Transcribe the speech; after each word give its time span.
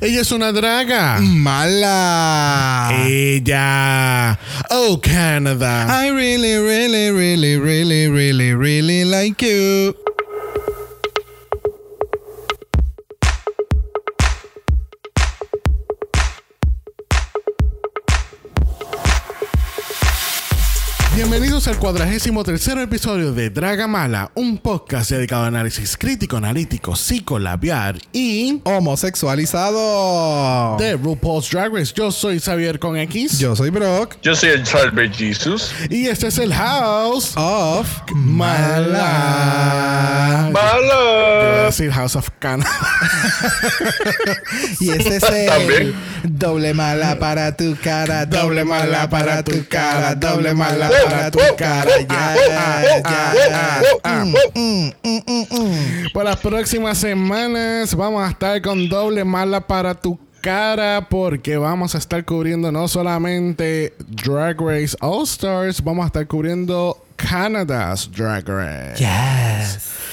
Ella 0.00 0.20
es 0.20 0.30
una 0.30 0.52
draga. 0.52 1.18
Mala. 1.20 2.88
Ella. 3.04 4.38
Oh, 4.70 5.00
Canada. 5.02 5.88
I 5.90 6.10
really, 6.12 6.56
really, 6.56 7.10
really, 7.10 7.56
really, 7.56 8.06
really, 8.06 8.54
really 8.54 9.04
like 9.04 9.42
you. 9.44 9.96
Bienvenidos 21.18 21.66
al 21.66 21.78
cuadragésimo 21.78 22.44
tercer 22.44 22.78
episodio 22.78 23.32
de 23.32 23.50
Draga 23.50 23.88
Mala, 23.88 24.30
un 24.36 24.56
podcast 24.56 25.10
dedicado 25.10 25.42
a 25.42 25.48
análisis 25.48 25.96
crítico, 25.96 26.36
analítico, 26.36 26.94
psicolabiar 26.94 27.96
y 28.12 28.60
Homosexualizado. 28.62 30.76
de 30.78 30.96
RuPaul's 30.96 31.50
Drag 31.50 31.74
Race. 31.74 31.92
Yo 31.92 32.12
soy 32.12 32.38
Xavier 32.38 32.78
con 32.78 32.96
X 32.96 33.40
Yo 33.40 33.56
soy 33.56 33.70
Brock. 33.70 34.14
Yo 34.22 34.36
soy 34.36 34.50
el 34.50 34.62
Charles 34.62 35.16
Jesus. 35.16 35.72
y 35.90 36.06
este 36.06 36.28
es 36.28 36.38
el 36.38 36.54
House 36.54 37.32
Of 37.34 37.88
Mala. 38.14 39.00
¡Mala! 40.52 41.48
decir 41.68 41.90
House 41.90 42.16
of 42.16 42.28
Canada. 42.38 42.70
Y 44.80 44.90
este 44.90 45.16
es 45.16 45.22
el 45.22 45.46
También. 45.46 45.94
doble 46.24 46.74
mala 46.74 47.18
para 47.18 47.56
tu 47.56 47.76
cara, 47.82 48.26
doble 48.26 48.64
mala 48.64 49.08
para 49.10 49.42
tu 49.42 49.66
cara, 49.68 50.14
doble 50.14 50.54
mala 50.54 50.88
para 50.88 51.07
tu 51.30 51.38
cara. 51.56 51.90
Ya, 52.00 52.36
ya. 53.48 53.82
Mm, 54.04 54.34
mm, 54.54 54.92
mm, 55.02 55.46
mm. 55.50 56.12
Por 56.12 56.24
las 56.24 56.36
próximas 56.36 56.98
semanas 56.98 57.94
vamos 57.94 58.26
a 58.26 58.30
estar 58.30 58.60
con 58.62 58.88
doble 58.88 59.24
mala 59.24 59.60
para 59.60 59.94
tu 59.94 60.18
cara 60.40 61.06
porque 61.08 61.56
vamos 61.56 61.94
a 61.94 61.98
estar 61.98 62.24
cubriendo 62.24 62.70
no 62.72 62.88
solamente 62.88 63.94
Drag 64.08 64.60
Race 64.60 64.96
All 65.00 65.24
Stars, 65.24 65.82
vamos 65.82 66.04
a 66.04 66.06
estar 66.06 66.26
cubriendo 66.26 66.96
Canada's 67.16 68.10
Drag 68.10 68.48
Race. 68.48 68.96
Yes. 68.98 70.07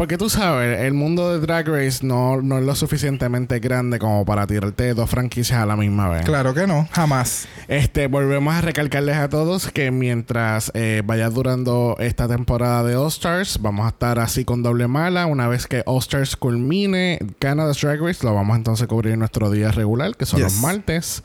Porque 0.00 0.16
tú 0.16 0.30
sabes, 0.30 0.80
el 0.80 0.94
mundo 0.94 1.30
de 1.30 1.40
Drag 1.40 1.68
Race 1.68 1.98
no, 2.06 2.40
no 2.40 2.56
es 2.58 2.64
lo 2.64 2.74
suficientemente 2.74 3.58
grande 3.58 3.98
como 3.98 4.24
para 4.24 4.46
tirarte 4.46 4.94
dos 4.94 5.10
franquicias 5.10 5.58
a 5.58 5.66
la 5.66 5.76
misma 5.76 6.08
vez. 6.08 6.24
Claro 6.24 6.54
que 6.54 6.66
no, 6.66 6.88
jamás. 6.90 7.46
Este, 7.68 8.06
volvemos 8.06 8.54
a 8.54 8.62
recalcarles 8.62 9.18
a 9.18 9.28
todos 9.28 9.70
que 9.70 9.90
mientras 9.90 10.72
eh, 10.72 11.02
vaya 11.04 11.28
durando 11.28 11.96
esta 11.98 12.26
temporada 12.28 12.82
de 12.82 12.96
All 12.96 13.08
Stars, 13.08 13.58
vamos 13.60 13.84
a 13.84 13.90
estar 13.90 14.18
así 14.18 14.46
con 14.46 14.62
doble 14.62 14.88
mala. 14.88 15.26
Una 15.26 15.48
vez 15.48 15.66
que 15.66 15.82
All 15.84 15.98
Stars 15.98 16.34
culmine 16.34 17.18
Canada's 17.38 17.78
Drag 17.82 18.00
Race, 18.00 18.24
lo 18.24 18.34
vamos 18.34 18.56
entonces 18.56 18.84
a 18.84 18.86
cubrir 18.86 19.12
en 19.12 19.18
nuestro 19.18 19.50
día 19.50 19.70
regular, 19.70 20.16
que 20.16 20.24
son 20.24 20.40
Yes. 20.40 20.54
los 20.54 20.62
martes. 20.62 21.22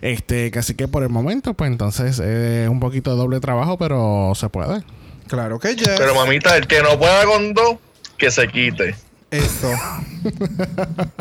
Este, 0.00 0.50
que 0.50 0.60
así 0.60 0.72
que 0.72 0.88
por 0.88 1.02
el 1.02 1.10
momento, 1.10 1.52
pues 1.52 1.70
entonces 1.70 2.18
es 2.20 2.70
un 2.70 2.80
poquito 2.80 3.10
de 3.10 3.18
doble 3.18 3.40
trabajo, 3.40 3.76
pero 3.76 4.32
se 4.34 4.48
puede. 4.48 4.82
Claro 5.28 5.58
que 5.58 5.76
yes. 5.76 5.90
Pero 5.98 6.14
mamita, 6.14 6.56
el 6.56 6.66
que 6.66 6.82
no 6.82 6.98
pueda 6.98 7.26
con 7.26 7.52
dos, 7.52 7.76
que 8.18 8.30
se 8.30 8.48
quite. 8.48 8.94
Eso. 9.30 9.72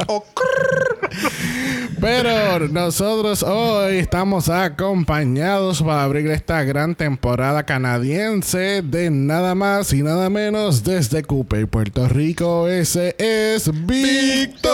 Oh, 0.08 0.24
Pero 2.00 2.68
nosotros 2.68 3.42
hoy 3.44 3.98
estamos 3.98 4.50
acompañados 4.50 5.82
para 5.82 6.04
abrir 6.04 6.30
esta 6.30 6.64
gran 6.64 6.94
temporada 6.96 7.64
canadiense 7.64 8.82
de 8.84 9.10
nada 9.10 9.56
más 9.56 9.94
y 9.94 10.04
nada 10.04 10.30
menos 10.30 10.84
desde 10.84 11.24
Cooper, 11.24 11.68
Puerto 11.68 12.08
Rico. 12.08 12.68
Ese 12.68 13.16
es 13.18 13.72
Víctor. 13.86 14.74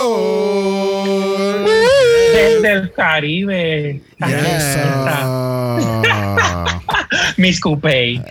Desde 2.34 2.72
el 2.72 2.92
Caribe. 2.92 4.02
Eso. 4.18 4.80
Miss 7.36 7.58
Coupé. 7.60 8.22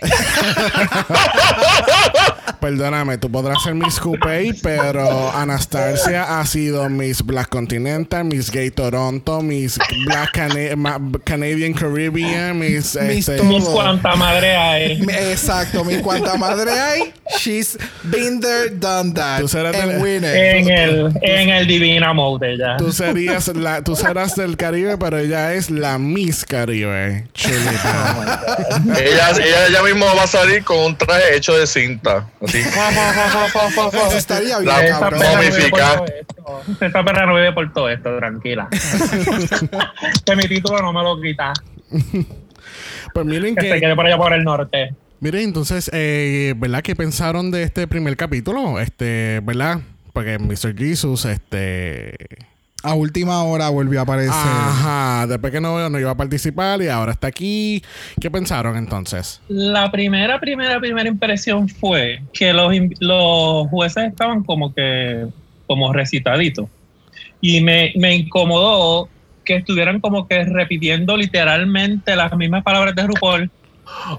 Perdóname, 2.58 3.18
tú 3.18 3.30
podrás 3.30 3.62
ser 3.62 3.74
Miss 3.74 3.98
Coupé, 4.00 4.54
pero 4.62 5.30
Anastasia 5.32 6.40
ha 6.40 6.46
sido 6.46 6.88
Miss 6.88 7.22
Black 7.24 7.48
Continental, 7.48 8.24
Miss 8.24 8.50
Gay 8.50 8.70
Toronto, 8.70 9.40
Miss 9.42 9.78
Black 10.06 10.32
Cana- 10.32 10.98
Canadian 11.24 11.72
Caribbean, 11.72 12.58
Miss... 12.58 12.96
Miss 13.00 13.28
este. 13.28 13.42
Miss 13.44 13.64
cuanta 13.64 14.16
madre 14.16 14.56
hay. 14.56 15.02
Exacto, 15.30 15.84
mi 15.84 15.98
cuanta 15.98 16.36
madre 16.36 16.72
hay. 16.72 17.12
She's 17.38 17.78
been 18.04 18.40
there, 18.40 18.70
done 18.70 19.12
that. 19.14 19.40
Tú 19.40 19.48
serás 19.48 19.74
and 19.76 19.92
del- 19.92 20.02
winning. 20.02 20.24
En 20.30 20.68
el, 20.70 21.12
en 21.22 21.48
el 21.50 21.66
Divina 21.66 22.12
Mode 22.12 22.56
ya. 22.58 22.76
Tú 22.76 22.92
serías 22.92 23.48
la, 23.48 23.82
tú 23.82 23.94
serás 23.96 24.34
del 24.36 24.56
Caribe, 24.56 24.98
pero 24.98 25.18
ella 25.18 25.54
es 25.54 25.70
la 25.70 25.98
Miss 25.98 26.44
Caribe. 26.44 27.28
Chulita. 27.34 28.40
Ella, 28.98 29.30
ella, 29.30 29.66
ella 29.68 29.82
mismo 29.82 30.06
va 30.16 30.24
a 30.24 30.26
salir 30.26 30.64
con 30.64 30.78
un 30.78 30.96
traje 30.96 31.36
hecho 31.36 31.56
de 31.56 31.66
cinta. 31.66 32.28
Así. 32.42 32.58
Eso 33.92 34.16
estaría 34.16 34.58
bien, 34.58 34.66
La- 34.74 34.98
cabrón. 34.98 35.20
perra 35.20 35.34
no 35.36 35.40
vive 35.42 35.68
por 35.70 35.80
todo 35.80 36.06
esto. 36.06 36.84
Esa 36.86 37.04
perra 37.04 37.26
no 37.26 37.34
vive 37.34 37.52
por 37.52 37.72
todo 37.72 37.88
esto, 37.90 38.16
tranquila. 38.16 38.68
que 40.26 40.36
mi 40.36 40.44
título 40.44 40.80
no 40.80 40.92
me 40.92 41.02
lo 41.02 41.20
quita. 41.20 41.52
Pues 43.12 43.26
miren 43.26 43.54
Que 43.56 43.62
se 43.62 43.74
que, 43.74 43.80
quede 43.80 43.94
por 43.96 44.06
allá 44.06 44.16
por 44.16 44.32
el 44.32 44.44
norte. 44.44 44.94
miren 45.20 45.42
entonces, 45.42 45.90
eh, 45.92 46.54
¿verdad? 46.56 46.82
¿Qué 46.82 46.94
pensaron 46.96 47.50
de 47.50 47.62
este 47.64 47.86
primer 47.86 48.16
capítulo? 48.16 48.80
Este, 48.80 49.40
¿verdad? 49.42 49.80
Porque 50.12 50.38
Mr. 50.38 50.74
Jesus, 50.76 51.24
este, 51.26 52.14
A 52.82 52.94
última 52.94 53.42
hora 53.44 53.68
volvió 53.68 54.00
a 54.00 54.02
aparecer. 54.04 54.32
ajá, 54.32 55.26
después 55.26 55.52
que 55.52 55.60
no, 55.60 55.90
no 55.90 55.98
iba 55.98 56.10
a 56.10 56.16
participar 56.16 56.80
y 56.80 56.88
ahora 56.88 57.12
está 57.12 57.26
aquí. 57.26 57.82
¿Qué 58.18 58.30
pensaron 58.30 58.76
entonces? 58.76 59.40
La 59.48 59.90
primera, 59.90 60.40
primera, 60.40 60.80
primera 60.80 61.08
impresión 61.08 61.68
fue 61.68 62.22
que 62.32 62.52
los, 62.52 63.68
jueces 63.68 64.04
estaban 64.04 64.42
como 64.44 64.74
que, 64.74 65.26
como 65.66 65.92
recitaditos. 65.92 66.68
Y 67.42 67.60
me, 67.60 67.92
me 67.96 68.14
incomodó 68.14 69.08
que 69.44 69.56
estuvieran 69.56 70.00
como 70.00 70.26
que 70.26 70.44
repitiendo 70.44 71.16
literalmente 71.16 72.16
las 72.16 72.34
mismas 72.36 72.62
palabras 72.62 72.94
de 72.94 73.06
RuPaul. 73.06 73.50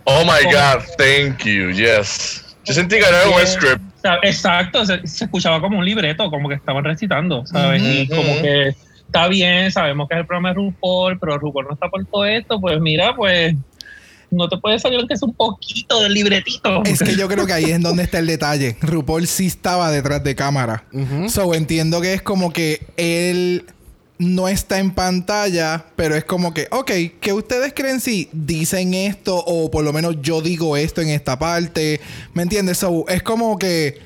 Oh 0.04 0.24
my 0.24 0.44
God, 0.52 0.84
thank 0.98 1.46
you, 1.46 1.72
yes. 1.72 2.51
Yo 2.66 2.74
sentí 2.74 2.98
que 2.98 3.06
era 3.06 3.28
un 3.28 3.36
Bien. 3.36 3.48
script. 3.48 3.82
O 3.98 4.02
sea, 4.02 4.20
exacto, 4.24 4.86
se, 4.86 5.06
se 5.08 5.26
escuchaba 5.26 5.60
como 5.62 5.80
un 5.80 5.86
libreto, 5.86 6.30
como 6.30 6.50
que 6.50 6.56
estaban 6.56 6.84
recitando, 6.84 7.46
¿sabes? 7.46 7.82
Y 7.84 8.08
como 8.08 8.42
que 8.42 8.76
está 9.06 9.28
bien, 9.28 9.72
sabemos 9.72 10.08
que 10.08 10.16
es 10.16 10.22
el 10.22 10.26
programa 10.26 10.50
de 10.50 10.56
RuPaul, 10.56 11.20
pero 11.20 11.38
RuPaul 11.38 11.66
no 11.68 11.74
está 11.74 11.90
por 11.90 12.06
todo 12.06 12.26
esto, 12.26 12.60
pues 12.62 12.80
mira, 12.80 13.16
pues 13.16 13.56
no 14.32 14.48
te 14.48 14.58
puede 14.58 14.80
salir 14.80 15.00
aunque 15.00 15.14
es 15.14 15.22
un 15.22 15.34
poquito 15.34 16.02
del 16.02 16.14
libretito. 16.14 16.84
Es 16.86 17.00
que 17.00 17.16
yo 17.16 17.28
creo 17.28 17.46
que 17.46 17.54
ahí 17.54 17.66
es 17.66 17.82
donde 17.82 18.04
está 18.04 18.20
el 18.20 18.28
detalle. 18.28 18.78
RuPaul 18.82 19.28
sí 19.28 19.48
estaba 19.48 19.92
detrás 19.92 20.24
de 20.24 20.36
cámara. 20.36 20.86
Ujú. 20.94 21.30
So 21.30 21.54
entiendo 21.54 22.02
que 22.02 22.14
es 22.14 22.22
como 22.22 22.54
que 22.54 22.88
él 22.96 23.66
no 24.22 24.48
está 24.48 24.78
en 24.78 24.92
pantalla, 24.92 25.84
pero 25.96 26.16
es 26.16 26.24
como 26.24 26.54
que, 26.54 26.68
ok, 26.70 26.92
¿qué 27.20 27.34
ustedes 27.34 27.74
creen 27.74 28.00
si 28.00 28.30
dicen 28.32 28.94
esto 28.94 29.36
o 29.36 29.72
por 29.72 29.84
lo 29.84 29.92
menos 29.94 30.18
yo 30.22 30.42
digo 30.42 30.78
esto 30.78 31.02
en 31.02 31.10
esta 31.10 31.40
parte? 31.40 32.00
¿Me 32.36 32.44
entiendes? 32.44 32.78
So 32.78 33.06
es 33.08 33.24
como 33.24 33.58
que 33.58 33.98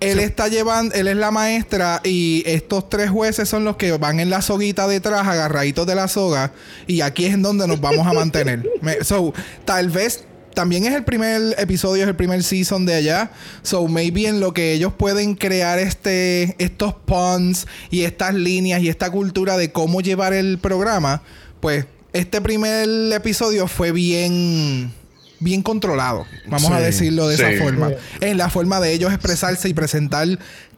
él 0.00 0.20
está 0.20 0.48
llevando, 0.48 0.94
él 0.94 1.06
es 1.08 1.16
la 1.16 1.30
maestra 1.30 2.00
y 2.02 2.42
estos 2.46 2.88
tres 2.88 3.10
jueces 3.10 3.46
son 3.46 3.66
los 3.66 3.76
que 3.76 3.92
van 3.92 4.20
en 4.20 4.30
la 4.30 4.40
soguita 4.40 4.88
detrás, 4.88 5.26
agarraditos 5.26 5.86
de 5.86 5.94
la 5.96 6.08
soga, 6.08 6.52
y 6.86 7.02
aquí 7.02 7.26
es 7.26 7.34
en 7.34 7.42
donde 7.42 7.66
nos 7.68 7.78
vamos 7.78 8.06
a 8.06 8.14
mantener. 8.14 8.66
Me- 8.80 9.04
so, 9.04 9.34
tal 9.66 9.90
vez 9.90 10.24
también 10.58 10.84
es 10.86 10.92
el 10.92 11.04
primer 11.04 11.54
episodio, 11.56 12.02
es 12.02 12.08
el 12.08 12.16
primer 12.16 12.42
season 12.42 12.84
de 12.84 12.92
allá. 12.96 13.30
So 13.62 13.86
maybe 13.86 14.26
en 14.26 14.40
lo 14.40 14.52
que 14.52 14.72
ellos 14.72 14.92
pueden 14.92 15.36
crear 15.36 15.78
este, 15.78 16.56
estos 16.58 16.94
puns 16.94 17.68
y 17.92 18.02
estas 18.02 18.34
líneas 18.34 18.82
y 18.82 18.88
esta 18.88 19.08
cultura 19.08 19.56
de 19.56 19.70
cómo 19.70 20.00
llevar 20.00 20.32
el 20.32 20.58
programa, 20.58 21.22
pues 21.60 21.84
este 22.12 22.40
primer 22.40 22.88
episodio 23.12 23.68
fue 23.68 23.92
bien 23.92 24.92
bien 25.38 25.62
controlado, 25.62 26.26
vamos 26.48 26.72
a 26.72 26.80
decirlo 26.80 27.28
de 27.28 27.36
esa 27.36 27.50
sí. 27.50 27.58
forma. 27.58 27.92
En 28.20 28.36
la 28.36 28.50
forma 28.50 28.80
de 28.80 28.92
ellos 28.92 29.12
expresarse 29.12 29.68
y 29.68 29.74
presentar 29.74 30.26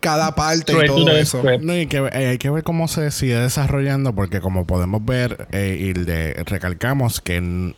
cada 0.01 0.35
parte 0.35 0.73
y 0.73 0.87
to 0.87 0.95
todo 0.95 1.11
eso. 1.17 1.39
script. 1.39 1.65
No, 1.65 1.75
y 1.75 1.87
que, 1.87 2.07
eh, 2.13 2.27
hay 2.27 2.37
que 2.37 2.51
ver 2.51 2.65
cómo 2.65 2.87
se 2.87 3.11
sigue 3.11 3.37
desarrollando, 3.37 4.15
porque 4.15 4.43
como 4.43 4.67
podemos 4.67 5.03
ver, 5.03 5.49
eh, 5.53 5.79
y 5.81 5.95
le 5.95 6.35
recalcamos 6.45 7.23
que 7.23 7.73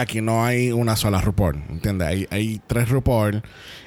aquí 0.00 0.20
no 0.20 0.44
hay 0.44 0.72
una 0.72 0.96
sola 0.96 1.20
RuPaul, 1.20 1.62
¿entiendes? 1.70 2.08
Hay, 2.08 2.26
hay 2.30 2.60
tres 2.66 2.88
RuPaul 2.88 3.42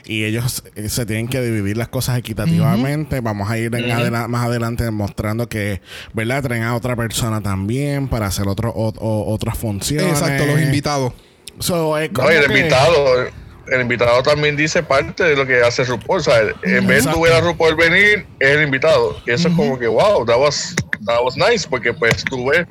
y 0.05 0.23
ellos 0.25 0.63
se 0.87 1.05
tienen 1.05 1.27
que 1.27 1.41
dividir 1.41 1.77
las 1.77 1.87
cosas 1.89 2.17
equitativamente. 2.17 3.19
Vamos 3.21 3.49
a 3.49 3.57
ir 3.57 3.73
en 3.75 3.85
Ujú. 3.85 3.93
adela- 3.93 4.27
más 4.27 4.45
adelante 4.45 4.89
mostrando 4.91 5.47
que, 5.49 5.81
¿verdad? 6.13 6.43
Traen 6.43 6.63
a 6.63 6.75
otra 6.75 6.95
persona 6.95 7.41
también 7.41 8.07
para 8.07 8.27
hacer 8.27 8.47
otro, 8.47 8.69
o- 8.71 8.93
o- 8.97 9.33
otras 9.33 9.57
funciones. 9.57 10.09
Exacto, 10.21 10.45
los 10.45 10.59
invitados. 10.61 11.13
So, 11.59 11.95
No, 11.95 11.99
y 12.01 12.05
el 12.35 12.45
que- 12.47 12.57
invitado. 12.59 13.25
el 13.71 13.81
invitado 13.81 14.21
también 14.23 14.57
dice 14.57 14.83
parte 14.83 15.23
de 15.23 15.35
lo 15.37 15.47
que 15.47 15.61
hace 15.61 15.83
RuPaul. 15.85 16.19
O 16.19 16.23
sea, 16.23 16.39
en 16.63 16.85
vez 16.87 17.05
de 17.05 17.11
ver 17.21 17.33
a 17.33 17.41
RuPaul 17.41 17.75
venir, 17.75 18.25
es 18.39 18.49
el 18.57 18.63
invitado. 18.63 19.15
Y 19.25 19.31
eso 19.31 19.47
es 19.47 19.55
como 19.55 19.79
que, 19.79 19.87
wow, 19.87 20.25
that 20.25 20.37
was, 20.37 20.75
that 21.05 21.19
was 21.23 21.37
nice, 21.37 21.65
porque 21.69 21.93
pues 21.93 22.23
tú 22.25 22.49
ves, 22.49 22.67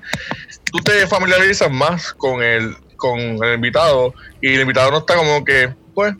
tú 0.70 0.78
te 0.80 1.06
familiarizas 1.06 1.70
más 1.70 2.12
con 2.12 2.42
el, 2.42 2.76
con 3.02 3.18
el 3.18 3.54
invitado 3.54 4.14
y 4.40 4.54
el 4.54 4.60
invitado 4.60 4.92
no 4.92 4.98
está 4.98 5.16
como 5.16 5.44
que, 5.44 5.74
pues, 5.92 6.14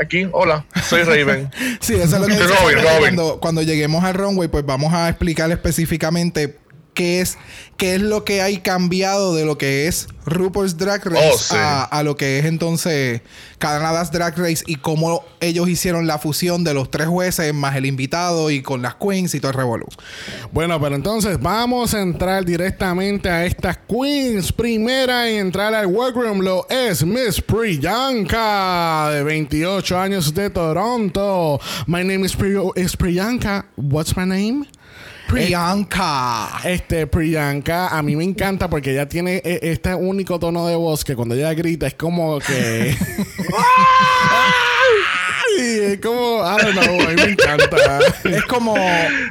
aquí, 0.00 0.26
hola, 0.32 0.64
soy 0.82 1.02
Raven. 1.02 1.50
Sí, 1.80 1.94
eso 1.94 2.16
es 2.16 2.20
lo 2.22 2.26
que 2.26 2.38
Robin, 2.38 2.78
Robin. 2.78 3.00
Cuando, 3.00 3.38
cuando 3.38 3.62
lleguemos 3.62 4.02
al 4.02 4.14
runway, 4.14 4.48
pues 4.48 4.64
vamos 4.64 4.94
a 4.94 5.10
explicar 5.10 5.50
específicamente 5.50 6.56
qué 6.94 7.20
es, 7.20 7.38
qué 7.76 7.94
es 7.96 8.00
lo 8.02 8.24
que 8.24 8.42
hay 8.42 8.58
cambiado 8.58 9.34
de 9.34 9.44
lo 9.44 9.56
que 9.58 9.86
es 9.88 10.08
RuPaul's 10.26 10.76
Drag 10.76 11.04
Race 11.04 11.30
Oh, 11.32 11.38
sí. 11.38 11.56
a, 11.58 11.82
a 11.84 12.02
lo 12.02 12.16
que 12.16 12.38
es 12.38 12.44
entonces 12.44 13.22
Canada's 13.58 14.12
Drag 14.12 14.36
Race 14.38 14.62
y 14.66 14.76
cómo 14.76 15.24
ellos 15.40 15.68
hicieron 15.68 16.06
la 16.06 16.18
fusión 16.18 16.64
de 16.64 16.74
los 16.74 16.90
tres 16.90 17.08
jueces 17.08 17.52
más 17.54 17.74
el 17.76 17.86
invitado 17.86 18.50
y 18.50 18.62
con 18.62 18.82
las 18.82 18.94
queens 18.96 19.34
y 19.34 19.40
todo 19.40 19.50
el 19.52 19.56
revolú. 19.56 19.86
Bueno, 20.52 20.80
pero 20.80 20.94
entonces 20.94 21.40
vamos 21.40 21.94
a 21.94 22.00
entrar 22.02 22.44
directamente 22.44 23.28
a 23.30 23.44
estas 23.46 23.78
queens. 23.88 24.52
Primera 24.52 25.28
en 25.28 25.46
entrar 25.46 25.74
al 25.74 25.86
workroom 25.86 26.40
lo 26.40 26.66
es 26.68 27.04
Miss 27.04 27.40
Priyanka, 27.40 29.10
de 29.12 29.22
28 29.22 29.98
años 29.98 30.34
de 30.34 30.50
Toronto. 30.50 31.60
My 31.86 32.02
name 32.04 32.24
is, 32.26 32.36
Pri- 32.36 32.56
is 32.76 32.96
Priyanka. 32.96 33.66
What's 33.76 34.16
my 34.16 34.24
name? 34.26 34.66
Priyanka. 35.32 36.60
Este, 36.64 37.06
Priyanka, 37.06 37.88
a 37.88 38.02
mí 38.02 38.16
me 38.16 38.24
encanta 38.24 38.68
porque 38.68 38.92
ella 38.92 39.08
tiene 39.08 39.40
eh, 39.44 39.60
este 39.62 39.94
único 39.94 40.38
tono 40.38 40.66
de 40.66 40.76
voz 40.76 41.04
que 41.04 41.16
cuando 41.16 41.34
ella 41.34 41.54
grita 41.54 41.86
es 41.86 41.94
como 41.94 42.38
que. 42.38 42.94
Es 45.58 46.00
como. 46.00 46.42
I 46.44 46.62
don't 46.62 46.72
know, 46.80 47.00
a 47.00 47.08
mí 47.10 47.14
me 47.16 47.22
encanta. 47.32 48.00
Es 48.24 48.42
como 48.44 48.74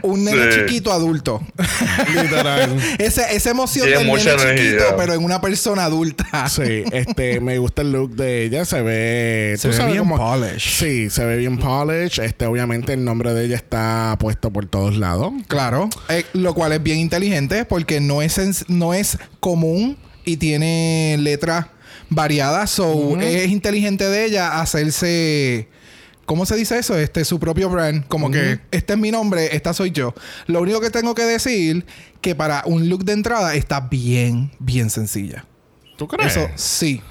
un 0.04 0.24
nene 0.26 0.52
Sí. 0.52 0.60
chiquito 0.60 0.92
adulto. 0.92 1.42
Literal. 2.14 2.78
Ese, 3.00 3.24
esa 3.36 3.50
emoción 3.52 3.86
Tiene 3.88 4.00
del 4.04 4.08
nene 4.08 4.20
mucha 4.20 4.34
energía. 4.34 4.72
chiquito, 4.72 4.96
pero 4.98 5.14
en 5.14 5.24
una 5.24 5.40
persona 5.42 5.86
adulta. 5.86 6.48
Sí, 6.50 6.84
este, 6.92 7.40
me 7.40 7.58
gusta 7.58 7.82
el 7.82 7.92
look 7.92 8.16
de 8.16 8.44
ella, 8.44 8.66
se 8.66 8.82
ve, 8.82 9.56
Se 9.58 9.64
tú 9.64 9.68
ve 9.70 9.78
sabes 9.78 9.94
bien 9.94 10.04
cómo- 10.08 10.18
polish. 10.18 10.78
Sí, 10.78 11.10
se 11.10 11.26
ve 11.26 11.38
bien 11.38 11.58
polish. 11.58 12.20
Este, 12.20 12.46
obviamente 12.46 12.94
el 12.94 13.04
nombre 13.04 13.34
de 13.34 13.46
ella 13.46 13.56
está 13.56 14.16
puesto 14.20 14.52
por 14.52 14.68
todos 14.68 14.98
lados. 14.98 15.32
Claro, 15.48 15.90
eh, 16.10 16.26
lo 16.34 16.54
cual 16.54 16.74
es 16.74 16.84
bien 16.84 17.00
inteligente 17.00 17.66
porque 17.66 18.00
no 18.00 18.22
es, 18.22 18.66
no 18.70 18.94
es 18.94 19.18
común 19.40 19.98
y 20.26 20.38
tiene 20.38 21.18
letras 21.20 21.68
variadas. 22.10 22.70
So, 22.72 23.18
es 23.20 23.48
inteligente 23.50 24.06
de 24.08 24.26
ella 24.26 24.60
hacerse. 24.62 25.68
¿Cómo 26.32 26.46
se 26.46 26.56
dice 26.56 26.80
eso? 26.80 26.98
Este, 26.98 27.26
su 27.26 27.42
propio 27.42 27.70
brand. 27.70 28.08
Como 28.08 28.32
que 28.32 28.62
este 28.72 28.94
es 28.94 29.00
mi 29.00 29.12
nombre, 29.12 29.54
esta 29.54 29.74
soy 29.74 29.92
yo. 29.92 30.14
Lo 30.48 30.62
único 30.62 30.80
que 30.80 30.90
tengo 30.90 31.14
que 31.14 31.24
decir 31.24 31.86
que 32.22 32.36
para 32.36 32.64
un 32.66 32.88
look 32.88 33.04
de 33.04 33.12
entrada 33.12 33.54
está 33.54 33.82
bien, 33.82 34.50
bien 34.58 34.90
sencilla. 34.90 35.44
¿Tú 35.98 36.08
crees? 36.08 36.38
Eso 36.38 36.50
sí. 36.56 37.02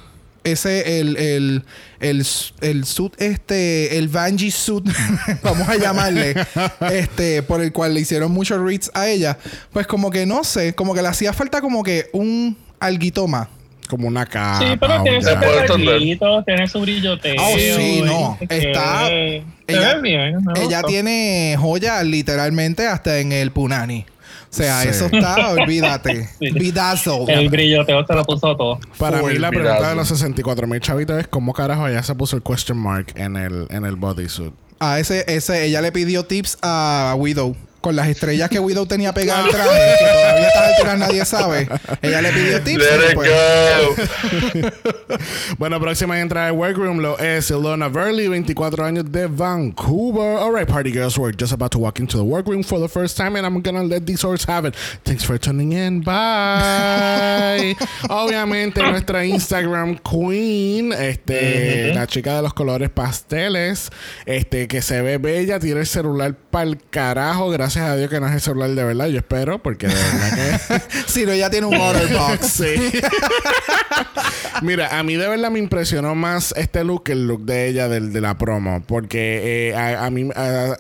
Ese, 0.42 1.00
el, 1.00 1.18
el, 1.18 1.64
el, 2.00 2.26
el 2.62 2.84
suit, 2.86 3.12
este, 3.20 3.98
el 3.98 4.08
Vanjie 4.08 4.50
suit, 4.50 4.86
vamos 5.42 5.68
a 5.68 5.76
llamarle, 5.76 6.34
este, 6.90 7.42
por 7.42 7.60
el 7.60 7.72
cual 7.72 7.92
le 7.92 8.00
hicieron 8.00 8.32
muchos 8.32 8.58
reads 8.58 8.90
a 8.94 9.06
ella, 9.06 9.36
pues 9.70 9.86
como 9.86 10.10
que 10.10 10.24
no 10.24 10.44
sé, 10.44 10.74
como 10.74 10.94
que 10.94 11.02
le 11.02 11.08
hacía 11.08 11.34
falta 11.34 11.60
como 11.60 11.82
que 11.82 12.08
un 12.14 12.56
alguito 12.78 13.28
más. 13.28 13.48
Como 13.90 14.06
una 14.06 14.24
capa. 14.24 14.60
Sí, 14.60 14.76
pero 14.78 15.02
tiene 15.02 15.20
su 15.20 15.28
detallito, 15.28 16.42
tiene 16.44 16.68
su 16.68 16.80
brilloteo. 16.80 17.34
Oh, 17.38 17.56
sí, 17.58 18.02
no. 18.04 18.38
Está- 18.48 19.10
ella- 19.10 19.98
bien. 20.00 20.38
tiene 20.86 21.56
joyas 21.58 22.04
literalmente 22.04 22.86
hasta 22.86 23.18
en 23.18 23.32
el 23.32 23.50
punani. 23.50 24.06
O 24.50 24.52
sea, 24.52 24.82
Sí. 24.82 24.88
eso 24.88 25.06
está, 25.06 25.50
olvídate. 25.60 26.28
Sí. 26.38 26.50
Bedazzled. 26.50 27.28
El 27.30 27.48
brilloteo 27.48 28.04
se 28.06 28.14
lo 28.14 28.24
puso 28.24 28.56
todo. 28.56 28.78
Para 28.98 29.22
mí 29.22 29.34
la 29.38 29.50
pregunta 29.50 29.90
de 29.90 29.94
los 29.96 30.08
64 30.08 30.66
mil 30.66 30.80
chavitos 30.80 31.18
es 31.20 31.28
cómo 31.28 31.52
carajo 31.52 31.86
ella 31.88 32.02
se 32.02 32.14
puso 32.14 32.36
el 32.36 32.42
question 32.42 32.78
mark 32.78 33.12
en 33.16 33.36
el, 33.36 33.66
en 33.70 33.84
el 33.84 33.96
bodysuit. 33.96 34.52
A 34.80 34.98
ese, 34.98 35.24
ese, 35.28 35.64
ella 35.66 35.80
le 35.82 35.92
pidió 35.92 36.24
tips 36.24 36.58
a 36.62 37.14
Widow. 37.18 37.54
Con 37.80 37.96
las 37.96 38.08
estrellas 38.08 38.50
que 38.50 38.60
Widow 38.60 38.86
tenía 38.86 39.12
pegadas 39.14 39.46
al 39.46 39.50
traje, 39.50 39.94
que 39.98 40.48
todavía 40.54 40.96
nadie 40.96 41.24
sabe. 41.24 41.68
Ella 42.02 42.22
le 42.22 42.32
pidió 42.32 42.62
tips. 42.62 42.78
Let 42.78 43.12
y 43.12 43.14
pues, 43.14 43.30
go. 43.30 45.16
Bueno, 45.58 45.80
próxima 45.80 46.16
en 46.16 46.22
entrar 46.22 46.48
al 46.48 46.52
workroom 46.52 46.98
lo 46.98 47.18
es 47.18 47.50
Ilona 47.50 47.88
Verley, 47.88 48.28
24 48.28 48.84
años 48.84 49.10
de 49.10 49.26
Vancouver. 49.26 50.38
All 50.38 50.52
right, 50.52 50.68
party 50.68 50.92
girls, 50.92 51.18
we're 51.18 51.34
just 51.36 51.52
about 51.52 51.70
to 51.72 51.78
walk 51.78 51.98
into 51.98 52.16
the 52.16 52.24
workroom 52.24 52.62
for 52.62 52.78
the 52.78 52.88
first 52.88 53.16
time 53.16 53.36
and 53.36 53.46
I'm 53.46 53.60
gonna 53.62 53.82
let 53.82 54.06
these 54.06 54.22
horses 54.22 54.46
have 54.46 54.66
it. 54.66 54.74
Thanks 55.04 55.24
for 55.24 55.38
tuning 55.38 55.72
in. 55.72 56.00
Bye. 56.00 57.76
Obviamente, 58.08 58.82
nuestra 58.82 59.24
Instagram 59.24 59.98
queen, 59.98 60.92
este, 60.92 61.94
la 61.94 62.06
chica 62.06 62.36
de 62.36 62.42
los 62.42 62.54
colores 62.54 62.90
pasteles, 62.90 63.90
este, 64.26 64.68
que 64.68 64.82
se 64.82 65.02
ve 65.02 65.18
bella, 65.18 65.58
tiene 65.58 65.80
el 65.80 65.86
celular 65.86 66.34
pa'l 66.50 66.78
carajo. 66.90 67.50
Gracias 67.50 67.69
a 67.78 67.96
Dios 67.96 68.10
que 68.10 68.20
no 68.20 68.26
es 68.28 68.34
el 68.34 68.40
celular 68.40 68.70
de 68.70 68.84
verdad, 68.84 69.06
yo 69.06 69.18
espero, 69.18 69.62
porque 69.62 69.86
de 69.88 69.94
verdad 69.94 70.60
que. 70.68 70.80
si 71.06 71.24
no, 71.26 71.32
ella 71.32 71.48
tiene 71.50 71.66
un 71.66 71.76
Otterbox. 71.76 72.46
Sí. 72.46 72.74
Mira, 74.62 74.98
a 74.98 75.02
mí 75.02 75.14
de 75.16 75.28
verdad 75.28 75.50
me 75.50 75.58
impresionó 75.58 76.14
más 76.14 76.52
este 76.56 76.84
look 76.84 77.04
que 77.04 77.12
el 77.12 77.26
look 77.26 77.44
de 77.44 77.68
ella 77.68 77.88
del, 77.88 78.12
de 78.12 78.20
la 78.20 78.36
promo. 78.36 78.82
Porque 78.86 79.68
eh, 79.70 79.74
a, 79.74 80.04
a 80.06 80.10
mí... 80.10 80.28
a- 80.34 80.76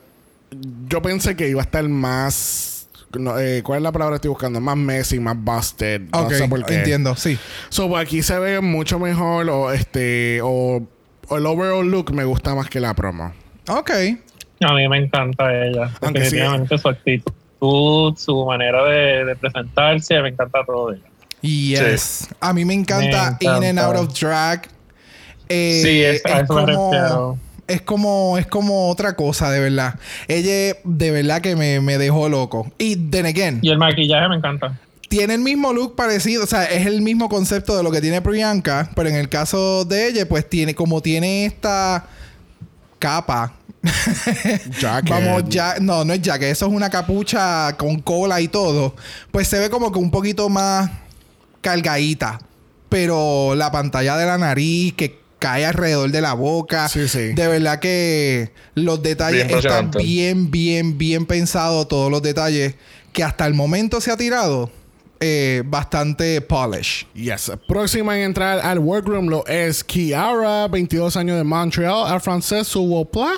yo 0.88 1.00
pensé 1.00 1.36
que 1.36 1.48
iba 1.48 1.60
a 1.60 1.64
estar 1.64 1.88
más... 1.88 2.88
no, 3.16 3.38
eh, 3.38 3.62
¿Cuál 3.62 3.78
es 3.78 3.82
la 3.84 3.92
palabra 3.92 4.14
que 4.14 4.16
estoy 4.16 4.30
buscando? 4.30 4.60
Más 4.60 4.76
messy, 4.76 5.20
más 5.20 5.36
busted. 5.38 6.02
No 6.12 6.22
Ok, 6.22 6.32
sé 6.34 6.48
por 6.48 6.64
qué. 6.66 6.74
entiendo, 6.74 7.14
sí. 7.16 7.38
So, 7.68 7.88
pues, 7.88 8.02
aquí 8.02 8.22
se 8.22 8.38
ve 8.38 8.60
mucho 8.60 8.98
mejor 8.98 9.48
o 9.48 9.72
este... 9.72 10.40
O, 10.42 10.82
o 11.28 11.36
el 11.36 11.46
overall 11.46 11.88
look 11.88 12.12
me 12.12 12.24
gusta 12.24 12.54
más 12.54 12.68
que 12.68 12.80
la 12.80 12.94
promo. 12.94 13.32
Ok. 13.68 13.90
A 14.60 14.74
mí 14.74 14.88
me 14.88 14.98
encanta 14.98 15.64
ella. 15.64 15.90
Aunque 16.02 16.20
sí- 16.20 16.36
Definitivamente 16.36 16.78
su 16.78 16.88
actitud, 16.88 18.14
su 18.16 18.44
manera 18.46 18.84
de, 18.84 19.24
de 19.24 19.36
presentarse, 19.36 20.20
me 20.20 20.28
encanta 20.30 20.60
todo 20.66 20.90
de 20.90 20.98
ella. 20.98 21.06
Yes. 21.42 22.28
A 22.40 22.52
mí 22.52 22.64
me 22.66 22.74
encanta, 22.74 23.38
Me 23.40 23.46
In 23.56 23.64
and. 23.64 23.78
Out 23.78 23.96
of 23.96 24.18
Drag. 24.18 24.68
Eh, 25.48 25.80
Sí, 25.82 26.02
es- 26.02 26.26
a 26.26 26.40
eso 26.40 26.54
me 26.54 26.66
refiero. 26.66 27.38
es 27.66 27.80
como 27.82 28.36
es 28.38 28.46
como 28.46 28.88
otra 28.90 29.16
cosa, 29.16 29.50
de 29.50 29.60
verdad. 29.60 29.94
Ella 30.28 30.76
de 30.84 31.10
verdad 31.10 31.40
que 31.40 31.56
me, 31.56 31.80
me 31.80 31.96
dejó 31.98 32.28
loco. 32.28 32.70
Y 32.78 32.96
then 32.96 33.24
again, 33.26 33.58
Y 33.62 33.70
el 33.70 33.78
maquillaje 33.78 34.28
me 34.28 34.36
encanta. 34.36 34.78
tiene 35.08 35.34
el 35.34 35.40
mismo 35.40 35.72
look 35.72 35.96
parecido, 35.96 36.44
o 36.44 36.46
sea, 36.46 36.64
es 36.66 36.86
el 36.86 37.00
mismo 37.00 37.28
concepto 37.30 37.76
de 37.76 37.82
lo 37.82 37.90
que 37.90 38.00
tiene 38.02 38.20
Priyanka, 38.20 38.90
pero 38.94 39.08
en 39.08 39.16
el 39.16 39.28
caso 39.30 39.84
de 39.86 40.06
ella, 40.08 40.28
pues 40.28 40.48
tiene 40.48 40.74
como 40.74 41.00
tiene 41.00 41.46
esta 41.46 42.04
capa. 42.98 43.54
Jacket. 44.78 45.08
Vamos, 45.08 45.44
ya, 45.48 45.76
no, 45.80 46.04
no 46.04 46.12
es 46.12 46.20
jacket, 46.20 46.50
eso 46.50 46.66
es 46.66 46.72
una 46.72 46.90
capucha 46.90 47.76
con 47.76 48.00
cola 48.00 48.40
y 48.40 48.48
todo. 48.48 48.94
Pues 49.30 49.48
se 49.48 49.58
ve 49.58 49.70
como 49.70 49.90
que 49.92 49.98
un 49.98 50.10
poquito 50.10 50.48
más 50.48 50.90
cargadita. 51.60 52.40
Pero 52.88 53.54
la 53.54 53.70
pantalla 53.70 54.16
de 54.16 54.26
la 54.26 54.36
nariz 54.36 54.94
que 54.94 55.20
cae 55.38 55.64
alrededor 55.64 56.10
de 56.10 56.20
la 56.20 56.34
boca. 56.34 56.88
Sí, 56.88 57.08
sí. 57.08 57.32
De 57.34 57.46
verdad 57.48 57.78
que 57.78 58.52
los 58.74 59.02
detalles 59.02 59.46
Bien 59.46 59.58
están 59.58 59.90
bien, 59.92 60.50
bien, 60.50 60.98
bien 60.98 61.24
pensados. 61.24 61.86
Todos 61.88 62.10
los 62.10 62.20
detalles 62.20 62.74
que 63.12 63.22
hasta 63.24 63.46
el 63.46 63.54
momento 63.54 64.00
se 64.00 64.10
ha 64.10 64.16
tirado. 64.16 64.70
eh, 65.22 65.62
bastante 65.66 66.40
polish. 66.40 67.06
Yes. 67.14 67.52
Próxima 67.68 68.16
en 68.18 68.24
entrar 68.24 68.58
al 68.60 68.78
workroom 68.78 69.28
lo 69.28 69.46
es 69.46 69.84
Kiara, 69.84 70.66
22 70.68 71.14
años 71.16 71.36
de 71.36 71.44
Montreal, 71.44 72.06
al 72.06 72.20
francés 72.22 72.66
su 72.66 72.82
wopla. 72.82 73.32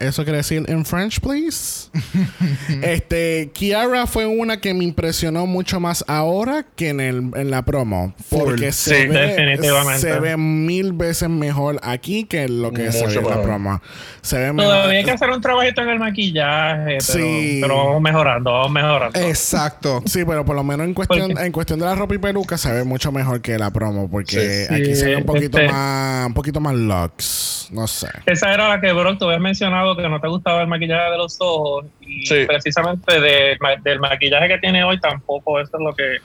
Eso 0.00 0.22
quiere 0.24 0.38
decir 0.38 0.64
en 0.68 0.84
French, 0.84 1.20
please. 1.20 1.90
este, 2.82 3.50
Kiara 3.52 4.06
fue 4.06 4.26
una 4.26 4.60
que 4.60 4.74
me 4.74 4.84
impresionó 4.84 5.46
mucho 5.46 5.80
más 5.80 6.04
ahora 6.08 6.64
que 6.76 6.90
en, 6.90 7.00
el, 7.00 7.30
en 7.34 7.50
la 7.50 7.62
promo. 7.62 8.14
Porque 8.30 8.72
Sí, 8.72 8.90
se, 8.90 9.08
ve, 9.08 9.18
definitivamente. 9.28 10.00
se 10.00 10.20
ve 10.20 10.36
mil 10.36 10.92
veces 10.92 11.28
mejor 11.28 11.80
aquí 11.82 12.24
que 12.24 12.48
lo 12.48 12.72
que 12.72 12.92
se 12.92 13.00
ve 13.00 13.06
Mucho 13.06 13.20
en 13.20 13.30
la 13.30 13.42
promo. 13.42 13.82
Se 14.22 14.38
ve 14.38 14.52
mejor. 14.52 14.72
Todavía 14.72 14.98
hay 14.98 15.04
que 15.04 15.10
hacer 15.12 15.30
un 15.30 15.40
trabajito 15.40 15.82
en 15.82 15.88
el 15.88 15.98
maquillaje, 15.98 16.84
pero, 16.84 17.00
Sí. 17.00 17.58
pero 17.60 17.76
vamos 17.76 18.02
mejorando, 18.02 18.52
vamos 18.52 18.70
mejorando. 18.72 19.18
Exacto. 19.20 20.02
Sí, 20.08 20.24
pero 20.26 20.44
por 20.44 20.56
lo 20.56 20.64
menos 20.64 20.86
en 20.86 20.94
cuestión, 20.94 21.36
en 21.38 21.52
cuestión 21.52 21.78
de 21.78 21.84
la 21.84 21.94
ropa 21.94 22.14
y 22.14 22.18
peluca 22.18 22.56
se 22.58 22.72
ve 22.72 22.82
mucho 22.84 23.12
mejor 23.12 23.40
que 23.40 23.58
la 23.58 23.70
promo. 23.70 24.08
Porque 24.10 24.66
Sí. 24.68 24.74
aquí 24.74 24.94
se 24.96 25.06
ve 25.06 25.16
un 25.16 25.24
poquito 25.24 25.58
Este- 25.58 25.72
más, 25.72 26.26
un 26.26 26.34
poquito 26.34 26.60
más 26.60 26.74
lux. 26.74 27.68
No 27.70 27.86
sé. 27.86 28.08
Esa 28.26 28.52
era 28.52 28.68
la 28.68 28.80
que, 28.80 28.92
Brock, 28.92 29.18
tú 29.18 29.26
habías 29.26 29.40
mencionado 29.40 29.87
que 29.96 30.08
no 30.08 30.20
te 30.20 30.28
gustaba 30.28 30.62
el 30.62 30.68
maquillaje 30.68 31.10
de 31.10 31.16
los 31.18 31.36
ojos. 31.40 31.86
Y 32.00 32.26
Sí. 32.26 32.44
precisamente 32.46 33.20
de 33.20 33.56
del 33.84 34.00
maquillaje 34.00 34.48
que 34.48 34.58
tiene 34.58 34.84
hoy 34.84 34.98
tampoco 35.00 35.60
eso 35.60 35.76
es 35.76 35.82
lo 35.84 35.94
que 35.94 36.16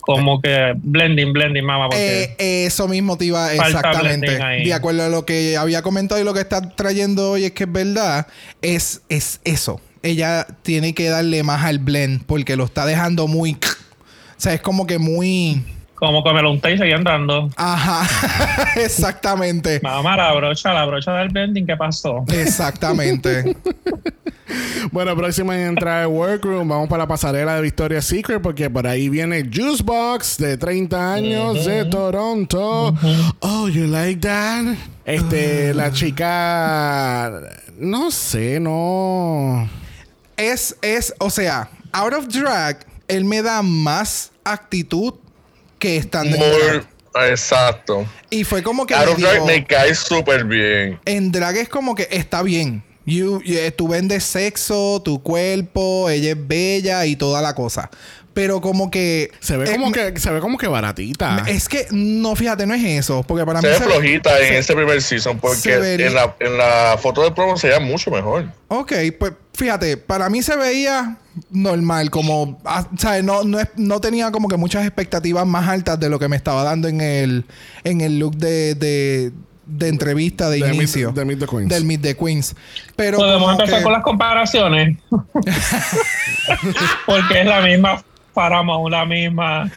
como 0.00 0.40
que 0.40 0.72
blending, 0.76 1.32
blending, 1.32 1.64
mamá. 1.64 1.88
Porque 1.90 2.34
Eh, 2.38 2.64
eso 2.66 2.88
mismo 2.88 3.18
te 3.18 3.26
iba 3.26 3.52
exactamente. 3.52 4.38
De 4.64 4.72
acuerdo 4.74 5.04
a 5.04 5.08
lo 5.08 5.26
que 5.26 5.56
había 5.56 5.82
comentado 5.82 6.20
y 6.20 6.24
lo 6.24 6.32
que 6.32 6.40
está 6.40 6.62
trayendo 6.74 7.32
hoy 7.32 7.44
es 7.44 7.52
que 7.52 7.64
es 7.64 7.72
verdad. 7.72 8.26
Es, 8.62 9.02
es 9.10 9.40
eso. 9.44 9.80
Ella 10.02 10.46
tiene 10.62 10.94
que 10.94 11.10
darle 11.10 11.42
más 11.42 11.64
al 11.64 11.78
blend 11.78 12.24
porque 12.24 12.56
lo 12.56 12.64
está 12.64 12.86
dejando 12.86 13.26
muy. 13.28 13.52
O 13.52 14.42
sea, 14.42 14.54
es 14.54 14.62
como 14.62 14.86
que 14.86 14.98
muy. 14.98 15.62
Como 16.00 16.24
que 16.24 16.32
me 16.32 16.42
lo 16.42 16.50
unté 16.50 16.72
y 16.72 16.78
seguían 16.78 17.04
dando. 17.04 17.50
Ajá. 17.56 18.72
exactamente. 18.76 19.80
Mamá, 19.82 20.16
la 20.16 20.32
brocha, 20.32 20.72
la 20.72 20.86
brocha 20.86 21.12
del 21.12 21.28
blending, 21.28 21.66
¿qué 21.66 21.76
pasó? 21.76 22.24
Exactamente. 22.28 23.56
Bueno, 24.90 25.14
próxima 25.14 25.54
en 25.54 25.68
entrar 25.68 26.02
al 26.02 26.08
Workroom, 26.08 26.68
vamos 26.68 26.88
para 26.88 27.04
la 27.04 27.06
pasarela 27.06 27.54
de 27.54 27.62
Victoria's 27.62 28.04
Secret 28.06 28.42
porque 28.42 28.68
por 28.68 28.84
ahí 28.84 29.08
viene 29.08 29.48
Juicebox 29.48 30.38
de 30.38 30.56
30 30.56 31.14
años 31.14 31.64
de 31.64 31.84
Toronto. 31.84 32.92
Oh, 33.38 33.68
you 33.68 33.86
like 33.86 34.20
that? 34.22 34.74
Este, 35.04 35.72
la 35.72 35.92
chica, 35.92 37.30
no 37.78 38.10
sé, 38.10 38.58
no. 38.58 39.68
es, 40.36 40.76
es, 40.82 41.14
o 41.18 41.30
sea, 41.30 41.68
out 41.92 42.12
of 42.12 42.26
drag, 42.26 42.84
él 43.06 43.24
me 43.24 43.42
da 43.42 43.62
más 43.62 44.32
actitud 44.42 45.14
que 45.80 46.38
More- 46.38 46.84
drag. 47.14 47.30
exacto. 47.32 48.06
Y 48.30 48.44
fue 48.44 48.62
como 48.62 48.86
que. 48.86 48.94
Of 48.94 49.18
Drag 49.18 49.44
me 49.44 49.64
cae 49.66 49.94
súper 49.94 50.44
bien. 50.44 51.00
En 51.04 51.32
drag 51.32 51.56
es 51.56 51.68
como 51.68 51.94
que 51.94 52.06
está 52.10 52.42
bien. 52.42 52.82
You- 53.06 53.42
you- 53.42 53.70
tú 53.76 53.88
vendes 53.88 54.22
sexo, 54.24 55.00
tu 55.04 55.22
cuerpo, 55.22 56.08
ella 56.10 56.32
es 56.32 56.46
bella 56.48 57.06
y 57.06 57.16
toda 57.16 57.42
la 57.42 57.54
cosa. 57.54 57.90
Pero 58.32 58.60
como 58.60 58.90
que. 58.90 59.32
Se 59.40 59.56
ve 59.56 59.68
eh, 59.68 59.72
como 59.72 59.90
que 59.90 60.14
se 60.20 60.30
ve 60.30 60.38
como 60.38 60.56
que 60.56 60.68
baratita. 60.68 61.42
Es 61.48 61.68
que 61.68 61.86
no, 61.90 62.36
fíjate, 62.36 62.64
no 62.66 62.74
es 62.74 62.84
eso. 62.84 63.24
Porque 63.26 63.44
para 63.44 63.60
Se 63.60 63.66
mí. 63.66 63.72
ve 63.72 63.78
se- 63.78 63.84
flojita 63.84 64.38
en 64.40 64.46
se- 64.48 64.58
ese 64.58 64.74
primer 64.76 65.02
season 65.02 65.34
se 65.34 65.40
porque 65.40 65.74
en 66.04 66.14
la, 66.14 66.36
en 66.38 66.56
la 66.56 66.96
foto 67.02 67.24
de 67.24 67.32
promo 67.32 67.56
se 67.56 67.66
veía 67.68 67.80
mucho 67.80 68.10
mejor. 68.12 68.46
Ok, 68.68 68.92
pues 69.18 69.32
fíjate, 69.54 69.96
para 69.96 70.30
mí 70.30 70.42
se 70.42 70.54
veía 70.56 71.16
normal, 71.50 72.10
como, 72.10 72.60
ah, 72.64 72.86
¿sabes? 72.98 73.22
No, 73.24 73.44
no, 73.44 73.60
es- 73.60 73.68
no 73.76 74.00
tenía 74.00 74.30
como 74.32 74.48
que 74.48 74.56
muchas 74.56 74.84
expectativas 74.86 75.46
más 75.46 75.68
altas 75.68 75.98
de 76.00 76.08
lo 76.08 76.18
que 76.18 76.28
me 76.28 76.36
estaba 76.36 76.64
dando 76.64 76.88
en 76.88 77.00
el, 77.00 77.44
en 77.84 78.00
el 78.00 78.18
look 78.18 78.36
de, 78.36 78.74
de, 78.74 79.32
de 79.66 79.88
entrevista 79.88 80.50
de, 80.50 80.58
De 80.58 80.70
Meet- 80.70 80.74
inicio. 80.74 81.12
de 81.12 81.24
Meet 81.24 81.38
the 81.40 81.46
Queens. 81.46 81.68
Del 81.68 81.84
Meet 81.84 82.02
the 82.02 82.16
Queens. 82.16 82.54
Pero 82.96 83.18
Podemos 83.18 83.52
empezar 83.52 83.78
que- 83.78 83.84
con 83.84 83.92
las 83.92 84.02
comparaciones. 84.02 84.98
Porque 87.06 87.40
es 87.40 87.46
la 87.46 87.60
misma 87.60 88.02
Paramount, 88.34 88.90
la 88.92 89.04
misma. 89.04 89.70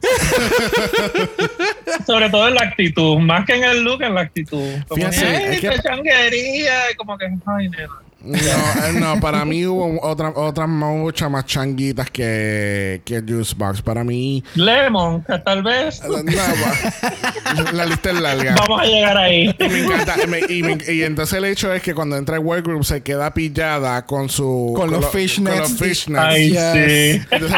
Sobre 2.06 2.30
todo 2.30 2.48
en 2.48 2.56
la 2.56 2.62
actitud, 2.62 3.18
más 3.20 3.46
que 3.46 3.56
en 3.56 3.64
el 3.64 3.84
look, 3.84 4.02
en 4.04 4.14
la 4.16 4.22
actitud. 4.22 4.64
Como 4.88 4.96
Fíjate, 5.08 5.18
que, 5.20 5.26
"Ay, 5.26 5.44
es 5.56 5.62
que- 5.62 5.70
qué 5.70 5.80
changuería", 5.82 6.74
como 6.98 7.18
que, 7.18 7.26
ay, 7.46 7.70
nena. 7.70 7.90
No, 8.24 9.00
no, 9.00 9.20
para 9.20 9.44
mí 9.46 9.66
hubo 9.66 10.00
otra- 10.02 10.32
otras 10.36 10.70
muchas 10.70 11.30
más 11.30 11.46
changuitas 11.46 12.10
que, 12.10 13.02
que 13.04 13.22
Juicebox. 13.22 13.82
Para 13.82 14.04
mí, 14.04 14.44
Lemon, 14.56 15.24
que 15.24 15.38
tal 15.40 15.62
vez 15.62 16.02
no, 16.08 17.72
la 17.74 17.86
lista 17.86 18.12
es 18.12 18.20
larga. 18.22 18.56
vamos 18.56 18.82
a 18.82 18.86
llegar 18.86 19.18
ahí. 19.18 19.54
Y 19.60 19.64
me 19.70 19.80
encanta. 19.84 20.16
y 20.24 20.28
me- 20.28 20.40
y, 20.48 20.64
me- 20.64 20.78
y 20.94 21.04
entonces 21.04 21.38
el 21.38 21.46
hecho 21.46 21.74
es 21.74 21.82
que 21.82 21.94
cuando 21.94 22.16
entra 22.18 22.36
el 22.38 22.42
workgroup 22.44 22.84
se 22.86 23.02
queda 23.04 23.34
pillada 23.34 24.06
con 24.06 24.30
su. 24.30 24.74
Con 24.76 24.90
los 24.92 25.02
lo- 25.02 25.10
fishnets. 25.10 25.60
Con 25.60 25.62
los 25.72 25.80
fishnets. 25.80 26.24
Ay, 26.26 26.50
Yes. 26.52 26.62
sí. 26.74 27.28
Entonces 27.32 27.58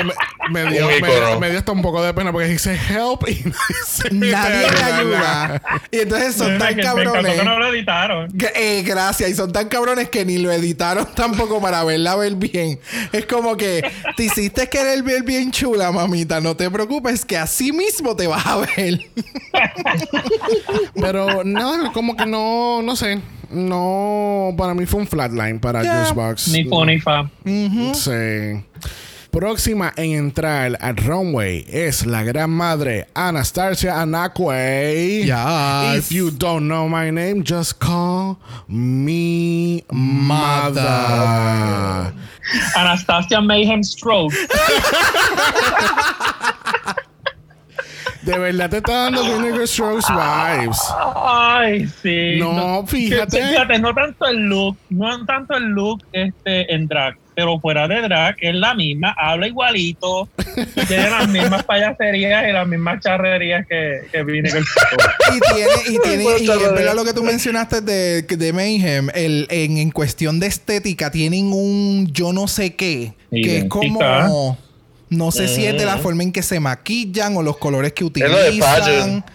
me, 0.52 0.64
me 0.66 0.72
dio, 0.72 0.88
me, 1.40 1.50
dio 1.50 1.60
hasta 1.60 1.72
un 1.72 1.82
poco 1.82 2.04
de 2.04 2.14
pena 2.14 2.32
porque 2.32 2.48
dice 2.48 2.74
help 2.90 3.28
y 3.28 3.34
dice 3.36 4.10
Nadie 4.12 4.68
me 4.72 4.84
ayuda. 4.84 5.62
Y 5.92 5.98
entonces 6.00 6.36
son 6.36 6.58
tan 6.58 6.76
cabrones. 6.76 7.36
que 7.40 7.44
no 7.44 7.60
lo 7.60 7.68
editaron. 7.74 8.32
Que, 8.32 8.52
eh, 8.56 8.84
gracias. 8.84 9.30
Y 9.30 9.36
son 9.36 9.52
tan 9.52 9.68
cabrones 9.68 10.10
que 10.10 10.26
ni 10.26 10.38
lo 10.38 10.52
editaron 10.56 11.08
tampoco 11.16 11.62
para 11.62 11.84
verla 11.84 12.16
ver 12.16 12.36
bien. 12.36 12.80
Es 13.12 13.26
como 13.26 13.56
que 13.56 13.84
te 14.16 14.24
hiciste 14.24 14.68
querer 14.68 15.04
ver 15.04 15.24
bien 15.24 15.52
chula, 15.52 15.92
mamita. 15.92 16.42
No 16.42 16.56
te 16.56 16.70
preocupes, 16.70 17.24
que 17.26 17.38
así 17.38 17.72
mismo 17.72 18.16
te 18.16 18.28
vas 18.28 18.46
a 18.46 18.58
ver. 18.58 19.00
Pero 20.96 21.44
no, 21.44 21.92
como 21.94 22.16
que 22.16 22.26
no, 22.26 22.82
no 22.82 22.96
sé. 22.96 23.22
No, 23.52 24.54
para 24.58 24.74
mí 24.74 24.86
fue 24.86 25.02
un 25.02 25.08
flatline 25.08 25.60
para 25.60 25.84
Yeah. 25.84 26.06
Juicebox. 26.06 26.48
Ni 26.50 26.64
fu 26.66 26.84
ni 26.86 27.00
fa. 27.00 27.30
Sí. 27.94 28.12
Próxima 29.36 29.92
en 29.98 30.12
entrar 30.12 30.78
al 30.80 30.96
runway 30.96 31.66
es 31.68 32.06
la 32.06 32.24
gran 32.24 32.50
madre 32.50 33.10
Anastasia 33.14 34.02
Anakwe. 34.02 35.26
Yes. 35.26 35.98
If 35.98 36.10
you 36.10 36.32
don't 36.32 36.70
know 36.70 36.88
my 36.88 37.12
name, 37.12 37.44
just 37.44 37.78
call 37.78 38.38
me 38.70 39.84
mother. 39.92 40.80
Anastasia 42.78 43.42
Mayhem 43.42 43.84
Stroke. 43.84 44.34
De 48.22 48.40
verdad 48.40 48.70
te 48.70 48.78
está 48.78 48.94
dando 48.94 49.22
Vinegar 49.22 49.68
Strokes 49.68 50.08
vibes. 50.08 50.80
Ay, 51.14 51.88
sí. 52.02 52.38
No, 52.40 52.88
fíjate. 52.88 53.46
Fíjate, 53.50 53.80
no 53.80 53.94
tanto 53.94 54.28
el 54.28 54.48
look, 54.48 54.78
no 54.90 55.26
tanto 55.26 55.56
el 55.56 55.66
look 55.66 56.04
este, 56.14 56.74
en 56.74 56.88
drag, 56.88 57.18
pero 57.36 57.60
fuera 57.60 57.88
de 57.88 58.02
drag 58.02 58.36
es 58.40 58.56
la 58.56 58.74
misma, 58.74 59.14
habla 59.18 59.48
igualito, 59.48 60.30
y 60.76 60.86
tiene 60.86 61.10
las 61.10 61.28
mismas 61.28 61.64
payaserías 61.64 62.48
y 62.50 62.54
las 62.54 62.68
mismas 62.68 63.04
charrerías 63.04 63.66
que, 63.68 64.02
que 64.12 64.24
Vinegar 64.24 64.64
Stroke. 64.66 65.14
Y 65.36 65.54
tiene, 65.54 65.72
y 65.88 66.00
tiene, 66.04 66.24
y 66.24 66.28
es 66.28 66.50
Cuéntame. 66.50 66.72
verdad 66.78 66.96
lo 66.96 67.04
que 67.04 67.14
tú 67.14 67.24
mencionaste 67.24 67.82
de, 67.82 68.22
de 68.24 68.54
Mayhem, 68.54 69.10
el, 69.14 69.48
en, 69.50 69.78
en 69.78 69.92
cuestión 69.92 70.40
de 70.40 70.48
estética, 70.48 71.12
tienen 71.12 71.52
un 71.52 72.08
yo 72.12 72.32
no 72.34 72.48
sé 72.48 72.76
qué, 72.76 73.14
que 73.32 73.58
es 73.60 73.66
como, 73.66 74.58
no 75.10 75.32
sé 75.32 75.48
si 75.48 75.66
es 75.66 75.78
de 75.78 75.86
la 75.86 75.98
forma 75.98 76.24
en 76.24 76.32
que 76.32 76.42
se 76.42 76.60
maquillan 76.60 77.36
o 77.38 77.44
los 77.44 77.58
colores 77.58 77.94
que 77.94 78.04
lo 78.06 78.10
de 78.10 78.20
utilizan. 78.50 79.26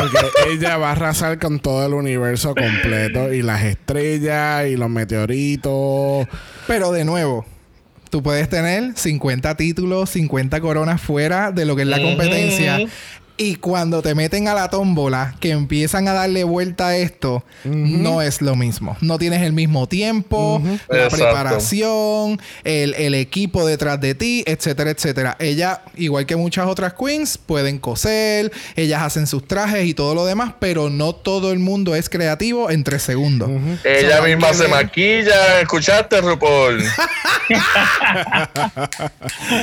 Porque 0.00 0.52
ella 0.52 0.76
va 0.76 0.88
a 0.88 0.92
arrasar 0.92 1.38
con 1.38 1.60
todo 1.60 1.86
el 1.86 1.94
universo 1.94 2.54
completo 2.54 3.32
y 3.32 3.42
las 3.42 3.62
estrellas 3.64 4.66
y 4.68 4.76
los 4.76 4.88
meteoritos. 4.88 6.26
Pero 6.66 6.92
de 6.92 7.04
nuevo, 7.04 7.44
tú 8.10 8.22
puedes 8.22 8.48
tener 8.48 8.92
50 8.96 9.56
títulos, 9.56 10.10
50 10.10 10.60
coronas 10.60 11.00
fuera 11.00 11.52
de 11.52 11.64
lo 11.64 11.76
que 11.76 11.82
es 11.82 11.88
la 11.88 12.00
competencia. 12.00 12.78
Y 13.42 13.54
cuando 13.54 14.02
te 14.02 14.14
meten 14.14 14.48
a 14.48 14.54
la 14.54 14.68
tómbola, 14.68 15.34
que 15.40 15.52
empiezan 15.52 16.06
a 16.08 16.12
darle 16.12 16.44
vuelta 16.44 16.88
a 16.88 16.96
esto, 16.98 17.42
no 17.64 18.20
es 18.20 18.42
lo 18.42 18.54
mismo. 18.54 18.98
No 19.00 19.16
tienes 19.16 19.40
el 19.40 19.54
mismo 19.54 19.88
tiempo, 19.88 20.60
la 20.90 21.04
Exacto. 21.04 21.16
preparación, 21.16 22.38
el, 22.64 22.92
el 22.94 23.14
equipo 23.14 23.66
detrás 23.66 23.98
de 23.98 24.14
ti, 24.14 24.44
etcétera, 24.46 24.90
etcétera. 24.90 25.36
Ella, 25.40 25.80
igual 25.96 26.26
que 26.26 26.36
muchas 26.36 26.66
otras 26.66 26.92
queens, 26.92 27.38
pueden 27.38 27.78
coser, 27.78 28.52
ellas 28.76 29.00
hacen 29.00 29.26
sus 29.26 29.48
trajes 29.48 29.86
y 29.86 29.94
todo 29.94 30.14
lo 30.14 30.26
demás, 30.26 30.52
pero 30.58 30.90
no 30.90 31.14
todo 31.14 31.50
el 31.52 31.60
mundo 31.60 31.94
es 31.94 32.10
creativo 32.10 32.70
en 32.70 32.84
tres 32.84 33.04
segundos. 33.04 33.48
Ella 33.84 34.18
So, 34.18 34.22
misma 34.24 34.52
se 34.52 34.62
ver- 34.64 34.70
maquilla. 34.70 35.60
¿Escuchaste, 35.62 36.20
RuPaul? 36.20 36.84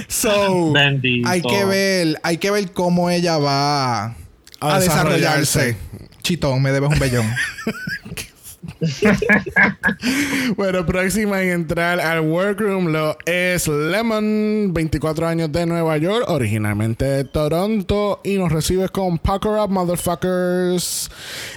So, 0.07 0.71
Bendito. 0.71 1.27
hay 1.29 1.41
que 1.41 1.65
ver, 1.65 2.19
hay 2.23 2.37
que 2.37 2.51
ver 2.51 2.71
cómo 2.71 3.09
ella 3.09 3.37
va 3.37 3.66
a, 3.67 4.15
A 4.59 4.79
desarrollarse. 4.79 5.59
desarrollarse. 5.59 5.77
Chitón, 6.23 6.61
me 6.61 6.71
debes 6.71 6.89
un 6.89 6.99
bellón. 6.99 7.25
bueno, 10.57 10.85
próxima 10.85 11.41
en 11.41 11.49
entrar 11.49 11.99
al 11.99 12.21
workroom 12.21 12.87
lo 12.87 13.17
es 13.25 13.67
Lemon, 13.67 14.73
24 14.73 15.27
años 15.27 15.51
de 15.51 15.65
Nueva 15.65 15.97
York, 15.97 16.25
originalmente 16.27 17.05
de 17.05 17.23
Toronto, 17.23 18.19
y 18.23 18.37
nos 18.37 18.51
recibe 18.51 18.89
con 18.89 19.17
Pucker 19.19 19.51
Up 19.51 19.69
Motherfuckers. 19.69 21.09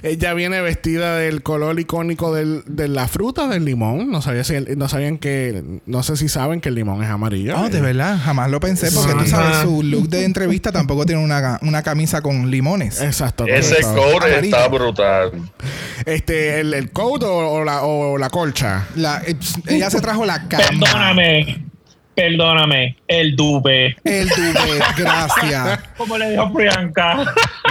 Ella 0.03 0.35
viene 0.35 0.61
vestida 0.61 1.17
del 1.17 1.43
color 1.43 1.79
icónico 1.81 2.35
del, 2.35 2.63
de 2.67 2.89
la 2.89 3.09
fruta 3.09 3.49
del 3.49 3.65
limón. 3.65 4.11
No 4.11 4.23
sabía 4.23 4.45
si 4.45 4.55
no 4.77 4.89
sabían 4.89 5.19
que, 5.19 5.81
no 5.87 6.03
sé 6.03 6.17
si 6.17 6.29
saben 6.29 6.61
que 6.61 6.69
el 6.69 6.75
limón 6.75 7.03
es 7.03 7.11
amarillo. 7.11 7.57
No, 7.57 7.69
de 7.69 7.81
verdad, 7.81 8.19
jamás 8.23 8.51
lo 8.51 8.61
pensé 8.61 8.91
porque 8.93 9.15
tú 9.15 9.27
sabes, 9.27 9.59
su 9.59 9.83
look 9.83 10.09
de 10.09 10.25
entrevista 10.25 10.73
tampoco 10.73 11.07
tiene 11.07 11.23
una, 11.23 11.59
una 11.63 11.83
camisa 11.83 12.23
con 12.23 12.51
limones. 12.51 13.01
Exacto. 13.01 13.47
Ese 13.47 13.83
coat 13.83 14.25
está 14.43 14.69
brutal. 14.69 15.33
Este, 16.07 16.61
el, 16.61 16.75
el 16.75 16.90
coat 16.91 17.23
o, 17.25 17.65
la, 17.65 17.83
o 17.83 18.19
la 18.19 18.31
colcha. 18.31 18.87
La, 18.97 19.23
eh, 19.27 19.37
ella 19.67 19.91
se 19.91 20.01
trajo 20.01 20.25
la 20.25 20.49
cama. 20.49 20.65
Perdóname. 20.69 21.71
Perdóname, 22.15 22.99
el 23.09 23.35
dube. 23.35 23.97
El 24.05 24.29
dube, 24.29 24.79
gracias. 24.99 25.81
Como 25.97 26.19
le 26.19 26.33
dijo 26.33 26.53
Priyanka. 26.53 27.15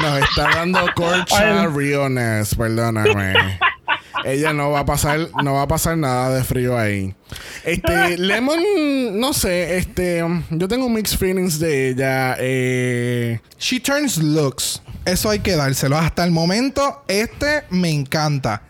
Nos 0.02 0.22
está 0.22 0.50
dando 0.56 0.80
colcha 0.96 1.68
Riones, 1.68 2.56
perdóname. 2.56 3.60
Ella 4.26 4.52
no 4.54 4.72
va 4.72 4.80
a 4.80 4.86
pasar, 4.86 5.20
no 5.44 5.54
va 5.54 5.64
a 5.64 5.68
pasar 5.68 5.98
nada 5.98 6.36
de 6.36 6.44
frío 6.44 6.78
ahí. 6.78 7.14
Este, 7.64 8.18
Lemon, 8.18 9.20
no 9.20 9.34
sé, 9.34 9.78
este, 9.78 10.24
yo 10.50 10.68
tengo 10.68 10.90
mixed 10.90 11.18
feelings 11.20 11.60
de 11.60 11.90
ella. 11.90 12.36
Eh. 12.40 13.40
She 13.60 13.80
turns 13.80 14.18
looks. 14.18 14.82
Eso 15.06 15.30
hay 15.30 15.40
que 15.40 15.56
dárselo. 15.56 15.98
Hasta 15.98 16.24
el 16.24 16.32
momento, 16.32 17.04
este 17.08 17.66
me 17.70 17.92
encanta. 17.92 18.64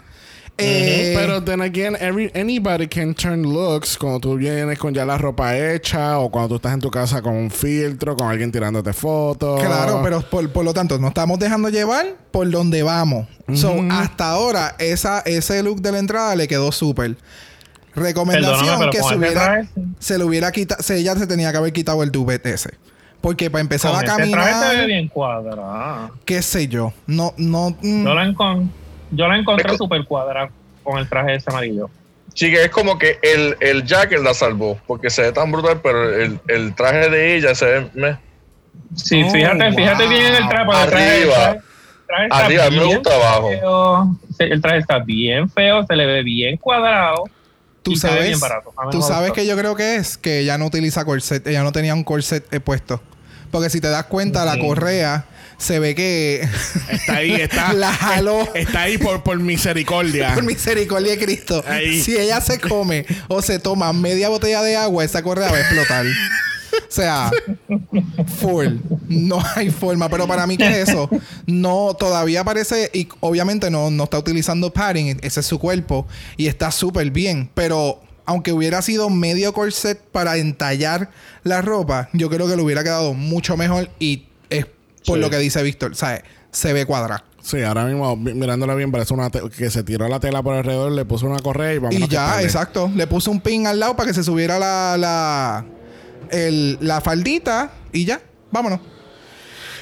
Eh, 0.60 1.14
pero 1.16 1.44
then 1.44 1.62
again, 1.62 1.96
every, 2.00 2.32
anybody 2.34 2.88
can 2.88 3.14
turn 3.14 3.44
looks 3.44 3.98
cuando 3.98 4.20
tú 4.20 4.36
vienes 4.36 4.78
con 4.78 4.94
ya 4.94 5.06
la 5.06 5.18
ropa 5.18 5.58
hecha 5.58 6.20
o 6.20 6.30
cuando 6.30 6.50
tú 6.50 6.56
estás 6.56 6.74
en 6.74 6.82
tu 6.82 6.92
casa 6.92 7.22
con 7.22 7.34
un 7.34 7.50
filtro, 7.50 8.16
con 8.16 8.28
alguien 8.30 8.52
tirándote 8.52 8.94
fotos. 8.94 9.62
Claro, 9.62 10.02
pero 10.04 10.22
por, 10.22 10.64
lo 10.64 10.74
tanto, 10.74 10.98
nos 11.00 11.10
estamos 11.10 11.40
dejando 11.40 11.70
llevar 11.70 12.16
por 12.32 12.50
donde 12.50 12.84
vamos. 12.84 13.28
So, 13.54 13.74
hasta 13.90 14.30
ahora, 14.30 14.76
esa, 14.80 15.22
ese 15.22 15.64
look 15.64 15.82
de 15.82 15.92
la 15.92 16.00
entrada 16.00 16.36
le 16.36 16.48
quedó 16.48 16.72
súper. 16.72 17.16
Recomendación 17.96 18.90
que 18.92 19.02
se, 19.02 19.16
hubiera, 19.16 19.68
se 20.00 20.18
le 20.18 20.24
hubiera 20.24 20.52
quitado, 20.52 20.82
se, 20.84 20.98
ella 20.98 21.16
se 21.16 21.26
tenía 21.26 21.52
que 21.52 21.58
haber 21.58 21.74
quitado 21.74 22.04
el 22.04 22.12
dubet 22.12 22.46
ese. 22.46 22.72
Porque 23.20 23.50
para 23.50 23.62
empezar 23.62 23.94
a 23.96 24.04
caminar. 24.04 24.78
Se 24.78 24.86
bien 24.86 25.08
cuadrada. 25.08 26.12
¿Qué 26.24 26.42
sé 26.42 26.68
yo? 26.68 26.94
No, 27.08 27.34
no. 27.38 27.72
Mm. 27.82 28.04
No 28.04 28.14
la 28.14 28.26
encontré 28.26 28.70
yo 29.12 29.28
la 29.28 29.38
encontré 29.38 29.78
súper 29.78 30.06
cuadrada 30.06 30.50
con 30.84 30.98
el 31.00 31.08
traje 31.08 31.36
ese 31.36 31.50
amarillo. 31.50 31.90
Sí, 32.34 32.52
que 32.52 32.64
es 32.64 32.70
como 32.70 32.98
que 32.98 33.20
el, 33.22 33.58
el 33.60 33.86
jacket 33.86 34.22
la 34.22 34.34
salvó, 34.34 34.80
porque 34.88 35.10
se 35.10 35.24
ve 35.24 35.32
tan 35.32 35.52
brutal, 35.52 35.82
pero 35.82 36.10
el, 36.10 36.40
el 36.48 36.76
traje 36.76 37.10
de 37.10 37.36
ella 37.36 37.56
se 37.56 37.66
ve... 37.66 38.18
Sí, 38.96 39.24
oh, 39.24 39.32
fíjate, 39.32 39.74
fíjate 39.74 40.08
bien 40.08 40.26
en 40.28 40.36
el 40.36 40.48
traje. 40.48 40.72
Arriba. 40.72 41.52
El 41.52 41.62
traje, 42.08 42.28
arriba, 42.32 42.66
a 42.66 42.70
mí 42.70 42.78
me 42.78 42.86
gusta 42.86 43.16
abajo. 43.16 44.18
El 44.40 44.62
traje 44.62 44.78
está 44.78 45.00
bien 45.00 45.50
feo, 45.50 45.86
se 45.86 45.96
le 45.96 46.06
ve 46.06 46.24
bien 46.24 46.58
cuadrado. 46.58 47.26
Tú 47.82 47.96
sabes, 47.96 48.28
bien 48.28 48.40
barato. 48.40 48.74
Tú 48.92 49.02
sabes 49.02 49.32
que 49.32 49.46
yo 49.46 49.58
creo 49.58 49.76
que 49.76 49.96
es 49.96 50.18
que 50.18 50.40
ella 50.40 50.58
no 50.58 50.66
utiliza 50.66 51.06
corset, 51.06 51.46
ella 51.48 51.64
no 51.64 51.72
tenía 51.72 51.94
un 51.94 52.04
corset 52.04 52.46
puesto. 52.62 53.02
Porque 53.52 53.70
si 53.70 53.82
te 53.82 53.90
das 53.90 54.06
cuenta, 54.06 54.46
la 54.46 54.60
correa 54.60 55.26
se 55.60 55.78
ve 55.80 55.94
que 55.94 56.48
está 56.90 57.18
ahí, 57.18 57.34
está. 57.34 57.74
la 57.74 57.94
jaló. 57.94 58.48
Está 58.56 58.84
ahí 58.84 58.98
por, 58.98 59.22
por 59.24 59.40
misericordia. 59.40 60.34
por 60.36 60.44
misericordia 60.44 61.12
de 61.12 61.20
Cristo. 61.20 61.64
Si 62.02 62.18
ella 62.18 62.42
se 62.42 62.60
come 62.60 63.06
o 63.28 63.42
se 63.42 63.60
toma 63.60 63.94
media 63.94 64.30
botella 64.30 64.64
de 64.64 64.76
agua, 64.76 65.04
esa 65.04 65.22
correa 65.22 65.52
va 65.52 65.58
a 65.58 65.62
explotar. 65.62 66.06
O 66.08 66.92
sea, 66.92 67.32
full. 68.40 68.78
No 69.08 69.44
hay 69.56 69.70
forma. 69.70 70.10
Pero 70.10 70.28
para 70.28 70.48
mí, 70.48 70.58
¿qué 70.58 70.68
es 70.68 70.90
eso? 70.90 71.10
No, 71.46 71.96
todavía 71.98 72.44
parece. 72.44 72.90
Y 72.94 73.08
obviamente 73.20 73.70
no, 73.70 73.92
no 73.92 74.06
está 74.06 74.18
utilizando 74.18 74.72
padding. 74.72 75.20
Ese 75.22 75.42
es 75.42 75.46
su 75.46 75.60
cuerpo. 75.60 76.08
Y 76.38 76.48
está 76.48 76.72
súper 76.72 77.12
bien. 77.12 77.50
Pero 77.54 78.02
aunque 78.26 78.54
hubiera 78.54 78.82
sido 78.82 79.10
medio 79.10 79.54
corset 79.54 80.00
para 80.00 80.38
entallar 80.38 81.10
la 81.44 81.62
ropa, 81.62 82.10
yo 82.14 82.30
creo 82.30 82.48
que 82.48 82.56
le 82.56 82.62
hubiera 82.62 82.84
quedado 82.84 83.14
mucho 83.14 83.58
mejor. 83.58 83.90
Y 84.00 84.29
por 85.06 85.18
lo 85.20 85.30
que 85.30 85.38
dice 85.38 85.62
Víctor, 85.64 85.96
¿sabes? 85.96 86.24
Se 86.52 86.74
ve 86.74 86.86
cuadrada. 86.86 87.24
Sí, 87.42 87.62
ahora 87.64 87.86
mismo 87.86 88.16
mirándola 88.16 88.76
bien 88.76 88.92
parece 88.92 89.14
una 89.14 89.30
que 89.30 89.70
se 89.70 89.84
tiró 89.84 90.08
la 90.08 90.20
tela 90.20 90.44
por 90.44 90.56
alrededor, 90.56 90.92
le 90.92 91.06
puso 91.06 91.26
una 91.26 91.40
correa 91.40 91.74
y 91.74 91.78
vamos 91.78 91.96
Y 91.96 92.08
ya, 92.08 92.42
exacto. 92.42 92.92
Le 92.94 93.08
puso 93.08 93.32
un 93.32 93.40
pin 93.40 93.66
al 93.66 93.80
lado 93.80 93.96
para 93.96 94.08
que 94.08 94.14
se 94.14 94.24
subiera 94.24 94.60
la, 94.60 94.98
la, 94.98 95.66
el, 96.32 96.78
la 96.82 97.02
faldita 97.02 97.72
y 97.92 98.06
ya, 98.06 98.22
vámonos. 98.52 98.82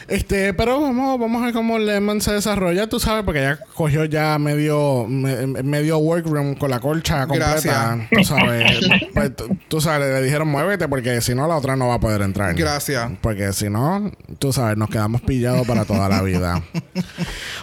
Este, 0.07 0.53
pero 0.53 0.79
vamos, 0.79 1.19
vamos 1.19 1.41
a 1.41 1.45
ver 1.45 1.53
cómo 1.53 1.77
Lemon 1.77 2.21
se 2.21 2.31
desarrolla, 2.31 2.87
tú 2.87 2.97
sabes, 2.97 3.25
porque 3.25 3.41
ya 3.41 3.59
cogió 3.73 4.05
ya 4.05 4.39
medio, 4.39 5.05
medio 5.05 5.97
workroom 5.97 6.55
con 6.55 6.71
la 6.71 6.79
colcha 6.79 7.27
completa. 7.27 8.07
Tú 8.09 8.23
sabes, 8.23 8.87
pues, 9.13 9.31
tú 9.67 9.81
sabes, 9.81 10.07
le 10.13 10.21
dijeron 10.21 10.47
muévete 10.47 10.87
porque 10.87 11.19
si 11.19 11.35
no 11.35 11.45
la 11.45 11.57
otra 11.57 11.75
no 11.75 11.89
va 11.89 11.95
a 11.95 11.99
poder 11.99 12.21
entrar. 12.21 12.55
Gracias. 12.55 13.11
Porque 13.19 13.51
si 13.51 13.69
no, 13.69 14.11
tú 14.39 14.53
sabes, 14.53 14.77
nos 14.77 14.89
quedamos 14.89 15.21
pillados 15.21 15.67
para 15.67 15.83
toda 15.83 16.07
la 16.07 16.21
vida. 16.21 16.63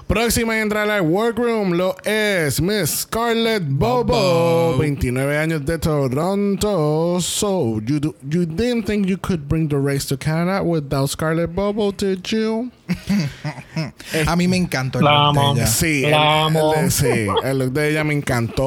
Próxima 0.07 0.57
en 0.57 0.65
entrar 0.65 0.91
al 0.91 1.01
workroom 1.01 1.73
lo 1.73 1.97
es 2.05 2.61
Miss 2.61 3.05
Scarlett 3.05 3.63
Bobo, 3.67 4.77
29 4.77 5.39
años 5.39 5.65
de 5.65 5.79
Toronto. 5.79 7.21
So, 7.23 7.81
you, 7.81 8.01
do, 8.01 8.15
you 8.29 8.45
didn't 8.45 8.85
think 8.85 9.07
you 9.07 9.17
could 9.17 9.49
bring 9.49 9.69
the 9.69 9.79
race 9.79 10.07
to 10.09 10.19
Canada 10.19 10.63
without 10.63 11.09
Scarlett 11.09 11.55
Bobo, 11.55 11.91
did 11.91 12.31
you? 12.31 12.34
a 14.27 14.37
mí 14.37 14.49
me 14.49 14.57
encantó 14.57 14.99
el 14.99 15.05
look 15.05 15.35
de 15.35 15.61
ella. 15.61 15.67
Sí, 15.67 16.05
el, 16.05 16.93
sí, 16.93 17.27
el 17.45 17.59
look 17.59 17.73
de 17.73 17.91
ella 17.91 18.05
me 18.05 18.15
encantó. 18.15 18.65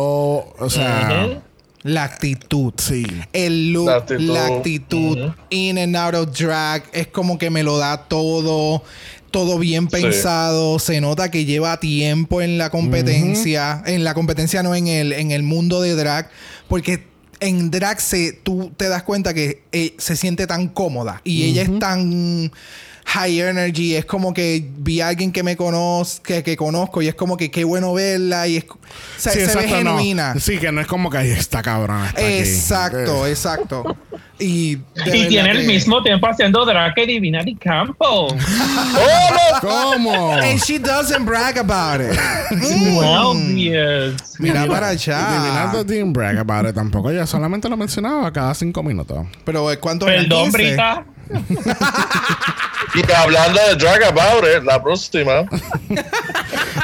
O 0.59 0.69
sea. 0.69 1.41
La 1.83 2.03
actitud. 2.03 2.73
Sí. 2.77 3.05
El 3.31 3.71
look, 3.71 4.09
la 4.19 4.47
actitud. 4.47 5.31
In 5.49 5.77
and 5.77 5.95
out 5.95 6.15
of 6.15 6.37
drag. 6.37 6.83
Es 6.91 7.07
como 7.07 7.37
que 7.37 7.49
me 7.49 7.63
lo 7.63 7.77
da 7.77 8.07
todo. 8.07 8.83
Todo 9.31 9.59
bien 9.59 9.87
pensado. 9.87 10.79
Se 10.79 10.99
nota 10.99 11.31
que 11.31 11.45
lleva 11.45 11.79
tiempo 11.79 12.41
en 12.41 12.57
la 12.57 12.69
competencia. 12.69 13.83
En 13.85 14.03
la 14.03 14.13
competencia, 14.13 14.63
no 14.63 14.75
en 14.75 14.87
el, 14.87 15.13
en 15.13 15.31
el 15.31 15.43
mundo 15.43 15.81
de 15.81 15.95
drag. 15.95 16.29
Porque 16.67 17.05
en 17.39 17.71
drag 17.71 18.01
se, 18.01 18.33
tú 18.33 18.71
te 18.75 18.89
das 18.89 19.03
cuenta 19.03 19.33
que 19.33 19.63
eh, 19.71 19.95
se 19.97 20.15
siente 20.15 20.47
tan 20.47 20.67
cómoda. 20.67 21.21
Y 21.23 21.43
ella 21.43 21.61
es 21.61 21.79
tan 21.79 22.51
high 23.07 23.39
energy. 23.39 23.95
Es 23.95 24.05
como 24.05 24.33
que 24.33 24.63
vi 24.79 25.01
a 25.01 25.07
alguien 25.07 25.31
que 25.31 25.41
me 25.41 25.55
conozco, 25.55 26.23
que, 26.23 26.57
conozco 26.57 27.01
y 27.01 27.07
es 27.07 27.15
como 27.15 27.37
que 27.37 27.49
qué 27.49 27.63
bueno 27.63 27.93
verla 27.93 28.47
y 28.47 28.57
es, 28.57 28.65
se 29.17 29.47
ve 29.55 29.67
genuina. 29.67 30.35
Sí, 30.39 30.57
que 30.57 30.71
no 30.71 30.81
es 30.81 30.87
como 30.87 31.09
que 31.09 31.17
ahí 31.17 31.31
está 31.31 31.61
cabrón. 31.61 32.05
exacto, 32.17 33.25
exacto. 33.25 33.97
Y, 34.39 34.77
y 35.05 35.27
tiene 35.27 35.49
el 35.49 35.65
mismo 35.65 36.03
tiempo 36.03 36.27
haciendo 36.27 36.63
drag 36.63 36.93
que 36.93 37.07
Divinity 37.07 37.55
Campo. 37.55 38.27
¿Cómo? 39.61 40.33
And 40.33 40.59
she 40.59 40.77
doesn't 40.77 41.25
brag 41.25 41.57
about 41.57 42.01
it. 42.01 42.15
well, 42.95 43.35
yes. 43.55 44.39
Mira 44.39 44.67
para 44.67 44.89
allá. 44.89 45.73
Divinity 45.73 45.95
didn't 45.95 46.13
brag 46.13 46.37
about 46.37 46.67
it 46.67 46.75
tampoco. 46.75 47.09
Ella 47.09 47.25
solamente 47.25 47.67
lo 47.67 47.77
mencionaba 47.77 48.31
cada 48.31 48.53
cinco 48.53 48.83
minutos. 48.83 49.25
Pero 49.43 49.67
¿cuánto 49.79 50.05
Perdón, 50.05 50.51
Brita. 50.51 51.03
Y 52.95 53.11
hablando 53.11 53.59
de 53.67 53.75
Drag 53.75 54.03
About 54.03 54.45
It, 54.45 54.63
la 54.63 54.81
próxima. 54.81 55.45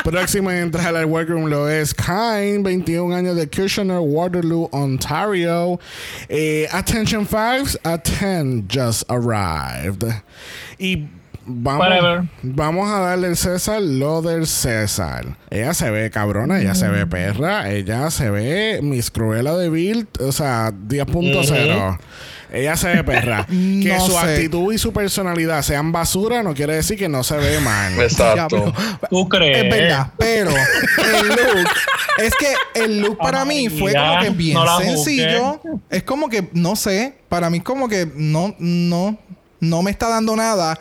próxima 0.04 0.54
en 0.54 0.64
entrar 0.64 0.96
al 0.96 1.06
workroom 1.06 1.46
lo 1.46 1.70
es 1.70 1.94
Kind, 1.94 2.64
21 2.64 3.16
años 3.16 3.36
de 3.36 3.48
Kitchener, 3.50 4.00
Waterloo, 4.00 4.70
Ontario. 4.72 5.80
Eh, 6.30 6.68
attention 6.72 7.26
fives, 7.26 7.78
a 7.84 7.98
10 7.98 8.66
just 8.68 9.10
arrived. 9.10 10.04
Y 10.78 11.08
Vamos, 11.46 12.30
vamos, 12.42 12.90
a 12.90 13.00
darle 13.00 13.28
el 13.28 13.36
César 13.36 13.82
lo 13.82 14.22
del 14.22 14.48
César. 14.48 15.38
Ella 15.50 15.74
se 15.74 15.92
ve 15.92 16.10
cabrona, 16.10 16.62
ella 16.62 16.74
se 16.74 16.88
ve 16.88 17.06
perra, 17.06 17.70
ella 17.70 18.10
se 18.12 18.30
ve 18.30 18.80
Miss 18.82 19.12
Cruella 19.12 19.54
de 19.56 19.70
Bill, 19.70 20.08
o 20.22 20.32
sea, 20.32 20.72
10.0. 20.72 22.00
Ella 22.54 22.78
se 22.78 22.88
ve 22.88 23.04
perra. 23.04 23.46
que 23.50 23.98
su 24.06 24.18
actitud 24.18 24.72
y 24.74 24.78
su 24.78 24.94
personalidad 24.94 25.62
sean 25.64 25.92
basura 25.92 26.44
no 26.44 26.54
quiere 26.54 26.76
decir 26.76 26.98
que 26.98 27.10
no 27.10 27.24
se 27.24 27.36
ve 27.38 27.60
mal. 27.60 27.94
Exacto. 28.00 28.72
¿Tú 29.10 29.28
crees? 29.28 29.64
Es 29.66 29.70
verdad, 29.72 30.12
pero 30.18 30.52
el 30.52 31.28
look. 31.28 31.68
es 32.20 32.34
que 32.36 32.54
el 32.82 33.02
look 33.02 33.18
para 33.18 33.44
mí 33.44 33.70
fue 33.70 33.94
como 33.94 34.20
que 34.22 34.30
bien 34.30 34.58
sencillo. 34.80 35.60
Es 35.90 36.04
como 36.04 36.30
que, 36.30 36.48
no 36.54 36.76
sé, 36.76 37.16
para 37.28 37.50
mí 37.50 37.60
como 37.60 37.90
que 37.90 38.08
no, 38.16 38.56
no, 38.60 39.18
no 39.60 39.82
me 39.82 39.92
está 39.92 40.08
dando 40.10 40.36
nada. 40.36 40.78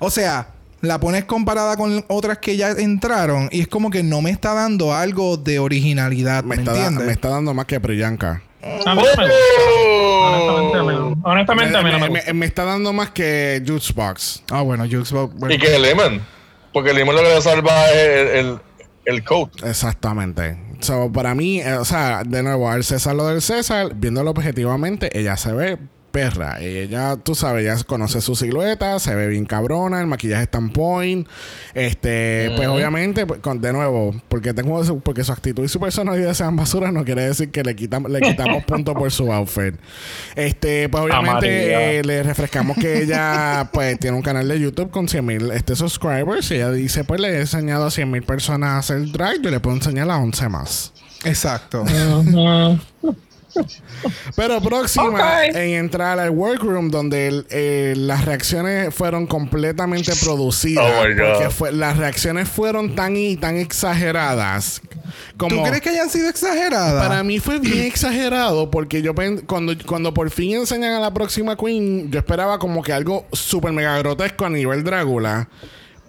O 0.00 0.10
sea, 0.10 0.48
la 0.82 1.00
pones 1.00 1.24
comparada 1.24 1.76
con 1.78 2.04
otras 2.08 2.36
que 2.38 2.58
ya 2.58 2.70
entraron 2.72 3.48
y 3.50 3.62
es 3.62 3.68
como 3.68 3.88
que 3.90 4.02
no 4.02 4.20
me 4.20 4.30
está 4.30 4.52
dando 4.52 4.92
algo 4.94 5.38
de 5.38 5.58
originalidad, 5.58 6.44
¿me, 6.44 6.56
Me, 6.56 6.62
está, 6.62 6.72
da- 6.72 6.78
entiendes? 6.80 7.06
me 7.06 7.12
está 7.12 7.28
dando 7.30 7.54
más 7.54 7.64
que 7.64 7.80
Priyanka. 7.80 8.42
A 8.86 8.94
mí 8.94 9.02
no 9.02 9.16
me 9.16 9.24
gusta. 9.24 9.24
Honestamente, 10.24 10.78
a 10.78 10.82
mí 10.82 10.92
no- 10.92 11.20
honestamente, 11.24 11.76
a 11.78 11.82
mí 11.82 11.90
no 11.92 11.98
me 11.98 12.08
me, 12.08 12.08
gusta. 12.18 12.32
me- 12.32 12.38
me 12.40 12.46
está 12.46 12.64
dando 12.64 12.92
más 12.92 13.10
que 13.10 13.62
Jukebox. 13.66 14.42
Ah, 14.50 14.62
bueno, 14.62 14.84
Jukebox, 14.84 15.34
bueno. 15.34 15.54
Y 15.54 15.58
que 15.58 15.74
es 15.74 15.80
Lemon. 15.80 16.20
Porque 16.72 16.90
el 16.90 16.96
Lemon 16.96 17.14
lo 17.16 17.22
que 17.22 17.28
le 17.28 17.40
salva 17.42 17.90
es 17.90 17.96
el, 17.96 18.28
el, 18.46 18.58
el 19.04 19.24
coat. 19.24 19.50
Exactamente. 19.64 20.58
So, 20.80 21.10
para 21.12 21.34
mí, 21.34 21.60
eh, 21.60 21.74
o 21.74 21.84
sea, 21.84 22.22
de 22.26 22.42
nuevo, 22.42 22.68
al 22.70 22.84
César 22.84 23.14
lo 23.14 23.26
del 23.28 23.40
César, 23.42 23.92
viéndolo 23.94 24.30
objetivamente, 24.32 25.16
ella 25.18 25.36
se 25.36 25.52
ve 25.52 25.78
perra. 26.14 26.60
Ella, 26.60 27.16
tú 27.16 27.34
sabes, 27.34 27.64
ella 27.64 27.76
conoce 27.84 28.20
su 28.20 28.36
silueta, 28.36 29.00
se 29.00 29.16
ve 29.16 29.26
bien 29.26 29.46
cabrona, 29.46 30.00
el 30.00 30.06
maquillaje 30.06 30.44
está 30.44 30.58
en 30.58 30.70
point. 30.70 31.26
Este, 31.74 32.52
pues 32.54 32.68
obviamente, 32.68 33.26
pues, 33.26 33.40
con, 33.40 33.60
de 33.60 33.72
nuevo, 33.72 34.14
porque 34.28 34.54
tengo 34.54 34.82
su- 34.84 35.00
porque 35.00 35.24
su 35.24 35.32
actitud 35.32 35.64
y 35.64 35.68
su 35.68 35.80
personalidad 35.80 36.32
sean 36.34 36.54
basuras, 36.54 36.92
no 36.92 37.04
quiere 37.04 37.22
decir 37.26 37.50
que 37.50 37.64
le 37.64 37.74
quitam- 37.74 38.08
le 38.08 38.20
quitamos 38.20 38.62
puntos 38.66 38.94
por 38.94 39.10
su 39.10 39.32
outfit. 39.32 39.74
Este, 40.36 40.88
pues 40.88 41.02
obviamente 41.02 41.98
eh, 41.98 42.04
le 42.04 42.22
refrescamos 42.22 42.76
que 42.76 43.02
ella 43.02 43.68
pues 43.72 43.98
tiene 43.98 44.16
un 44.16 44.22
canal 44.22 44.46
de 44.46 44.60
YouTube 44.60 44.90
con 44.92 45.08
100 45.08 45.26
mil 45.26 45.50
este, 45.50 45.74
subscribers. 45.74 46.48
Y 46.52 46.54
ella 46.54 46.70
dice, 46.70 47.02
pues 47.02 47.20
le 47.20 47.30
he 47.30 47.40
enseñado 47.40 47.86
a 47.86 47.90
100 47.90 48.08
mil 48.08 48.22
personas 48.22 48.70
a 48.70 48.78
hacer 48.78 49.10
drag, 49.10 49.40
yo 49.42 49.50
le 49.50 49.58
puedo 49.58 49.74
enseñar 49.76 50.08
a 50.10 50.18
11 50.18 50.48
más. 50.48 50.92
Exacto. 51.24 51.84
Pero 54.36 54.60
próxima 54.60 55.46
en 55.46 55.70
entrar 55.74 56.18
al 56.18 56.30
workroom 56.30 56.90
donde 56.90 57.28
el- 57.28 57.46
eh, 57.50 57.94
las 57.96 58.24
reacciones 58.24 58.94
fueron 58.94 59.26
completamente 59.26 60.12
producidas. 60.22 60.84
Oh 60.84 61.06
my 61.08 61.14
God. 61.14 61.32
porque 61.32 61.50
fue, 61.50 61.72
las 61.72 61.96
reacciones 61.96 62.48
fueron 62.48 62.94
tan 62.94 63.16
y 63.16 63.36
tan 63.36 63.56
exageradas. 63.56 64.80
Como 65.36 65.56
¿Tú 65.56 65.62
crees 65.68 65.80
que 65.80 65.90
hayan 65.90 66.10
sido 66.10 66.28
exageradas? 66.28 67.06
para 67.06 67.22
mí 67.22 67.38
fue 67.38 67.58
bien 67.58 67.82
exagerado 67.86 68.70
porque 68.70 69.02
yo 69.02 69.14
cuando, 69.46 69.74
cuando 69.86 70.12
por 70.14 70.30
fin 70.30 70.56
enseñan 70.56 70.92
a 70.94 71.00
la 71.00 71.12
próxima 71.12 71.56
Queen, 71.56 72.10
yo 72.10 72.18
esperaba 72.18 72.58
como 72.58 72.82
que 72.82 72.92
algo 72.92 73.26
súper 73.32 73.72
mega 73.72 73.96
grotesco 73.98 74.44
a 74.46 74.50
nivel 74.50 74.82
Drácula. 74.84 75.48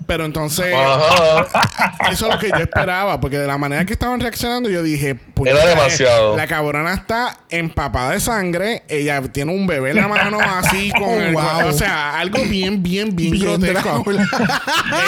Pero 0.08 0.26
entonces, 0.26 0.72
Ajá. 0.74 2.12
eso 2.12 2.28
es 2.28 2.34
lo 2.34 2.40
que 2.40 2.50
yo 2.50 2.58
esperaba, 2.58 3.20
porque 3.20 3.40
de 3.40 3.48
la 3.48 3.58
manera 3.58 3.86
que 3.86 3.94
estaban 3.94 4.20
reaccionando, 4.20 4.70
yo 4.70 4.84
dije, 4.84 5.18
Era 5.46 5.66
demasiado. 5.66 6.38
La 6.38 6.46
cabrona 6.46 6.94
está 6.94 7.38
empapada 7.50 8.12
de 8.12 8.20
sangre, 8.20 8.84
ella 8.88 9.22
tiene 9.24 9.52
un 9.54 9.66
bebé 9.66 9.92
en 9.92 9.98
la 9.98 10.08
mano 10.08 10.40
así 10.40 10.92
con 11.00 11.06
Oh, 11.06 11.22
el 11.22 11.34
wow. 11.34 11.68
O 11.70 11.72
sea, 11.74 12.20
algo 12.20 12.44
bien, 12.44 12.84
bien, 12.84 13.16
bien, 13.16 13.32
Bien. 13.32 13.60
Drácula. 13.60 14.28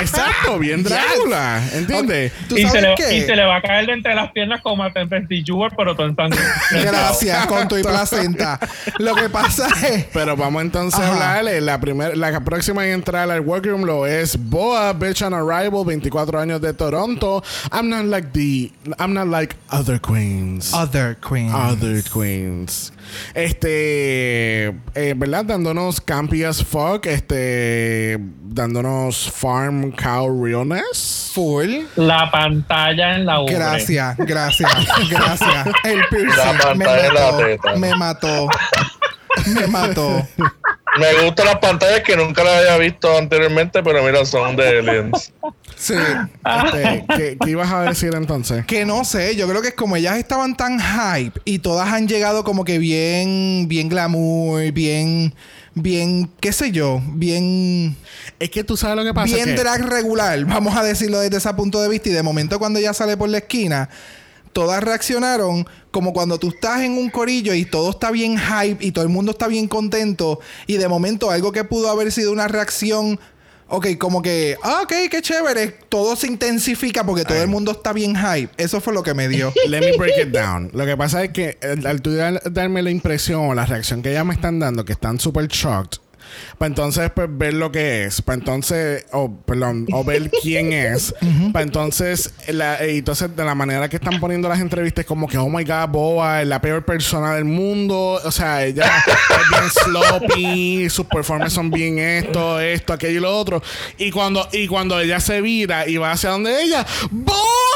Exacto, 0.01 0.59
bien 0.59 0.83
Drácula. 0.83 1.61
¿Entiendes? 1.73 2.31
¿Tú 2.47 2.57
Y 2.57 2.67
se, 2.67 2.81
le, 2.81 2.95
qué? 2.95 3.17
y 3.17 3.21
se 3.21 3.35
le 3.35 3.45
va 3.45 3.57
a 3.57 3.61
caer 3.61 3.85
de 3.87 3.93
entre 3.93 4.15
las 4.15 4.31
piernas 4.31 4.61
como 4.61 4.83
a 4.83 4.91
Tempest 4.91 5.27
Jewel, 5.45 5.71
pero 5.75 5.95
todo 5.95 6.07
en 6.07 6.15
sangre. 6.15 6.39
Gracias, 6.71 7.45
con 7.47 7.67
tu 7.67 7.77
y 7.77 7.83
placenta. 7.83 8.59
Lo 8.99 9.15
que 9.15 9.29
pasa 9.29 9.67
es... 9.87 10.05
Pero 10.13 10.35
vamos 10.35 10.61
entonces 10.61 10.99
Ajá. 10.99 11.09
a 11.09 11.13
hablarle. 11.13 11.61
La, 11.61 11.79
primer, 11.79 12.17
la 12.17 12.39
próxima 12.41 12.85
en 12.85 12.93
entrar 12.93 13.29
al 13.29 13.41
workroom 13.41 13.83
lo 13.83 14.05
es 14.07 14.37
Boa, 14.37 14.76
Bitch 14.93 15.21
on 15.25 15.33
Arrival, 15.33 15.83
24 15.83 16.39
años 16.39 16.61
de 16.61 16.73
Toronto. 16.73 17.43
I'm 17.71 17.89
not 17.89 18.05
like 18.05 18.31
the. 18.33 18.71
I'm 18.99 19.13
not 19.13 19.27
like 19.27 19.55
other 19.71 19.99
queens. 19.99 20.73
Other 20.73 21.15
Queen. 21.15 21.51
Other 21.53 22.01
queens. 22.03 22.91
Este, 23.33 24.67
eh, 24.95 25.13
¿verdad? 25.15 25.45
Dándonos 25.45 26.01
campy 26.01 26.43
as 26.43 26.61
fuck, 26.63 27.05
este, 27.05 28.17
dándonos 28.43 29.31
farm 29.31 29.91
cow 29.93 30.27
realness. 30.29 31.31
Full. 31.33 31.85
La 31.95 32.29
pantalla 32.31 33.15
en 33.15 33.25
la 33.25 33.39
ubre. 33.41 33.53
Gracias, 33.53 34.17
gracias, 34.17 34.71
gracias. 35.09 35.67
El 35.83 36.01
piercing 36.09 36.37
La 36.37 36.73
me 36.75 36.85
pantalla 36.85 37.07
en 37.07 37.13
la 37.13 37.31
mató, 37.31 37.37
teta. 37.45 37.75
me 37.77 37.95
mató, 37.95 38.47
me 39.47 39.67
mató. 39.67 40.27
Me 40.99 41.13
gustan 41.25 41.45
las 41.45 41.57
pantallas 41.57 42.01
que 42.01 42.15
nunca 42.17 42.43
las 42.43 42.55
había 42.59 42.77
visto 42.77 43.15
anteriormente, 43.17 43.83
pero 43.83 44.03
mira, 44.03 44.25
son 44.25 44.55
de 44.55 44.79
aliens. 44.79 45.31
Sí. 45.75 45.93
Este, 45.93 47.05
¿qué, 47.15 47.37
qué 47.39 47.49
ibas 47.51 47.71
a 47.71 47.83
decir 47.83 48.15
entonces? 48.15 48.65
Que 48.65 48.83
no 48.83 49.05
sé, 49.05 49.35
yo 49.35 49.47
creo 49.47 49.61
que 49.61 49.67
es 49.69 49.73
como 49.75 49.95
ellas 49.95 50.17
estaban 50.17 50.57
tan 50.57 50.79
hype 50.79 51.39
y 51.45 51.59
todas 51.59 51.91
han 51.93 52.07
llegado 52.07 52.43
como 52.43 52.65
que 52.65 52.79
bien, 52.79 53.65
bien 53.67 53.89
glamour, 53.89 54.71
bien, 54.71 55.35
bien, 55.75 56.31
qué 56.39 56.51
sé 56.51 56.71
yo, 56.71 56.99
bien, 57.09 57.95
Es 58.39 58.49
que 58.49 58.63
tú 58.63 58.75
sabes 58.75 58.95
lo 58.97 59.03
que 59.03 59.13
pasa. 59.13 59.35
bien 59.35 59.45
que- 59.49 59.53
drag 59.61 59.81
regular, 59.87 60.43
vamos 60.45 60.75
a 60.75 60.81
decirlo 60.83 61.19
desde 61.19 61.37
ese 61.37 61.53
punto 61.53 61.79
de 61.79 61.89
vista. 61.89 62.09
Y 62.09 62.13
de 62.13 62.23
momento 62.23 62.57
cuando 62.57 62.79
ella 62.79 62.93
sale 62.93 63.17
por 63.17 63.29
la 63.29 63.37
esquina, 63.39 63.87
todas 64.53 64.83
reaccionaron 64.83 65.65
como 65.91 66.13
cuando 66.13 66.37
tú 66.39 66.49
estás 66.49 66.81
en 66.81 66.93
un 66.93 67.09
corillo 67.09 67.53
y 67.53 67.65
todo 67.65 67.91
está 67.91 68.11
bien 68.11 68.37
hype 68.37 68.83
y 68.85 68.91
todo 68.91 69.03
el 69.03 69.09
mundo 69.09 69.31
está 69.31 69.47
bien 69.47 69.67
contento. 69.67 70.39
Y 70.67 70.77
de 70.77 70.87
momento 70.87 71.31
algo 71.31 71.51
que 71.51 71.63
pudo 71.63 71.89
haber 71.89 72.11
sido 72.11 72.31
una 72.31 72.47
reacción. 72.47 73.19
Ok, 73.69 73.97
como 73.97 74.21
que, 74.21 74.55
ah, 74.63 74.79
ok, 74.83 74.93
qué 75.11 75.21
chévere. 75.21 75.67
Todo 75.89 76.15
se 76.15 76.27
intensifica 76.27 77.05
porque 77.05 77.25
todo 77.25 77.41
el 77.41 77.49
mundo 77.49 77.71
está 77.73 77.91
bien 77.91 78.15
hype. 78.15 78.49
Eso 78.55 78.79
fue 78.79 78.93
lo 78.93 79.03
que 79.03 79.13
me 79.13 79.27
dio. 79.27 79.51
Let 79.67 79.81
me 79.81 79.97
break 79.97 80.13
it 80.25 80.29
down. 80.33 80.69
Lo 80.73 80.85
que 80.85 80.95
pasa 80.95 81.21
es 81.25 81.31
que 81.31 81.57
eh, 81.61 81.75
al 81.85 82.01
tú 82.01 82.15
dar- 82.15 82.41
darme 82.49 82.81
la 82.81 82.91
impresión 82.91 83.41
o 83.49 83.53
la 83.53 83.65
reacción 83.65 84.01
que 84.01 84.11
ellas 84.11 84.25
me 84.25 84.33
están 84.33 84.59
dando, 84.59 84.85
que 84.85 84.93
están 84.93 85.19
súper 85.19 85.47
shocked, 85.49 85.99
para 86.57 86.67
entonces 86.67 87.11
pues, 87.13 87.27
ver 87.31 87.53
lo 87.53 87.71
que 87.71 88.05
es, 88.05 88.21
para 88.21 88.37
entonces, 88.37 89.05
o 89.11 89.31
perdón, 89.31 89.87
o 89.91 90.03
ver 90.03 90.29
quién 90.41 90.73
es, 90.73 91.13
para 91.53 91.63
entonces, 91.63 92.33
la, 92.47 92.79
entonces 92.83 93.35
de 93.35 93.43
la 93.43 93.55
manera 93.55 93.89
que 93.89 93.97
están 93.97 94.19
poniendo 94.19 94.49
las 94.49 94.59
entrevistas, 94.59 95.05
como 95.05 95.27
que, 95.27 95.37
oh 95.37 95.49
my 95.49 95.63
god, 95.63 95.89
Boa 95.89 96.41
es 96.41 96.47
la 96.47 96.61
peor 96.61 96.83
persona 96.85 97.35
del 97.35 97.45
mundo, 97.45 98.19
o 98.23 98.31
sea, 98.31 98.65
ella 98.65 98.85
es 99.07 99.49
bien 99.49 99.69
sloppy, 99.69 100.89
sus 100.89 101.05
performances 101.05 101.53
son 101.53 101.69
bien 101.69 101.99
esto, 101.99 102.59
esto, 102.59 102.93
aquello 102.93 103.17
y 103.17 103.21
lo 103.21 103.37
otro, 103.37 103.61
y 103.97 104.11
cuando, 104.11 104.47
y 104.51 104.67
cuando 104.67 104.99
ella 104.99 105.19
se 105.19 105.41
vira 105.41 105.87
y 105.87 105.97
va 105.97 106.11
hacia 106.11 106.31
donde 106.31 106.61
ella, 106.61 106.85
¡Boa! 107.11 107.66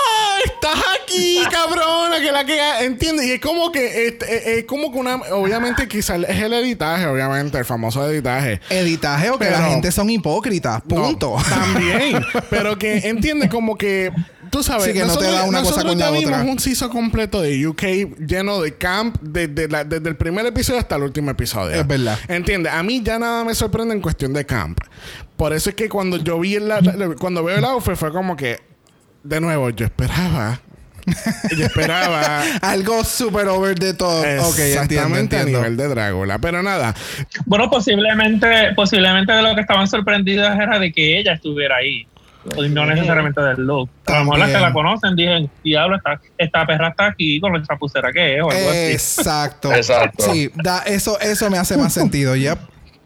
Estás 0.62 0.84
aquí, 1.02 1.40
cabrona, 1.52 2.20
que 2.20 2.32
la 2.32 2.46
que 2.46 2.86
entiendes 2.86 3.26
y 3.26 3.32
es 3.34 3.42
como 3.42 3.72
que 3.72 4.08
es, 4.08 4.14
es- 4.28 4.48
es 4.48 4.64
como 4.66 4.92
que 4.92 5.00
una 5.00 5.16
obviamente 5.32 5.88
quizás 5.88 6.22
es 6.28 6.42
el 6.42 6.54
editaje, 6.54 7.06
obviamente, 7.08 7.58
el 7.58 7.66
famoso 7.66 8.08
editaje. 8.10 8.62
Editaje 8.70 9.30
o 9.30 9.40
que 9.40 9.50
la 9.50 9.64
gente 9.70 9.92
son 9.92 10.10
hipócritas. 10.10 10.82
Punto. 10.82 11.36
No, 11.38 11.44
también, 11.50 12.24
pero 12.50 12.78
que 12.78 12.98
entiende 13.10 13.50
como 13.50 13.78
que 13.78 14.12
tú 14.52 14.62
sabes, 14.64 14.86
Sí, 14.86 14.94
que 14.94 15.06
no 15.06 15.18
te 15.18 15.26
da 15.26 15.44
una 15.46 15.60
cosa 15.64 15.84
nosotros 15.84 15.92
con 15.94 16.00
la 16.00 16.12
otra. 16.12 16.42
un 16.44 16.60
CISO 16.60 16.90
completo 16.90 17.42
de 17.42 17.66
UK 17.68 17.84
lleno 18.28 18.62
de 18.62 18.76
camp 18.76 19.18
desde, 19.22 19.68
desde 19.68 20.10
el 20.10 20.16
primer 20.18 20.46
episodio 20.46 20.80
hasta 20.80 20.96
el 20.98 21.04
último 21.04 21.32
episodio. 21.32 21.76
Es 21.80 21.88
verdad. 21.88 22.20
¿Entiendes? 22.28 22.72
A 22.74 22.84
mí 22.84 23.02
ya 23.04 23.18
nada 23.18 23.44
me 23.46 23.56
sorprende 23.56 23.94
en 23.96 24.02
cuestión 24.02 24.34
de 24.34 24.46
camp. 24.46 24.78
Por 25.38 25.54
eso 25.54 25.70
es 25.72 25.76
que 25.76 25.90
cuando 25.90 26.18
yo 26.18 26.40
vi 26.40 26.56
el, 26.56 26.68
la- 26.68 26.82
la- 26.82 27.16
cuando 27.20 27.44
veo 27.44 27.58
el 27.58 27.66
outfit 27.66 27.96
fue 27.96 28.12
como 28.12 28.36
que 28.36 28.60
de 29.24 29.42
nuevo 29.42 29.70
yo 29.70 29.86
esperaba 29.86 30.60
yo 31.58 31.66
esperaba 31.66 32.44
Algo 32.62 33.04
super 33.04 33.48
over 33.48 33.78
the 33.78 33.94
top. 33.94 34.20
Ok, 34.20 34.24
entiendo, 34.28 34.64
exactamente 34.64 35.36
a 35.36 35.40
entiendo. 35.40 35.60
nivel 35.60 35.78
de 35.78 35.88
Drácula, 35.88 36.40
pero 36.40 36.62
nada, 36.62 36.94
Bueno, 37.46 37.70
posiblemente, 37.70 38.74
posiblemente 38.76 39.34
de 39.34 39.42
lo 39.42 39.56
que 39.56 39.62
estaban 39.62 39.88
sorprendidas 39.88 40.60
era 40.60 40.80
de 40.80 40.92
que 40.92 41.20
ella 41.20 41.34
estuviera 41.34 41.78
ahí. 41.78 42.08
No 42.72 42.88
necesariamente 42.88 43.40
del 43.40 43.68
look. 43.68 43.90
A 44.08 44.20
lo 44.20 44.24
mejor 44.26 44.40
las 44.40 44.50
que 44.50 44.60
la 44.60 44.74
conocen 44.74 45.16
dicen, 45.16 45.50
diablo, 45.64 45.98
esta, 45.98 46.20
esta 46.40 46.66
perra 46.66 46.90
está 46.90 47.08
aquí 47.08 47.40
con 47.40 47.54
la 47.54 47.62
chapucera 47.62 48.12
que 48.12 48.38
es 48.38 48.42
o 48.42 48.50
algo 48.50 48.70
así. 48.70 48.92
Exacto. 48.92 49.72
Exacto. 49.72 50.24
Sí, 50.32 50.50
da, 50.56 50.80
eso, 50.80 51.20
eso 51.20 51.50
me 51.52 51.60
hace 51.60 51.78
más 51.78 51.94
sentido. 51.94 52.36
Yep. 52.36 52.58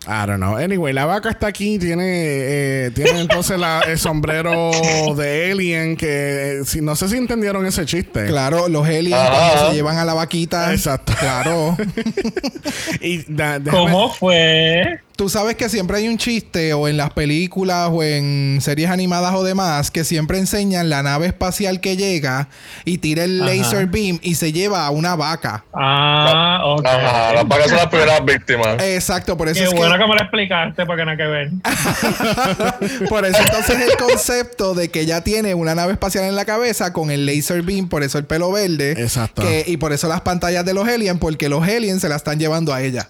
I 0.08 0.26
don't 0.28 0.38
know. 0.38 0.56
Anyway, 0.58 0.94
la 0.94 1.06
vaca 1.06 1.30
está 1.30 1.48
aquí, 1.48 1.80
tiene, 1.80 2.04
eh, 2.06 2.92
tiene 2.94 3.20
entonces 3.22 3.58
la- 3.60 3.82
el 3.88 3.98
sombrero 3.98 4.72
de 5.16 5.52
Alien 5.52 5.98
que 5.98 6.60
eh, 6.62 6.66
si 6.66 6.82
no 6.82 6.96
sé 6.96 7.10
si 7.10 7.18
entendieron 7.18 7.66
ese 7.66 7.86
chiste. 7.86 8.28
Claro, 8.28 8.68
los 8.70 8.86
aliens 8.86 9.20
cuando 9.30 9.70
se 9.70 9.76
llevan 9.76 9.98
a 9.98 10.06
la 10.06 10.14
vaquita. 10.14 10.72
Exacto. 10.74 11.14
Claro. 11.20 11.76
Y 13.02 13.24
da- 13.32 13.60
déjame- 13.60 13.72
¿Cómo 13.92 14.14
fue? 14.14 15.00
Tú 15.16 15.30
sabes 15.30 15.56
que 15.56 15.70
siempre 15.70 15.98
hay 15.98 16.10
un 16.10 16.18
chiste, 16.18 16.74
o 16.74 16.90
en 16.90 16.98
las 16.98 17.12
películas, 17.12 17.90
o 17.92 18.04
en 18.04 18.60
series 18.62 18.90
animadas 18.90 19.34
o 19.36 19.44
demás, 19.46 19.90
que 19.90 20.04
siempre 20.04 20.38
enseñan 20.40 20.90
la 20.90 21.04
nave 21.04 21.28
espacial 21.28 21.80
que 21.80 21.96
llega 21.96 22.50
y 22.84 22.98
tira 22.98 23.24
el 23.24 23.42
Ajá. 23.42 23.54
laser 23.54 23.86
beam 23.88 24.20
y 24.22 24.36
se 24.36 24.52
lleva 24.52 24.86
a 24.86 24.90
una 24.90 25.16
vaca. 25.16 25.64
Ah, 25.74 26.62
ok. 26.66 26.86
Ajá, 26.86 27.34
las 27.34 27.48
vacas 27.48 27.68
son 27.68 27.78
las 27.78 27.88
primeras 27.88 28.26
víctimas. 28.26 28.84
Exacto, 28.84 29.38
por 29.38 29.48
eso 29.48 29.60
Qué 29.62 29.66
es 29.68 29.74
bueno 29.74 29.94
que. 29.94 30.00
que 30.02 30.08
me 30.08 30.16
lo 30.16 30.22
explicaste 30.22 30.86
porque 30.86 31.06
nada 31.06 31.18
que 31.18 31.24
ver. 31.24 31.50
Por 33.10 33.26
eso 33.26 33.38
entonces 33.40 33.80
el 33.90 33.98
concepto 33.98 34.74
de 34.74 34.90
que 34.90 35.02
ella 35.02 35.22
tiene 35.22 35.54
una 35.56 35.76
nave 35.76 35.94
espacial 35.94 36.26
en 36.26 36.36
la 36.36 36.46
cabeza 36.46 36.92
con 36.94 37.10
el 37.12 37.26
laser 37.26 37.62
beam, 37.62 37.88
por 37.88 38.04
eso 38.04 38.18
el 38.18 38.26
pelo 38.26 38.52
verde. 38.52 38.92
Exacto. 38.92 39.42
Que, 39.42 39.64
y 39.68 39.78
por 39.78 39.94
eso 39.94 40.08
las 40.08 40.22
pantallas 40.22 40.66
de 40.66 40.74
los 40.74 40.88
aliens, 40.88 41.20
porque 41.20 41.50
los 41.50 41.64
aliens 41.64 42.02
se 42.02 42.10
la 42.10 42.16
están 42.16 42.40
llevando 42.40 42.74
a 42.74 42.82
ella. 42.82 43.10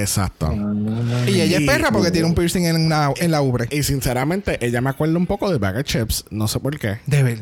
Exacto. 0.00 0.52
Y 1.26 1.40
ella 1.40 1.58
es 1.58 1.66
perra 1.66 1.90
porque 1.90 2.10
tiene 2.10 2.26
un 2.26 2.34
piercing 2.34 2.64
en, 2.66 2.88
la- 2.88 3.12
en 3.16 3.30
la 3.30 3.42
ubre. 3.42 3.66
Y 3.70 3.82
sinceramente, 3.82 4.58
ella 4.64 4.80
me 4.80 4.90
acuerda 4.90 5.16
un 5.16 5.26
poco 5.26 5.50
de 5.50 5.58
Bag 5.58 5.76
of 5.76 5.84
Chips. 5.84 6.24
No 6.30 6.48
sé 6.48 6.60
por 6.60 6.78
qué. 6.78 6.98
De 7.06 7.22
ver- 7.22 7.38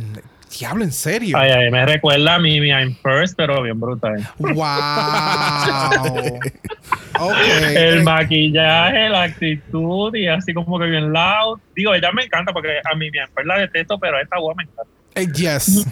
Diablo, 0.59 0.85
en 0.85 0.93
serio. 0.93 1.37
Ay, 1.37 1.51
ay, 1.51 1.71
me 1.71 1.85
recuerda 1.85 2.37
a 2.37 2.39
Mimi 2.39 2.69
I'm 2.69 2.95
First, 3.03 3.35
pero 3.37 3.61
bien 3.63 3.81
brutal. 3.81 4.25
Wow. 4.39 4.55
ok. 7.21 7.37
El 7.75 8.05
maquillaje, 8.05 9.09
la 9.09 9.23
actitud 9.25 10.15
y 10.15 10.29
así 10.29 10.55
como 10.55 10.79
que 10.79 10.87
bien 10.87 11.13
loud. 11.13 11.59
Digo, 11.75 11.93
ella 11.95 12.13
me 12.13 12.25
encanta 12.25 12.53
porque 12.53 12.79
a 12.85 12.95
Mimi 12.95 13.19
I'm 13.19 13.29
First 13.35 13.47
la 13.49 13.59
detesto, 13.59 13.99
pero 13.99 14.17
a 14.17 14.23
esta 14.23 14.39
guapa 14.39 14.59
me 14.59 14.63
encanta. 14.71 14.91
Eh, 15.15 15.27
yes. 15.33 15.87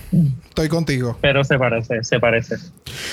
Estoy 0.48 0.68
contigo. 0.68 1.16
Pero 1.20 1.44
se 1.44 1.58
parece, 1.58 2.04
se 2.04 2.20
parece. 2.20 2.56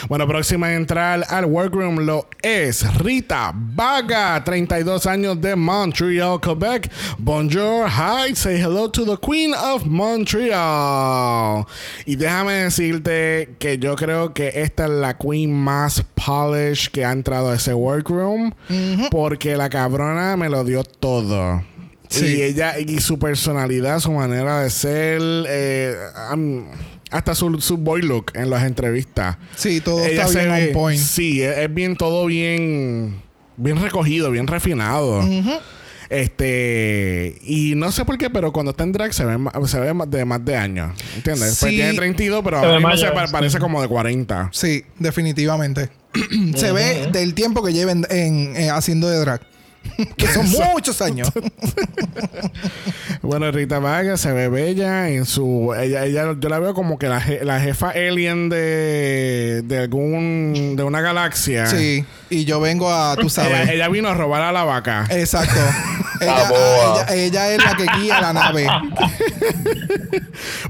Bueno, 0.08 0.28
próxima 0.28 0.68
a 0.68 0.74
entrar 0.74 1.24
al 1.30 1.46
workroom 1.46 2.00
lo 2.00 2.28
es 2.42 2.86
Rita 2.98 3.54
Vaga, 3.56 4.44
32 4.44 5.06
años 5.06 5.40
de 5.40 5.56
Montreal, 5.56 6.40
Quebec. 6.42 6.92
Bonjour, 7.18 7.88
hi, 7.88 8.36
say 8.36 8.60
hello 8.60 8.90
to 8.90 9.06
the 9.06 9.18
Queen 9.18 9.54
of 9.54 9.86
Montreal. 9.86 11.66
Y 12.06 12.16
déjame 12.16 12.54
decirte 12.54 13.56
que 13.60 13.78
yo 13.78 13.96
creo 13.96 14.34
que 14.34 14.52
esta 14.56 14.86
es 14.86 14.92
la 14.92 15.18
Queen 15.18 15.54
más 15.54 16.04
polished 16.16 16.92
que 16.92 17.06
ha 17.06 17.12
entrado 17.12 17.52
a 17.52 17.56
ese 17.56 17.74
workroom. 17.74 18.52
Porque 19.12 19.56
la 19.56 19.70
cabrona 19.70 20.36
me 20.36 20.50
lo 20.50 20.64
dio 20.64 20.84
todo. 20.84 21.64
Sí. 22.10 22.26
Y 22.26 22.42
ella, 22.42 22.80
y 22.80 23.00
su 23.00 23.18
personalidad, 23.20 24.00
su 24.00 24.12
manera 24.12 24.62
de 24.64 24.70
ser, 24.72 25.22
eh, 25.48 25.96
hasta 27.12 27.36
su, 27.36 27.62
su 27.62 27.78
boy 27.78 28.02
look 28.02 28.32
en 28.36 28.50
las 28.50 28.64
entrevistas. 28.64 29.38
Sí, 29.56 29.80
todo 29.82 30.04
Ella 30.04 30.26
está 30.26 30.40
bien 30.40 30.52
ve- 30.52 30.68
on 30.68 30.74
point. 30.74 31.00
Sí, 31.00 31.42
es, 31.42 31.58
es 31.58 31.74
bien 31.74 31.96
todo 31.96 32.26
bien 32.26 33.22
bien 33.58 33.82
recogido, 33.82 34.32
bien 34.32 34.48
refinado. 34.48 35.22
Este, 36.10 37.38
y 37.44 37.74
no 37.76 37.92
sé 37.92 38.04
por 38.06 38.18
qué, 38.18 38.30
pero 38.32 38.52
cuando 38.52 38.72
está 38.72 38.84
en 38.84 38.92
drag 38.92 39.14
se 39.14 39.26
ve, 39.26 39.38
se 39.68 39.80
ve 39.80 39.94
más 39.94 40.10
de 40.10 40.26
más 40.26 40.44
de 40.44 40.56
años. 40.56 40.92
¿Entiendes? 41.16 41.58
Pues 41.60 41.72
Sí. 41.72 41.78
tiene 41.78 41.94
32, 41.94 42.42
pero 42.44 42.62
mismo 42.62 42.80
mayor, 42.80 43.00
se 43.00 43.06
sí. 43.28 43.32
parece 43.32 43.60
como 43.60 43.82
de 43.82 43.88
40. 43.88 44.50
Sí, 44.52 44.84
definitivamente. 44.98 45.90
Se 46.56 46.72
ve 46.72 47.10
del 47.14 47.36
tiempo 47.36 47.64
que 47.64 47.72
lleven 47.72 48.04
en, 48.10 48.56
eh, 48.56 48.72
haciendo 48.72 49.08
de 49.08 49.20
drag. 49.20 49.42
Que 50.18 50.28
son 50.34 50.50
muchos 50.50 51.02
años. 51.02 51.30
Bueno, 53.22 53.52
Rita 53.52 53.80
Vargas 53.80 54.22
se 54.22 54.32
ve 54.32 54.48
bella 54.48 55.10
en 55.10 55.26
su. 55.26 55.74
Ella, 55.78 56.06
ella 56.06 56.34
yo 56.40 56.50
la 56.50 56.58
veo 56.58 56.74
como 56.74 56.98
que 56.98 57.08
la, 57.10 57.22
je- 57.22 57.44
la 57.44 57.60
jefa 57.60 57.90
alien 57.90 58.48
de, 58.50 59.62
de 59.66 59.78
algún. 59.78 60.76
de 60.78 60.84
una 60.84 61.02
galaxia. 61.02 61.68
sí. 61.68 62.06
Y 62.30 62.46
yo 62.46 62.60
vengo 62.62 62.92
a, 62.92 63.16
tú 63.18 63.30
sabes. 63.30 63.62
Ella, 63.64 63.74
ella 63.74 63.90
vino 63.90 64.08
a 64.08 64.14
robar 64.14 64.42
a 64.44 64.52
la 64.52 64.64
vaca. 64.64 65.06
Exacto. 65.10 65.60
Ella, 66.22 66.36
Ah, 66.52 67.06
ella, 67.14 67.16
ella 67.16 67.54
es 67.54 67.64
la 67.64 67.76
que 67.78 67.86
guía 67.98 68.20
la 68.20 68.34
nave. 68.34 68.68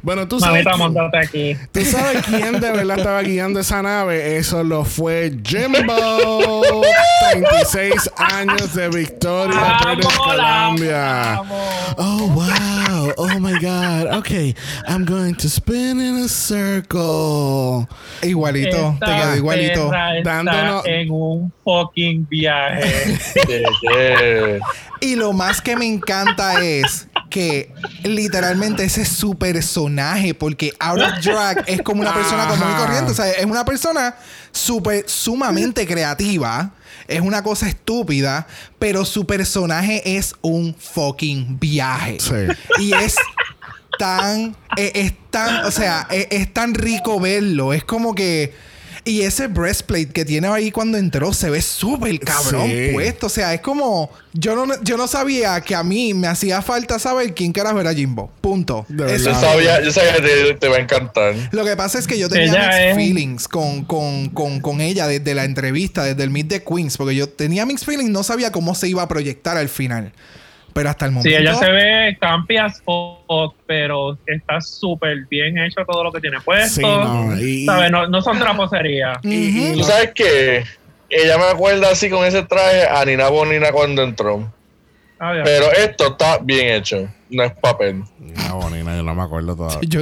Bueno, 0.04 0.28
tú 0.28 0.40
sabes. 0.40 0.64
Mamita, 0.66 1.10
aquí. 1.20 1.58
¿Tú 1.72 1.82
sabes 1.86 2.24
quién 2.26 2.60
de 2.60 2.72
verdad 2.72 2.98
estaba 3.00 3.22
guiando 3.24 3.60
esa 3.60 3.82
nave? 3.82 4.38
Eso 4.38 4.64
lo 4.64 4.86
fue 4.86 5.34
Jimbo. 5.44 6.62
36 7.32 8.12
años 8.18 8.74
de 8.76 8.90
victoria, 9.00 9.80
British 9.84 10.06
¡Vamos, 10.18 10.36
la 10.38 10.66
Columbia. 10.68 11.34
amo! 11.38 11.70
Oh, 11.98 12.28
wow. 12.36 13.14
Oh, 13.18 13.40
my 13.40 13.54
God. 13.60 14.08
Okay. 14.20 14.54
I'm 14.88 15.06
going 15.06 15.36
to 15.36 15.50
spin 15.50 16.00
in 16.00 16.16
a 16.24 16.28
circle. 16.28 17.88
Igualito. 18.22 18.94
Esta 18.94 19.06
te 19.06 19.12
quedó 19.16 19.36
igualito. 19.36 19.92
Dándonos- 20.24 20.86
en 20.86 21.10
un 21.12 21.52
fucking 21.64 22.28
viaje. 22.30 23.18
Y 25.02 25.16
lo 25.16 25.32
más 25.32 25.62
que 25.62 25.78
me 25.78 25.88
encanta 25.88 26.62
es 26.62 27.08
que 27.30 27.72
literalmente 28.04 28.84
ese 28.84 29.04
es 29.04 29.08
su 29.10 29.36
personaje, 29.38 30.34
porque 30.34 30.74
Out 30.78 31.00
of 31.00 31.24
Drag 31.24 31.64
es 31.68 31.82
como 31.84 32.02
una 32.02 32.14
persona 32.14 32.48
común 32.48 32.68
y 32.70 32.78
corriente. 32.78 33.12
O 33.12 33.16
sea, 33.16 33.32
es 33.32 33.46
una 33.46 33.64
persona 33.64 34.16
súper, 34.52 35.06
sumamente 35.08 35.88
creativa. 35.88 36.72
Es 37.10 37.22
una 37.22 37.44
cosa 37.44 37.68
estúpida, 37.68 38.48
pero 38.78 39.04
su 39.04 39.26
personaje 39.26 40.18
es 40.18 40.36
un 40.42 40.76
fucking 40.76 41.60
viaje. 41.60 42.18
Sí. 42.20 42.82
Y 42.84 42.94
es 42.94 43.16
tan, 43.98 44.56
eh, 44.78 44.92
es 44.96 45.14
tan, 45.30 45.66
o 45.66 45.72
sea, 45.72 46.08
eh, 46.10 46.28
es, 46.32 46.54
tan 46.54 46.74
rico 46.74 47.20
verlo. 47.20 47.74
Es 47.74 47.84
como 47.84 48.16
que. 48.16 48.54
Y 49.10 49.22
ese 49.24 49.48
breastplate 49.48 50.08
que 50.10 50.24
tiene 50.26 50.48
ahí 50.48 50.72
cuando 50.72 50.98
entró 50.98 51.34
se 51.34 51.50
ve 51.50 51.62
súper 51.62 52.20
cabrón 52.20 52.70
Sí. 52.70 52.90
puesto. 52.94 53.26
O 53.26 53.30
sea, 53.30 53.54
es 53.54 53.62
como. 53.62 54.12
Yo 54.34 54.56
no, 54.56 54.82
yo 54.84 54.96
no 54.98 55.08
sabía 55.08 55.60
que 55.62 55.74
a 55.74 55.82
mí 55.84 56.14
me 56.14 56.28
hacía 56.28 56.62
falta 56.62 57.00
saber 57.00 57.34
quién 57.34 57.52
carajo 57.52 57.82
era 57.82 57.94
Jimbo. 57.94 58.32
Punto. 58.42 58.86
Eso 59.08 59.32
Yo 59.32 59.40
sabía, 59.40 59.82
yo 59.84 59.92
sabía 59.92 60.14
que 60.18 60.22
te, 60.22 60.54
te 60.54 60.68
va 60.68 60.76
a 60.78 60.80
encantar. 60.80 61.34
lo 61.52 61.66
que 61.66 61.76
pasa 61.76 61.98
es 61.98 62.06
que 62.06 62.20
yo 62.20 62.30
tenía 62.30 62.52
mixed 62.68 62.90
es- 62.92 62.96
feelings 62.96 63.48
con, 63.48 63.84
con, 63.86 64.30
con, 64.30 64.60
con 64.60 64.82
ella 64.82 65.08
desde 65.08 65.34
la 65.34 65.46
entrevista, 65.46 66.04
desde 66.04 66.22
el 66.24 66.30
Meet 66.30 66.48
the 66.50 66.64
Queens, 66.64 66.96
porque 66.98 67.16
yo 67.16 67.28
tenía 67.28 67.66
mixed 67.66 67.86
feelings, 67.88 68.12
no 68.12 68.22
sabía 68.24 68.52
cómo 68.52 68.76
se 68.76 68.88
iba 68.88 69.02
a 69.02 69.08
proyectar 69.08 69.58
al 69.58 69.70
final. 69.70 70.14
Pero 70.80 70.90
hasta 70.92 71.06
el 71.08 71.12
momento. 71.12 71.30
Sí, 71.30 71.36
ella 71.36 71.56
se 71.56 71.70
ve 71.70 72.18
campi 72.22 72.56
as 72.56 72.82
fuck, 72.82 73.54
pero 73.68 74.18
está 74.26 74.62
súper 74.62 75.26
bien 75.30 75.58
hecho 75.58 75.82
todo 75.86 76.06
lo 76.06 76.12
que 76.14 76.22
tiene 76.22 76.40
puesto. 76.40 76.76
Sí, 76.76 76.82
no, 76.82 77.38
y- 77.38 77.66
¿Sabes? 77.66 77.92
No, 77.92 78.08
no 78.08 78.22
son 78.22 78.40
traposerías. 78.40 79.18
Tú 79.22 79.84
sabes 79.84 80.12
que 80.16 80.64
ella 81.10 81.38
me 81.38 81.44
acuerda 81.52 81.92
así 81.92 82.10
con 82.10 82.26
ese 82.26 82.44
traje 82.44 82.88
a 82.88 83.04
Nina 83.04 83.28
Bonina 83.28 83.74
cuando 83.74 84.04
entró. 84.04 84.54
A 85.20 85.34
ver. 85.34 85.44
Pero 85.44 85.70
esto 85.74 86.12
está 86.12 86.38
bien 86.42 86.76
hecho. 86.76 87.10
No 87.30 87.44
es 87.44 87.52
papel. 87.56 88.02
Una 88.22 88.54
bonina, 88.54 88.96
yo 88.96 89.04
no 89.04 89.14
me 89.14 89.24
acuerdo 89.24 89.54
todavía. 89.58 89.80
Yo, 89.90 90.02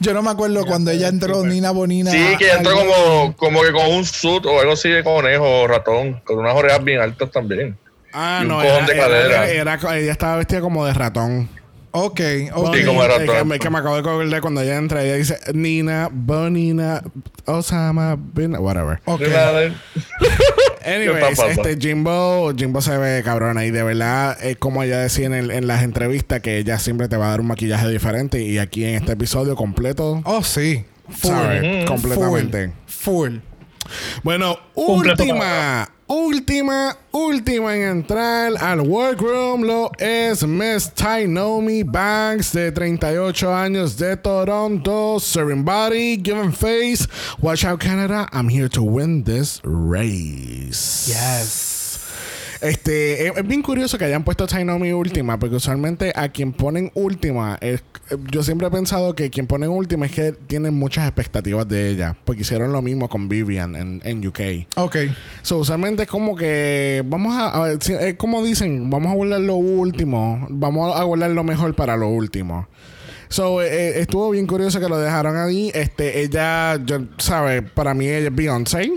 yo 0.00 0.12
no 0.12 0.22
me 0.22 0.30
acuerdo 0.30 0.66
cuando 0.66 0.90
ella 0.90 1.06
entró, 1.06 1.44
Nina 1.44 1.70
Bonina. 1.70 2.10
Sí, 2.10 2.18
que 2.36 2.46
ella 2.46 2.56
entró 2.56 2.72
como, 2.74 3.36
como 3.36 3.62
que 3.62 3.70
con 3.70 3.86
un 3.92 4.04
suit 4.04 4.44
o 4.44 4.58
algo 4.58 4.72
así 4.72 4.88
de 4.88 5.04
conejo 5.04 5.62
o 5.62 5.68
ratón. 5.68 6.20
Con 6.24 6.38
unas 6.40 6.56
orejas 6.56 6.82
bien 6.82 7.00
altas 7.00 7.30
también. 7.30 7.78
Ah, 8.18 8.38
Y 8.40 8.44
un 8.44 8.48
no, 8.48 8.54
cojón 8.56 8.68
era, 8.70 8.86
de 8.86 8.92
era- 8.94 9.02
cadera. 9.04 9.50
era- 9.50 9.98
ella 9.98 10.12
estaba 10.12 10.36
vestida 10.36 10.60
como 10.62 10.86
de 10.86 10.94
ratón. 10.94 11.48
Ok, 11.90 12.20
ok. 12.54 12.74
Sí, 12.76 12.84
como 12.84 13.02
de 13.02 13.08
Es 13.08 13.14
que, 13.20 13.26
ratón. 13.26 13.52
es 13.52 13.58
que 13.58 13.70
me 13.70 13.78
acabo 13.78 13.94
de 13.94 14.00
acordar 14.00 14.40
cuando 14.40 14.60
ella 14.62 14.76
entra, 14.76 15.02
ella 15.02 15.14
dice 15.14 15.38
Nina, 15.54 16.08
Bonina, 16.12 17.02
Osama, 17.46 18.16
bin, 18.18 18.54
whatever. 18.56 19.00
Ok. 19.04 19.22
Anyways, 20.84 21.38
este 21.50 21.76
Jimbo, 21.78 22.52
Jimbo 22.56 22.80
se 22.80 22.96
ve 22.96 23.22
cabrona 23.24 23.64
y 23.64 23.70
de 23.70 23.82
verdad 23.82 24.36
es 24.40 24.56
como 24.56 24.82
ella 24.82 24.98
decía 25.00 25.26
en, 25.26 25.34
el- 25.34 25.50
en 25.50 25.66
las 25.66 25.82
entrevistas 25.82 26.40
que 26.40 26.58
ella 26.58 26.78
siempre 26.78 27.08
te 27.08 27.16
va 27.16 27.26
a 27.26 27.30
dar 27.30 27.40
un 27.40 27.48
maquillaje 27.48 27.88
diferente 27.88 28.40
y 28.42 28.58
aquí 28.58 28.84
en 28.84 28.94
este 28.94 29.12
episodio 29.12 29.56
completo, 29.56 30.22
Oh, 30.24 30.42
sí. 30.44 30.84
Full. 31.08 31.84
completamente. 31.86 32.72
Full. 32.86 33.36
Bueno, 34.22 34.58
Completo 34.74 35.22
última, 35.22 35.88
última, 36.06 36.96
última 37.12 37.74
en 37.74 37.82
entrar 37.82 38.52
al 38.60 38.80
workroom 38.80 39.62
lo 39.62 39.90
es 39.98 40.46
Miss 40.46 40.92
Tainomi 40.94 41.82
Banks 41.82 42.52
de 42.52 42.72
38 42.72 43.54
años 43.54 43.96
de 43.96 44.16
Toronto, 44.16 45.18
serving 45.20 45.64
body, 45.64 46.16
giving 46.22 46.52
face. 46.52 47.06
Watch 47.40 47.64
out 47.64 47.80
Canada, 47.80 48.28
I'm 48.32 48.48
here 48.48 48.68
to 48.68 48.82
win 48.82 49.24
this 49.24 49.60
race. 49.64 51.08
Yes. 51.08 51.75
Este, 52.60 53.26
es, 53.28 53.36
es 53.36 53.46
bien 53.46 53.62
curioso 53.62 53.98
que 53.98 54.04
hayan 54.06 54.24
puesto 54.24 54.46
Tainomi 54.46 54.92
última, 54.92 55.38
porque 55.38 55.56
usualmente 55.56 56.12
a 56.14 56.28
quien 56.30 56.52
ponen 56.52 56.90
última, 56.94 57.58
es- 57.60 57.82
yo 58.30 58.42
siempre 58.42 58.68
he 58.68 58.70
pensado 58.70 59.14
que 59.14 59.30
quien 59.30 59.46
ponen 59.46 59.68
última 59.70 60.06
es 60.06 60.12
que 60.12 60.32
tienen 60.32 60.74
muchas 60.74 61.06
expectativas 61.06 61.66
de 61.68 61.90
ella, 61.90 62.16
porque 62.24 62.42
hicieron 62.42 62.72
lo 62.72 62.80
mismo 62.82 63.08
con 63.08 63.28
Vivian 63.28 63.74
en, 63.76 64.00
en 64.04 64.26
UK. 64.26 64.40
Ok. 64.76 64.96
So, 65.42 65.58
usualmente 65.58 66.04
es 66.04 66.08
como 66.08 66.36
que 66.36 67.02
vamos 67.06 67.34
a, 67.34 67.64
a 67.64 67.80
si- 67.80 67.94
es 67.94 68.14
como 68.14 68.42
dicen, 68.44 68.88
vamos 68.90 69.10
a 69.12 69.14
guardar 69.14 69.40
lo 69.40 69.56
último, 69.56 70.46
vamos 70.50 70.96
a 70.96 71.02
guardar 71.02 71.30
lo 71.30 71.44
mejor 71.44 71.74
para 71.74 71.96
lo 71.96 72.08
último. 72.08 72.68
So, 73.28 73.60
eh, 73.60 73.66
eh, 73.66 74.00
estuvo 74.02 74.30
bien 74.30 74.46
curioso 74.46 74.78
que 74.78 74.88
lo 74.88 74.98
dejaron 74.98 75.36
ahí. 75.36 75.72
Este, 75.74 76.20
ella, 76.22 76.76
yo, 76.84 77.00
¿sabe? 77.18 77.60
Para 77.62 77.92
mí 77.92 78.06
ella 78.06 78.28
es 78.28 78.34
Beyoncé. 78.34 78.92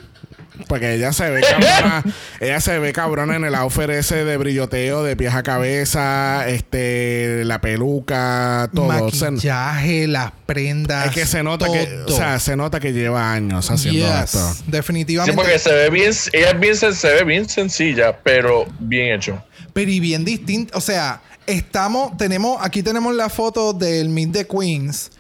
Porque 0.68 0.94
ella 0.94 1.14
se 1.14 1.30
ve 1.30 1.42
cabrona, 1.42 2.04
ella 2.40 2.60
se 2.62 2.80
ve 2.80 2.94
cabrona 2.94 3.36
en 3.36 3.46
el 3.46 3.56
outfit 3.56 3.90
ese 3.90 4.26
de 4.26 4.38
brilloteo, 4.38 5.04
de 5.04 5.16
pies 5.16 5.34
a 5.34 5.44
cabeza, 5.44 6.48
este, 6.50 7.44
la 7.46 7.62
peluca, 7.62 8.70
todo. 8.74 8.88
Maquillaje, 8.88 10.08
las 10.08 10.32
prendas. 10.46 11.08
es 11.08 11.12
que 11.14 11.26
se 11.26 11.44
nota 11.44 11.68
que, 11.72 12.04
o 12.06 12.12
sea, 12.12 12.40
se 12.40 12.56
nota 12.56 12.80
que 12.80 12.94
lleva 12.94 13.32
años 13.32 13.70
haciendo 13.72 14.06
Yes. 14.06 14.24
esto. 14.26 14.54
Sí, 14.54 14.64
Definitivamente. 14.68 15.36
porque 15.36 15.60
se 15.60 15.72
ve 15.72 15.90
bien, 15.90 16.12
ella 16.34 16.50
es 16.52 16.60
bien, 16.60 16.76
se 16.76 17.14
ve 17.14 17.24
bien 17.24 17.48
sencilla, 17.50 18.18
pero 18.24 18.66
bien 18.80 19.14
hecho. 19.16 19.44
Pero 19.74 19.92
y 19.92 20.00
bien 20.00 20.26
distinto. 20.26 20.78
O 20.78 20.82
sea, 20.82 21.22
estamos, 21.48 22.18
tenemos, 22.18 22.58
aquí 22.62 22.84
tenemos 22.84 23.16
la 23.16 23.30
foto 23.30 23.74
del 23.74 24.10
Meet 24.10 24.32
the 24.32 24.48
Queens 24.48 25.12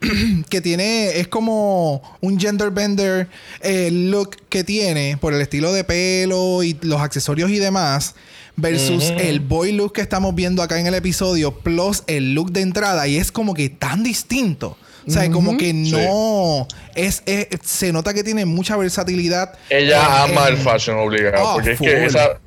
que 0.48 0.60
tiene, 0.60 1.18
es 1.20 1.28
como 1.28 2.02
un 2.20 2.38
gender 2.38 2.70
bender 2.70 3.28
eh, 3.60 3.90
look 3.90 4.36
que 4.48 4.64
tiene 4.64 5.16
por 5.20 5.34
el 5.34 5.40
estilo 5.40 5.72
de 5.72 5.84
pelo 5.84 6.62
y 6.62 6.76
los 6.82 7.00
accesorios 7.00 7.50
y 7.50 7.58
demás, 7.58 8.14
versus 8.56 9.04
el 9.18 9.40
boy 9.40 9.72
look 9.72 9.92
que 9.94 10.00
estamos 10.00 10.34
viendo 10.34 10.62
acá 10.62 10.78
en 10.80 10.86
el 10.86 10.94
episodio, 10.94 11.52
plus 11.58 12.02
el 12.06 12.34
look 12.34 12.52
de 12.52 12.60
entrada, 12.62 13.06
y 13.08 13.16
es 13.16 13.30
como 13.32 13.54
que 13.54 13.68
tan 13.68 14.02
distinto. 14.02 14.76
O 15.06 15.10
sea, 15.10 15.30
como 15.30 15.56
que 15.56 15.72
no. 15.72 16.68
Es, 16.94 17.22
es- 17.24 17.46
se 17.64 17.92
nota 17.92 18.12
que 18.12 18.22
tiene 18.22 18.44
mucha 18.44 18.76
versatilidad. 18.76 19.54
Ella 19.70 20.26
en- 20.26 20.32
ama 20.32 20.48
en- 20.48 20.54
el 20.54 20.58
fashion 20.60 20.98
obligado. 20.98 21.48
Ah, 21.48 21.54
porque 21.54 21.72
es 21.72 21.80
que 21.80 22.04
esa. 22.04 22.38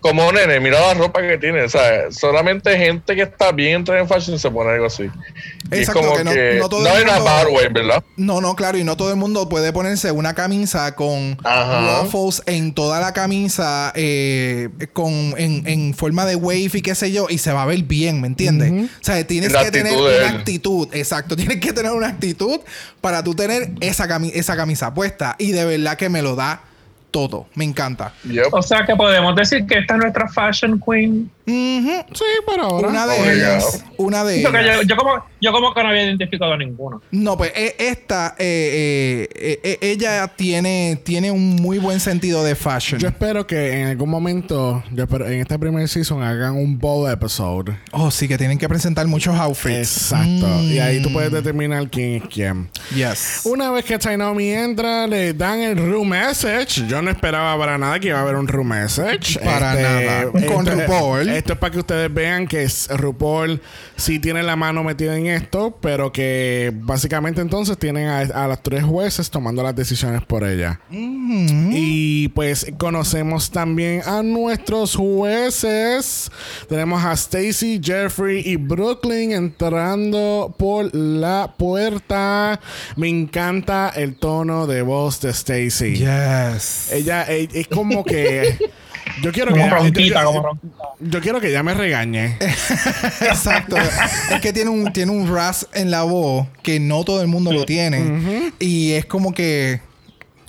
Como 0.00 0.32
nene, 0.32 0.60
mira 0.60 0.80
la 0.80 0.94
ropa 0.94 1.20
que 1.20 1.36
tiene. 1.36 1.62
O 1.62 1.68
sea, 1.68 2.10
solamente 2.10 2.76
gente 2.78 3.14
que 3.14 3.22
está 3.22 3.52
bien 3.52 3.76
entrada 3.76 4.00
en 4.00 4.08
fashion 4.08 4.38
se 4.38 4.50
pone 4.50 4.70
algo 4.70 4.86
así. 4.86 5.02
Y 5.02 5.74
es 5.74 5.80
Exacto, 5.80 6.00
como 6.00 6.16
que 6.16 6.24
no- 6.24 6.30
que. 6.32 6.54
no 6.54 6.60
No, 6.62 6.68
todo 6.70 6.80
el 6.96 7.02
en 7.02 7.08
a 7.10 7.14
mundo- 7.16 7.24
bad 7.30 7.46
way, 7.48 7.68
¿verdad? 7.70 8.04
No, 8.16 8.40
no, 8.40 8.56
claro, 8.56 8.78
y 8.78 8.84
no 8.84 8.96
todo 8.96 9.10
el 9.10 9.16
mundo 9.16 9.48
puede 9.50 9.72
ponerse 9.74 10.10
una 10.10 10.34
camisa 10.34 10.94
con 10.96 11.36
Ajá. 11.44 12.00
ruffles 12.02 12.42
en 12.46 12.72
toda 12.72 12.98
la 13.00 13.12
camisa, 13.12 13.92
eh, 13.94 14.70
con, 14.94 15.12
en, 15.36 15.66
en 15.66 15.92
forma 15.94 16.24
de 16.24 16.34
wave 16.36 16.70
y 16.72 16.80
qué 16.82 16.94
sé 16.94 17.12
yo, 17.12 17.26
y 17.28 17.36
se 17.36 17.52
va 17.52 17.64
a 17.64 17.66
ver 17.66 17.82
bien, 17.82 18.20
¿me 18.22 18.26
entiendes? 18.26 18.72
O 18.72 19.04
sea, 19.04 19.22
tienes 19.26 19.52
La 19.52 19.64
que 19.64 19.70
tener 19.70 19.92
una 19.96 20.30
actitud, 20.30 20.88
exacto, 20.92 21.36
tienes 21.36 21.60
que 21.60 21.72
tener 21.74 21.92
una 21.92 22.08
actitud 22.08 22.58
para 23.02 23.22
tú 23.22 23.34
tener 23.34 23.70
esa, 23.80 24.08
cami- 24.08 24.32
esa 24.34 24.56
camisa 24.56 24.94
puesta, 24.94 25.36
y 25.38 25.52
de 25.52 25.64
verdad 25.66 25.96
que 25.98 26.08
me 26.08 26.22
lo 26.22 26.36
da 26.36 26.62
todo, 27.10 27.46
me 27.54 27.64
encanta. 27.64 28.12
Yep. 28.24 28.48
O 28.52 28.62
sea 28.62 28.84
que 28.84 28.96
podemos 28.96 29.34
decir 29.36 29.66
que 29.66 29.78
esta 29.78 29.94
es 29.94 30.00
nuestra 30.00 30.28
fashion 30.28 30.80
queen. 30.80 31.30
Ujú. 31.50 32.04
Sí, 32.14 32.24
por 32.46 32.60
ahora. 32.60 32.88
Una 32.88 33.06
de 33.06 33.20
Obligado. 33.20 33.32
ellas, 33.58 33.84
una 33.96 34.24
de 34.24 34.40
ellas. 34.40 34.52
yo, 34.52 34.82
yo 34.82 34.96
como, 34.96 35.24
yo 35.40 35.52
como 35.52 35.74
que 35.74 35.82
no 35.82 35.88
había 35.88 36.04
identificado 36.04 36.52
a 36.52 36.56
ninguno. 36.56 37.02
No, 37.10 37.36
pues 37.36 37.52
e- 37.54 37.76
esta, 37.78 38.34
eh, 38.38 39.28
eh, 39.34 39.60
eh, 39.62 39.78
ella 39.80 40.28
tiene, 40.28 41.00
tiene 41.04 41.30
un 41.30 41.56
muy 41.56 41.78
buen 41.78 42.00
sentido 42.00 42.44
de 42.44 42.54
fashion. 42.54 43.00
Yo 43.00 43.08
espero 43.08 43.46
que 43.46 43.80
en 43.80 43.88
algún 43.88 44.10
momento, 44.10 44.82
yo 44.92 45.04
espero, 45.04 45.26
en 45.26 45.40
este 45.40 45.58
primer 45.58 45.88
season 45.88 46.22
hagan 46.22 46.54
un 46.56 46.78
bowl 46.78 47.10
episode. 47.10 47.76
Oh, 47.92 48.10
sí, 48.10 48.28
que 48.28 48.38
tienen 48.38 48.58
que 48.58 48.68
presentar 48.68 49.06
muchos 49.06 49.34
outfits. 49.36 49.76
Exacto. 49.78 50.60
Y 50.62 50.78
ahí 50.78 51.02
tú 51.02 51.10
Mm. 51.10 51.12
puedes 51.12 51.32
determinar 51.32 51.88
quién 51.90 52.22
es 52.22 52.28
quién. 52.28 52.68
Yes. 52.94 53.42
Una 53.44 53.70
vez 53.70 53.84
que 53.84 53.98
Tainomi 53.98 54.50
entra, 54.50 55.06
le 55.06 55.32
dan 55.34 55.60
el 55.60 55.76
room 55.76 56.08
message. 56.08 56.86
Yo 56.86 57.00
no 57.02 57.10
esperaba 57.10 57.56
para 57.58 57.78
nada 57.78 57.98
que 57.98 58.08
iba 58.08 58.18
a 58.18 58.22
haber 58.22 58.36
un 58.36 58.46
room 58.48 58.68
message. 58.68 59.32
Este, 59.32 59.44
Para 59.44 59.74
nada. 59.74 60.24
Con 60.30 60.66
esto- 60.66 60.70
RuPaul. 60.82 61.28
Esto 61.40 61.54
es 61.54 61.58
para 61.58 61.72
que 61.72 61.78
ustedes 61.78 62.12
vean 62.12 62.46
que 62.46 62.68
RuPaul 62.90 63.62
sí 63.96 64.18
tiene 64.18 64.42
la 64.42 64.56
mano 64.56 64.84
metida 64.84 65.16
en 65.16 65.26
esto, 65.26 65.74
pero 65.80 66.12
que 66.12 66.70
básicamente 66.74 67.40
entonces 67.40 67.78
tienen 67.78 68.08
a, 68.08 68.18
a 68.18 68.46
los 68.46 68.62
tres 68.62 68.84
jueces 68.84 69.30
tomando 69.30 69.62
las 69.62 69.74
decisiones 69.74 70.22
por 70.22 70.44
ella. 70.44 70.80
Y 70.90 72.28
pues 72.28 72.66
conocemos 72.76 73.50
también 73.50 74.02
a 74.04 74.22
nuestros 74.22 74.94
jueces. 74.94 76.30
Tenemos 76.68 77.02
a 77.02 77.14
Stacy, 77.14 77.80
Jeffrey 77.82 78.42
y 78.44 78.56
Brooklyn 78.56 79.32
entrando 79.32 80.54
por 80.58 80.94
la 80.94 81.54
puerta. 81.56 82.60
Me 82.96 83.08
encanta 83.08 83.90
el 83.96 84.16
tono 84.16 84.66
de 84.66 84.82
voz 84.82 85.22
de 85.22 85.30
Stacy. 85.30 85.94
Yes. 85.94 86.92
Ella 86.92 87.24
eh, 87.30 87.48
es 87.50 87.66
como 87.66 88.04
que 88.04 88.58
yo 89.22 89.32
quiero 89.32 89.52
que 89.52 89.60
Como 89.60 89.70
yo, 89.88 90.00
yo- 90.32 90.58
yo 91.00 91.20
quiero 91.20 91.40
que 91.40 91.48
ella 91.48 91.62
me 91.62 91.74
regañe. 91.74 92.36
Exacto. 93.20 93.76
es 93.76 94.40
que 94.40 94.52
tiene 94.52 94.70
un, 94.70 94.92
tiene 94.92 95.12
un 95.12 95.32
ras 95.34 95.66
en 95.74 95.90
la 95.90 96.02
voz 96.02 96.46
que 96.62 96.80
no 96.80 97.04
todo 97.04 97.22
el 97.22 97.28
mundo 97.28 97.52
lo 97.52 97.64
tiene. 97.64 98.52
Y 98.58 98.92
es 98.92 99.06
como 99.06 99.32
que, 99.32 99.80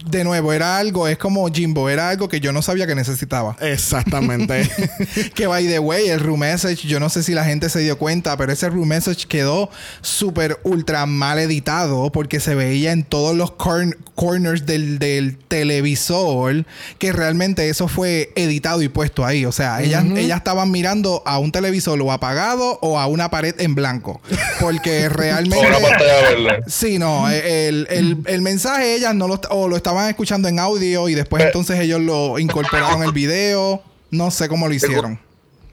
de 0.05 0.23
nuevo, 0.23 0.53
era 0.53 0.77
algo, 0.77 1.07
es 1.07 1.17
como 1.17 1.47
Jimbo, 1.51 1.89
era 1.89 2.09
algo 2.09 2.27
que 2.29 2.39
yo 2.39 2.51
no 2.51 2.61
sabía 2.61 2.87
que 2.87 2.95
necesitaba. 2.95 3.55
Exactamente. 3.61 4.69
que 5.35 5.47
by 5.47 5.67
the 5.67 5.79
way, 5.79 6.07
el 6.09 6.19
room 6.19 6.39
message, 6.39 6.87
yo 6.87 6.99
no 6.99 7.09
sé 7.09 7.23
si 7.23 7.33
la 7.33 7.43
gente 7.45 7.69
se 7.69 7.79
dio 7.79 7.97
cuenta, 7.97 8.35
pero 8.37 8.51
ese 8.51 8.69
room 8.69 8.87
message 8.87 9.27
quedó 9.27 9.69
súper 10.01 10.59
ultra 10.63 11.05
mal 11.05 11.39
editado 11.39 12.11
porque 12.11 12.39
se 12.39 12.55
veía 12.55 12.91
en 12.91 13.03
todos 13.03 13.35
los 13.35 13.51
corn- 13.51 13.95
corners 14.15 14.65
del, 14.65 14.97
del 14.99 15.37
televisor 15.37 16.65
que 16.97 17.11
realmente 17.11 17.69
eso 17.69 17.87
fue 17.87 18.31
editado 18.35 18.81
y 18.81 18.89
puesto 18.89 19.25
ahí. 19.25 19.45
O 19.45 19.51
sea, 19.51 19.81
ellas, 19.81 20.03
ellas 20.15 20.37
estaban 20.37 20.71
mirando 20.71 21.21
a 21.25 21.37
un 21.39 21.51
televisor 21.51 22.01
o 22.01 22.11
apagado 22.11 22.79
o 22.81 22.99
a 22.99 23.07
una 23.07 23.29
pared 23.29 23.55
en 23.59 23.75
blanco. 23.75 24.21
Porque 24.59 25.07
O 25.07 25.09
realmente... 25.13 25.65
una 25.67 25.79
pantalla 25.79 26.21
verde. 26.21 26.63
Sí, 26.67 26.97
no, 26.99 27.29
el, 27.29 27.87
el- 27.89 28.17
el 28.25 28.41
mensaje 28.41 28.95
ellas 28.95 29.13
no 29.15 29.27
lo, 29.27 29.39
o 29.49 29.67
lo 29.67 29.75
estaban 29.75 29.90
escuchando 30.09 30.47
en 30.47 30.59
audio 30.59 31.07
y 31.09 31.15
después 31.15 31.43
Eh. 31.43 31.47
entonces 31.47 31.79
ellos 31.79 31.99
lo 32.01 32.39
incorporaron 32.39 33.03
el 33.03 33.11
video. 33.11 33.81
No 34.09 34.29
sé 34.31 34.47
cómo 34.49 34.67
lo 34.67 34.73
hicieron. 34.73 35.19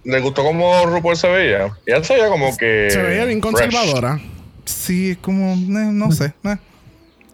¿Le 0.05 0.21
gustó 0.21 0.43
cómo 0.45 0.87
RuPaul 0.87 1.17
se 1.17 1.29
veía? 1.29 1.75
Se 2.03 2.15
veía 2.15 2.29
como 2.29 2.57
que. 2.57 2.89
Se 2.91 3.03
veía 3.03 3.25
bien 3.25 3.41
fresh. 3.41 3.53
conservadora. 3.53 4.21
Sí, 4.65 5.11
es 5.11 5.19
como, 5.19 5.53
eh, 5.55 5.91
no 5.93 6.13
sé. 6.13 6.33
eh. 6.45 6.57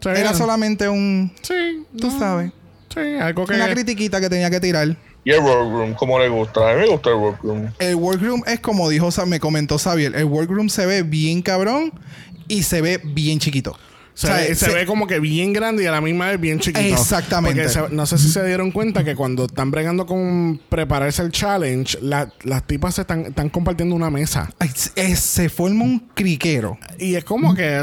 Era 0.04 0.34
solamente 0.34 0.88
un, 0.88 1.32
Sí. 1.42 1.84
tú 1.98 2.08
no, 2.10 2.18
sabes, 2.18 2.52
Sí, 2.92 3.00
algo 3.20 3.46
que... 3.46 3.54
una 3.54 3.68
critiquita 3.70 4.20
que 4.20 4.28
tenía 4.28 4.50
que 4.50 4.60
tirar. 4.60 4.96
Y 5.24 5.30
el 5.30 5.40
workroom, 5.40 5.94
¿cómo 5.94 6.18
le 6.18 6.28
gusta? 6.28 6.70
A 6.70 6.74
mí 6.74 6.80
me 6.82 6.88
gusta 6.88 7.10
el 7.10 7.16
workroom. 7.16 7.70
El 7.78 7.94
workroom 7.94 8.42
es 8.46 8.60
como 8.60 8.88
dijo, 8.90 9.08
me 9.26 9.40
comentó 9.40 9.78
Xavier, 9.78 10.14
el 10.14 10.24
workroom 10.26 10.68
se 10.68 10.84
ve 10.84 11.02
bien 11.02 11.40
cabrón 11.42 11.92
y 12.46 12.62
se 12.64 12.82
ve 12.82 13.00
bien 13.02 13.38
chiquito. 13.38 13.78
Se, 14.14 14.28
O 14.28 14.30
sea, 14.30 14.36
ve, 14.38 14.54
se 14.54 14.66
se- 14.66 14.72
ve 14.72 14.86
como 14.86 15.08
que 15.08 15.18
bien 15.18 15.52
grande 15.52 15.82
y 15.82 15.86
a 15.86 15.90
la 15.90 16.00
misma 16.00 16.28
vez 16.28 16.40
bien 16.40 16.60
chiquito. 16.60 16.78
Exactamente. 16.86 17.60
Porque 17.62 17.72
se- 17.88 17.94
no 17.94 18.06
sé 18.06 18.16
si 18.16 18.28
se 18.30 18.44
dieron 18.46 18.70
cuenta 18.70 19.02
que 19.02 19.16
cuando 19.16 19.46
están 19.46 19.72
bregando 19.72 20.06
con 20.06 20.60
prepararse 20.68 21.20
el 21.22 21.32
challenge, 21.32 21.98
la- 22.00 22.32
las 22.44 22.64
tipas 22.64 22.94
se 22.94 23.00
están, 23.00 23.22
están 23.26 23.48
compartiendo 23.48 23.94
una 23.96 24.10
mesa. 24.10 24.52
Es- 24.60 24.92
es- 24.94 25.18
se 25.18 25.48
forma 25.48 25.82
un 25.84 25.98
criquero. 26.14 26.78
Y 26.98 27.16
es 27.16 27.24
como 27.24 27.54
que. 27.56 27.82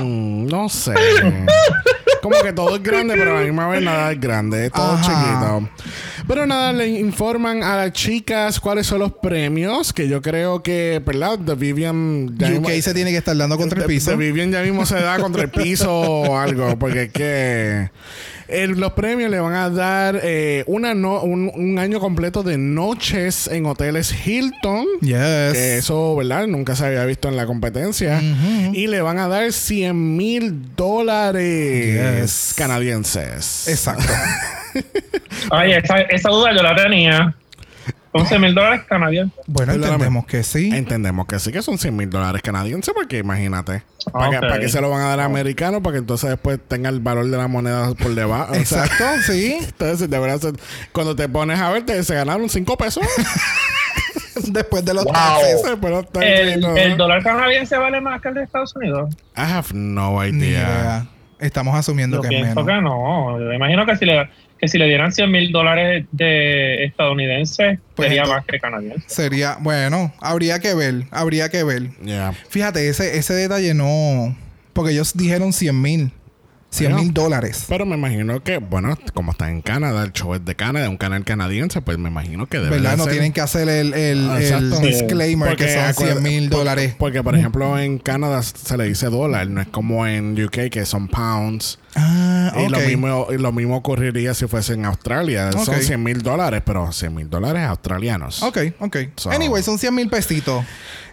mm, 0.00 0.46
no 0.46 0.68
sé. 0.70 0.94
Como 2.22 2.36
que 2.40 2.52
todo 2.52 2.76
es 2.76 2.82
grande, 2.82 3.14
pero 3.16 3.32
a 3.36 3.40
la 3.40 3.44
misma 3.46 3.66
vez 3.68 3.82
nada 3.82 4.12
es 4.12 4.20
grande. 4.20 4.66
Es 4.66 4.72
todo 4.72 4.92
Ajá. 4.92 5.02
chiquito. 5.02 5.68
Pero 6.28 6.46
nada, 6.46 6.72
le 6.72 6.86
informan 6.86 7.64
a 7.64 7.76
las 7.76 7.92
chicas 7.92 8.60
cuáles 8.60 8.86
son 8.86 9.00
los 9.00 9.12
premios. 9.14 9.92
Que 9.92 10.06
yo 10.06 10.22
creo 10.22 10.62
que, 10.62 11.02
¿verdad? 11.04 11.36
The 11.44 11.56
Vivian. 11.56 12.38
ya 12.38 12.46
UK 12.46 12.52
mismo- 12.60 12.68
se 12.82 12.94
tiene 12.94 13.10
que 13.10 13.16
estar 13.16 13.36
dando 13.36 13.58
contra 13.58 13.80
el 13.80 13.86
piso. 13.86 14.12
The 14.12 14.16
Vivian 14.16 14.52
ya 14.52 14.62
mismo 14.62 14.86
se 14.86 14.94
da 15.00 15.18
contra 15.18 15.41
el 15.42 15.50
piso 15.50 15.92
o 16.00 16.38
algo. 16.38 16.78
Porque 16.78 17.02
es 17.04 17.12
que. 17.12 17.90
el- 18.48 18.72
los 18.80 18.92
premios 18.92 19.30
le 19.30 19.40
van 19.40 19.54
a 19.54 19.70
dar 19.70 20.20
eh, 20.22 20.62
una 20.66 20.94
no- 20.94 21.22
un, 21.22 21.50
un 21.54 21.78
año 21.78 22.00
completo 22.00 22.42
de 22.42 22.58
noches 22.58 23.46
en 23.48 23.64
hoteles 23.66 24.14
Hilton. 24.26 24.84
Yes. 25.00 25.52
Que 25.52 25.78
eso, 25.78 26.16
¿verdad? 26.16 26.46
Nunca 26.46 26.76
se 26.76 26.84
había 26.86 27.04
visto 27.06 27.28
en 27.28 27.36
la 27.36 27.46
competencia. 27.46 28.20
Y 28.72 28.86
le 28.88 29.00
van 29.00 29.18
a 29.18 29.28
dar 29.28 29.52
100 29.52 30.16
mil 30.16 30.74
dólares 30.76 32.20
Yes. 32.20 32.54
canadienses. 32.56 33.68
Exacto. 33.68 34.12
Ay, 35.50 35.72
esa, 35.72 36.00
esa 36.02 36.28
duda 36.30 36.54
yo 36.54 36.62
la 36.62 36.74
tenía. 36.76 37.34
11 38.14 38.38
mil 38.38 38.54
dólares 38.54 38.82
canadienses. 38.88 39.40
bueno, 39.46 39.72
entendemos 39.72 40.26
que 40.26 40.42
sí. 40.42 40.70
Entendemos 40.74 41.26
que 41.26 41.38
sí 41.38 41.50
que 41.50 41.62
son 41.62 41.78
100 41.78 41.96
mil 41.96 42.10
dólares 42.10 42.42
canadienses, 42.42 42.92
porque 42.94 43.18
imagínate. 43.18 43.82
¿Para, 44.12 44.26
Ok. 44.26 44.32
que, 44.34 44.40
para 44.40 44.58
que 44.60 44.68
se 44.68 44.80
lo 44.80 44.90
van 44.90 45.00
a 45.02 45.08
dar 45.08 45.20
a 45.20 45.24
americanos? 45.24 45.80
Para 45.80 45.94
que 45.94 45.98
entonces 46.00 46.28
después 46.28 46.58
tenga 46.68 46.90
el 46.90 47.00
valor 47.00 47.26
de 47.28 47.36
la 47.38 47.48
moneda 47.48 47.94
por 47.94 48.14
debajo. 48.14 48.52
O 48.52 48.64
sea, 48.64 48.84
Exacto, 48.84 49.04
sí. 49.32 49.56
entonces, 49.62 50.10
de 50.10 50.18
verdad, 50.18 50.52
cuando 50.92 51.16
te 51.16 51.28
pones 51.28 51.58
a 51.58 51.70
ver, 51.70 51.84
te, 51.86 52.02
se 52.02 52.14
ganaron 52.14 52.48
5 52.48 52.76
pesos. 52.76 53.04
Después 54.48 54.84
de 54.84 54.94
los 54.94 55.04
Wow. 55.04 55.14
y 56.14 56.24
El, 56.24 56.64
el 56.64 56.96
dólar 56.96 57.22
canadiense 57.22 57.76
vale 57.76 58.00
más 58.00 58.20
que 58.20 58.28
el 58.28 58.34
de 58.34 58.42
Estados 58.44 58.74
Unidos. 58.76 59.14
I 59.36 59.40
have 59.42 59.68
no 59.72 60.24
idea. 60.24 61.06
Estamos 61.38 61.74
asumiendo 61.74 62.16
Yo 62.18 62.22
que 62.22 62.36
es 62.36 62.42
pienso 62.42 62.64
menos. 62.64 62.78
que 62.78 62.82
no. 62.82 63.38
Yo 63.40 63.52
imagino 63.52 63.84
que 63.84 63.96
si 63.96 64.04
le, 64.06 64.28
que 64.62 64.68
si 64.68 64.78
le 64.78 64.86
dieran 64.86 65.10
100 65.10 65.28
mil 65.28 65.50
dólares 65.50 66.06
de 66.12 66.84
estadounidenses, 66.84 67.80
Pues 67.96 68.08
sería 68.10 68.24
más 68.26 68.44
que 68.46 68.60
canadiense. 68.60 69.02
Sería, 69.08 69.56
bueno, 69.60 70.14
habría 70.20 70.60
que 70.60 70.72
ver, 70.74 71.06
habría 71.10 71.48
que 71.48 71.64
ver. 71.64 71.90
Yeah. 72.04 72.32
Fíjate, 72.48 72.88
ese, 72.88 73.18
ese 73.18 73.34
detalle 73.34 73.74
no. 73.74 74.36
Porque 74.72 74.92
ellos 74.92 75.14
dijeron 75.16 75.52
100 75.52 75.82
mil. 75.82 76.12
100 76.70 76.94
mil 76.94 77.12
dólares. 77.12 77.66
Pero 77.68 77.84
me 77.84 77.96
imagino 77.96 78.40
que, 78.42 78.58
bueno, 78.58 78.96
como 79.12 79.32
está 79.32 79.50
en 79.50 79.62
Canadá, 79.62 80.04
el 80.04 80.12
show 80.12 80.32
es 80.36 80.44
de 80.44 80.54
Canadá, 80.54 80.88
un 80.88 80.96
canal 80.96 81.24
canadiense, 81.24 81.82
pues 81.82 81.98
me 81.98 82.08
imagino 82.08 82.46
que 82.46 82.58
debe 82.58 82.70
¿Verdad? 82.70 82.92
de 82.92 82.96
No 82.98 83.04
ser- 83.04 83.12
tienen 83.14 83.32
que 83.32 83.40
hacer 83.42 83.68
el, 83.68 83.92
el, 83.92 84.30
Ah, 84.30 84.38
disclaimer 84.80 85.48
Porque 85.48 85.66
que 85.66 85.72
son 85.74 85.82
acuérdate- 85.82 86.20
100 86.20 86.22
mil 86.22 86.48
dólares. 86.48 86.94
Porque, 86.96 87.20
por 87.22 87.34
ejemplo, 87.36 87.76
en 87.78 87.98
Canadá 87.98 88.42
se 88.42 88.78
le 88.78 88.84
dice 88.84 89.06
dólar, 89.06 89.48
no 89.48 89.60
es 89.60 89.66
como 89.68 90.06
en 90.06 90.40
UK 90.42 90.70
que 90.70 90.86
son 90.86 91.08
pounds. 91.08 91.80
Ah, 91.94 92.52
Y 92.66 92.68
lo 92.70 92.78
mismo, 92.80 93.26
y 93.30 93.38
lo 93.38 93.52
mismo 93.52 93.76
ocurriría 93.76 94.32
si 94.34 94.46
fuese 94.46 94.74
en 94.74 94.84
Australia. 94.86 95.52
Son 95.52 95.74
Ok. 95.74 95.80
100 95.82 96.02
mil 96.02 96.22
dólares, 96.22 96.62
pero 96.64 96.90
100 96.92 97.14
mil 97.14 97.28
dólares 97.28 97.62
australianos. 97.64 98.42
Ok, 98.42 98.58
ok. 98.80 98.96
So- 99.16 99.30
Anyway, 99.30 99.62
son 99.62 99.78
100 99.78 99.94
mil 99.94 100.08
pesitos. 100.08 100.64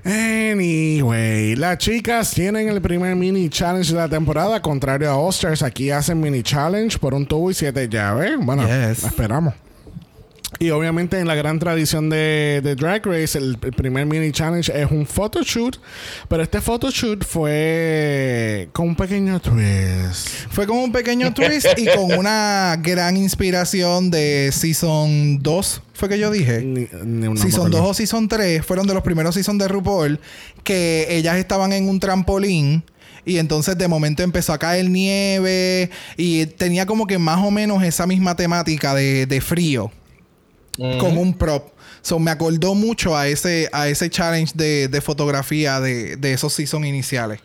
Anyway, 0.05 1.55
las 1.55 1.77
chicas 1.77 2.31
tienen 2.31 2.69
el 2.69 2.81
primer 2.81 3.15
mini 3.15 3.49
challenge 3.49 3.91
de 3.91 3.97
la 3.99 4.07
temporada. 4.09 4.61
Contrario 4.61 5.09
a 5.09 5.15
All-Stars, 5.15 5.61
aquí 5.63 5.91
hacen 5.91 6.19
mini 6.21 6.43
challenge 6.43 6.97
por 6.97 7.13
un 7.13 7.25
tubo 7.25 7.51
y 7.51 7.53
siete 7.53 7.87
llaves. 7.89 8.33
Bueno, 8.39 8.65
Yes. 8.65 9.03
esperamos. 9.03 9.53
Y 10.57 10.71
obviamente 10.71 11.19
en 11.19 11.27
la 11.27 11.35
gran 11.35 11.59
tradición 11.59 12.09
de, 12.09 12.61
de 12.63 12.75
Drag 12.75 13.05
Race, 13.05 13.37
el, 13.37 13.57
el 13.61 13.71
primer 13.71 14.07
mini 14.07 14.31
challenge 14.31 14.71
es 14.73 14.89
un 14.89 15.05
photoshoot. 15.05 15.77
Pero 16.27 16.41
este 16.41 16.59
photoshoot 16.59 17.23
fue 17.23 18.67
con 18.73 18.87
un 18.89 18.95
pequeño 18.95 19.39
twist. 19.39 20.27
Fue 20.49 20.65
con 20.65 20.77
un 20.77 20.91
pequeño 20.91 21.33
twist 21.33 21.67
y 21.77 21.85
con 21.85 22.17
una 22.17 22.75
gran 22.81 23.15
inspiración 23.15 24.09
de 24.09 24.49
Season 24.51 25.37
2. 25.41 25.81
Fue 25.93 26.09
que 26.09 26.17
yo 26.17 26.31
dije. 26.31 26.61
Ni, 26.61 26.87
ni 27.05 27.27
una 27.27 27.39
Season 27.39 27.65
me 27.65 27.69
2 27.69 27.77
acuerdo. 27.77 27.87
o 27.89 27.93
Season 27.93 28.27
3 28.27 28.65
fueron 28.65 28.87
de 28.87 28.95
los 28.95 29.03
primeros 29.03 29.35
Season 29.35 29.57
de 29.57 29.67
RuPaul 29.67 30.19
que 30.63 31.07
ellas 31.09 31.37
estaban 31.37 31.73
en 31.73 31.87
un 31.87 31.99
trampolín 31.99 32.83
y 33.23 33.37
entonces 33.37 33.77
de 33.77 33.87
momento 33.87 34.23
empezó 34.23 34.53
a 34.53 34.57
caer 34.57 34.89
nieve 34.89 35.91
y 36.17 36.47
tenía 36.47 36.85
como 36.85 37.05
que 37.05 37.17
más 37.19 37.43
o 37.45 37.51
menos 37.51 37.83
esa 37.83 38.07
misma 38.07 38.35
temática 38.35 38.95
de, 38.95 39.25
de 39.25 39.41
frío 39.41 39.91
con 40.99 41.17
un 41.17 41.33
prop. 41.33 41.73
So, 42.01 42.19
me 42.19 42.31
acordó 42.31 42.75
mucho 42.75 43.15
a 43.15 43.27
ese, 43.27 43.69
a 43.73 43.87
ese 43.87 44.09
challenge 44.09 44.53
de, 44.55 44.87
de 44.87 45.01
fotografía 45.01 45.79
de, 45.79 46.15
de 46.15 46.33
esos 46.33 46.53
season 46.53 46.85
iniciales. 46.85 47.41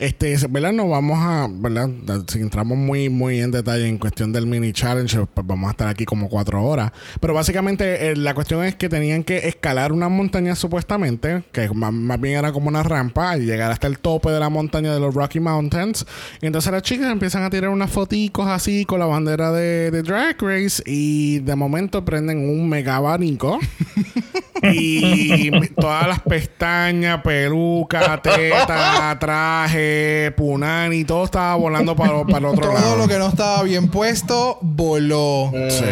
Este, 0.00 0.34
¿verdad? 0.48 0.72
No 0.72 0.88
vamos 0.88 1.18
a, 1.20 1.46
¿verdad? 1.50 1.90
Si 2.26 2.38
entramos 2.38 2.78
muy, 2.78 3.10
muy 3.10 3.38
en 3.40 3.50
detalle 3.50 3.86
en 3.86 3.98
cuestión 3.98 4.32
del 4.32 4.46
mini 4.46 4.72
challenge, 4.72 5.26
pues 5.34 5.46
vamos 5.46 5.68
a 5.68 5.72
estar 5.72 5.88
aquí 5.88 6.06
como 6.06 6.30
cuatro 6.30 6.64
horas. 6.64 6.90
Pero 7.20 7.34
básicamente 7.34 8.08
eh, 8.08 8.16
la 8.16 8.32
cuestión 8.32 8.64
es 8.64 8.76
que 8.76 8.88
tenían 8.88 9.22
que 9.24 9.46
escalar 9.46 9.92
una 9.92 10.08
montaña 10.08 10.54
supuestamente, 10.54 11.42
que 11.52 11.68
más, 11.68 11.92
más 11.92 12.18
bien 12.18 12.38
era 12.38 12.50
como 12.50 12.68
una 12.68 12.82
rampa, 12.82 13.36
y 13.36 13.42
llegar 13.42 13.70
hasta 13.70 13.88
el 13.88 13.98
tope 13.98 14.30
de 14.30 14.40
la 14.40 14.48
montaña 14.48 14.94
de 14.94 15.00
los 15.00 15.14
Rocky 15.14 15.38
Mountains. 15.38 16.06
Y 16.40 16.46
entonces 16.46 16.72
las 16.72 16.82
chicas 16.82 17.12
empiezan 17.12 17.42
a 17.42 17.50
tirar 17.50 17.68
unas 17.68 17.90
foticos 17.90 18.48
así 18.48 18.86
con 18.86 19.00
la 19.00 19.06
bandera 19.06 19.52
de, 19.52 19.90
de 19.90 20.02
Drag 20.02 20.40
Race 20.40 20.82
y 20.86 21.40
de 21.40 21.54
momento 21.56 22.06
prenden 22.06 22.48
un 22.48 22.70
mega 22.70 22.96
abanico. 22.96 23.60
y 24.62 25.50
todas 25.70 26.06
las 26.06 26.20
pestañas, 26.20 27.22
peluca, 27.22 28.20
teta, 28.22 29.16
traje, 29.18 29.89
punani, 30.36 31.04
todo 31.04 31.24
estaba 31.24 31.54
volando 31.56 31.94
para, 31.96 32.22
para 32.24 32.38
el 32.38 32.44
otro 32.46 32.62
Todo 32.70 32.74
lado. 32.74 32.96
lo 32.96 33.08
que 33.08 33.18
no 33.18 33.28
estaba 33.28 33.62
bien 33.62 33.88
puesto, 33.88 34.58
voló. 34.60 35.52
Sí, 35.70 35.84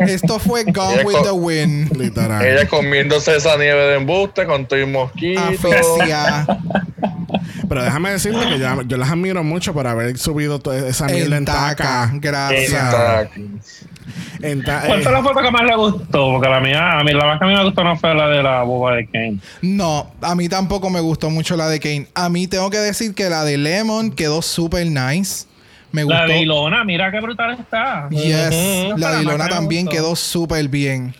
Esto 0.00 0.38
fue 0.38 0.64
Gone 0.64 0.94
Ella 1.00 1.04
with 1.06 1.16
the 1.24 1.30
Wind. 1.32 1.96
literal. 1.96 2.44
Ella 2.44 2.66
comiéndose 2.68 3.36
esa 3.36 3.56
nieve 3.56 3.80
de 3.80 3.96
embuste 3.96 4.46
con 4.46 4.66
todo 4.66 4.80
y 4.80 4.86
mosquito. 4.86 5.40
Asfixia. 5.40 6.46
Pero 7.68 7.84
déjame 7.84 8.10
decirte 8.10 8.46
que 8.48 8.58
yo, 8.58 8.82
yo 8.82 8.96
las 8.96 9.10
admiro 9.10 9.44
mucho 9.44 9.72
por 9.72 9.86
haber 9.86 10.18
subido 10.18 10.58
toda 10.58 10.88
esa 10.88 11.06
mierda 11.06 11.36
en 11.36 11.44
taca. 11.44 12.10
Gracias. 12.14 12.72
Exacto. 12.72 13.40
En 14.42 14.64
ta- 14.64 14.82
¿Cuál 14.86 15.00
eh, 15.00 15.02
fue 15.02 15.12
la 15.12 15.22
foto 15.22 15.40
que 15.42 15.50
más 15.50 15.62
le 15.62 15.76
gustó? 15.76 16.32
Porque 16.32 16.48
la 16.48 16.60
mía, 16.60 16.98
a 16.98 17.04
mí 17.04 17.12
la 17.12 17.26
más 17.26 17.38
que 17.38 17.44
a 17.44 17.48
mí 17.48 17.54
me 17.54 17.62
gustó 17.62 17.84
no 17.84 17.96
fue 17.96 18.14
la 18.14 18.26
de 18.28 18.42
la 18.42 18.62
boba 18.62 18.96
de 18.96 19.06
Kane. 19.06 19.36
No, 19.62 20.10
a 20.22 20.34
mí 20.34 20.48
tampoco 20.48 20.88
me 20.90 20.98
gustó 21.00 21.28
mucho 21.30 21.56
la 21.56 21.68
de 21.68 21.78
Kane. 21.78 22.08
A 22.14 22.28
mí 22.30 22.46
tengo 22.48 22.70
que 22.70 22.78
decir 22.78 23.14
que 23.14 23.28
la 23.28 23.39
de 23.44 23.58
Lemon 23.58 24.10
quedó 24.10 24.42
super 24.42 24.86
nice. 24.86 25.46
Me 25.92 26.04
gustó. 26.04 26.18
La 26.18 26.26
de 26.26 26.40
Ilona, 26.40 26.84
mira 26.84 27.10
qué 27.10 27.20
brutal 27.20 27.58
está. 27.58 28.08
Yes. 28.10 28.98
La 28.98 29.16
de 29.16 29.22
Ilona 29.22 29.48
también 29.48 29.88
quedó 29.88 30.14
súper 30.14 30.68
bien. 30.68 31.14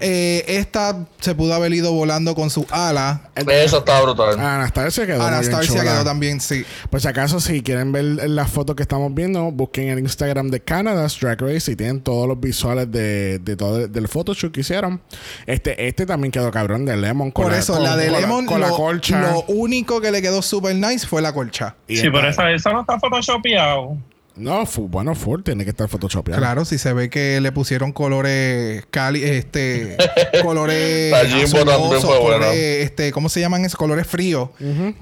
Eh, 0.00 0.44
esta 0.46 1.06
se 1.20 1.34
pudo 1.34 1.54
haber 1.54 1.72
ido 1.72 1.92
volando 1.92 2.34
con 2.34 2.50
su 2.50 2.66
ala. 2.70 3.30
Eso 3.34 3.78
está 3.78 4.00
brutal. 4.00 4.38
Anastasia 4.38 5.06
quedó 5.06 5.18
muy 5.18 5.26
bien 5.26 5.34
Anastasia 5.34 5.80
chula. 5.80 5.82
quedó 5.92 6.04
también, 6.04 6.40
sí. 6.40 6.64
Pues 6.90 7.02
si 7.02 7.08
acaso, 7.08 7.40
si 7.40 7.62
quieren 7.62 7.90
ver 7.92 8.04
la 8.04 8.46
foto 8.46 8.76
que 8.76 8.82
estamos 8.82 9.12
viendo, 9.14 9.50
busquen 9.50 9.88
el 9.88 9.98
Instagram 9.98 10.50
de 10.50 10.60
Canada's 10.60 11.18
Drag 11.20 11.40
Race 11.40 11.70
y 11.72 11.76
tienen 11.76 12.00
todos 12.00 12.28
los 12.28 12.38
visuales 12.38 12.90
de, 12.92 13.38
de 13.40 13.56
todo 13.56 13.88
del 13.88 14.08
photoshoot 14.08 14.52
que 14.52 14.60
hicieron. 14.60 15.00
Este, 15.46 15.88
este 15.88 16.06
también 16.06 16.30
quedó 16.30 16.50
cabrón 16.50 16.84
de 16.84 16.96
Lemon. 16.96 17.30
Con 17.30 17.44
Por 17.44 17.52
la- 17.52 17.58
eso, 17.58 17.74
con- 17.74 17.82
la 17.82 17.96
de 17.96 18.08
con 18.08 18.20
Lemon, 18.20 18.46
con 18.46 18.60
la 18.60 18.68
lo, 18.68 18.76
colcha. 18.76 19.20
lo 19.20 19.42
único 19.48 20.00
que 20.00 20.10
le 20.10 20.22
quedó 20.22 20.42
súper 20.42 20.76
nice 20.76 21.06
fue 21.06 21.22
la 21.22 21.32
colcha. 21.32 21.74
Y 21.88 21.96
Sí, 21.96 22.08
pero 22.12 22.28
esa, 22.28 22.50
esa 22.52 22.70
no 22.72 22.80
está 22.82 22.98
photoshopeado. 22.98 23.96
No, 24.38 24.64
bueno, 24.88 25.14
full, 25.14 25.42
tiene 25.42 25.64
que 25.64 25.70
estar 25.70 25.88
photoshopeado. 25.88 26.40
Claro, 26.40 26.64
si 26.64 26.78
se 26.78 26.92
ve 26.92 27.10
que 27.10 27.40
le 27.40 27.52
pusieron 27.52 27.92
colores 27.92 28.86
cali, 28.90 29.22
este, 29.24 29.96
colores 30.42 31.12
azulosos, 31.12 32.04
colores, 32.04 32.54
este, 32.54 33.12
¿cómo 33.12 33.28
se 33.28 33.40
llaman 33.40 33.64
esos? 33.64 33.78
Colores 33.78 34.06
fríos. 34.06 34.50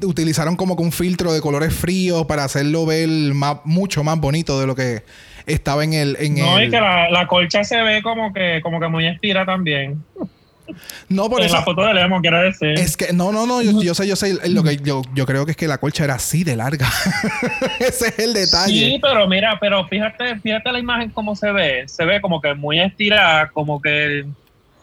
Utilizaron 0.03 0.57
como 0.57 0.77
que 0.77 0.83
un 0.83 0.93
filtro 0.93 1.33
de 1.33 1.41
colores 1.41 1.75
fríos 1.75 2.27
para 2.27 2.45
hacerlo 2.45 2.87
ver 2.87 3.09
más, 3.09 3.59
mucho 3.65 4.03
más 4.05 4.19
bonito 4.19 4.59
de 4.61 4.67
lo 4.67 4.75
que 4.75 5.03
estaba 5.47 5.85
en 5.85 5.93
el, 5.93 6.17
en 6.19 6.35
No, 6.35 6.59
el... 6.59 6.69
y 6.69 6.71
que 6.71 6.81
la, 6.81 7.09
la 7.11 7.27
colcha 7.27 7.65
se 7.65 7.81
ve 7.83 8.03
como 8.03 8.33
que, 8.33 8.61
como 8.63 8.81
que 8.81 8.89
muy 8.89 9.07
estira 9.07 9.47
también. 9.47 10.03
No, 11.09 11.29
por 11.29 11.41
en 11.41 11.47
eso. 11.47 11.57
la 11.57 11.63
foto 11.63 11.85
de 11.85 11.95
Lemon, 11.95 12.21
quiero 12.21 12.41
decir. 12.41 12.79
Es 12.79 12.97
que, 12.97 13.13
no, 13.13 13.33
no, 13.33 13.47
no, 13.47 13.63
yo, 13.63 13.83
yo 13.83 13.95
sé, 13.95 14.07
yo 14.07 14.17
sé, 14.17 14.49
lo 14.49 14.63
que 14.63 14.77
yo, 14.77 15.03
yo 15.15 15.27
creo 15.27 15.45
que 15.45 15.53
es 15.53 15.57
que 15.57 15.69
la 15.69 15.79
colcha 15.79 16.05
era 16.05 16.15
así 16.15 16.45
de 16.45 16.57
larga. 16.57 16.89
Ese 17.79 18.09
es 18.09 18.19
el 18.19 18.35
detalle. 18.35 18.73
Sí, 18.73 18.99
pero 19.01 19.27
mira, 19.29 19.59
pero 19.61 19.87
fíjate, 19.87 20.39
fíjate 20.41 20.73
la 20.73 20.79
imagen 20.79 21.11
cómo 21.11 21.35
se 21.37 21.53
ve. 21.53 21.89
Se 21.89 22.05
ve 22.05 22.21
como 22.21 22.41
que 22.41 22.55
muy 22.55 22.81
estirada, 22.81 23.49
como 23.51 23.81
que 23.81 24.27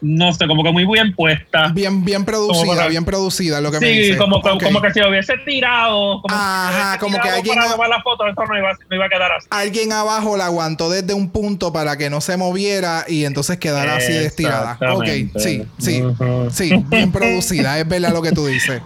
no 0.00 0.32
sé, 0.34 0.46
como 0.46 0.62
que 0.62 0.70
muy 0.70 0.84
bien 0.84 1.14
puesta. 1.14 1.68
Bien, 1.72 2.04
bien 2.04 2.24
producida, 2.24 2.86
bien 2.88 3.04
producida, 3.04 3.60
lo 3.60 3.70
que 3.70 3.80
me 3.80 3.86
Sí, 3.86 3.98
dice. 4.00 4.16
como, 4.18 4.40
como 4.42 4.80
que 4.82 4.92
si 4.92 5.00
lo 5.00 5.08
hubiese 5.08 5.34
tirado, 5.46 6.20
como 6.20 6.34
Ajá, 6.34 6.94
si 6.94 6.98
como 6.98 7.18
que 7.20 7.28
alguien 7.28 7.56
para 7.56 7.70
tomar 7.70 7.88
la 7.88 8.02
foto, 8.02 8.26
eso 8.26 8.44
no 8.46 8.58
iba, 8.58 8.72
no 8.90 8.96
iba 8.96 9.06
a 9.06 9.08
quedar 9.08 9.32
así. 9.32 9.46
Alguien 9.50 9.92
abajo 9.92 10.36
la 10.36 10.46
aguantó 10.46 10.90
desde 10.90 11.14
un 11.14 11.30
punto 11.30 11.72
para 11.72 11.96
que 11.96 12.10
no 12.10 12.20
se 12.20 12.36
moviera 12.36 13.04
y 13.08 13.24
entonces 13.24 13.56
quedara 13.58 13.96
así 13.96 14.12
estirada. 14.12 14.78
Ok, 14.92 15.06
sí, 15.38 15.64
sí, 15.78 16.02
sí, 16.50 16.84
bien 16.88 17.10
producida, 17.10 17.78
es 17.78 17.88
verdad 17.88 18.12
lo 18.12 18.22
que 18.22 18.32
tú 18.32 18.46
dices. 18.46 18.82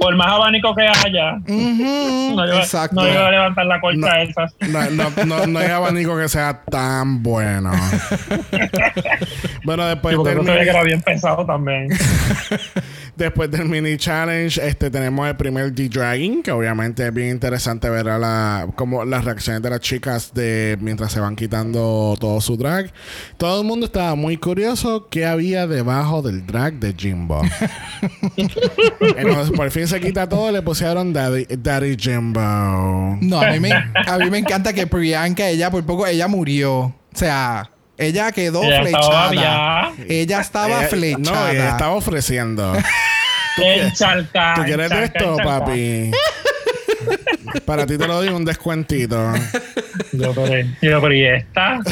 Por 0.00 0.14
más 0.16 0.28
abanico 0.32 0.74
que 0.74 0.82
haya, 0.82 1.34
Ujú, 1.38 2.34
no 2.36 2.46
iba, 2.46 2.58
Exacto. 2.58 2.94
no 2.94 3.08
iba 3.08 3.26
a 3.26 3.30
levantar 3.30 3.66
la 3.66 3.80
colcha 3.80 3.98
No. 3.98 4.22
esa. 4.22 4.46
No, 4.68 4.90
no, 4.90 5.24
no, 5.26 5.46
no 5.46 5.58
hay 5.58 5.66
abanico 5.70 6.16
que 6.16 6.28
sea 6.28 6.62
tan 6.70 7.22
bueno. 7.22 7.72
bueno, 9.64 9.86
después 9.86 10.16
Sí, 10.16 10.22
del 10.24 10.34
ve 10.38 10.42
mini- 10.42 10.64
que 10.64 10.70
era 10.70 10.82
bien 10.82 11.00
pesado 11.02 11.44
también. 11.46 11.88
Después 13.16 13.50
del 13.50 13.64
mini 13.64 13.96
challenge, 13.96 14.60
este 14.62 14.90
tenemos 14.90 15.26
el 15.26 15.36
primer 15.36 15.72
D-Dragging, 15.72 16.42
que 16.42 16.50
obviamente 16.50 17.06
es 17.06 17.14
bien 17.14 17.30
interesante 17.30 17.88
ver 17.88 18.10
a 18.10 18.18
la, 18.18 18.68
como 18.76 19.06
las 19.06 19.24
reacciones 19.24 19.62
de 19.62 19.70
las 19.70 19.80
chicas 19.80 20.34
de 20.34 20.76
mientras 20.82 21.12
se 21.12 21.20
van 21.20 21.34
quitando 21.34 22.14
todo 22.20 22.42
su 22.42 22.58
drag. 22.58 22.92
Todo 23.38 23.62
el 23.62 23.66
mundo 23.66 23.86
estaba 23.86 24.14
muy 24.16 24.36
curioso 24.36 25.08
qué 25.08 25.24
había 25.24 25.66
debajo 25.66 26.20
del 26.20 26.46
drag 26.46 26.74
de 26.74 26.92
Jimbo. 26.92 27.40
Entonces, 28.36 29.56
por 29.56 29.70
fin 29.70 29.88
se 29.88 29.98
quita 29.98 30.28
todo, 30.28 30.52
le 30.52 30.60
pusieron 30.60 31.14
Daddy, 31.14 31.46
Daddy 31.56 31.96
Jimbo. 31.98 33.18
No, 33.22 33.40
a 33.40 33.50
mí, 33.52 33.60
me, 33.60 33.72
a 33.72 34.18
mí 34.18 34.28
me 34.28 34.38
encanta 34.38 34.74
que 34.74 34.86
Priyanka, 34.86 35.48
ella 35.48 35.70
por 35.70 35.86
poco, 35.86 36.06
ella 36.06 36.28
murió. 36.28 36.80
O 36.80 36.94
sea, 37.14 37.70
ella 37.98 38.32
quedó 38.32 38.62
Ella 38.62 38.82
flechada. 38.82 39.92
Ella 40.08 40.40
estaba 40.40 40.78
Ella- 40.80 40.88
flechada. 40.88 41.18
No, 41.44 41.48
ella 41.48 41.68
estaba 41.70 41.92
ofreciendo. 41.94 42.74
Encharca. 43.58 44.54
¿Tú 44.56 44.62
quieres 44.64 44.90
encharca, 44.90 45.04
esto, 45.18 45.30
encharca. 45.32 45.58
papi? 45.64 46.10
Para 47.64 47.86
ti 47.86 47.96
te 47.98 48.06
lo 48.06 48.14
doy 48.16 48.28
un 48.28 48.44
descuentito. 48.44 49.32
Yo, 50.12 50.32
pero, 50.34 50.68
yo, 50.82 51.00
pero 51.00 51.12
¿y 51.14 51.24
esta? 51.24 51.80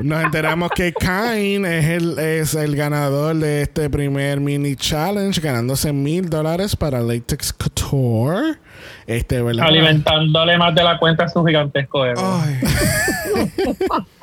Nos 0.00 0.24
enteramos 0.24 0.70
que 0.70 0.92
Kain 0.92 1.64
es 1.64 1.84
el, 1.86 2.18
es 2.18 2.54
el 2.54 2.76
ganador 2.76 3.36
de 3.36 3.62
este 3.62 3.88
primer 3.88 4.40
mini 4.40 4.76
challenge, 4.76 5.40
ganándose 5.40 5.92
mil 5.92 6.28
dólares 6.28 6.76
para 6.76 7.00
Latex 7.00 7.52
Couture. 7.52 8.58
Este, 9.06 9.40
¿verdad? 9.42 9.66
Alimentándole 9.66 10.58
más 10.58 10.74
de 10.74 10.82
la 10.82 10.98
cuenta 10.98 11.24
a 11.24 11.28
su 11.28 11.44
gigantesco 11.44 12.04
ego. 12.04 12.42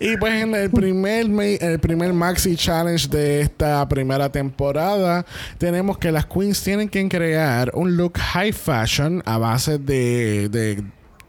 Y 0.00 0.16
pues 0.16 0.42
en 0.42 0.54
el 0.54 0.70
primer, 0.70 1.26
el 1.60 1.78
primer 1.78 2.12
Maxi 2.12 2.56
Challenge 2.56 3.08
de 3.08 3.40
esta 3.42 3.86
primera 3.88 4.30
temporada, 4.30 5.24
tenemos 5.58 5.98
que 5.98 6.10
las 6.10 6.26
queens 6.26 6.62
tienen 6.62 6.88
que 6.88 7.08
crear 7.08 7.70
un 7.74 7.96
look 7.96 8.18
high 8.18 8.52
fashion 8.52 9.22
a 9.24 9.38
base 9.38 9.78
de, 9.78 10.48
de 10.48 10.82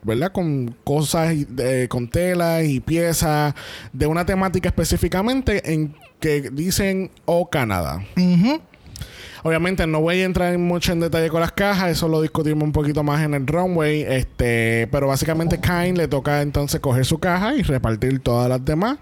¿verdad? 0.06 0.32
Con 0.32 0.76
cosas, 0.84 1.34
de- 1.56 1.88
con 1.90 2.08
telas 2.08 2.64
y 2.66 2.80
piezas 2.80 3.54
de 3.92 4.08
una 4.08 4.26
temática 4.26 4.70
específicamente 4.70 5.74
en 5.74 5.94
que 6.20 6.50
dicen 6.52 7.12
O 7.26 7.50
Canadá. 7.50 8.04
Obviamente 9.44 9.86
no 9.86 10.02
voy 10.02 10.22
a 10.22 10.26
entrar 10.26 10.58
mucho 10.58 10.92
en 10.92 11.02
detalle 11.02 11.30
con 11.30 11.40
las 11.40 11.52
cajas, 11.52 11.92
eso 11.92 12.08
lo 12.08 12.20
discutimos 12.20 12.64
un 12.64 12.72
poquito 12.72 13.04
más 13.04 13.24
en 13.24 13.36
el 13.36 13.46
runway, 13.46 14.02
este, 14.02 14.88
pero 14.92 15.06
básicamente 15.08 15.60
Kain 15.60 15.96
le 15.96 16.08
toca 16.08 16.42
entonces 16.42 16.80
coger 16.80 17.06
su 17.06 17.20
caja 17.20 17.54
y 17.54 17.62
repartir 17.62 18.22
todas 18.22 18.50
las 18.50 18.66
demás. 18.66 18.98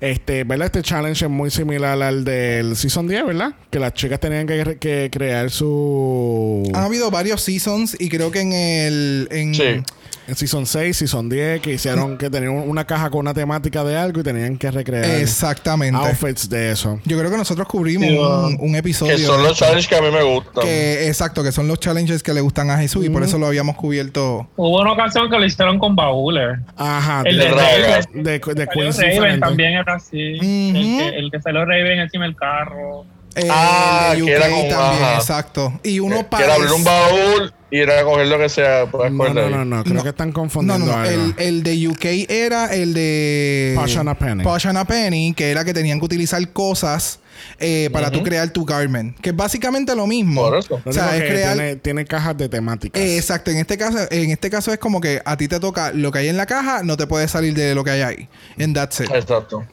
Este, 0.00 0.44
¿verdad? 0.44 0.66
Este 0.66 0.82
challenge 0.82 1.24
es 1.24 1.30
muy 1.30 1.50
similar 1.50 2.00
al 2.00 2.24
del 2.24 2.76
Season 2.76 3.08
10, 3.08 3.26
¿verdad? 3.26 3.54
Que 3.70 3.80
las 3.80 3.94
chicas 3.94 4.20
tenían 4.20 4.46
que, 4.46 4.76
que 4.78 5.08
crear 5.10 5.50
su... 5.50 6.62
Han 6.72 6.84
habido 6.84 7.10
varios 7.10 7.40
seasons 7.42 7.96
y 7.98 8.08
creo 8.10 8.30
que 8.30 8.42
en 8.42 8.52
el... 8.52 9.28
En, 9.32 9.54
Sí. 9.56 9.82
En 10.30 10.36
Season 10.36 10.64
6, 10.64 10.96
Season 10.96 11.28
10, 11.28 11.60
que 11.60 11.72
hicieron 11.74 12.16
que 12.16 12.30
tenían 12.30 12.52
una 12.52 12.84
caja 12.86 13.10
con 13.10 13.18
una 13.18 13.34
temática 13.34 13.82
de 13.82 13.96
algo 13.96 14.20
y 14.20 14.22
tenían 14.22 14.56
que 14.58 14.70
recrear 14.70 15.04
Exactamente. 15.04 15.98
outfits 15.98 16.48
de 16.48 16.70
eso. 16.70 17.00
Yo 17.04 17.18
creo 17.18 17.32
que 17.32 17.36
nosotros 17.36 17.66
cubrimos 17.66 18.06
Sí, 18.08 18.16
un, 18.16 18.56
un 18.60 18.76
episodio. 18.76 19.16
Que 19.16 19.22
son 19.24 19.42
los 19.42 19.58
challenges 19.58 19.88
que 19.88 19.96
a 19.96 20.00
mí 20.02 20.08
me 20.12 20.22
gustan. 20.22 20.62
que- 20.62 21.08
exacto, 21.08 21.42
que 21.42 21.50
son 21.50 21.66
los 21.66 21.80
challenges 21.80 22.22
que 22.22 22.32
le 22.32 22.40
gustan 22.42 22.70
a 22.70 22.78
Jesús 22.78 23.04
y 23.04 23.10
por 23.10 23.24
eso 23.24 23.38
lo 23.38 23.46
habíamos 23.48 23.74
cubierto. 23.74 24.48
Hubo 24.54 24.80
una 24.82 24.92
ocasión 24.92 25.28
que 25.28 25.36
lo 25.36 25.44
hicieron 25.44 25.80
con 25.80 25.96
baúles. 25.96 26.60
Ajá, 26.76 27.22
El 27.26 27.36
de, 27.36 27.44
de 27.46 27.50
Raven. 27.50 28.22
De, 28.22 28.38
de 28.38 28.66
Raven 28.66 29.40
también 29.40 29.72
era 29.72 29.94
así. 29.96 30.34
Ujú. 30.36 30.44
el, 30.44 30.72
que, 30.72 31.08
el 31.18 31.30
que 31.32 31.42
salió 31.42 31.64
Raven 31.64 31.98
encima 31.98 32.22
del 32.24 32.36
carro. 32.36 33.04
Eh, 33.36 33.46
Ah, 33.48 34.12
el 34.16 34.24
que 34.24 34.32
era 34.32 34.46
UK 34.46 34.52
con- 34.52 34.68
también, 34.68 35.04
ajá. 35.04 35.14
exacto. 35.16 35.80
Y 35.84 36.00
uno 36.00 36.18
que 36.18 36.24
para. 36.24 36.44
era 36.46 36.54
abrir 36.54 36.72
un 36.72 36.82
baúl 36.84 37.52
y 37.70 37.78
ir 37.78 37.90
a 37.90 38.02
coger 38.02 38.26
lo 38.26 38.38
que 38.38 38.48
sea. 38.48 38.86
Puedes 38.86 39.12
No, 39.12 39.32
no, 39.32 39.48
no, 39.50 39.64
no, 39.64 39.82
creo 39.84 39.94
No. 39.94 40.02
que 40.02 40.08
están 40.08 40.28
No, 40.28 40.34
confundiendo 40.34 40.86
no, 40.86 40.92
no. 40.92 40.98
algo. 40.98 41.34
El, 41.38 41.46
el 41.46 41.62
de 41.62 41.88
UK 41.88 42.04
era 42.28 42.66
el 42.74 42.92
de. 42.92 43.74
Posh 43.76 43.98
and 43.98 44.08
a 44.08 44.14
Penny. 44.14 44.42
Posh 44.42 44.66
and 44.66 44.78
a 44.78 44.84
Penny, 44.84 45.32
que 45.34 45.50
era 45.52 45.64
que 45.64 45.72
tenían 45.72 46.00
que 46.00 46.04
utilizar 46.06 46.46
cosas 46.52 47.20
eh, 47.60 47.88
para 47.92 48.10
tú 48.10 48.22
crear 48.24 48.50
tu 48.50 48.64
garment. 48.64 49.16
Que 49.20 49.30
es 49.30 49.36
básicamente 49.36 49.94
lo 49.94 50.08
mismo. 50.08 50.42
Por 50.42 50.58
eso. 50.58 50.80
O 50.84 50.92
sea, 50.92 51.16
es 51.16 51.22
que 51.22 51.28
crear. 51.28 51.54
tiene, 51.54 51.76
tiene 51.76 52.04
cajas 52.06 52.36
de 52.36 52.48
temáticas. 52.48 53.00
Eh, 53.00 53.16
exacto, 53.16 53.52
en 53.52 53.58
este 53.58 53.78
caso, 53.78 53.98
en 54.10 54.30
este 54.30 54.50
caso 54.50 54.72
es 54.72 54.78
como 54.80 55.00
que 55.00 55.22
a 55.24 55.36
ti 55.36 55.46
te 55.46 55.60
toca 55.60 55.92
lo 55.92 56.10
que 56.10 56.18
hay 56.18 56.28
en 56.28 56.36
la 56.36 56.46
caja, 56.46 56.82
no 56.82 56.96
te 56.96 57.06
puedes 57.06 57.30
salir 57.30 57.54
de 57.54 57.76
lo 57.76 57.84
que 57.84 57.90
hay 57.92 58.00
ahí. 58.02 58.28
And 58.58 58.74
that's 58.74 58.98
it. 59.00 59.10
Exacto. 59.14 59.64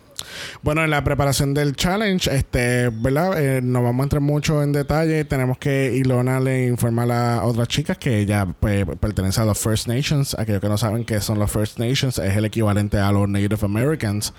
Bueno, 0.62 0.84
en 0.84 0.90
la 0.90 1.04
preparación 1.04 1.54
del 1.54 1.76
challenge, 1.76 2.34
este, 2.34 2.90
¿verdad? 2.90 3.42
Eh, 3.42 3.62
no 3.62 3.84
vamos 3.84 4.02
a 4.02 4.04
entrar 4.04 4.22
mucho 4.22 4.64
en 4.64 4.72
detalle. 4.72 5.26
Tenemos 5.26 5.58
que 5.58 5.94
Ilona 5.96 6.40
le 6.40 6.68
informa 6.68 7.04
a 7.04 7.06
las 7.06 7.44
otras 7.44 7.68
chicas 7.68 7.98
que 7.98 8.20
ella 8.20 8.46
pues, 8.60 8.86
pertenece 9.00 9.42
a 9.42 9.46
los 9.46 9.58
First 9.58 9.88
Nations. 9.88 10.36
Aquellos 10.38 10.62
que 10.62 10.70
no 10.70 10.78
saben 10.78 11.06
qué 11.06 11.22
son 11.22 11.40
los 11.40 11.52
First 11.52 11.80
Nations, 11.80 12.18
es 12.20 12.36
el 12.36 12.46
equivalente 12.46 12.98
a 12.98 13.12
los 13.12 13.28
Native 13.30 13.58
Americans. 13.62 14.34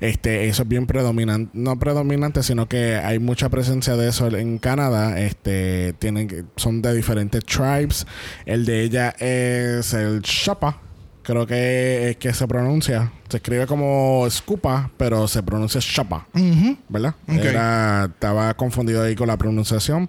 Este, 0.00 0.48
eso 0.48 0.62
es 0.62 0.68
bien 0.68 0.86
predominante, 0.86 1.50
no 1.54 1.78
predominante, 1.78 2.42
sino 2.42 2.68
que 2.68 2.96
hay 2.96 3.18
mucha 3.18 3.48
presencia 3.48 3.96
de 3.96 4.08
eso 4.08 4.26
en 4.28 4.58
Canadá. 4.58 5.20
Este, 5.20 5.94
tienen, 5.98 6.48
son 6.56 6.82
de 6.82 6.94
diferentes 6.94 7.44
tribes. 7.44 8.06
El 8.46 8.64
de 8.64 8.82
ella 8.82 9.10
es 9.18 9.92
el 9.94 10.20
Shapa. 10.22 10.80
Creo 11.24 11.46
que 11.46 12.10
es 12.10 12.16
que 12.18 12.32
se 12.34 12.46
pronuncia. 12.46 13.10
Se 13.28 13.38
escribe 13.38 13.66
como 13.66 14.24
Scupa, 14.30 14.90
pero 14.96 15.26
se 15.26 15.42
pronuncia 15.42 15.80
Shapa. 15.82 16.28
Ujú. 16.34 16.76
¿Verdad? 16.88 17.14
Era, 17.26 18.04
estaba 18.12 18.54
confundido 18.54 19.02
ahí 19.02 19.14
con 19.16 19.26
la 19.28 19.36
pronunciación. 19.38 20.08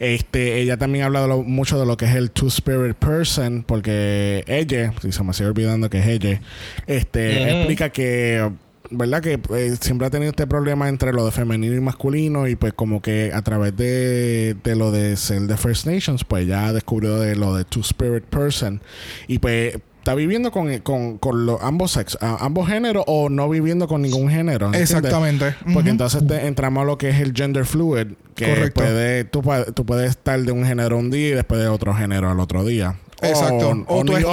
Este, 0.00 0.60
ella 0.60 0.76
también 0.76 1.04
habla 1.04 1.22
de 1.22 1.28
lo- 1.28 1.42
mucho 1.44 1.78
de 1.78 1.86
lo 1.86 1.96
que 1.96 2.06
es 2.06 2.14
el 2.16 2.30
Two 2.32 2.48
Spirit 2.48 2.96
Person, 2.96 3.62
porque 3.66 4.44
ella, 4.48 4.92
si 5.00 5.12
se 5.12 5.22
me 5.22 5.32
sigue 5.32 5.48
olvidando 5.48 5.88
que 5.88 6.00
es 6.00 6.06
ella, 6.08 6.40
este, 6.86 7.56
explica 7.58 7.90
que 7.90 8.50
¿verdad? 8.90 9.20
Que 9.22 9.38
eh, 9.54 9.76
siempre 9.78 10.06
ha 10.06 10.10
tenido 10.10 10.30
este 10.30 10.46
problema 10.46 10.88
entre 10.88 11.12
lo 11.12 11.24
de 11.26 11.30
femenino 11.30 11.74
y 11.74 11.80
masculino 11.80 12.48
y 12.48 12.56
pues 12.56 12.72
como 12.72 13.02
que 13.02 13.30
a 13.34 13.42
través 13.42 13.76
de, 13.76 14.56
de 14.64 14.76
lo 14.76 14.90
de 14.90 15.16
ser 15.18 15.42
de 15.42 15.56
First 15.58 15.86
Nations, 15.86 16.24
pues 16.24 16.46
ya 16.46 16.72
descubrió 16.72 17.18
de 17.18 17.36
lo 17.36 17.54
de 17.54 17.64
Two 17.66 17.82
Spirit 17.82 18.24
Person 18.24 18.80
y 19.26 19.38
pues 19.40 19.76
está 19.98 20.14
viviendo 20.14 20.50
con, 20.50 20.78
con, 20.78 21.18
con 21.18 21.44
los 21.46 21.60
ambos 21.62 21.92
sexos, 21.92 22.18
ambos 22.22 22.68
géneros 22.68 23.04
o 23.06 23.28
no 23.28 23.48
viviendo 23.48 23.86
con 23.88 24.02
ningún 24.02 24.30
género. 24.30 24.66
¿entiendes? 24.66 24.90
Exactamente. 24.90 25.54
Porque 25.74 25.90
entonces 25.90 26.26
te- 26.26 26.46
entramos 26.46 26.82
a 26.82 26.86
lo 26.86 26.96
que 26.98 27.10
es 27.10 27.20
el 27.20 27.32
gender 27.34 27.66
fluid, 27.66 28.08
que 28.34 28.46
Correcto. 28.48 28.80
puede, 28.80 29.24
tú, 29.24 29.42
tú 29.74 29.84
puedes 29.84 30.10
estar 30.10 30.40
de 30.40 30.52
un 30.52 30.64
género 30.64 30.96
un 30.98 31.10
día 31.10 31.28
y 31.28 31.32
después 31.32 31.60
de 31.60 31.68
otro 31.68 31.94
género 31.94 32.30
al 32.30 32.40
otro 32.40 32.64
día. 32.64 32.96
Exacto. 33.20 33.84
O, 33.88 33.98
o 34.00 34.04
tu 34.04 34.12
ni- 34.16 34.24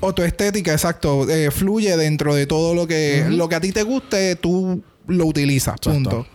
o 0.00 0.12
tu 0.14 0.22
o 0.22 0.24
estética, 0.24 0.72
exacto. 0.72 1.28
eh, 1.28 1.50
fluye 1.50 1.96
dentro 1.96 2.34
de 2.34 2.46
todo 2.46 2.74
lo 2.74 2.86
que, 2.86 3.24
lo 3.30 3.48
que 3.48 3.54
a 3.54 3.60
ti 3.60 3.72
te 3.72 3.82
guste, 3.82 4.36
tú 4.36 4.82
lo 5.06 5.26
utilizas. 5.26 5.80
Punto. 5.80 6.26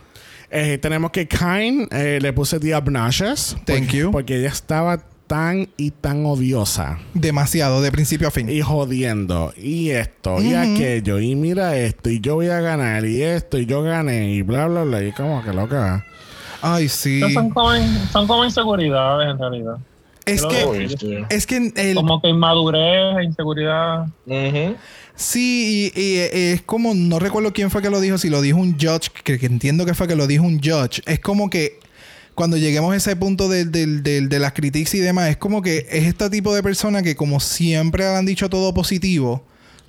Eh, 0.50 0.78
tenemos 0.78 1.10
que 1.12 1.26
Kain 1.26 1.88
eh, 1.90 2.18
le 2.20 2.32
puse 2.32 2.58
The 2.60 2.74
Obnoxious. 2.74 3.56
Thank 3.64 3.84
porque, 3.84 3.96
you. 3.96 4.10
Porque 4.10 4.36
ella 4.38 4.48
estaba 4.48 5.00
tan 5.26 5.68
y 5.76 5.90
tan 5.90 6.24
odiosa. 6.26 6.98
Demasiado, 7.14 7.82
de 7.82 7.90
principio 7.92 8.28
a 8.28 8.30
fin. 8.30 8.48
Y 8.48 8.60
jodiendo. 8.62 9.52
Y 9.56 9.90
esto, 9.90 10.40
y 10.40 10.54
aquello. 10.54 11.18
Y 11.20 11.34
mira 11.34 11.76
esto. 11.76 12.10
Y 12.10 12.20
yo 12.20 12.34
voy 12.36 12.48
a 12.48 12.60
ganar. 12.60 13.04
Y 13.06 13.22
esto. 13.22 13.58
Y 13.58 13.66
yo 13.66 13.82
gané. 13.82 14.32
Y 14.32 14.42
bla, 14.42 14.66
bla, 14.66 14.84
bla. 14.84 15.02
Y 15.02 15.12
como 15.12 15.42
que 15.42 15.52
loca. 15.52 16.04
Ay, 16.62 16.88
sí. 16.88 17.20
Son 17.32 17.50
como, 17.50 17.76
in- 17.76 18.08
son 18.12 18.26
como 18.26 18.44
inseguridades 18.44 19.30
en 19.30 19.38
realidad. 19.38 19.76
Es 20.24 20.44
que, 20.44 21.26
es 21.30 21.46
que 21.46 21.72
el, 21.76 21.94
Como 21.94 22.20
que 22.20 22.28
inmadurez, 22.28 23.24
inseguridad. 23.24 24.06
Ujú. 24.26 24.74
Sí, 25.14 25.92
y, 25.94 26.00
y, 26.00 26.18
es 26.18 26.62
como, 26.62 26.94
no 26.94 27.20
recuerdo 27.20 27.52
quién 27.52 27.70
fue 27.70 27.80
que 27.80 27.90
lo 27.90 28.00
dijo, 28.00 28.18
si 28.18 28.28
lo 28.28 28.42
dijo 28.42 28.58
un 28.58 28.72
judge, 28.74 29.10
que, 29.22 29.38
que 29.38 29.46
entiendo 29.46 29.86
que 29.86 29.94
fue 29.94 30.08
que 30.08 30.16
lo 30.16 30.26
dijo 30.26 30.44
un 30.44 30.60
judge. 30.60 31.00
Es 31.06 31.20
como 31.20 31.48
que 31.48 31.78
cuando 32.36 32.56
lleguemos 32.56 32.92
a 32.92 32.96
ese 32.96 33.16
punto 33.16 33.48
del- 33.48 33.72
del- 33.72 34.04
del- 34.04 34.28
de 34.28 34.38
las 34.38 34.52
críticas 34.52 34.94
y 34.94 35.00
demás, 35.00 35.30
es 35.30 35.36
como 35.36 35.60
que 35.62 35.78
es 35.90 36.04
este 36.04 36.30
tipo 36.30 36.54
de 36.54 36.62
persona 36.62 37.02
que 37.02 37.16
como 37.16 37.40
siempre 37.40 38.04
le 38.04 38.14
han 38.14 38.26
dicho 38.26 38.48
todo 38.48 38.72
positivo, 38.72 39.42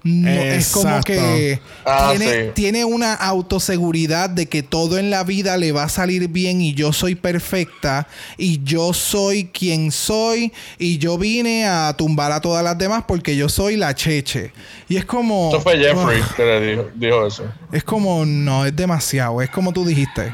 no, 0.04 0.30
es 0.30 0.70
como 0.70 1.02
que 1.02 1.60
Ah, 1.84 2.14
tiene, 2.16 2.45
sí. 2.45 2.52
tiene 2.54 2.86
una 2.86 3.14
autoseguridad 3.14 4.30
de 4.30 4.45
que 4.45 4.64
todo 4.64 4.98
en 5.00 5.10
la 5.10 5.24
vida 5.26 5.58
le 5.58 5.74
va 5.74 5.84
a 5.84 5.89
salir 5.89 6.30
bien 6.30 6.62
y 6.62 6.74
yo 6.74 6.93
soy 6.93 7.16
perfecta 7.16 8.08
y 8.38 8.64
yo 8.64 8.93
soy 8.93 9.45
quien 9.45 9.91
soy 9.91 10.54
y 10.78 10.98
yo 11.00 11.18
vine 11.18 11.66
a 11.66 11.93
tumbar 11.98 12.32
a 12.32 12.39
todas 12.39 12.64
las 12.64 12.78
demás 12.78 13.04
porque 13.08 13.36
yo 13.36 13.50
soy 13.50 13.76
la 13.76 13.93
cheche. 13.95 14.54
Y 14.88 14.95
es 14.95 15.04
como... 15.04 15.50
Eso 15.50 15.60
fue 15.62 15.78
Jeffrey 15.78 16.22
Ugh, 16.22 16.36
que 16.38 16.43
le 16.45 16.62
dijo, 16.72 16.86
dijo 16.95 17.28
eso. 17.28 17.43
es 17.74 17.84
como, 17.84 18.24
no, 18.26 18.66
es 18.66 18.74
demasiado. 18.76 19.41
Es 19.41 19.50
como 19.50 19.74
tú 19.74 19.84
dijiste. 19.84 20.32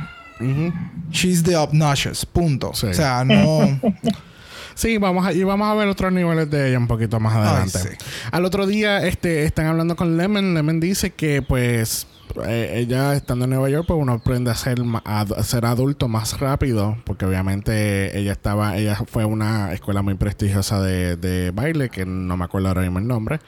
She's 1.12 1.44
the 1.44 1.56
obnoxious. 1.56 2.26
Punto. 2.26 2.74
Sí. 2.74 2.88
O 2.88 2.94
sea, 2.94 3.24
no... 3.24 3.80
Sí, 4.76 4.98
vamos 4.98 5.26
a, 5.26 5.34
y 5.34 5.44
vamos 5.44 5.68
a 5.68 5.76
ver 5.76 5.88
otros 5.88 6.12
niveles 6.12 6.50
de 6.50 6.70
ella 6.70 6.80
un 6.80 6.88
poquito 6.88 7.20
más 7.20 7.36
adelante. 7.36 7.78
sí. 7.78 7.90
Al 8.32 8.44
otro 8.44 8.66
día, 8.66 9.06
este, 9.06 9.44
están 9.46 9.68
hablando 9.68 9.96
con 9.96 10.18
Lemon. 10.18 10.56
Lemon 10.56 10.80
dice 10.80 11.12
que, 11.12 11.44
pues, 11.44 12.08
eh, 12.46 12.80
ella 12.80 13.14
estando 13.16 13.46
en 13.46 13.52
Nueva 13.52 13.70
York, 13.70 13.86
pues 13.88 14.00
uno 14.00 14.14
aprende 14.14 14.52
a 14.52 14.56
ser, 14.56 14.80
a, 15.06 15.26
ser 15.44 15.66
adulto 15.66 16.08
más 16.08 16.40
rápido, 16.40 16.98
porque 17.06 17.26
obviamente 17.26 18.18
ella 18.18 18.32
estaba, 18.32 18.78
ella 18.78 18.96
fue 19.08 19.24
a 19.24 19.28
una 19.28 19.74
escuela 19.74 20.02
muy 20.02 20.16
prestigiosa 20.16 20.82
de, 20.82 21.16
de 21.16 21.52
baile, 21.52 21.90
que 21.90 22.06
no 22.06 22.36
me 22.38 22.46
acuerdo 22.46 22.70
ahora 22.70 22.82
mismo 22.82 23.00
el 23.00 23.08
nombre, 23.08 23.40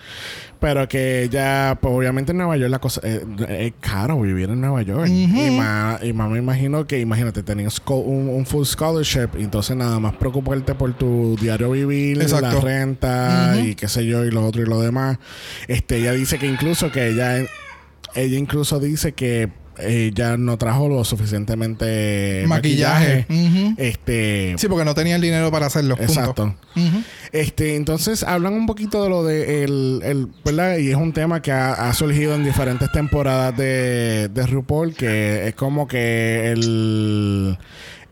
pero 0.59 0.88
que 0.88 1.23
ella, 1.23 1.78
pues 1.82 1.93
obviamente 1.93 2.32
en 2.32 2.38
Nueva 2.38 2.57
York 2.57 2.71
la 2.71 2.80
cosa 2.80 3.01
eh, 3.03 3.23
es 3.59 3.73
caro 3.80 4.21
vivir 4.21 4.49
en 4.49 4.61
Nueva 4.61 4.82
York. 4.82 5.07
Y 5.07 5.51
más, 5.51 6.03
y 6.03 6.13
más 6.13 6.30
me 6.30 6.39
imagino 6.39 6.86
que, 6.88 6.99
imagínate, 6.99 7.43
tenías 7.43 7.82
un, 7.88 8.30
un 8.30 8.45
full 8.45 8.65
scholarship, 8.65 9.30
y 9.38 9.43
entonces 9.43 9.76
nada 9.76 9.99
más 9.99 10.15
preocuparte 10.15 10.76
por 10.76 10.93
tu 10.93 11.36
diario 11.39 11.71
vivir, 11.71 12.17
la 12.17 12.51
renta 12.59 13.55
y 13.63 13.76
qué 13.76 13.88
sé 13.88 14.05
yo, 14.05 14.26
y 14.26 14.32
lo 14.32 14.45
otro 14.45 14.61
y 14.61 14.65
lo 14.65 14.82
demás. 14.82 15.17
Este, 15.67 15.97
ella 15.97 16.11
dice 16.11 16.38
que 16.38 16.47
incluso 16.47 16.91
que 16.91 17.09
ella, 17.09 17.45
ella 18.16 18.38
incluso 18.38 18.80
dice 18.80 19.11
que 19.13 19.49
ella 19.78 20.38
no 20.38 20.57
trajo 20.57 20.88
lo 20.88 21.03
suficientemente 21.03 22.45
Maquillaje. 22.47 23.26
Este, 23.78 24.55
Sí, 24.57 24.68
porque 24.70 24.86
no 24.86 24.95
tenía 24.95 25.16
el 25.18 25.22
dinero 25.22 25.51
para 25.51 25.66
hacerlo. 25.66 25.97
Exacto. 25.99 26.55
Este, 27.34 27.76
entonces 27.76 28.24
hablan 28.24 28.53
un 28.53 28.68
poquito 28.68 29.03
de 29.03 29.09
lo 29.09 29.24
de 29.26 29.63
el, 29.66 29.99
el- 30.03 30.28
¿verdad? 30.45 30.78
Y 30.78 30.89
es 30.91 30.95
un 30.95 31.11
tema 31.11 31.41
que 31.41 31.51
ha, 31.51 31.74
ha 31.74 31.93
surgido 31.93 32.36
en 32.36 32.45
diferentes 32.45 32.89
temporadas 32.93 33.57
de, 33.57 34.30
de 34.30 34.47
RuPaul, 34.47 34.93
que 34.95 35.47
es 35.49 35.55
como 35.55 35.88
que 35.89 36.51
el 36.51 37.57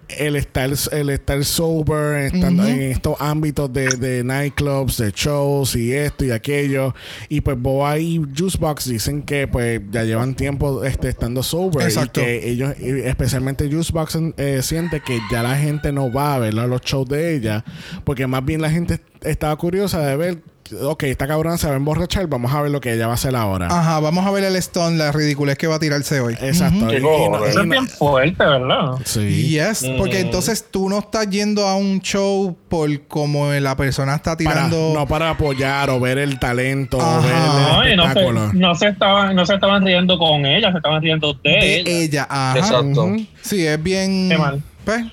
el 0.09 0.35
estar, 0.35 0.69
el 0.91 1.09
estar 1.09 1.43
sober, 1.45 2.33
estando 2.33 2.65
en 2.65 2.81
estos 2.81 3.19
ámbitos 3.19 3.71
de, 3.71 3.87
de 3.87 4.23
nightclubs, 4.23 4.97
de 4.97 5.11
shows 5.11 5.75
y 5.75 5.93
esto 5.93 6.25
y 6.25 6.31
aquello. 6.31 6.93
Y 7.29 7.41
pues 7.41 7.59
Boa 7.59 7.97
y 7.99 8.21
Juicebox 8.35 8.89
dicen 8.89 9.23
que 9.23 9.47
pues 9.47 9.81
ya 9.91 10.03
llevan 10.03 10.35
tiempo 10.35 10.83
este, 10.83 11.09
estando 11.09 11.43
sober. 11.43 11.87
Exacto. 11.87 12.21
Y 12.21 12.23
que 12.23 12.49
ellos, 12.49 12.75
especialmente 12.79 13.69
Juicebox, 13.69 14.17
eh, 14.37 14.61
siente 14.61 15.01
que 15.01 15.19
ya 15.31 15.43
la 15.43 15.57
gente 15.57 15.91
no 15.91 16.11
va 16.11 16.35
a 16.35 16.39
ver 16.39 16.53
los 16.53 16.81
shows 16.81 17.07
de 17.07 17.35
ella. 17.35 17.63
Porque 18.03 18.27
más 18.27 18.43
bien 18.45 18.61
la 18.61 18.69
gente 18.69 18.99
estaba 19.21 19.55
curiosa 19.55 19.99
de 20.05 20.15
ver 20.15 20.52
ok, 20.81 21.03
esta 21.03 21.27
cabrona 21.27 21.57
se 21.57 21.67
va 21.67 21.73
a 21.73 21.77
emborrachar, 21.77 22.27
vamos 22.27 22.51
a 22.53 22.61
ver 22.61 22.71
lo 22.71 22.79
que 22.81 22.93
ella 22.93 23.05
va 23.07 23.13
a 23.13 23.15
hacer 23.15 23.35
ahora. 23.35 23.67
Ajá, 23.67 23.99
vamos 23.99 24.25
a 24.25 24.31
ver 24.31 24.43
el 24.43 24.55
Stone, 24.55 24.97
la 24.97 25.11
ridiculez 25.11 25.57
que 25.57 25.67
va 25.67 25.75
a 25.75 25.79
tirarse 25.79 26.19
hoy. 26.19 26.35
Exacto. 26.41 26.91
Y- 26.91 26.95
y- 26.95 27.49
Eso 27.49 27.61
es 27.61 27.69
bien 27.69 27.87
fuerte, 27.87 28.43
¿verdad? 28.45 28.93
Sí. 29.05 29.49
Yes, 29.49 29.85
porque 29.97 30.19
entonces 30.21 30.65
tú 30.71 30.89
no 30.89 30.99
estás 30.99 31.29
yendo 31.29 31.67
a 31.67 31.75
un 31.75 31.99
show 32.01 32.55
por 32.69 33.07
como 33.07 33.51
la 33.51 33.75
persona 33.75 34.15
está 34.15 34.31
Para- 34.37 34.37
tirando. 34.37 34.93
no 34.95 35.07
para 35.07 35.31
apoyar 35.31 35.89
o 35.89 35.99
ver 35.99 36.17
el 36.17 36.39
talento 36.39 36.97
o 36.97 37.01
Ajá. 37.01 37.19
ver 37.19 37.33
No, 37.35 37.83
el 37.83 37.93
y 37.93 37.95
no 37.97 38.03
espectáculo. 38.05 38.49
se, 38.51 38.57
no, 38.57 38.75
se 38.75 38.87
estaban, 38.87 39.35
no 39.35 39.45
se 39.45 39.53
estaban 39.55 39.85
riendo 39.85 40.17
con 40.17 40.45
ella, 40.45 40.71
se 40.71 40.77
estaban 40.77 41.01
riendo 41.01 41.33
de, 41.43 41.49
de 41.49 41.75
ella. 41.79 41.91
ella. 41.91 42.27
Ajá. 42.29 42.59
Exacto. 42.59 43.15
Sí, 43.41 43.65
es 43.67 43.81
bien. 43.83 44.29
Qué 44.29 44.37
mal. 44.37 44.63
Pues, 44.85 45.03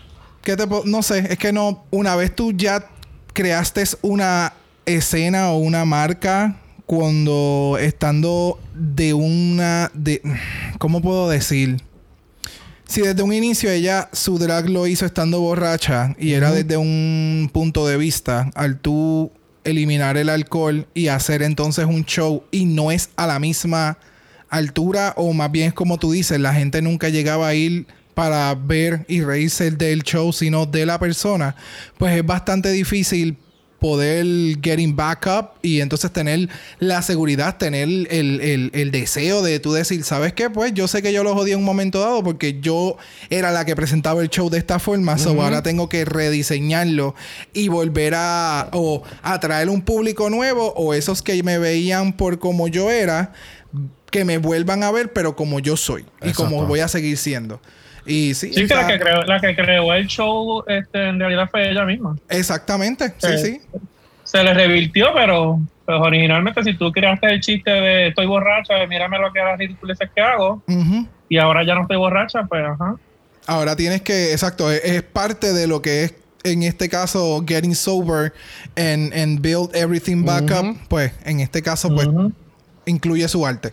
¿qué 0.43 0.57
te 0.57 0.65
No 0.85 1.03
sé, 1.03 1.27
es 1.33 1.39
que 1.39 1.53
no. 1.53 1.85
Una 1.91 2.17
vez 2.17 2.35
tú 2.35 2.53
ya 2.53 2.85
creaste 3.33 3.85
una 4.03 4.53
escena 4.87 5.51
o 5.51 5.59
una 5.59 5.85
marca 5.85 6.57
cuando 6.87 7.79
estando 7.81 8.59
de 8.75 9.15
una. 9.15 9.91
de 9.95 10.23
¿Cómo 10.79 11.01
puedo 11.01 11.29
decir? 11.29 11.77
Si 12.85 13.03
desde 13.03 13.23
un 13.23 13.33
inicio 13.33 13.71
ella 13.71 14.09
su 14.13 14.39
drag 14.39 14.69
lo 14.69 14.89
hizo 14.89 15.07
estando 15.07 15.41
borracha 15.41 16.17
y 16.19 16.33
era 16.33 16.51
desde 16.51 16.77
un 16.77 17.49
punto 17.53 17.87
de 17.87 17.97
vista, 17.97 18.51
al 18.57 18.81
tú 18.81 19.31
eliminar 19.63 20.17
el 20.17 20.29
alcohol 20.29 20.89
y 20.93 21.07
hacer 21.07 21.43
entonces 21.43 21.85
un 21.85 22.05
show 22.05 22.43
y 22.51 22.65
no 22.65 22.91
es 22.91 23.11
a 23.15 23.29
la 23.29 23.39
misma 23.39 23.99
altura 24.49 25.15
o 25.17 25.33
más 25.33 25.53
bien 25.53 25.69
es 25.69 25.75
como 25.75 25.99
tú 25.99 26.11
dices, 26.11 26.41
la 26.41 26.53
gente 26.53 26.83
nunca 26.83 27.09
llegaba 27.09 27.47
a 27.47 27.55
ir 27.55 27.87
para 28.15 28.53
ver 28.57 29.05
y 29.09 29.23
reírse 29.23 29.71
del 29.71 30.03
show, 30.03 30.33
sino 30.33 30.67
de 30.67 30.85
la 30.85 30.99
persona, 30.99 31.55
pues 31.97 32.17
es 32.17 32.27
bastante 32.27 32.73
difícil 32.73 33.37
poder 33.81 34.25
getting 34.63 34.95
back 34.95 35.27
up 35.27 35.51
y 35.63 35.81
entonces 35.81 36.13
tener 36.13 36.49
la 36.79 37.03
seguridad, 37.03 37.57
tener 37.57 37.89
el, 37.89 38.07
el- 38.11 38.71
el 38.75 38.91
deseo 38.91 39.43
de 39.43 39.59
tú 39.59 39.73
decir, 39.73 40.05
¿sabes 40.05 40.33
qué? 40.35 40.51
Pues 40.51 40.73
yo 40.75 40.87
sé 40.87 41.03
que 41.03 41.13
yo 41.13 41.25
lo 41.25 41.35
jodí 41.35 41.53
en 41.53 41.59
un 41.59 41.65
momento 41.65 41.99
dado 42.01 42.23
porque 42.23 42.61
yo 42.61 42.97
era 43.31 43.51
la 43.51 43.65
que 43.65 43.75
presentaba 43.75 44.23
el 44.23 44.29
show 44.29 44.51
de 44.51 44.59
esta 44.59 44.79
forma, 44.79 45.19
so 45.19 45.31
ahora 45.43 45.63
tengo 45.63 45.89
que 45.89 46.05
rediseñarlo 46.05 47.15
y 47.53 47.69
volver 47.69 48.15
a 48.17 48.69
o 48.73 49.03
atraer 49.23 49.69
un 49.69 49.83
público 49.83 50.31
nuevo 50.31 50.73
o 50.77 50.95
esos 50.95 51.23
que 51.23 51.43
me 51.43 51.59
veían 51.59 52.13
por 52.13 52.39
como 52.39 52.69
yo 52.69 52.91
era, 52.91 53.33
que 54.11 54.25
me 54.25 54.39
vuelvan 54.39 54.83
a 54.83 54.91
ver, 54.91 55.13
pero 55.13 55.37
como 55.37 55.59
yo 55.61 55.77
soy 55.77 56.05
y 56.23 56.33
como 56.33 56.67
voy 56.69 56.81
a 56.81 56.89
seguir 56.89 57.17
siendo. 57.17 57.61
Y 58.11 58.35
sí, 58.35 58.53
Sí, 58.53 58.67
que 58.67 58.75
la 58.75 58.87
que, 58.87 58.99
creó, 58.99 59.23
la 59.23 59.39
que 59.41 59.55
creó 59.55 59.95
el 59.95 60.07
show 60.09 60.65
este, 60.67 61.09
en 61.09 61.21
realidad 61.21 61.49
fue 61.51 61.71
ella 61.71 61.85
misma. 61.85 62.17
exactamente, 62.29 63.15
sí, 63.19 63.27
Eh, 63.29 63.39
sí. 63.39 63.61
Se 64.25 64.43
le 64.43 64.53
revirtió, 64.55 65.09
pero 65.15 65.61
pues, 65.87 65.99
originalmente 66.01 66.63
si 66.65 66.75
tú 66.75 66.91
creaste 66.93 67.29
el 67.29 67.41
chiste 67.41 67.71
de 67.71 68.09
estoy 68.09 68.27
borracha, 68.27 68.75
mírame 68.89 69.19
lo 69.19 69.33
que 69.33 69.39
las 69.41 69.59
ridiculeces 69.59 70.09
que 70.15 70.21
hago, 70.21 70.63
Ujú. 70.67 71.07
y 71.29 71.39
ahora 71.39 71.65
ya 71.65 71.75
no 71.75 71.83
estoy 71.83 71.97
borracha, 71.99 72.43
pues 72.49 72.65
ajá. 72.65 72.97
Ahora 73.47 73.75
tienes 73.77 74.03
que, 74.03 74.33
exacto, 74.33 74.71
es, 74.71 74.85
es 74.85 75.03
parte 75.03 75.53
de 75.53 75.67
lo 75.67 75.81
que 75.83 76.05
es 76.05 76.15
en 76.45 76.63
este 76.63 76.89
caso 76.89 77.45
getting 77.47 77.75
sober 77.75 78.33
and, 78.77 79.13
and 79.13 79.41
build 79.41 79.75
everything 79.75 80.25
back 80.25 80.51
up. 80.51 80.77
Pues 80.89 81.13
en 81.25 81.41
este 81.41 81.61
caso, 81.63 81.95
pues 81.95 82.09
incluye 82.87 83.27
su 83.29 83.45
arte. 83.47 83.73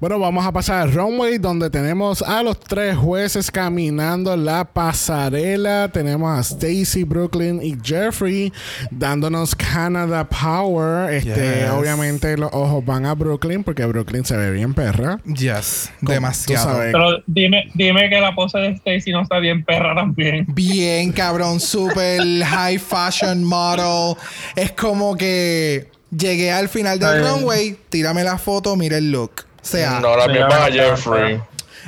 Bueno, 0.00 0.18
vamos 0.18 0.44
a 0.46 0.52
pasar 0.52 0.82
al 0.82 0.92
runway 0.92 1.38
donde 1.38 1.70
tenemos 1.70 2.22
a 2.22 2.42
los 2.42 2.58
tres 2.58 2.96
jueces 2.96 3.50
caminando 3.50 4.36
la 4.36 4.64
pasarela. 4.64 5.90
Tenemos 5.92 6.36
a 6.38 6.40
Stacy, 6.40 7.04
Brooklyn 7.04 7.60
y 7.62 7.76
Jeffrey 7.82 8.52
dándonos 8.90 9.54
Canada 9.54 10.28
Power. 10.28 11.12
Este, 11.12 11.32
Yes. 11.62 11.70
obviamente 11.70 12.36
los 12.36 12.50
ojos 12.52 12.84
van 12.84 13.06
a 13.06 13.14
Brooklyn 13.14 13.62
porque 13.64 13.84
Brooklyn 13.84 14.24
se 14.24 14.36
ve 14.36 14.50
bien 14.50 14.74
perra. 14.74 15.18
Yes, 15.24 15.90
demasiado. 16.00 16.78
Pero 16.78 17.22
dime, 17.26 17.70
dime 17.74 18.08
que 18.08 18.20
la 18.20 18.34
pose 18.34 18.58
de 18.58 18.68
Stacy 18.72 19.12
no 19.12 19.22
está 19.22 19.38
bien 19.38 19.64
perra 19.64 19.94
también. 19.94 20.46
Bien, 20.48 21.12
cabrón, 21.12 21.60
super 21.60 22.20
high 22.44 22.78
fashion 22.78 23.44
model. 23.44 24.16
Es 24.56 24.72
como 24.72 25.16
que 25.16 25.88
llegué 26.16 26.52
al 26.52 26.68
final 26.68 26.98
del 26.98 27.08
Ay. 27.08 27.20
runway, 27.22 27.78
tírame 27.88 28.22
la 28.24 28.38
foto, 28.38 28.76
mira 28.76 28.96
el 28.98 29.10
look. 29.10 29.44
O 29.62 29.64
sea, 29.64 30.00
No, 30.00 30.08
ahora 30.08 30.24
Sí, 30.26 30.30
bien 30.32 30.42
ahora 30.44 30.58
van 30.58 30.62
a 30.64 30.68
está, 30.68 30.96
Jeffrey. 30.96 31.40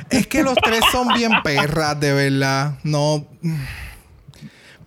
es 0.09 0.27
que 0.27 0.43
los 0.43 0.55
tres 0.63 0.81
son 0.91 1.07
bien 1.09 1.31
perras, 1.43 1.99
de 1.99 2.13
verdad. 2.13 2.73
No. 2.83 3.25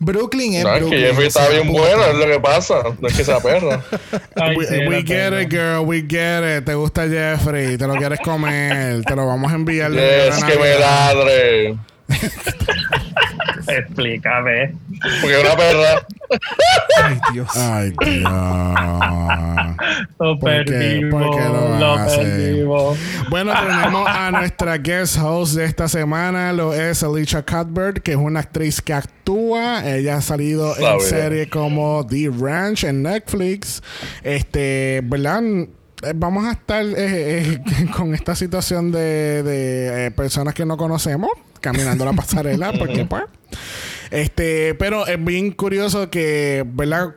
Brooklyn 0.00 0.54
es 0.54 0.62
No, 0.64 0.74
es 0.74 0.80
Brooklyn. 0.80 1.00
que 1.02 1.06
Jeffrey 1.08 1.26
está 1.26 1.48
bien 1.48 1.72
buena, 1.72 2.06
es 2.06 2.14
lo 2.14 2.26
que 2.26 2.38
pasa. 2.40 2.74
No 3.00 3.08
es 3.08 3.16
que 3.16 3.24
sea 3.24 3.40
perra. 3.40 3.84
Ay, 4.36 4.56
We, 4.56 4.66
sí, 4.66 4.74
we 4.86 5.02
la 5.02 5.06
get 5.06 5.42
it, 5.42 5.50
girl. 5.50 5.80
We 5.84 6.02
get 6.08 6.58
it. 6.58 6.64
Te 6.64 6.74
gusta 6.74 7.08
Jeffrey. 7.08 7.76
Te 7.76 7.86
lo 7.86 7.96
quieres 7.96 8.20
comer. 8.20 9.02
te 9.04 9.16
lo 9.16 9.26
vamos 9.26 9.50
a 9.50 9.56
enviar. 9.56 9.90
regalo 9.90 10.46
que 10.46 10.56
me 10.58 10.78
ladre. 10.78 11.78
Explícame. 13.68 14.74
Porque 15.20 15.40
es 15.40 15.44
una 15.44 15.56
perra. 15.56 16.06
Ay, 17.02 17.20
Dios. 17.32 17.56
Ay, 17.56 17.92
Dios. 18.00 18.30
Lo 20.18 20.38
perdimos. 20.38 21.22
¿Por 21.22 21.36
qué 21.36 21.44
lo 21.78 21.96
perdimos. 22.06 22.98
Bueno, 23.30 23.52
tenemos 23.52 24.08
a 24.08 24.30
nuestra 24.30 24.78
guest 24.78 25.18
host 25.22 25.54
de 25.54 25.64
esta 25.64 25.88
semana, 25.88 26.52
lo 26.52 26.72
es 26.72 27.02
Alicia 27.02 27.42
Cuthbert, 27.42 28.02
que 28.02 28.12
es 28.12 28.16
una 28.16 28.40
actriz 28.40 28.80
que 28.80 28.94
actúa. 28.94 29.88
Ella 29.88 30.16
ha 30.16 30.22
salido 30.22 30.74
en 30.76 31.00
series 31.00 31.48
como 31.48 32.06
The 32.06 32.30
Ranch 32.38 32.84
en 32.84 33.02
Netflix. 33.02 33.82
Este, 34.22 35.00
¿verdad? 35.04 35.42
Eh, 36.02 36.12
Vamos 36.14 36.44
a 36.44 36.52
estar 36.52 36.84
eh, 36.84 36.94
eh, 36.96 37.60
con 37.96 38.14
esta 38.14 38.34
situación 38.34 38.92
de, 38.92 40.12
personas 40.16 40.54
que 40.54 40.64
no 40.64 40.76
conocemos 40.76 41.30
caminando 41.60 42.04
la 42.04 42.12
pasarela, 42.12 42.72
porque 42.72 43.04
pues. 43.04 43.24
Este, 44.10 44.74
pero 44.74 45.06
es 45.06 45.22
bien 45.22 45.50
curioso 45.52 46.10
que, 46.10 46.64
¿verdad? 46.66 47.14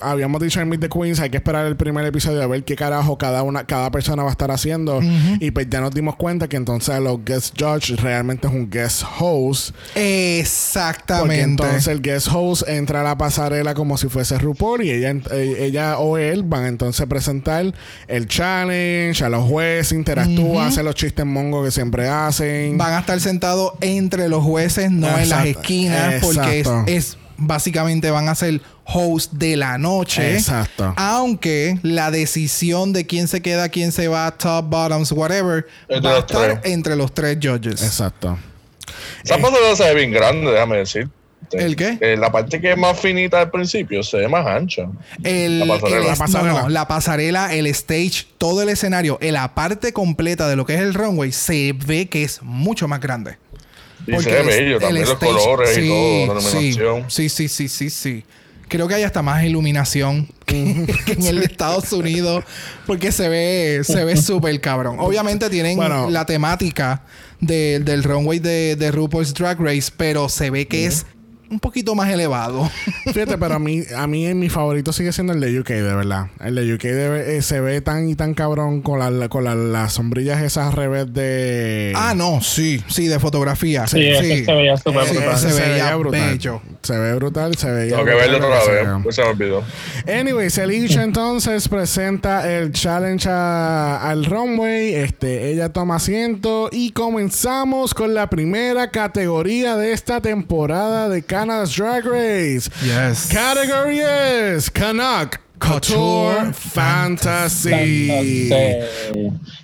Habíamos 0.00 0.40
dicho 0.42 0.60
en 0.60 0.68
Meet 0.68 0.80
the 0.80 0.88
Queens, 0.88 1.20
hay 1.20 1.30
que 1.30 1.36
esperar 1.36 1.66
el 1.66 1.76
primer 1.76 2.04
episodio 2.04 2.42
a 2.42 2.46
ver 2.46 2.64
qué 2.64 2.76
carajo 2.76 3.18
cada 3.18 3.42
una, 3.42 3.64
cada 3.64 3.90
persona 3.90 4.22
va 4.22 4.30
a 4.30 4.32
estar 4.32 4.50
haciendo. 4.50 5.00
Y 5.40 5.50
pues 5.50 5.68
ya 5.70 5.80
nos 5.80 5.92
dimos 5.92 6.16
cuenta 6.16 6.48
que 6.48 6.56
entonces 6.56 6.98
los 7.00 7.24
guest 7.24 7.54
judge 7.58 7.96
realmente 7.96 8.46
es 8.46 8.52
un 8.52 8.70
guest 8.70 9.02
host. 9.18 9.74
Exactamente. 9.94 11.40
entonces 11.40 11.86
el 11.88 12.00
guest 12.00 12.28
host 12.32 12.68
entra 12.68 13.00
a 13.00 13.04
la 13.04 13.16
pasarela 13.16 13.74
como 13.74 13.96
si 13.98 14.08
fuese 14.08 14.38
RuPaul 14.38 14.82
y 14.84 14.90
ella, 14.90 15.14
eh, 15.30 15.56
ella 15.60 15.98
o 15.98 16.18
él 16.18 16.42
van 16.42 16.66
entonces 16.66 17.00
a 17.00 17.06
presentar 17.06 17.72
el 18.08 18.26
challenge, 18.26 19.24
a 19.24 19.28
los 19.28 19.48
jueces, 19.48 19.92
interactúa, 19.92 20.66
hace 20.66 20.82
los 20.82 20.94
chistes 20.94 21.24
mongos 21.26 21.64
que 21.64 21.70
siempre 21.70 22.08
hacen. 22.08 22.78
Van 22.78 22.94
a 22.94 23.00
estar 23.00 23.20
sentados 23.20 23.72
entre 23.80 24.28
los 24.28 24.42
jueces, 24.42 24.90
no 24.90 25.18
en 25.18 25.28
las 25.28 25.46
esquinas, 25.46 26.22
porque 26.34 26.60
es, 26.60 26.68
es- 26.86 27.18
básicamente 27.38 28.10
van 28.10 28.28
a 28.28 28.34
ser 28.36 28.60
host 28.84 29.32
de 29.32 29.56
la 29.56 29.76
noche. 29.78 30.34
Exacto. 30.34 30.94
Aunque 30.96 31.78
la 31.82 32.10
decisión 32.12 32.92
de 32.92 33.06
quién 33.06 33.26
se 33.26 33.40
queda, 33.42 33.68
quién 33.68 33.90
se 33.90 34.06
va, 34.08 34.30
top, 34.32 34.66
bottoms, 34.68 35.10
whatever, 35.12 35.66
de 35.88 36.00
va 36.00 36.10
a 36.16 36.18
estar 36.20 36.60
tres. 36.60 36.72
entre 36.72 36.94
los 36.94 37.12
tres 37.12 37.38
judges. 37.42 37.82
Exacto. 37.82 38.38
Esa 39.24 39.38
pasarela 39.38 39.74
se 39.76 39.84
ve 39.84 39.94
bien 39.94 40.12
grande, 40.12 40.50
déjame 40.52 40.76
decir. 40.78 41.08
¿El 41.52 41.76
qué? 41.76 41.98
Eh, 42.00 42.16
la 42.16 42.30
parte 42.32 42.60
que 42.60 42.72
es 42.72 42.78
más 42.78 42.98
finita 42.98 43.40
al 43.40 43.50
principio 43.50 44.02
se 44.02 44.18
ve 44.18 44.28
más 44.28 44.46
ancha. 44.46 44.86
El, 45.22 45.58
La 45.60 45.66
pasarela. 45.66 45.98
el- 46.00 46.06
La 46.06 46.16
pasarela. 46.16 46.52
no, 46.52 46.62
no, 46.62 46.68
la 46.70 46.88
pasarela, 46.88 47.54
el 47.54 47.66
stage, 47.66 48.26
todo 48.38 48.62
el 48.62 48.68
escenario, 48.70 49.18
en 49.20 49.34
la 49.34 49.54
parte 49.54 49.92
completa 49.92 50.48
de 50.48 50.56
lo 50.56 50.64
que 50.64 50.74
es 50.74 50.80
el 50.80 50.94
runway, 50.94 51.30
se 51.32 51.74
ve 51.86 52.08
que 52.08 52.22
es 52.22 52.40
mucho 52.42 52.88
más 52.88 53.00
grande. 53.00 53.36
Y 54.06 54.20
se 54.20 54.30
ve 54.30 54.40
el- 54.40 54.46
bello 54.46 54.76
el 54.76 54.80
también, 54.82 55.04
los 55.06 55.14
stage- 55.18 55.32
colores 55.32 55.78
y 55.78 55.80
sí, 55.82 55.88
todo, 55.88 56.34
la 56.34 56.40
sí, 56.40 56.56
iluminación. 56.58 57.10
Sí, 57.10 57.28
sí, 57.28 57.48
sí, 57.48 57.68
sí, 57.68 57.90
sí. 57.90 58.24
Creo 58.68 58.88
que 58.88 58.94
hay 58.94 59.02
hasta 59.02 59.20
más 59.22 59.44
iluminación 59.44 60.28
que, 60.46 60.86
que 61.04 61.12
en 61.12 61.26
el 61.26 61.40
de 61.40 61.44
Estados 61.44 61.92
Unidos 61.92 62.42
porque 62.86 63.12
se 63.12 63.28
ve 63.28 63.82
se 63.84 64.04
ve 64.04 64.16
súper 64.16 64.60
cabrón. 64.60 64.96
Obviamente 64.98 65.48
tienen 65.50 65.76
Bueno. 65.76 66.08
la 66.10 66.24
temática 66.26 67.02
de- 67.40 67.80
del 67.80 68.02
runway 68.02 68.38
de, 68.38 68.76
de 68.76 68.90
RuPaul's 68.90 69.34
Drag 69.34 69.60
Race, 69.60 69.90
pero 69.96 70.28
se 70.28 70.50
ve 70.50 70.66
que 70.68 70.86
es 70.86 71.04
un 71.52 71.60
poquito 71.60 71.94
más 71.94 72.08
elevado. 72.10 72.68
Fíjate, 73.12 73.36
pero 73.38 73.54
a 73.54 73.58
mí, 73.58 73.82
a 73.96 74.06
mí 74.06 74.32
mi 74.34 74.48
favorito 74.48 74.92
sigue 74.92 75.12
siendo 75.12 75.32
el 75.34 75.40
de 75.40 75.60
UK, 75.60 75.68
de 75.68 75.82
verdad. 75.94 76.26
El 76.40 76.54
de 76.54 76.74
UK 76.74 76.82
de- 76.82 77.36
eh, 77.36 77.42
se 77.42 77.60
ve 77.60 77.80
tan 77.82 78.08
y 78.08 78.14
tan 78.14 78.32
cabrón 78.34 78.80
con, 78.82 78.98
la, 78.98 79.28
con 79.28 79.44
la- 79.44 79.54
las 79.54 79.92
sombrillas 79.92 80.42
esas 80.42 80.68
al 80.68 80.72
revés 80.72 81.12
de... 81.12 81.92
ah, 81.94 82.14
no, 82.16 82.40
sí, 82.40 82.82
sí, 82.88 83.06
de 83.06 83.18
fotografía. 83.20 83.86
Sí, 83.86 84.00
ese 84.04 84.44
se 84.46 84.52
veía 84.54 84.76
súper 84.76 85.04
Sí, 85.06 85.16
brutal. 85.16 85.38
se 85.38 85.52
veía 85.52 85.96
bello. 85.96 86.62
Se 86.82 86.98
ve 86.98 87.14
brutal, 87.14 87.54
se 87.56 87.70
veía 87.70 87.90
Tengo 87.96 88.04
que 88.06 88.14
verlo 88.14 88.38
lo 88.40 88.46
otra 88.48 88.72
vez, 88.72 88.88
pues 89.04 89.14
se 89.14 89.22
me 89.22 89.28
olvidó. 89.28 89.62
Anyways, 90.12 90.58
Alicia 90.58 91.02
entonces 91.04 91.68
presenta 91.68 92.52
el 92.52 92.72
challenge 92.72 93.28
a- 93.30 94.08
al 94.10 94.24
runway. 94.24 94.94
Este, 94.96 95.50
ella 95.52 95.68
toma 95.72 95.96
asiento 95.96 96.68
y 96.72 96.90
comenzamos 96.90 97.94
con 97.94 98.14
la 98.14 98.28
primera 98.28 98.90
categoría 98.90 99.76
de 99.76 99.92
esta 99.92 100.20
temporada 100.20 101.08
de 101.08 101.22
Canada's 101.22 101.76
Drag 101.76 102.04
Race. 102.04 102.68
Yes. 102.82 103.28
Category 103.32 104.00
es 104.00 104.68
Canuck 104.70 105.38
Couture 105.60 106.52
Fantasy. 106.52 108.48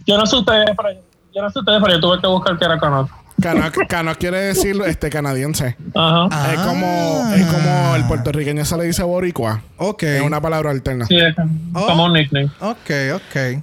Yo 0.07 0.17
no 0.19 0.25
sé 0.27 0.37
ustedes, 0.37 0.67
pero 0.77 0.91
yo 1.35 1.43
no 1.43 1.51
sé 1.51 1.59
ustedes, 1.59 1.81
pero 1.83 1.95
yo 1.95 2.01
tuve 2.01 2.21
que 2.21 2.27
buscar 2.29 2.57
que 2.59 2.65
era 2.65 2.79
Canuck. 2.79 3.11
Canuck 3.41 4.19
quiere 4.19 4.39
decir 4.41 4.77
este 4.87 5.11
canadiense. 5.11 5.77
Ajá. 5.95 6.53
Es 6.53 6.61
como 6.61 7.33
es 7.35 7.47
como 7.47 7.97
el 7.97 8.05
puertorriqueño 8.07 8.65
se 8.65 8.77
le 8.77 8.85
dice 8.85 9.03
boricua. 9.03 9.63
Ok. 9.77 10.03
Es 10.03 10.23
una 10.23 10.41
palabra 10.41 10.71
alterna. 10.71 11.07
Sí, 11.07 11.17
como 11.73 12.07
un 12.07 12.13
nickname. 12.15 12.51
Ok, 12.61 12.91
ok. 13.15 13.63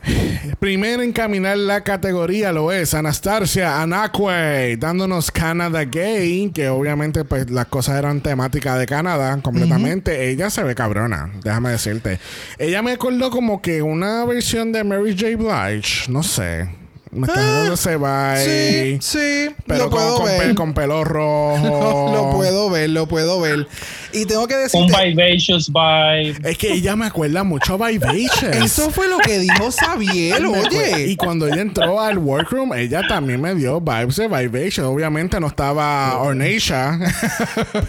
Primero 0.60 1.04
en 1.04 1.12
caminar 1.12 1.58
la 1.58 1.82
categoría 1.82 2.52
lo 2.52 2.72
es 2.72 2.94
Anastasia 2.94 3.82
Anakwe, 3.82 4.78
dándonos 4.78 5.32
Canada 5.32 5.84
Gay, 5.84 6.52
que 6.54 6.70
obviamente 6.70 7.26
pues 7.26 7.50
las 7.50 7.66
cosas 7.68 7.98
eran 7.98 8.22
temáticas 8.22 8.80
de 8.80 8.86
Canadá 8.86 9.38
completamente. 9.42 10.30
Ella 10.30 10.50
se 10.50 10.64
ve 10.64 10.76
cabrona, 10.76 11.32
déjame 11.44 11.72
decirte. 11.72 12.20
Ella 12.58 12.82
me 12.82 12.92
acordó 12.92 13.30
como 13.30 13.62
que 13.62 13.82
una 13.82 14.26
versión 14.26 14.72
de 14.72 14.84
Mary 14.84 15.16
J. 15.18 15.36
Blige, 15.38 16.12
no 16.12 16.24
sé. 16.24 16.85
Me 17.16 17.28
está 17.28 17.42
dando 17.42 17.74
ese 17.74 17.98
vibe. 17.98 19.00
Sí, 19.00 19.00
sí. 19.02 19.56
Pero 19.68 19.86
lo 19.86 19.90
con, 19.90 20.00
puedo 20.00 20.16
con 20.18 20.26
ver. 20.26 20.48
pe- 20.50 20.56
con 20.56 20.74
pelo 20.74 21.04
rojo. 21.06 22.12
lo 22.14 22.32
puedo 22.36 22.70
ver, 22.70 22.90
lo 22.90 23.08
puedo 23.08 23.40
ver. 23.42 23.68
Y 24.16 24.26
tengo 24.26 24.48
que 24.48 24.56
Un 24.56 24.62
decirte... 24.88 25.06
vivacious 25.10 25.68
vibe. 25.72 26.50
Es 26.50 26.58
que 26.58 26.74
ella 26.74 26.96
me 26.96 27.06
acuerda 27.06 27.44
mucho 27.44 27.74
a 27.84 27.90
Vivacious. 27.90 28.56
Eso 28.56 28.90
fue 28.92 29.08
lo 29.08 29.18
que 29.20 29.40
dijo 29.40 29.72
Sabiel, 29.72 30.46
oye. 30.46 31.08
Y 31.08 31.16
cuando 31.16 31.48
ella 31.48 31.62
entró 31.62 32.00
al 32.02 32.18
workroom, 32.18 32.74
ella 32.74 33.02
también 33.08 33.42
me 33.42 33.54
dio 33.56 33.82
vibes 33.82 34.16
de 34.16 34.28
Vibration. 34.28 34.86
Obviamente 34.86 35.40
no 35.40 35.48
estaba 35.48 36.18
Ornacia. 36.22 36.98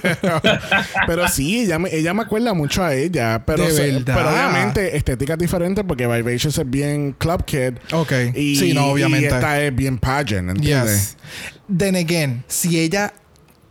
pero, 0.02 0.40
pero 1.06 1.28
sí, 1.28 1.60
ella 1.60 1.78
me, 1.78 1.94
ella 1.94 2.12
me 2.14 2.22
acuerda 2.22 2.54
mucho 2.54 2.82
a 2.82 2.94
ella. 2.94 3.42
Pero, 3.46 3.64
De 3.64 3.70
se- 3.72 3.92
verdad. 3.92 4.14
pero 4.16 4.30
obviamente 4.30 4.96
estética 4.96 5.34
es 5.34 5.38
diferente 5.38 5.84
porque 5.84 6.06
Vivacious 6.06 6.58
es 6.58 6.68
bien 6.70 7.12
club 7.12 7.44
kid. 7.44 7.74
Ok. 7.92 8.12
Y, 8.34 8.56
sí, 8.56 8.72
no, 8.74 8.86
obviamente. 8.86 9.26
Y 9.26 9.28
esta 9.32 9.62
es 9.62 9.74
bien 9.74 9.98
pageant, 9.98 10.50
¿entiendes? 10.50 11.16
Yes. 11.16 11.16
Then 11.78 11.96
again, 11.96 12.44
si 12.48 12.78
ella 12.78 13.12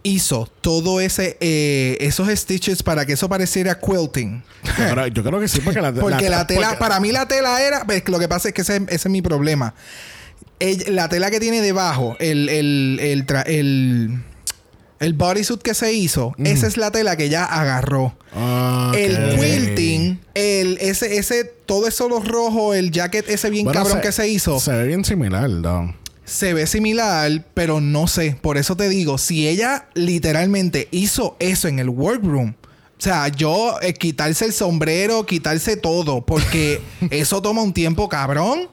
hizo 0.06 0.48
todo 0.62 1.02
ese 1.02 1.36
eh, 1.42 1.98
esos 2.00 2.30
stitches 2.30 2.84
para 2.84 3.06
que 3.06 3.14
eso 3.14 3.28
pareciera 3.28 3.80
quilting. 3.80 4.44
Yo, 4.64 4.72
creo, 4.92 5.08
yo 5.08 5.24
creo 5.24 5.40
que 5.40 5.48
sí, 5.48 5.60
porque 5.62 5.82
la, 5.82 5.92
Porque 6.00 6.30
la, 6.30 6.46
tela, 6.48 6.68
porque- 6.70 6.80
para 6.80 7.00
mí 7.00 7.12
la 7.12 7.28
tela 7.28 7.60
era, 7.62 7.84
pues, 7.86 8.08
lo 8.08 8.20
que 8.20 8.28
pasa 8.28 8.50
es 8.50 8.54
que 8.54 8.62
ese, 8.62 8.78
ese 8.88 8.96
es 8.96 9.10
mi 9.10 9.22
problema. 9.22 9.74
La 10.88 11.10
tela 11.10 11.30
que 11.32 11.40
tiene 11.40 11.60
debajo, 11.62 12.16
el, 12.20 12.48
el, 12.48 13.00
el, 13.02 13.26
el, 13.48 14.24
el 15.00 15.14
bodysuit 15.14 15.62
que 15.62 15.74
se 15.74 15.92
hizo, 15.94 16.34
esa 16.38 16.68
es 16.68 16.78
la 16.78 16.92
tela 16.92 17.18
que 17.18 17.26
ella 17.26 17.44
agarró. 17.44 18.16
Ah, 18.34 18.92
ok. 18.94 18.98
El 18.98 19.36
quilting, 19.40 20.22
el, 20.34 20.78
ese, 20.80 21.18
ese, 21.18 21.44
todo 21.44 21.88
eso 21.88 22.08
lo 22.08 22.20
rojo, 22.22 22.74
el 22.74 22.92
jacket 22.92 23.30
ese 23.30 23.50
bien 23.50 23.66
Bueno, 23.66 23.82
cabrón 23.82 24.02
que 24.02 24.12
se 24.14 24.30
hizo. 24.30 24.60
Se 24.60 24.72
ve 24.72 24.88
bien 24.88 25.04
similar, 25.04 25.50
¿no? 25.50 25.94
Se 26.26 26.54
ve 26.54 26.68
similar, 26.68 27.32
pero 27.54 27.80
no 27.82 28.08
sé. 28.08 28.38
Por 28.42 28.58
eso 28.58 28.76
te 28.76 28.90
digo, 28.90 29.18
si 29.18 29.48
ella 29.48 29.88
literalmente 29.94 30.88
hizo 30.92 31.38
eso 31.40 31.68
en 31.68 31.80
el 31.80 31.90
workroom, 31.90 32.54
o 32.98 33.02
sea, 33.02 33.28
yo 33.28 33.76
eh, 33.82 33.94
quitarse 33.94 34.46
el 34.46 34.54
sombrero, 34.54 35.26
quitarse 35.26 35.78
todo, 35.78 36.26
porque 36.26 36.82
eso 37.12 37.42
toma 37.42 37.62
un 37.62 37.74
tiempo 37.74 38.10
cabrón. 38.10 38.70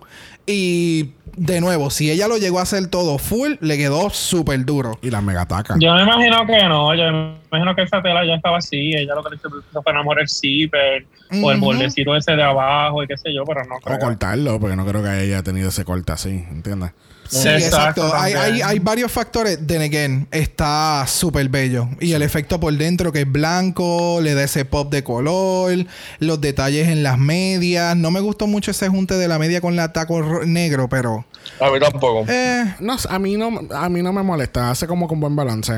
Y 0.46 1.11
de 1.36 1.61
nuevo, 1.61 1.90
si 1.90 2.11
ella 2.11 2.26
lo 2.26 2.36
llegó 2.36 2.59
a 2.59 2.62
hacer 2.62 2.88
todo 2.88 3.18
full, 3.18 3.55
le 3.61 3.76
quedó 3.76 4.11
súper 4.11 4.64
duro. 4.64 4.98
Y 5.03 5.11
la 5.11 5.20
megataca. 5.20 5.76
Yo 5.78 5.94
me 5.94 6.03
imagino 6.03 6.46
que 6.46 6.64
no. 6.64 6.94
Yo 6.94 7.12
me 7.12 7.36
imagino 7.50 7.76
que 7.76 7.82
esa 7.82 8.03
tela 8.03 8.24
ya 8.26 8.34
estaba 8.34 8.59
así. 8.59 8.92
Ella 8.94 9.14
lo 9.14 9.22
que 9.22 9.30
le 9.30 9.36
hizo 9.36 9.82
fue 9.82 9.92
enamorar 9.92 10.22
el 10.22 10.28
zipper 10.28 11.07
o 11.42 11.53
el 11.53 11.61
bordecito 11.61 12.16
ese 12.16 12.32
de 12.32 12.42
abajo 12.42 13.03
y 13.05 13.07
qué 13.07 13.16
sé 13.16 13.32
yo, 13.34 13.44
pero 13.44 13.64
no 13.64 13.76
O 13.76 13.80
creo. 13.80 13.98
cortarlo, 13.98 14.59
porque 14.59 14.74
no 14.76 14.84
creo 14.84 15.03
que 15.03 15.09
haya 15.11 15.42
tenido 15.42 15.68
ese 15.68 15.84
corte 15.84 16.12
así, 16.12 16.44
¿entiendes? 16.50 16.90
Sí, 17.29 17.49
Exacto, 17.49 18.03
exacto. 18.07 18.14
Hay, 18.14 18.35
hay, 18.35 18.61
hay 18.62 18.79
varios 18.79 19.11
factores. 19.11 19.59
Then 19.66 19.81
again, 19.83 20.29
está 20.31 21.05
súper 21.07 21.49
bello. 21.49 21.89
Y 22.01 22.12
el 22.12 22.20
efecto 22.23 22.61
por 22.61 22.75
dentro 22.77 23.11
que 23.11 23.23
es 23.23 23.31
blanco, 23.33 24.20
le 24.20 24.35
da 24.35 24.43
ese 24.45 24.64
pop 24.66 24.93
de 24.93 25.03
color, 25.03 25.73
los 26.18 26.41
detalles 26.43 26.89
en 26.89 27.03
las 27.03 27.18
medias. 27.18 27.97
No 27.97 28.11
me 28.11 28.20
gustó 28.20 28.47
mucho 28.47 28.70
ese 28.70 28.89
junte 28.89 29.14
de 29.14 29.29
la 29.29 29.39
media 29.39 29.61
con 29.62 29.77
la 29.77 29.93
taco 29.93 30.20
ro- 30.20 30.45
negro, 30.45 30.89
pero... 30.89 31.25
A 31.59 31.70
mí 31.70 31.81
tampoco. 31.81 32.25
Eh, 32.31 32.75
No, 32.81 32.97
a 33.09 33.18
mí 33.18 33.37
no, 33.37 33.61
a 33.75 33.89
mí 33.89 34.03
no 34.03 34.12
me 34.12 34.23
molesta, 34.23 34.70
hace 34.70 34.87
como 34.87 35.09
con 35.09 35.18
buen 35.18 35.35
balance. 35.35 35.73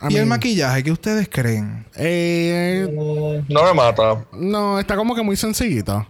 A 0.00 0.06
¿Y 0.10 0.14
mí- 0.14 0.16
el 0.16 0.26
maquillaje? 0.26 0.82
¿Qué 0.82 0.90
ustedes 0.92 1.28
creen? 1.28 1.86
Eh, 1.94 3.42
No 3.48 3.64
me 3.64 3.74
mata. 3.74 4.24
no, 4.32 4.78
está 4.80 4.96
como 4.96 5.14
que 5.14 5.22
muy 5.22 5.36
sencillito. 5.36 6.06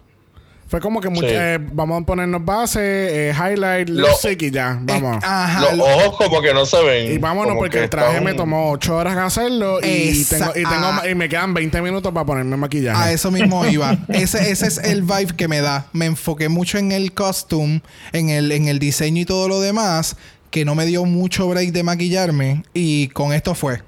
Fue 0.68 0.80
como 0.80 1.00
que 1.00 1.08
mucho, 1.08 1.28
Sí. 1.28 1.34
eh, 1.36 1.58
vamos 1.72 2.02
a 2.02 2.04
ponernos 2.04 2.44
base, 2.44 2.80
eh, 3.28 3.32
highlight, 3.32 3.88
Lo- 3.88 4.08
lipstick 4.08 4.42
y 4.42 4.50
ya, 4.50 4.76
vamos. 4.82 5.16
Eh, 5.22 5.26
ajá. 5.26 5.60
Los 5.60 5.74
lo- 5.76 5.84
ojos 5.84 6.16
como 6.16 6.42
que 6.42 6.52
no 6.52 6.66
se 6.66 6.82
ven. 6.82 7.12
y 7.12 7.18
vámonos 7.18 7.54
porque 7.54 7.78
que 7.78 7.84
el 7.84 7.90
traje 7.90 8.20
me 8.20 8.34
tomó 8.34 8.72
8 8.72 8.96
horas 8.96 9.16
hacerlo 9.16 9.78
y, 9.80 10.24
tengo, 10.24 10.50
y, 10.50 10.64
tengo, 10.64 10.86
ah. 10.86 11.02
y 11.08 11.14
me 11.14 11.28
quedan 11.28 11.54
20 11.54 11.80
minutos 11.82 12.12
para 12.12 12.26
ponerme 12.26 12.56
maquillaje. 12.56 13.00
A 13.00 13.12
eso 13.12 13.30
mismo 13.30 13.64
iba. 13.66 13.96
ese, 14.08 14.50
ese 14.50 14.66
es 14.66 14.78
el 14.78 15.02
vibe 15.02 15.36
que 15.36 15.46
me 15.46 15.60
da. 15.60 15.86
Me 15.92 16.06
enfoqué 16.06 16.48
mucho 16.48 16.78
en 16.78 16.90
el 16.90 17.12
costume, 17.12 17.82
en 18.12 18.30
el, 18.30 18.50
en 18.50 18.66
el 18.66 18.80
diseño 18.80 19.22
y 19.22 19.24
todo 19.24 19.46
lo 19.48 19.60
demás, 19.60 20.16
que 20.50 20.64
no 20.64 20.74
me 20.74 20.86
dio 20.86 21.04
mucho 21.04 21.48
break 21.48 21.72
de 21.72 21.82
maquillarme. 21.82 22.64
Y 22.74 23.08
con 23.08 23.32
esto 23.32 23.54
fue. 23.54 23.82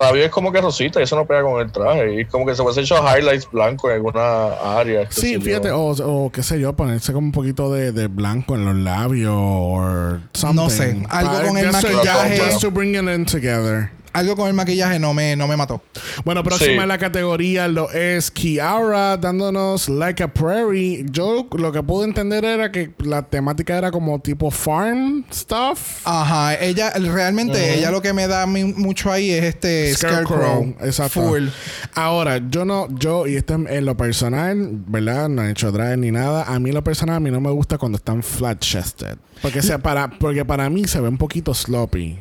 Labios 0.00 0.26
es 0.26 0.30
como 0.30 0.52
que 0.52 0.60
rosita 0.60 1.00
y 1.00 1.04
eso 1.04 1.16
no 1.16 1.26
pega 1.26 1.42
con 1.42 1.60
el 1.60 1.70
traje. 1.70 2.14
Y 2.14 2.20
es 2.22 2.28
como 2.28 2.46
que 2.46 2.54
se 2.54 2.62
hubiese 2.62 2.80
hecho 2.82 2.96
highlights 2.96 3.48
blancos 3.50 3.90
en 3.90 3.96
alguna 3.96 4.48
área. 4.78 5.10
Sí, 5.10 5.40
fíjate, 5.40 5.70
o, 5.70 5.90
o 5.90 6.30
qué 6.30 6.42
sé 6.42 6.58
yo, 6.60 6.74
ponerse 6.74 7.12
como 7.12 7.26
un 7.26 7.32
poquito 7.32 7.72
de, 7.72 7.92
de 7.92 8.06
blanco 8.06 8.54
en 8.54 8.64
los 8.64 8.76
labios 8.76 9.34
o 9.36 10.18
something. 10.32 10.56
No 10.56 10.70
sé, 10.70 11.02
algo 11.08 11.48
con 11.48 11.58
el 11.58 11.72
maquillaje. 11.72 12.40
just 12.40 12.60
to 12.60 12.70
bring 12.70 12.94
it 12.94 13.08
in 13.08 13.24
together. 13.24 13.90
Algo 14.12 14.36
con 14.36 14.48
el 14.48 14.54
maquillaje 14.54 14.98
no 14.98 15.14
me, 15.14 15.36
no 15.36 15.46
me 15.46 15.56
mató. 15.56 15.82
Bueno, 16.24 16.42
próxima 16.42 16.72
Sí. 16.72 16.78
en 16.78 16.88
la 16.88 16.98
categoría 16.98 17.68
lo 17.68 17.90
es 17.90 18.30
Kiara 18.30 19.16
dándonos 19.16 19.88
Like 19.88 20.22
a 20.22 20.28
Prairie. 20.34 21.04
Yo 21.10 21.46
lo 21.56 21.72
que 21.72 21.82
pude 21.82 22.04
entender 22.06 22.44
era 22.44 22.72
que 22.72 22.92
la 22.98 23.22
temática 23.22 23.76
era 23.78 23.90
como 23.90 24.18
tipo 24.20 24.50
farm 24.50 25.24
stuff. 25.32 26.00
Ajá, 26.04 26.54
ella 26.60 26.90
realmente, 26.90 27.78
ella 27.78 27.90
lo 27.90 28.02
que 28.02 28.12
me 28.12 28.26
da 28.26 28.46
mí 28.46 28.64
mucho 28.64 29.12
ahí 29.12 29.30
es 29.30 29.44
este 29.44 29.94
Scarecrow. 29.94 30.74
Exacto. 30.80 31.22
Full. 31.22 31.48
Ahora, 31.94 32.40
yo 32.50 32.64
no, 32.64 32.88
yo, 32.98 33.26
y 33.26 33.36
esto 33.36 33.54
en, 33.54 33.68
en 33.68 33.84
lo 33.84 33.96
personal, 33.96 34.70
¿verdad? 34.86 35.28
No 35.28 35.42
he 35.44 35.50
hecho 35.50 35.70
drag 35.72 35.98
ni 35.98 36.10
nada. 36.10 36.44
A 36.44 36.58
mí 36.58 36.72
lo 36.72 36.82
personal, 36.84 37.16
a 37.16 37.20
mí 37.20 37.30
no 37.30 37.40
me 37.40 37.50
gusta 37.50 37.78
cuando 37.78 37.96
están 37.96 38.22
flat 38.22 38.58
chested. 38.60 39.16
Porque, 39.42 39.62
sea, 39.62 39.78
para, 39.78 40.10
porque 40.10 40.44
para 40.44 40.68
mí 40.68 40.84
se 40.86 41.00
ve 41.00 41.08
un 41.08 41.16
poquito 41.18 41.54
sloppy. 41.54 42.18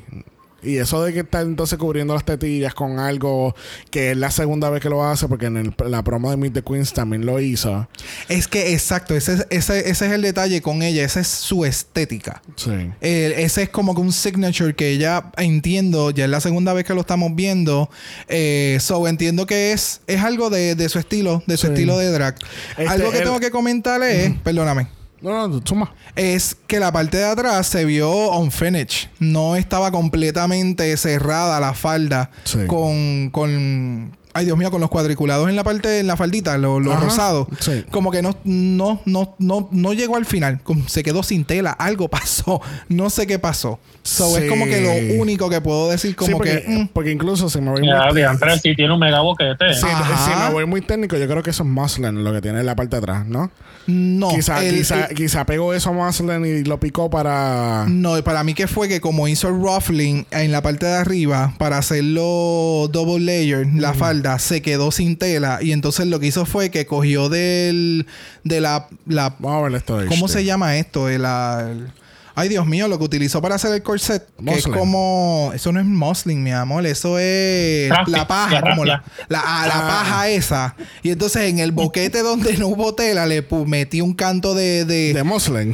Y 0.64 0.78
eso 0.78 1.04
de 1.04 1.14
que 1.14 1.20
está 1.22 1.42
entonces 1.42 1.78
cubriendo 1.78 2.14
las 2.14 2.26
tetillas 2.26 2.74
con 2.74 3.00
algo 3.00 3.56
que 3.92 4.12
es 4.12 4.18
la 4.18 4.32
segunda 4.32 4.70
vez 4.70 4.82
que 4.82 4.90
lo 4.90 5.04
hace, 5.06 5.28
porque 5.28 5.46
en 5.48 5.58
el- 5.58 5.74
la 5.90 6.04
promo 6.04 6.30
de 6.32 6.38
Meet 6.38 6.54
the 6.54 6.62
Queens 6.64 6.94
también 6.94 7.26
lo 7.26 7.40
hizo. 7.40 7.88
Es 8.28 8.48
que 8.48 8.74
exacto, 8.74 9.16
ese, 9.16 9.34
es- 9.34 9.48
ese, 9.50 9.90
ese 9.90 10.06
es 10.08 10.12
el 10.12 10.22
detalle 10.22 10.62
con 10.62 10.82
ella, 10.82 11.04
esa 11.04 11.20
es 11.22 11.28
su 11.28 11.66
estética. 11.66 12.42
Sí. 12.56 12.72
Eh, 13.02 13.36
ese 13.38 13.64
es 13.64 13.70
como 13.70 13.96
que 13.96 14.02
un 14.02 14.12
signature 14.12 14.76
que 14.76 14.98
ya 14.98 15.32
entiendo, 15.38 16.12
ya 16.12 16.26
es 16.26 16.30
la 16.30 16.42
segunda 16.42 16.74
vez 16.74 16.86
que 16.86 16.94
lo 16.94 17.02
estamos 17.02 17.36
viendo. 17.36 17.90
Eh, 18.28 18.78
so 18.82 19.08
entiendo 19.08 19.46
que 19.46 19.72
es, 19.72 20.02
es 20.08 20.22
algo 20.22 20.50
de, 20.50 20.76
de 20.76 20.90
su 20.90 21.00
estilo, 21.00 21.44
de 21.48 21.58
su 21.58 21.68
Sí. 21.68 21.74
estilo 21.74 21.98
de 21.98 22.12
drag. 22.12 22.36
Este, 22.72 22.88
algo 22.88 23.12
que 23.12 23.18
el- 23.20 23.24
tengo 23.24 23.40
que 23.40 23.52
comentarle 23.52 24.26
es, 24.26 24.34
perdóname, 24.44 24.88
No, 25.22 25.48
no, 25.48 25.62
suma. 25.66 25.94
es 26.16 26.56
que 26.68 26.80
la 26.80 26.92
parte 26.92 27.18
de 27.18 27.26
atrás 27.26 27.68
se 27.68 27.84
vio 27.86 28.32
unfinished. 28.38 29.10
No 29.20 29.56
estaba 29.56 29.92
completamente 29.92 30.96
cerrada 30.98 31.60
la 31.60 31.74
falda 31.74 32.32
Sí. 32.46 32.60
con, 32.68 33.30
con. 33.32 34.18
Ay, 34.40 34.46
Dios 34.46 34.58
mío, 34.58 34.72
con 34.72 34.80
los 34.80 34.90
cuadriculados 34.90 35.50
en 35.50 35.56
la 35.58 35.64
parte, 35.66 36.00
en 36.00 36.08
la 36.08 36.16
faldita, 36.16 36.58
lo, 36.58 36.80
lo 36.80 36.94
Ajá. 36.94 37.02
rosado. 37.04 37.48
Sí. 37.60 37.84
Como 37.92 38.10
que 38.12 38.22
no, 38.22 38.38
no, 38.46 39.02
no, 39.06 39.36
no, 39.38 39.68
no 39.72 39.94
llegó 39.94 40.16
al 40.16 40.26
final. 40.26 40.62
Como 40.64 40.88
se 40.88 41.04
quedó 41.04 41.24
sin 41.24 41.44
tela. 41.46 41.72
Algo 41.72 42.08
pasó. 42.10 42.62
No 42.88 43.10
sé 43.10 43.28
qué 43.28 43.38
pasó. 43.40 43.80
So, 44.02 44.30
Sí. 44.38 44.44
es 44.44 44.50
como 44.50 44.66
que 44.66 44.82
lo 44.82 45.22
único 45.22 45.50
que 45.50 45.60
puedo 45.62 45.90
decir, 45.90 46.16
como 46.16 46.28
Sí, 46.28 46.34
porque, 46.34 46.64
que. 46.64 46.70
mm, 46.70 46.88
porque 46.94 47.12
incluso 47.12 47.50
si 47.50 47.60
me 47.62 47.70
voy 47.72 47.86
Ya, 47.86 48.06
muy... 48.12 48.60
sí 48.64 48.76
tiene 48.76 48.94
un 48.94 49.00
mega 49.00 49.20
boquete. 49.22 49.66
Ajá. 49.66 50.18
si 50.26 50.40
me 50.48 50.54
voy 50.54 50.66
muy 50.66 50.82
técnico, 50.82 51.18
yo 51.18 51.28
creo 51.28 51.44
que 51.44 51.50
eso 51.50 51.64
es 51.64 51.70
muslin 51.70 52.24
lo 52.24 52.32
que 52.34 52.42
tiene 52.42 52.62
en 52.62 52.66
la 52.66 52.76
parte 52.76 52.96
de 52.96 53.00
atrás, 53.00 53.28
¿no? 53.28 53.52
no. 53.88 54.30
quizá, 54.30 54.64
el- 54.64 54.76
quizá, 54.76 55.06
el- 55.06 55.16
quizá 55.16 55.46
pegó 55.46 55.74
eso 55.74 55.90
a 55.90 55.94
muslin 55.94 56.46
y 56.46 56.64
lo 56.64 56.80
picó 56.80 57.10
para... 57.10 57.86
No, 57.90 58.24
para 58.24 58.44
mí 58.44 58.54
que 58.54 58.68
fue 58.68 58.88
que 58.88 59.02
como 59.02 59.28
hizo 59.28 59.48
el 59.50 59.56
ruffling 59.56 60.26
en 60.32 60.52
la 60.52 60.62
parte 60.62 60.86
de 60.86 60.94
arriba 60.96 61.54
para 61.58 61.78
hacerlo 61.78 62.88
double 62.92 63.20
layer, 63.26 63.68
la 63.76 63.94
falda 63.94 64.29
se 64.38 64.62
quedó 64.62 64.92
sin 64.92 65.18
tela 65.18 65.58
y 65.62 65.72
entonces 65.72 66.06
lo 66.06 66.20
que 66.20 66.28
hizo 66.28 66.46
fue 66.46 66.70
que 66.70 66.86
cogió 66.86 67.30
del 67.30 68.06
de 68.44 68.62
la, 68.62 68.88
la 69.08 69.36
Vamos 69.40 69.62
a 69.66 69.68
ver 69.70 69.76
esto 69.78 69.98
de 69.98 70.06
¿cómo 70.08 70.28
HD. 70.28 70.32
se 70.34 70.46
llama 70.46 70.78
esto? 70.78 71.08
De 71.08 71.18
la 71.18 71.68
el- 71.72 71.88
Ay, 72.36 72.48
Dios 72.48 72.66
mío, 72.66 72.88
lo 72.88 72.98
que 72.98 73.04
utilizó 73.04 73.42
para 73.42 73.56
hacer 73.56 73.74
el 73.74 73.84
corset. 73.84 74.24
Que 74.38 74.52
es 74.52 74.66
Muslin. 74.66 74.74
como. 74.74 75.52
Eso 75.54 75.74
no 75.74 75.82
es 75.82 75.86
muslin, 75.86 76.42
mi 76.42 76.52
amor. 76.54 76.86
Eso 76.86 77.20
es 77.20 77.90
la 78.08 78.28
paja, 78.30 78.62
la 78.62 78.70
como 78.70 78.86
la, 78.86 79.04
ah, 79.34 79.66
la 79.68 79.74
Ah. 79.76 79.88
paja 79.90 80.30
esa. 80.30 80.74
Y 81.04 81.10
entonces 81.10 81.50
en 81.50 81.60
el 81.60 81.74
boquete 81.74 82.22
donde 82.22 82.56
no 82.58 82.68
hubo 82.70 82.96
tela 82.96 83.26
le 83.26 83.46
pu- 83.46 83.66
metí 83.66 84.00
un 84.00 84.14
canto 84.14 84.56
de. 84.56 84.86
de, 84.86 85.14
De 85.14 85.24
Muslim. 85.24 85.74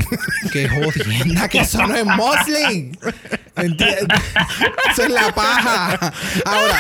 que 0.51 0.67
jodienda, 0.67 1.47
que 1.49 1.59
eso 1.59 1.85
no 1.85 1.93
es 1.95 2.05
muslin. 2.05 2.97
¿Entiendes? 3.57 4.19
Eso 4.91 5.03
es 5.03 5.09
la 5.09 5.31
paja. 5.33 6.11
Ahora, 6.45 6.79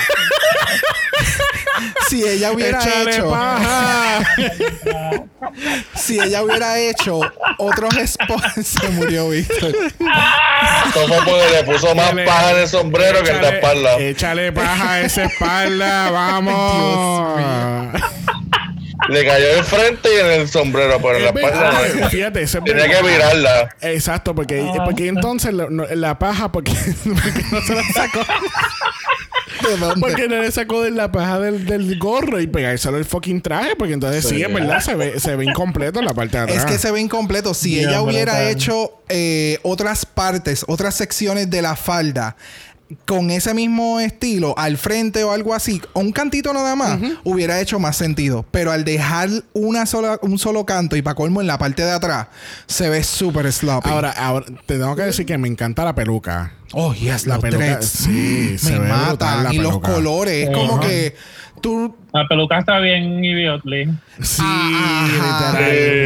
si 2.09 2.23
ella 2.23 2.51
hubiera 2.51 2.79
Échale 2.79 3.11
hecho. 3.15 3.29
paja. 3.29 4.19
Si 5.95 6.19
ella 6.19 6.43
hubiera 6.43 6.77
hecho 6.79 7.19
otros 7.57 7.93
spots, 8.05 8.67
se 8.81 8.89
murió 8.89 9.29
Víctor. 9.29 9.73
Eso 9.75 11.07
fue 11.07 11.17
porque 11.25 11.49
le 11.51 11.63
puso 11.63 11.95
más 11.95 12.11
Échale- 12.11 12.25
paja 12.25 12.51
en 12.51 12.57
el 12.57 12.67
sombrero 12.67 13.23
que 13.23 13.31
en 13.31 13.41
la 13.41 13.49
espalda. 13.49 13.97
Échale 13.99 14.51
paja 14.51 14.91
a 14.93 15.01
esa 15.01 15.23
espalda, 15.25 16.11
vamos. 16.11 18.01
Le 19.09 19.25
cayó 19.25 19.47
en 19.57 19.63
frente 19.63 20.09
y 20.15 20.19
en 20.19 20.41
el 20.41 20.47
sombrero, 20.49 20.97
pero 21.01 21.17
en 21.17 21.23
la 21.23 21.29
Es 21.29 21.35
espalda. 21.35 22.09
Fíjate, 22.09 22.41
eso 22.41 22.57
es 22.59 22.63
Tenía 22.63 22.89
que 22.89 23.01
virarla. 23.07 23.75
Exacto, 23.81 24.33
porque, 24.33 24.65
porque 24.83 25.07
entonces 25.07 25.53
la, 25.53 25.67
no- 25.69 25.85
la 25.87 26.17
paja, 26.19 26.51
porque, 26.51 26.71
porque 27.03 27.43
no 27.51 27.61
se 27.61 27.75
la 27.75 27.83
sacó. 27.93 28.19
¿De 29.67 29.77
dónde? 29.77 30.01
Porque 30.01 30.27
no 30.27 30.41
le 30.41 30.51
sacó 30.51 30.81
de 30.81 30.91
la 30.91 31.11
paja 31.11 31.39
del, 31.39 31.65
del 31.65 31.97
gorro 31.97 32.39
y 32.41 32.47
pegárselo 32.47 32.97
el 32.97 33.05
fucking 33.05 33.41
traje, 33.41 33.75
porque 33.75 33.93
entonces 33.93 34.23
sí, 34.23 34.35
Sí. 34.35 34.41
es 34.43 34.53
verdad, 34.53 34.81
se 34.81 34.95
ve, 34.95 35.19
se 35.19 35.35
ve 35.35 35.45
incompleto 35.45 35.99
en 35.99 36.05
la 36.05 36.13
parte 36.13 36.37
de 36.37 36.43
atrás. 36.43 36.57
Es 36.57 36.65
que 36.65 36.77
se 36.77 36.91
ve 36.91 36.99
incompleto. 36.99 37.53
Si 37.53 37.79
ella 37.79 38.01
hubiera 38.01 38.33
brutal. 38.33 38.51
hecho 38.51 38.91
eh, 39.07 39.59
otras 39.63 40.05
partes, 40.05 40.65
otras 40.67 40.95
secciones 40.95 41.49
de 41.49 41.61
la 41.61 41.75
falda 41.75 42.35
con 43.05 43.31
ese 43.31 43.53
mismo 43.55 43.99
estilo 43.99 44.53
al 44.57 44.77
frente 44.77 45.23
o 45.23 45.31
algo 45.31 45.55
así, 45.55 45.81
o 45.93 46.01
un 46.01 46.11
cantito 46.11 46.53
nada 46.53 46.75
más, 46.75 46.99
hubiera 47.23 47.59
hecho 47.59 47.79
más 47.79 47.97
sentido. 47.97 48.45
Pero 48.51 48.71
al 48.71 48.83
dejar 48.85 49.29
una 49.53 49.85
sola, 49.85 50.19
un 50.21 50.37
solo 50.37 50.65
canto 50.65 50.95
y 50.95 51.01
para 51.01 51.15
colmo 51.15 51.41
en 51.41 51.47
la 51.47 51.57
parte 51.57 51.83
de 51.83 51.91
atrás, 51.91 52.27
se 52.67 52.87
ve 52.89 53.03
súper 53.03 53.51
sloppy. 53.51 53.89
Ahora, 53.89 54.11
ahora, 54.11 54.45
te 54.67 54.77
tengo 54.77 54.95
que 54.95 55.01
decir 55.03 55.25
que 55.25 55.37
me 55.37 55.47
encanta 55.47 55.83
la 55.83 55.95
peluca. 55.95 56.53
oh, 56.73 56.93
yes, 56.93 57.25
la 57.25 57.35
los 57.35 57.41
peluca, 57.43 57.65
dreads. 57.65 57.85
sí, 57.87 58.57
se 58.59 58.73
me 58.73 58.79
ve 58.79 58.85
brutal 58.85 59.07
matan. 59.09 59.43
la 59.45 59.53
Y 59.53 59.57
los 59.57 59.79
colores. 59.79 60.47
Es 60.49 60.55
como 60.55 60.79
que 60.79 61.15
tú 61.61 61.95
La 62.13 62.27
peluca 62.27 62.59
está 62.59 62.79
bien 62.79 63.23
idiotly. 63.25 63.89
Sí, 64.21 64.43
literal, 64.43 65.55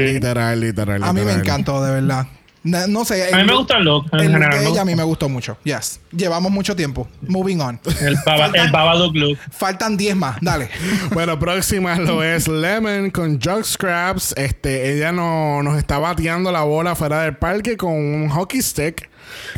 Sí. 0.07 0.13
literal, 0.13 0.59
literal. 0.61 1.03
A 1.03 1.11
mí 1.13 1.21
me 1.21 1.34
encantó, 1.34 1.84
de 1.84 1.91
verdad. 1.91 2.25
No, 2.64 2.88
no 2.88 3.05
sé. 3.05 3.34
A 3.34 3.36
mí 3.38 3.41
el 3.41 3.47
me 3.47 3.55
gusta 3.55 3.78
el 3.78 3.86
look 3.86 4.05
en 4.12 4.20
El 4.20 4.26
look 4.26 4.34
general. 4.34 4.60
de 4.60 4.66
me 4.66 4.72
ella 4.72 4.82
a 4.82 4.86
mí 4.86 4.95
me 4.95 5.03
gustó 5.03 5.30
mucho. 5.30 5.57
Yes. 5.64 5.99
Llevamos 6.12 6.51
mucho 6.51 6.76
tiempo. 6.76 7.07
Moving 7.22 7.62
on. 7.62 7.80
El, 8.01 8.18
baba, 8.26 8.47
el 8.53 8.72
Babadook 8.72 9.16
look. 9.16 9.38
Faltan 9.51 9.95
10 9.97 10.16
más. 10.16 10.38
Dale. 10.41 10.70
Bueno, 11.12 11.39
próxima 11.39 11.95
lo 11.95 12.24
es 12.24 12.47
Lemon 12.47 13.10
con 13.10 13.39
Jug 13.41 13.64
Scraps. 13.66 14.34
Este, 14.38 14.93
ella 14.93 15.12
no, 15.12 15.64
nos 15.64 15.78
está 15.78 15.97
bateando 15.97 16.51
la 16.51 16.64
bola 16.64 16.95
fuera 16.95 17.24
del 17.24 17.36
parque 17.38 17.78
con 17.78 17.91
un 17.93 18.30
hockey 18.30 18.62
stick. 18.62 19.09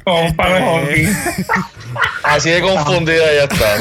Con 0.04 0.26
un 0.26 0.36
palo 0.36 0.56
de 0.56 0.62
hockey. 0.62 1.10
Así 2.24 2.50
de 2.50 2.62
confundida 2.62 3.26
ya 3.34 3.44
está. 3.44 3.78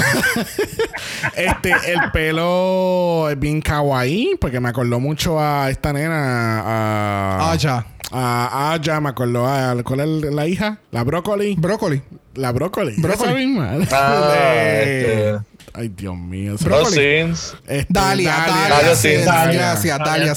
Este, 1.37 1.71
el 1.93 2.11
pelo 2.13 3.29
es 3.31 3.39
bien 3.39 3.61
kawaii, 3.61 4.37
porque 4.41 4.61
me 4.61 4.69
acordó 4.69 5.01
mucho 5.01 5.41
a 5.41 5.71
esta 5.71 5.93
nena. 5.93 6.61
A, 6.61 7.53
Ah, 7.53 7.57
ya. 7.57 7.87
A 8.13 8.73
Aya, 8.73 9.01
me 9.01 9.09
acordó 9.11 9.47
a. 9.47 9.77
¿Cuál 9.85 10.01
es 10.01 10.33
la 10.35 10.47
hija? 10.49 10.79
La 10.91 11.05
brócoli. 11.05 11.55
Brócoli. 11.57 12.03
La 12.35 12.51
brócoli. 12.51 12.95
Brócoli. 12.99 13.31
Esa 13.31 13.39
misma. 13.39 13.71
Ah, 13.93 14.35
este. 14.83 15.39
Ay, 15.73 15.89
Dios 15.91 16.17
mío. 16.17 16.57
Brócoli. 16.61 16.93
sins. 16.95 17.55
Este, 17.69 17.87
Dalia, 17.89 18.33
Dalia, 18.33 18.69
Dalia. 18.69 19.25
Dalia. 19.25 19.61
Gracias, 19.61 19.99
Dalia. 20.01 20.33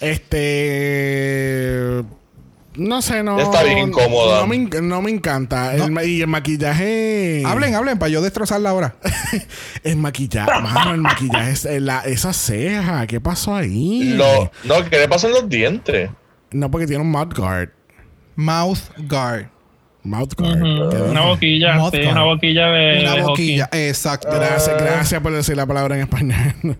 Este. 0.00 2.04
No 2.78 3.02
sé, 3.02 3.22
no. 3.22 3.38
Está 3.40 3.62
bien 3.64 3.78
incómoda. 3.88 4.40
No 4.40 4.46
me, 4.46 4.56
en- 4.56 4.88
no 4.88 5.02
me 5.02 5.10
encanta. 5.10 5.74
El 5.74 5.92
y 6.08 6.20
el 6.20 6.26
maquillaje. 6.28 7.42
Hablen, 7.44 7.74
hablen, 7.74 7.98
para 7.98 8.08
yo 8.10 8.22
destrozarla 8.22 8.70
ahora. 8.70 8.94
El 9.82 9.96
maquillaje. 9.96 10.50
Mano, 10.62 10.94
el 10.94 11.00
maquillaje. 11.00 11.50
es- 11.50 11.64
eh, 11.64 11.80
la- 11.80 12.00
esa 12.02 12.32
ceja. 12.32 13.06
¿Qué 13.06 13.20
pasó 13.20 13.54
ahí? 13.54 14.14
Lo, 14.14 14.50
no, 14.64 14.88
¿qué 14.88 14.98
le 14.98 15.08
pasan 15.08 15.32
los 15.32 15.48
dientes? 15.48 16.10
No, 16.52 16.70
porque 16.70 16.86
tiene 16.86 17.02
un 17.02 17.10
mouth 17.10 17.34
guard. 17.36 17.70
Mouth 18.36 18.78
guard. 19.08 19.48
Mouth 20.08 20.34
guard. 20.36 20.56
Ujú. 20.62 20.90
¿Qué 20.90 20.96
Una 20.96 21.20
boquilla, 21.22 21.74
Mouth 21.76 21.94
sí, 21.94 22.00
guard. 22.02 22.12
una 22.12 22.24
boquilla 22.24 22.66
de, 22.68 23.00
Una 23.00 23.14
de 23.14 23.22
hockey. 23.22 23.24
boquilla. 23.24 23.68
Exacto. 23.72 24.28
Gracias, 24.32 24.76
gracias 24.82 25.20
por 25.20 25.32
decir 25.32 25.56
la 25.56 25.66
palabra 25.66 25.94
en 25.96 26.02
español. 26.02 26.54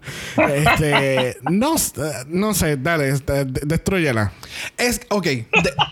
este, 0.54 1.36
no, 1.50 1.74
no 2.28 2.54
sé, 2.54 2.76
dale, 2.76 3.10
este, 3.10 3.44
de- 3.44 3.60
destrúyela. 3.66 4.32
Es, 4.76 5.00
ok. 5.08 5.24
de- 5.24 5.46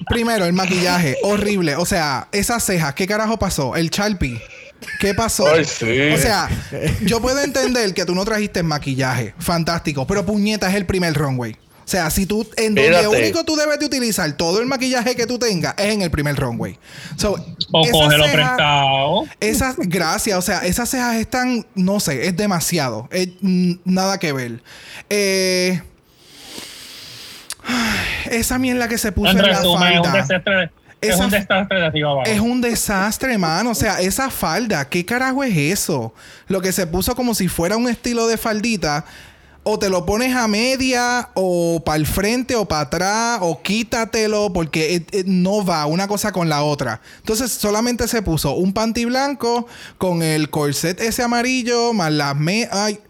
primero, 0.09 0.45
el 0.45 0.53
maquillaje. 0.53 1.16
horrible. 1.22 1.76
O 1.76 1.87
sea, 1.87 2.28
esas 2.32 2.64
cejas. 2.64 2.95
¿Qué 2.95 3.07
carajo 3.07 3.39
pasó? 3.39 3.76
El 3.76 3.91
Sharpie. 3.91 4.41
¿Qué 5.01 5.14
pasó? 5.14 5.47
Ay, 5.49 5.64
sí. 5.64 6.11
O 6.12 6.18
sea, 6.18 6.49
yo 7.05 7.20
puedo 7.20 7.41
entender 7.43 7.95
que 7.95 8.05
tú 8.05 8.14
no 8.14 8.24
trajiste 8.24 8.62
maquillaje. 8.62 9.34
Fantástico. 9.39 10.07
Pero 10.07 10.24
puñeta 10.26 10.68
es 10.68 10.74
el 10.74 10.84
primer 10.87 11.14
runway. 11.14 11.57
O 11.87 11.89
sea, 11.89 12.11
si 12.11 12.26
tú, 12.26 12.45
en 12.57 12.74
donde 12.74 13.07
único 13.07 13.45
tú 13.45 13.55
debes 13.55 13.78
de 13.78 13.87
utilizar 13.87 14.32
todo 14.32 14.59
el 14.61 14.66
maquillaje 14.66 15.14
que 15.14 15.24
tú 15.24 15.39
tengas 15.39 15.72
es 15.78 15.95
en 15.95 16.03
el 16.03 16.11
primer 16.11 16.34
runway. 16.34 16.76
So, 17.16 17.37
O 17.70 17.89
cógelo 17.93 18.24
cejas- 18.24 18.32
prestado. 18.32 19.24
Esas, 19.39 19.76
gracias, 19.78 20.37
o 20.37 20.43
sea, 20.43 20.59
esas 20.66 20.91
cejas 20.91 21.14
están, 21.14 21.64
no 21.76 22.01
sé, 22.01 22.26
es 22.26 22.37
demasiado. 22.37 23.09
Es, 23.12 23.28
mm, 23.41 23.74
nada 23.84 24.18
que 24.18 24.32
ver. 24.32 24.62
Eh, 25.09 25.80
esa 28.30 28.59
mierda 28.59 28.89
que 28.89 28.99
se 28.99 29.12
puso 29.12 29.30
En 29.30 29.39
en 29.39 29.43
la 29.45 29.49
resumen, 29.59 29.93
es 29.93 29.99
un 29.99 30.05
falda. 30.05 30.22
desastre. 30.22 30.70
Es 31.01 31.16
un 31.20 31.30
desastre 31.30 31.78
de 31.78 31.87
arriba 31.87 32.11
abajo. 32.11 32.26
Es 32.30 32.41
un 32.41 32.61
desastre, 32.61 33.39
mano. 33.39 33.70
O 33.70 33.74
sea, 33.74 34.01
esa 34.01 34.30
falda, 34.30 34.89
¿qué 34.89 35.05
carajo 35.05 35.45
es 35.45 35.57
eso? 35.57 36.12
Lo 36.49 36.61
que 36.61 36.72
se 36.72 36.87
puso 36.87 37.14
como 37.14 37.34
si 37.34 37.49
fuera 37.49 37.76
un 37.76 37.89
estilo 37.89 38.26
de 38.26 38.37
faldita. 38.37 39.05
O 39.68 39.80
te 39.80 39.88
lo 39.90 40.06
pones 40.06 40.32
a 40.36 40.46
media, 40.46 41.30
o 41.34 41.82
para 41.84 41.96
el 41.96 42.06
frente, 42.06 42.54
o 42.54 42.66
para 42.66 42.82
atrás, 42.82 43.38
o 43.42 43.60
quítatelo, 43.62 44.52
porque 44.52 44.94
eh, 44.94 45.06
eh, 45.10 45.24
no 45.26 45.64
va 45.64 45.86
una 45.86 46.06
cosa 46.06 46.30
con 46.30 46.48
la 46.48 46.62
otra. 46.62 47.00
Entonces, 47.18 47.50
solamente 47.50 48.06
se 48.06 48.22
puso 48.22 48.52
un 48.54 48.72
panty 48.72 49.06
blanco 49.06 49.66
con 49.98 50.22
el 50.22 50.50
corset 50.50 51.00
ese 51.00 51.24
amarillo, 51.24 51.92
más 51.92 52.12
las 52.12 52.36
me. 52.36 52.68
Ay, 52.70 53.00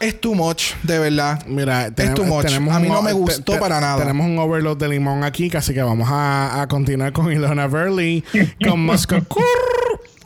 es 0.00 0.20
too 0.20 0.34
much, 0.34 0.72
de 0.82 0.98
verdad. 0.98 1.46
Mira, 1.46 1.90
too 2.14 2.24
much. 2.24 2.46
A 2.52 2.80
mí 2.80 2.88
no 2.88 3.00
me 3.02 3.12
gustó 3.12 3.52
te- 3.52 3.58
para 3.58 3.80
nada. 3.80 3.98
Tenemos 3.98 4.26
un 4.26 4.38
overload 4.40 4.76
de 4.78 4.88
limón 4.88 5.22
aquí, 5.22 5.50
así 5.56 5.72
que 5.72 5.82
vamos 5.82 6.08
a, 6.10 6.62
a 6.62 6.66
continuar 6.66 7.12
con 7.12 7.30
Ilona 7.32 7.68
Burley 7.68 8.24
con 8.68 8.84
Muscocur. 8.84 9.44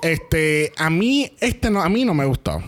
Este, 0.02 0.72
a 0.78 0.88
mí, 0.88 1.30
este 1.40 1.68
no, 1.70 1.82
a 1.82 1.90
mí 1.90 2.06
no 2.06 2.14
me 2.14 2.24
gustó. 2.24 2.62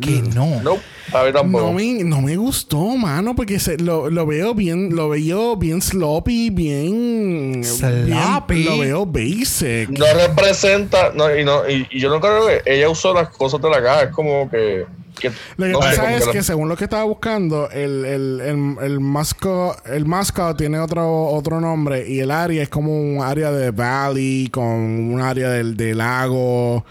Que 0.00 0.22
no. 0.34 0.60
No, 0.62 0.76
a 1.12 1.22
ver 1.22 1.34
tampoco. 1.34 1.66
No 1.66 1.72
me, 1.72 2.02
no 2.04 2.20
me 2.20 2.36
gustó, 2.36 2.78
mano, 2.96 3.34
porque 3.36 3.58
se, 3.60 3.78
lo, 3.78 4.10
lo 4.10 4.26
veo 4.26 4.54
bien, 4.54 4.94
lo 4.96 5.08
veo 5.10 5.56
bien 5.56 5.80
sloppy, 5.80 6.50
bien, 6.50 7.62
Sloppy. 7.64 8.54
bien- 8.54 8.66
lo 8.66 8.78
veo 8.78 9.06
basic. 9.06 9.90
No 9.90 10.06
representa, 10.14 11.12
no, 11.14 11.34
y, 11.34 11.44
no, 11.44 11.68
y, 11.68 11.86
y 11.90 12.00
yo 12.00 12.08
no 12.10 12.20
creo 12.20 12.46
que 12.46 12.62
ella 12.66 12.88
usó 12.88 13.14
las 13.14 13.28
cosas 13.30 13.60
de 13.62 13.70
la 13.70 13.82
caja, 13.82 14.02
es 14.04 14.10
como 14.10 14.50
que. 14.50 14.84
que 15.20 15.30
Lo 15.56 15.66
que 15.66 15.72
no 15.72 15.78
pasa 15.80 16.16
es 16.16 16.26
que 16.26 16.42
según 16.42 16.68
lo 16.68 16.76
que 16.76 16.84
estaba 16.84 17.04
buscando, 17.04 17.70
el, 17.70 18.04
el, 18.04 18.40
el, 18.40 18.76
el, 18.82 19.00
mascot, 19.00 19.86
el 19.86 20.04
mascot 20.06 20.56
tiene 20.56 20.78
otro, 20.80 21.26
otro 21.28 21.60
nombre 21.60 22.08
y 22.08 22.18
el 22.20 22.30
área 22.32 22.62
es 22.62 22.68
como 22.68 22.98
un 23.00 23.22
área 23.22 23.52
de 23.52 23.70
valley 23.70 24.48
con 24.48 24.64
un 24.66 25.20
área 25.20 25.50
del, 25.50 25.76
del 25.76 25.98
lago. 25.98 26.84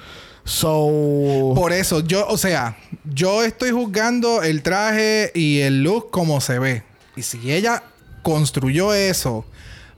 So... 0.46 1.54
Por 1.56 1.72
eso, 1.74 2.02
yo, 2.02 2.28
o 2.28 2.38
sea, 2.38 2.78
yo 3.06 3.44
estoy 3.44 3.72
juzgando 3.72 4.44
el 4.44 4.62
traje 4.62 5.32
y 5.34 5.60
el 5.60 5.84
look 5.84 6.10
como 6.12 6.42
se 6.42 6.60
ve. 6.60 6.84
Y 7.16 7.22
si 7.24 7.52
ella 7.52 7.84
construyó 8.24 8.94
eso, 8.94 9.46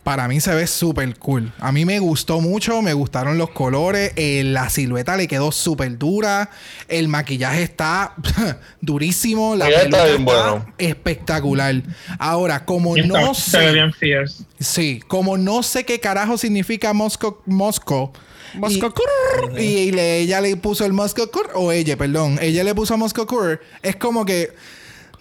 para 0.04 0.28
mí 0.28 0.40
se 0.40 0.54
ve 0.54 0.68
súper 0.68 1.18
cool. 1.18 1.52
A 1.60 1.72
mí 1.72 1.84
me 1.86 1.98
gustó 2.00 2.42
mucho, 2.42 2.82
me 2.84 2.94
gustaron 2.94 3.38
los 3.40 3.50
colores, 3.52 4.12
eh, 4.18 4.44
la 4.46 4.70
silueta 4.70 5.18
le 5.18 5.28
quedó 5.28 5.52
súper 5.52 5.98
dura, 5.98 6.52
el 6.88 7.08
maquillaje 7.08 7.64
está 7.64 8.14
durísimo, 8.82 9.56
la 9.56 9.68
Ella 9.68 9.84
está 9.84 10.04
peluca 10.04 10.06
bien 10.18 10.28
está 10.28 10.50
bueno. 10.52 10.74
espectacular. 10.78 11.76
Ahora, 12.20 12.66
como 12.66 12.96
está- 12.98 13.08
no 13.22 13.34
Se 13.34 13.58
ve 13.58 13.66
sé, 13.68 13.72
bien 13.74 13.94
fierce. 13.94 14.44
sí, 14.60 15.02
como 15.08 15.38
no 15.38 15.64
sé 15.64 15.86
qué 15.86 16.00
carajo 16.00 16.38
significa 16.38 16.94
Mosco, 16.94 17.42
Mosco, 17.46 18.14
Mascot- 18.60 18.94
y, 19.58 19.64
y 19.64 19.92
le- 19.92 20.20
ella 20.20 20.42
le 20.42 20.56
puso 20.58 20.86
el 20.86 20.94
Muscocur, 20.94 21.50
o 21.56 21.72
ella, 21.72 21.98
perdón, 21.98 22.38
ella 22.42 22.64
le 22.64 22.74
puso 22.76 22.98
Muscocur, 22.98 23.60
es 23.82 23.96
como 23.96 24.26
que 24.26 24.52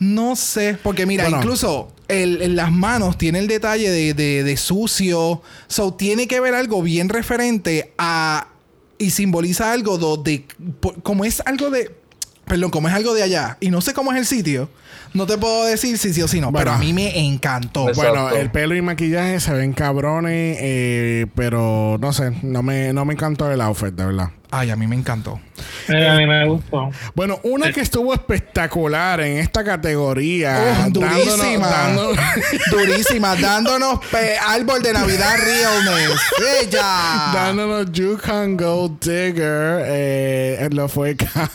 No 0.01 0.35
sé, 0.35 0.77
porque 0.83 1.07
mira, 1.07 1.23
Bueno. 1.25 1.39
incluso 1.39 1.93
el- 2.09 2.43
en 2.43 2.57
las 2.57 2.73
manos 2.73 3.17
tiene 3.17 3.39
el 3.39 3.47
detalle 3.47 3.89
de, 3.91 4.13
de- 4.13 4.43
de 4.43 4.57
sucio. 4.57 5.41
So, 5.69 5.95
tiene 5.95 6.27
que 6.27 6.41
ver 6.41 6.55
algo 6.55 6.83
bien 6.83 7.09
referente 7.09 7.93
a. 7.97 8.49
Y 8.99 9.11
simboliza 9.11 9.73
algo 9.73 10.17
de. 10.17 10.45
por- 10.81 11.01
como 11.03 11.25
es 11.25 11.41
algo 11.47 11.71
de. 11.71 11.95
Perdón, 12.47 12.71
como 12.71 12.89
es 12.89 12.95
algo 12.95 13.15
de 13.15 13.23
allá. 13.23 13.57
Y 13.61 13.71
no 13.71 13.81
sé 13.81 13.95
cómo 13.95 14.13
es 14.13 14.19
el 14.19 14.27
sitio. 14.27 14.69
No 15.15 15.27
te 15.27 15.39
puedo 15.39 15.65
decir 15.65 15.97
si 15.99 16.13
sí 16.13 16.23
o 16.23 16.29
si 16.29 16.41
no. 16.41 16.51
Bueno. 16.51 16.65
pero 16.65 16.77
a 16.77 16.79
mí 16.79 16.93
me 16.93 17.19
encantó. 17.19 17.89
Exacto. 17.89 18.11
Bueno, 18.11 18.37
el 18.37 18.51
pelo 18.51 18.75
y 18.75 18.83
maquillaje 18.83 19.41
se 19.41 19.53
ven 19.53 19.73
cabrones, 19.73 20.59
eh, 20.61 21.27
pero 21.35 21.99
no 22.01 22.13
sé, 22.13 22.33
no 22.43 22.63
me, 22.63 22.93
no 22.93 23.05
me 23.05 23.15
encantó 23.15 23.51
el 23.51 23.61
outfit, 23.61 23.95
de 23.95 24.07
verdad. 24.07 24.31
Ay, 24.57 24.71
a 24.71 24.77
mí 24.77 24.87
me 24.87 24.95
encantó. 24.95 25.41
Eh, 25.89 26.09
a 26.09 26.15
mí 26.15 26.27
me 26.27 26.47
gustó. 26.47 26.91
Bueno, 27.15 27.41
una 27.43 27.73
que 27.73 27.81
estuvo 27.81 28.15
espectacular 28.15 29.21
en 29.21 29.39
esta 29.39 29.65
categoría. 29.65 30.59
Oh, 30.61 30.83
dándonos- 30.83 31.25
durísima. 31.25 31.69
dándonos- 31.69 32.17
Durísima. 32.71 33.37
dándonos 33.37 33.99
pe- 34.07 34.37
árbol 34.39 34.81
de 34.83 34.93
Navidad 34.93 35.37
Realness. 35.39 36.21
¡Ella! 36.61 37.31
dándonos 37.35 37.91
You 37.93 38.17
Can 38.25 38.57
Go 38.57 38.97
Digger. 39.01 39.83
Eh, 39.87 40.69
lo 40.71 40.89
fue 40.89 41.17
Kai. 41.17 41.49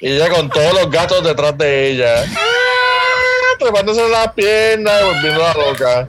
Y 0.00 0.08
ella 0.08 0.28
con 0.28 0.50
todos 0.50 0.74
los 0.74 0.90
gatos 0.90 1.22
detrás 1.24 1.56
de 1.56 1.90
ella. 1.92 2.24
¡Ah! 2.36 3.56
Trepándose 3.60 4.08
las 4.08 4.32
piernas 4.32 4.94
y 5.00 5.04
volviendo 5.04 5.40
la 5.40 5.54
loca. 5.54 6.08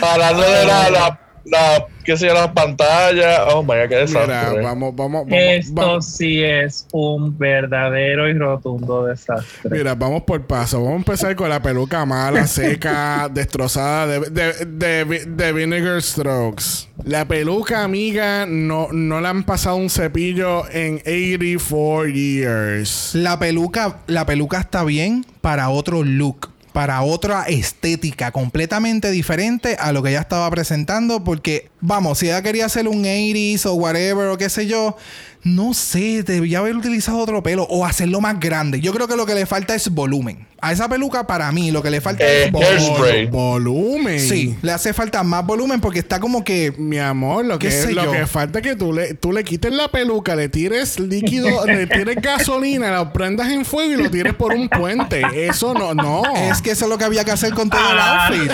Hablando 0.00 0.42
de 0.42 0.64
la, 0.64 0.90
la, 0.90 1.20
la, 1.44 1.86
qué 2.04 2.16
sé 2.16 2.26
yo, 2.26 2.34
las 2.34 2.48
pantallas. 2.48 3.40
Oh 3.52 3.62
my 3.62 3.68
god, 3.68 3.88
qué 3.88 3.88
Mira, 3.88 4.00
desastre. 4.00 4.62
vamos, 4.62 4.94
vamos, 4.94 5.26
vamos. 5.26 5.28
Esto 5.30 5.74
vamos. 5.74 6.06
sí 6.06 6.42
es 6.42 6.86
un 6.92 7.36
verdadero 7.36 8.28
y 8.28 8.34
rotundo 8.34 9.06
desastre. 9.06 9.70
Mira, 9.70 9.94
vamos 9.94 10.22
por 10.22 10.44
paso. 10.46 10.78
Vamos 10.78 10.92
a 10.94 10.96
empezar 10.96 11.36
con 11.36 11.48
la 11.48 11.60
peluca 11.60 12.04
mala, 12.06 12.46
seca, 12.46 13.28
destrozada 13.32 14.06
de, 14.06 14.30
de, 14.30 14.66
de, 14.66 15.24
de 15.26 15.52
Vinegar 15.52 16.00
Strokes. 16.02 16.88
La 17.04 17.26
peluca, 17.26 17.82
amiga, 17.82 18.46
no, 18.46 18.88
no 18.92 19.20
le 19.20 19.28
han 19.28 19.42
pasado 19.44 19.76
un 19.76 19.90
cepillo 19.90 20.68
en 20.70 20.96
84 20.96 22.06
years. 22.06 23.10
La 23.14 23.38
peluca, 23.38 23.98
la 24.06 24.24
peluca 24.24 24.60
está 24.60 24.84
bien 24.84 25.26
para 25.40 25.68
otro 25.70 26.04
look, 26.04 26.50
para 26.72 27.02
otra 27.02 27.44
estética 27.44 28.32
completamente 28.32 29.10
diferente 29.10 29.76
a 29.78 29.92
lo 29.92 30.02
que 30.02 30.10
ella 30.10 30.20
estaba 30.20 30.50
presentando. 30.50 31.24
Porque, 31.24 31.70
vamos, 31.80 32.18
si 32.18 32.26
ella 32.26 32.42
quería 32.42 32.66
hacer 32.66 32.88
un 32.88 33.04
80s 33.04 33.66
o 33.66 33.74
whatever 33.74 34.28
o 34.28 34.38
qué 34.38 34.48
sé 34.48 34.66
yo, 34.66 34.96
no 35.42 35.74
sé, 35.74 36.22
debía 36.22 36.58
haber 36.58 36.76
utilizado 36.76 37.18
otro 37.18 37.42
pelo 37.42 37.64
o 37.64 37.84
hacerlo 37.84 38.20
más 38.20 38.38
grande. 38.40 38.80
Yo 38.80 38.92
creo 38.92 39.08
que 39.08 39.16
lo 39.16 39.26
que 39.26 39.34
le 39.34 39.46
falta 39.46 39.74
es 39.74 39.88
volumen. 39.90 40.46
A 40.64 40.70
esa 40.72 40.88
peluca, 40.88 41.26
para 41.26 41.50
mí, 41.50 41.72
lo 41.72 41.82
que 41.82 41.90
le 41.90 42.00
falta 42.00 42.24
Eh, 42.24 42.44
es 42.44 42.52
volumen. 42.52 42.78
hairspray. 42.78 43.26
Volumen. 43.26 44.20
Sí, 44.20 44.56
le 44.62 44.70
hace 44.72 44.92
falta 44.94 45.22
más 45.24 45.44
volumen 45.44 45.80
porque 45.80 45.98
está 45.98 46.20
como 46.20 46.44
que. 46.44 46.72
Mi 46.78 46.98
amor, 47.00 47.44
lo 47.44 47.58
¿Qué 47.58 47.66
que, 47.66 47.72
sé 47.72 47.92
lo 47.92 48.10
que 48.12 48.26
falta 48.28 48.60
es 48.60 48.62
que 48.64 48.76
tú 48.76 48.92
le, 48.92 49.14
tú 49.14 49.32
le 49.32 49.42
quites 49.44 49.72
la 49.72 49.88
peluca, 49.88 50.36
le 50.36 50.48
tires 50.48 51.00
líquido, 51.00 51.66
le 51.66 51.86
tires 51.88 52.16
gasolina, 52.22 52.94
lo 52.94 53.12
prendas 53.12 53.50
en 53.50 53.64
fuego 53.64 53.92
y 53.92 53.96
lo 54.04 54.08
tires 54.10 54.34
por 54.34 54.54
un 54.54 54.68
puente. 54.68 55.22
Eso 55.34 55.74
no, 55.74 55.94
no. 55.94 56.22
Es 56.34 56.62
que 56.62 56.70
eso 56.70 56.84
es 56.84 56.90
lo 56.90 56.96
que 56.96 57.04
había 57.04 57.24
que 57.24 57.32
hacer 57.32 57.52
con 57.54 57.68
todo 57.68 57.80
el 57.80 57.98
Ah. 57.98 58.28
outfit. 58.28 58.52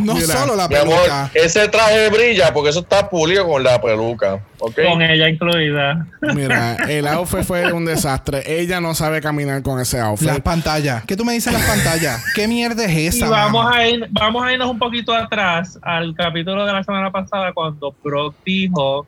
No 0.00 0.14
Mira, 0.14 0.26
solo 0.26 0.56
la 0.56 0.66
Mi 0.68 0.74
amor, 0.76 0.96
peluca. 0.96 1.30
ese 1.34 1.68
traje 1.68 2.08
brilla 2.10 2.52
porque 2.52 2.70
eso 2.70 2.80
está 2.80 3.08
pulido 3.08 3.46
con 3.46 3.62
la 3.62 3.80
peluca. 3.80 4.40
¿Ok? 4.60 4.74
Con 4.90 5.00
ella 5.02 5.28
incluida. 5.28 6.06
Mira, 6.34 6.74
el 6.88 7.06
outfit 7.06 7.44
fue 7.44 7.72
un 7.72 7.84
desastre. 7.84 8.42
Ella 8.60 8.80
no 8.80 8.94
sabe 8.96 9.20
caminar 9.20 9.62
con 9.62 9.78
ese 9.80 10.00
outfit. 10.00 10.26
Las 10.26 10.40
pantallas. 10.40 10.87
¿Qué 11.06 11.16
tú 11.16 11.24
me 11.24 11.32
dices 11.32 11.52
de 11.52 11.58
las 11.58 11.68
pantallas? 11.68 12.24
¿Qué 12.34 12.46
mierda 12.48 12.84
es 12.84 12.92
Y 12.92 13.06
esa? 13.06 13.28
vamos 13.28 13.64
mano? 13.64 13.76
a, 13.76 13.86
ir, 13.88 14.06
vamos 14.10 14.44
a 14.44 14.52
irnos 14.52 14.68
un 14.70 14.78
poquito 14.78 15.14
atrás 15.14 15.78
al 15.82 16.14
capítulo 16.14 16.64
de 16.66 16.72
la 16.72 16.82
semana 16.84 17.10
pasada 17.10 17.52
cuando 17.52 17.94
Brock 18.02 18.34
dijo 18.44 19.06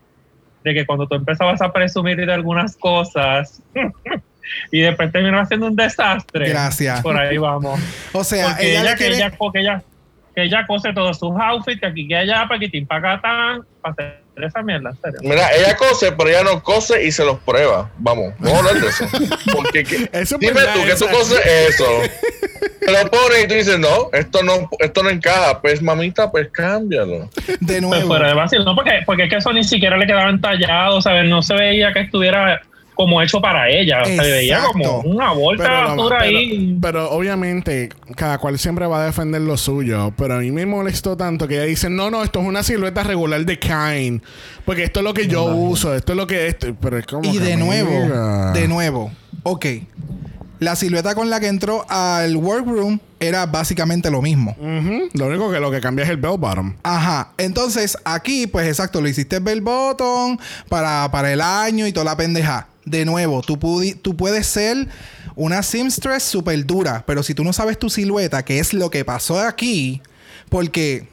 de 0.64 0.74
que 0.74 0.84
cuando 0.86 1.06
tú 1.06 1.14
empezabas 1.14 1.60
a 1.62 1.72
presumir 1.72 2.16
de 2.18 2.32
algunas 2.32 2.76
cosas 2.76 3.62
y 4.72 4.80
después 4.80 5.10
terminó 5.12 5.40
haciendo 5.40 5.66
un 5.66 5.76
desastre. 5.76 6.48
Gracias. 6.48 7.00
Por 7.02 7.16
ahí 7.16 7.38
vamos. 7.38 7.80
O 8.12 8.24
sea, 8.24 8.48
Porque 8.48 8.70
ella, 8.72 8.80
ella, 8.82 8.90
que 8.90 8.96
quiere- 8.98 9.16
ella, 9.16 9.32
porque 9.38 9.60
ella, 9.60 9.82
que 10.34 10.42
ella 10.42 10.66
cose 10.66 10.92
todos 10.92 11.18
sus 11.18 11.32
outfits, 11.40 11.80
que 11.80 11.86
aquí, 11.86 12.06
que 12.08 12.16
allá, 12.16 12.46
paquitín, 12.48 12.86
pacatán, 12.86 13.62
para 13.80 13.92
hacer 13.92 14.19
esa 14.44 14.62
mierda, 14.62 14.90
en 14.90 15.00
serio. 15.00 15.20
Mira, 15.22 15.50
ella 15.54 15.76
cose, 15.76 16.12
pero 16.12 16.28
ella 16.30 16.42
no 16.42 16.62
cose 16.62 17.04
y 17.04 17.12
se 17.12 17.24
los 17.24 17.38
prueba. 17.40 17.90
Vamos, 17.98 18.32
vamos 18.38 18.54
a 18.54 18.58
hablar 18.58 18.80
de 18.82 18.88
eso. 18.88 19.04
Porque 19.54 19.84
que- 19.84 20.08
Eso 20.12 20.34
es 20.36 20.40
dime 20.40 20.52
verdad, 20.52 20.74
tú 20.74 20.84
que 20.84 20.94
tú 20.94 21.06
coses 21.10 21.40
eso. 21.46 21.84
Te 22.80 22.92
lo 22.92 23.10
pones 23.10 23.44
y 23.44 23.48
tú 23.48 23.54
dices, 23.54 23.78
no, 23.78 24.08
esto 24.12 24.42
no, 24.42 24.68
esto 24.78 25.02
no 25.02 25.10
encaja. 25.10 25.60
Pues 25.60 25.82
mamita, 25.82 26.30
pues 26.30 26.48
cámbialo. 26.50 27.28
de 27.46 27.56
Pues 27.66 27.82
nuevo. 27.82 28.06
fuera 28.06 28.28
de 28.28 28.34
vacío, 28.34 28.62
no, 28.64 28.74
porque, 28.74 29.00
porque 29.06 29.24
es 29.24 29.30
que 29.30 29.36
eso 29.36 29.52
ni 29.52 29.62
siquiera 29.64 29.96
le 29.96 30.06
quedaba 30.06 30.30
entallado, 30.30 31.00
¿sabes? 31.02 31.26
No 31.28 31.42
se 31.42 31.54
veía 31.54 31.92
que 31.92 32.00
estuviera 32.00 32.62
como 33.04 33.22
hecho 33.22 33.40
para 33.40 33.68
ella. 33.68 34.04
Se 34.04 34.16
veía 34.16 34.60
como 34.64 34.84
Exacto. 34.84 35.08
una 35.08 35.32
basura 35.32 36.18
pero- 36.18 36.20
ahí. 36.20 36.78
pero 36.80 37.10
obviamente, 37.10 37.88
cada 38.16 38.38
cual 38.38 38.58
siempre 38.58 38.86
va 38.86 39.02
a 39.02 39.06
defender 39.06 39.40
lo 39.42 39.56
suyo. 39.56 40.12
Pero 40.16 40.34
a 40.34 40.38
mí 40.38 40.50
me 40.50 40.66
molestó 40.66 41.16
tanto 41.16 41.48
que 41.48 41.54
ella 41.56 41.64
dice: 41.64 41.88
No, 41.90 42.10
no, 42.10 42.22
esto 42.22 42.40
es 42.40 42.46
una 42.46 42.62
silueta 42.62 43.02
regular 43.02 43.44
de 43.44 43.58
Kine. 43.58 44.20
Porque 44.64 44.84
esto 44.84 45.00
es 45.00 45.04
lo 45.04 45.14
que 45.14 45.26
yo 45.26 45.44
uso, 45.44 45.94
esto 45.94 46.12
es 46.12 46.16
lo 46.16 46.26
que 46.26 46.46
esto. 46.46 46.66
Pero 46.80 46.98
es 46.98 47.06
como. 47.06 47.24
Y 47.24 47.32
que, 47.38 47.40
de 47.44 47.56
nuevo, 47.56 48.52
de 48.52 48.68
nuevo. 48.68 49.10
Ok. 49.42 49.66
La 50.58 50.76
silueta 50.76 51.14
con 51.14 51.30
la 51.30 51.40
que 51.40 51.46
entró 51.46 51.86
al 51.88 52.36
workroom 52.36 52.98
era 53.18 53.46
básicamente 53.46 54.10
lo 54.10 54.20
mismo. 54.20 54.54
Lo 55.14 55.26
único 55.28 55.50
que 55.50 55.58
lo 55.58 55.70
que 55.70 55.80
cambia 55.80 56.04
es 56.04 56.10
el 56.10 56.18
bell 56.18 56.36
bottom. 56.38 56.74
Ajá. 56.82 57.32
Entonces, 57.38 57.96
aquí, 58.04 58.46
pues 58.46 58.68
exacto, 58.68 59.00
lo 59.00 59.08
hiciste 59.08 59.38
bell 59.38 59.62
bottom 59.62 60.36
para, 60.68 61.10
para 61.10 61.32
el 61.32 61.40
año 61.40 61.86
y 61.86 61.92
toda 61.94 62.04
la 62.04 62.16
pendeja. 62.18 62.66
De 62.84 63.04
nuevo, 63.04 63.42
tú, 63.42 63.56
pudi- 63.58 63.98
tú 64.00 64.16
puedes 64.16 64.46
ser 64.46 64.88
una 65.36 65.62
seamstress 65.62 66.22
súper 66.22 66.64
dura, 66.66 67.04
pero 67.06 67.22
si 67.22 67.34
tú 67.34 67.44
no 67.44 67.52
sabes 67.52 67.78
tu 67.78 67.90
silueta, 67.90 68.44
que 68.44 68.58
es 68.58 68.72
lo 68.72 68.90
que 68.90 69.04
pasó 69.04 69.38
aquí, 69.40 70.00
porque 70.48 71.06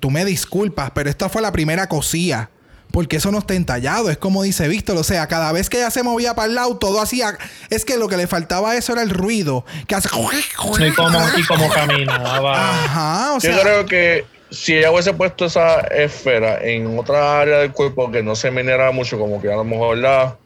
tú 0.00 0.10
me 0.10 0.24
disculpas, 0.24 0.90
pero 0.94 1.10
esta 1.10 1.28
fue 1.28 1.42
la 1.42 1.52
primera 1.52 1.88
cosilla. 1.88 2.50
Porque 2.90 3.16
eso 3.16 3.32
no 3.32 3.38
está 3.38 3.54
entallado, 3.54 4.10
es 4.10 4.18
como 4.18 4.42
dice 4.42 4.68
Víctor. 4.68 4.98
O 4.98 5.02
sea, 5.02 5.26
cada 5.26 5.50
vez 5.52 5.70
que 5.70 5.78
ella 5.78 5.90
se 5.90 6.02
movía 6.02 6.34
para 6.34 6.48
el 6.48 6.54
lado, 6.54 6.76
todo 6.76 7.00
hacía. 7.00 7.38
Es 7.70 7.86
que 7.86 7.96
lo 7.96 8.06
que 8.06 8.18
le 8.18 8.26
faltaba 8.26 8.72
a 8.72 8.76
eso 8.76 8.92
era 8.92 9.00
el 9.00 9.08
ruido. 9.08 9.64
Que 9.86 9.94
hace. 9.94 10.10
Y 10.10 10.92
como, 10.92 11.18
y 11.38 11.42
como 11.46 11.70
caminaba. 11.70 12.52
Ajá, 12.84 13.32
o 13.32 13.40
sea. 13.40 13.56
Yo 13.56 13.62
creo 13.62 13.86
que 13.86 14.26
si 14.50 14.74
ella 14.76 14.90
hubiese 14.90 15.14
puesto 15.14 15.46
esa 15.46 15.80
esfera 15.80 16.62
en 16.62 16.98
otra 16.98 17.40
área 17.40 17.60
del 17.60 17.72
cuerpo 17.72 18.10
que 18.10 18.22
no 18.22 18.36
se 18.36 18.50
minera 18.50 18.90
mucho, 18.90 19.18
como 19.18 19.40
que 19.40 19.50
a 19.50 19.56
lo 19.56 19.64
mejor 19.64 19.96
la. 19.96 20.36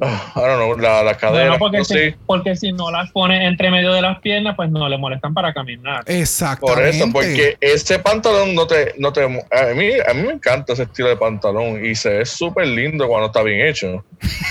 Ah, 0.00 0.32
I 0.36 0.40
don't 0.40 0.56
know, 0.56 0.78
la, 0.78 1.02
la 1.02 1.16
cadera. 1.16 1.44
Bueno, 1.44 1.58
porque, 1.58 1.78
no 1.78 1.84
si, 1.84 1.94
sé. 1.94 2.16
porque 2.26 2.56
si 2.56 2.72
no 2.72 2.90
las 2.90 3.10
pone 3.10 3.46
entre 3.46 3.70
medio 3.70 3.92
de 3.92 4.02
las 4.02 4.20
piernas, 4.20 4.54
pues 4.56 4.70
no 4.70 4.88
le 4.88 4.98
molestan 4.98 5.34
para 5.34 5.52
caminar. 5.52 6.04
Exactamente. 6.06 6.80
Por 6.80 6.86
eso, 6.86 7.12
porque 7.12 7.56
ese 7.60 7.98
pantalón 7.98 8.54
no 8.54 8.66
te, 8.66 8.94
no 8.98 9.12
te, 9.12 9.24
a 9.24 9.28
mí, 9.28 9.90
a 10.08 10.14
mí 10.14 10.22
me 10.22 10.32
encanta 10.32 10.72
ese 10.72 10.84
estilo 10.84 11.08
de 11.08 11.16
pantalón 11.16 11.84
y 11.84 11.94
se 11.94 12.10
ve 12.10 12.26
súper 12.26 12.66
lindo 12.66 13.08
cuando 13.08 13.26
está 13.26 13.42
bien 13.42 13.66
hecho. 13.66 14.04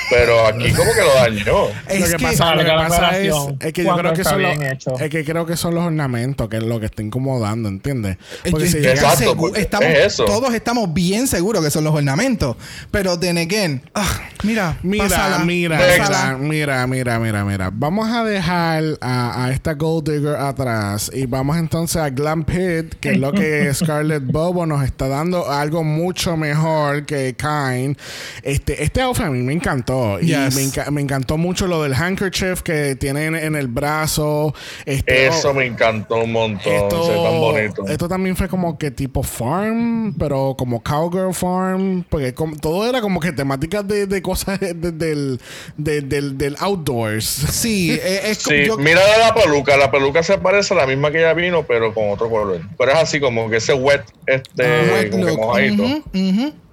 Pero 0.09 0.45
aquí 0.45 0.71
como 0.71 0.91
que 0.93 1.01
lo 1.01 1.13
dañó. 1.15 1.67
Es 1.87 1.99
lo 1.99 2.05
que, 2.17 2.17
que- 2.17 2.23
pasa, 2.25 2.55
lo 2.55 2.63
que 2.63 2.71
pasa 2.71 3.17
es, 3.19 3.33
es 3.59 3.73
que 3.73 3.83
yo 3.83 3.95
creo 3.95 4.13
que 4.13 4.23
son 4.23 4.41
los, 4.41 5.01
es 5.01 5.09
que 5.09 5.25
creo 5.25 5.45
que 5.45 5.55
son 5.57 5.75
los 5.75 5.83
ornamentos 5.83 6.49
que 6.49 6.57
es 6.57 6.63
lo 6.63 6.79
que 6.79 6.87
está 6.87 7.01
incomodando, 7.01 7.69
¿entiendes? 7.69 8.17
Porque 8.49 8.67
si 8.67 8.77
Exacto, 8.77 9.35
porque 9.35 9.61
estamos, 9.61 9.87
es 9.89 10.05
eso. 10.05 10.25
Todos 10.25 10.53
estamos 10.53 10.93
bien 10.93 11.27
seguros 11.27 11.63
que 11.63 11.71
son 11.71 11.83
los 11.83 11.93
ornamentos. 11.93 12.55
Pero 12.91 13.19
then 13.19 13.37
again, 13.37 13.81
ah, 13.93 14.21
mira, 14.43 14.77
Mira, 14.83 15.34
mira, 15.39 15.77
mira, 15.79 16.37
mira, 16.37 16.87
mira, 16.87 17.19
mira, 17.19 17.43
mira. 17.45 17.69
Vamos 17.73 18.09
a 18.09 18.23
dejar 18.23 18.83
a, 19.01 19.45
a 19.45 19.51
esta 19.51 19.73
Gold 19.73 20.09
Digger 20.09 20.35
atrás 20.35 21.11
y 21.13 21.25
vamos 21.25 21.57
entonces 21.57 21.97
a 21.97 22.09
Glam 22.09 22.43
Pit, 22.43 22.95
que 22.99 23.11
es 23.11 23.17
lo 23.19 23.31
que 23.31 23.73
Scarlett 23.73 24.23
Bobo 24.25 24.65
nos 24.65 24.83
está 24.83 25.07
dando 25.07 25.49
algo 25.51 25.83
mucho 25.83 26.37
mejor 26.37 27.05
que 27.05 27.35
Kine. 27.35 27.95
Este, 28.43 28.83
este 28.83 29.01
outfit 29.01 29.25
a 29.25 29.29
mí 29.29 29.41
me 29.41 29.53
encantó 29.53 30.19
y 30.19 30.27
Yes. 30.27 30.55
me, 30.55 30.63
enca- 30.63 30.91
me 30.91 31.01
encantó 31.01 31.37
mucho 31.37 31.67
lo 31.67 31.81
del 31.83 31.93
handkerchief 31.93 32.61
que 32.61 32.95
tiene 32.95 33.25
en, 33.25 33.55
el 33.55 33.67
brazo. 33.67 34.53
Este, 34.85 35.27
Eso 35.27 35.51
oh, 35.51 35.53
me 35.53 35.65
encantó 35.65 36.23
un 36.23 36.31
montón, 36.31 36.61
tan 36.63 36.75
esto, 36.75 36.97
bonito. 37.39 37.87
esto 37.87 38.07
también 38.07 38.35
fue 38.35 38.47
como 38.49 38.77
que 38.77 38.91
tipo 38.91 39.23
farm, 39.23 40.13
pero 40.17 40.55
como 40.57 40.81
cowgirl 40.83 41.33
farm, 41.33 42.03
porque 42.09 42.33
como- 42.33 42.55
todo 42.57 42.87
era 42.87 43.01
como 43.01 43.19
que 43.19 43.31
temáticas 43.31 43.87
de, 43.87 44.05
de 44.07 44.21
cosas 44.21 44.59
de- 44.59 44.73
del, 45.25 45.39
de- 45.77 46.01
del, 46.01 46.37
del 46.37 46.55
outdoors. 46.59 47.25
Sí, 47.25 47.91
eh, 48.01 48.21
es 48.25 48.43
co- 48.43 48.49
Sí, 48.51 48.65
yo- 48.67 48.77
mira 48.77 49.01
la 49.19 49.33
peluca, 49.33 49.75
la 49.77 49.91
peluca 49.91 50.23
se 50.23 50.37
parece 50.37 50.73
a 50.73 50.77
la 50.77 50.87
misma 50.87 51.11
que 51.11 51.19
ella 51.19 51.33
vino, 51.33 51.63
pero 51.63 51.93
con 51.93 52.09
otro 52.09 52.29
color. 52.29 52.61
Pero 52.77 52.91
es 52.91 52.97
así 52.97 53.19
como 53.19 53.49
que 53.49 53.57
ese 53.57 53.73
wet, 53.73 54.03
este, 54.27 54.63
wet 54.93 55.11
como 55.11 55.25
que 55.25 55.31
mojadito. 55.33 55.83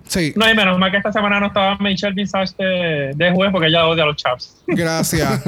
Sí. 0.08 0.34
No, 0.36 0.50
y 0.50 0.54
menos 0.54 0.78
mal 0.78 0.90
que 0.90 0.98
esta 0.98 1.10
semana 1.12 1.40
no 1.40 1.46
estaba 1.46 1.78
Michelle 1.78 2.12
Visage 2.12 2.52
de, 2.58 3.12
de 3.14 3.32
juez 3.32 3.50
porque 3.50 3.68
ella 3.68 3.86
odia 3.86 4.02
a 4.02 4.06
los 4.06 4.16
chaps. 4.16 4.56
Gracias. 4.66 5.40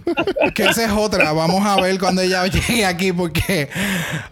que 0.54 0.64
esa 0.64 0.84
es 0.84 0.90
otra. 0.92 1.32
Vamos 1.32 1.64
a 1.64 1.80
ver 1.80 1.98
cuando 1.98 2.20
ella 2.20 2.44
llegue 2.46 2.84
aquí 2.84 3.12
porque... 3.12 3.68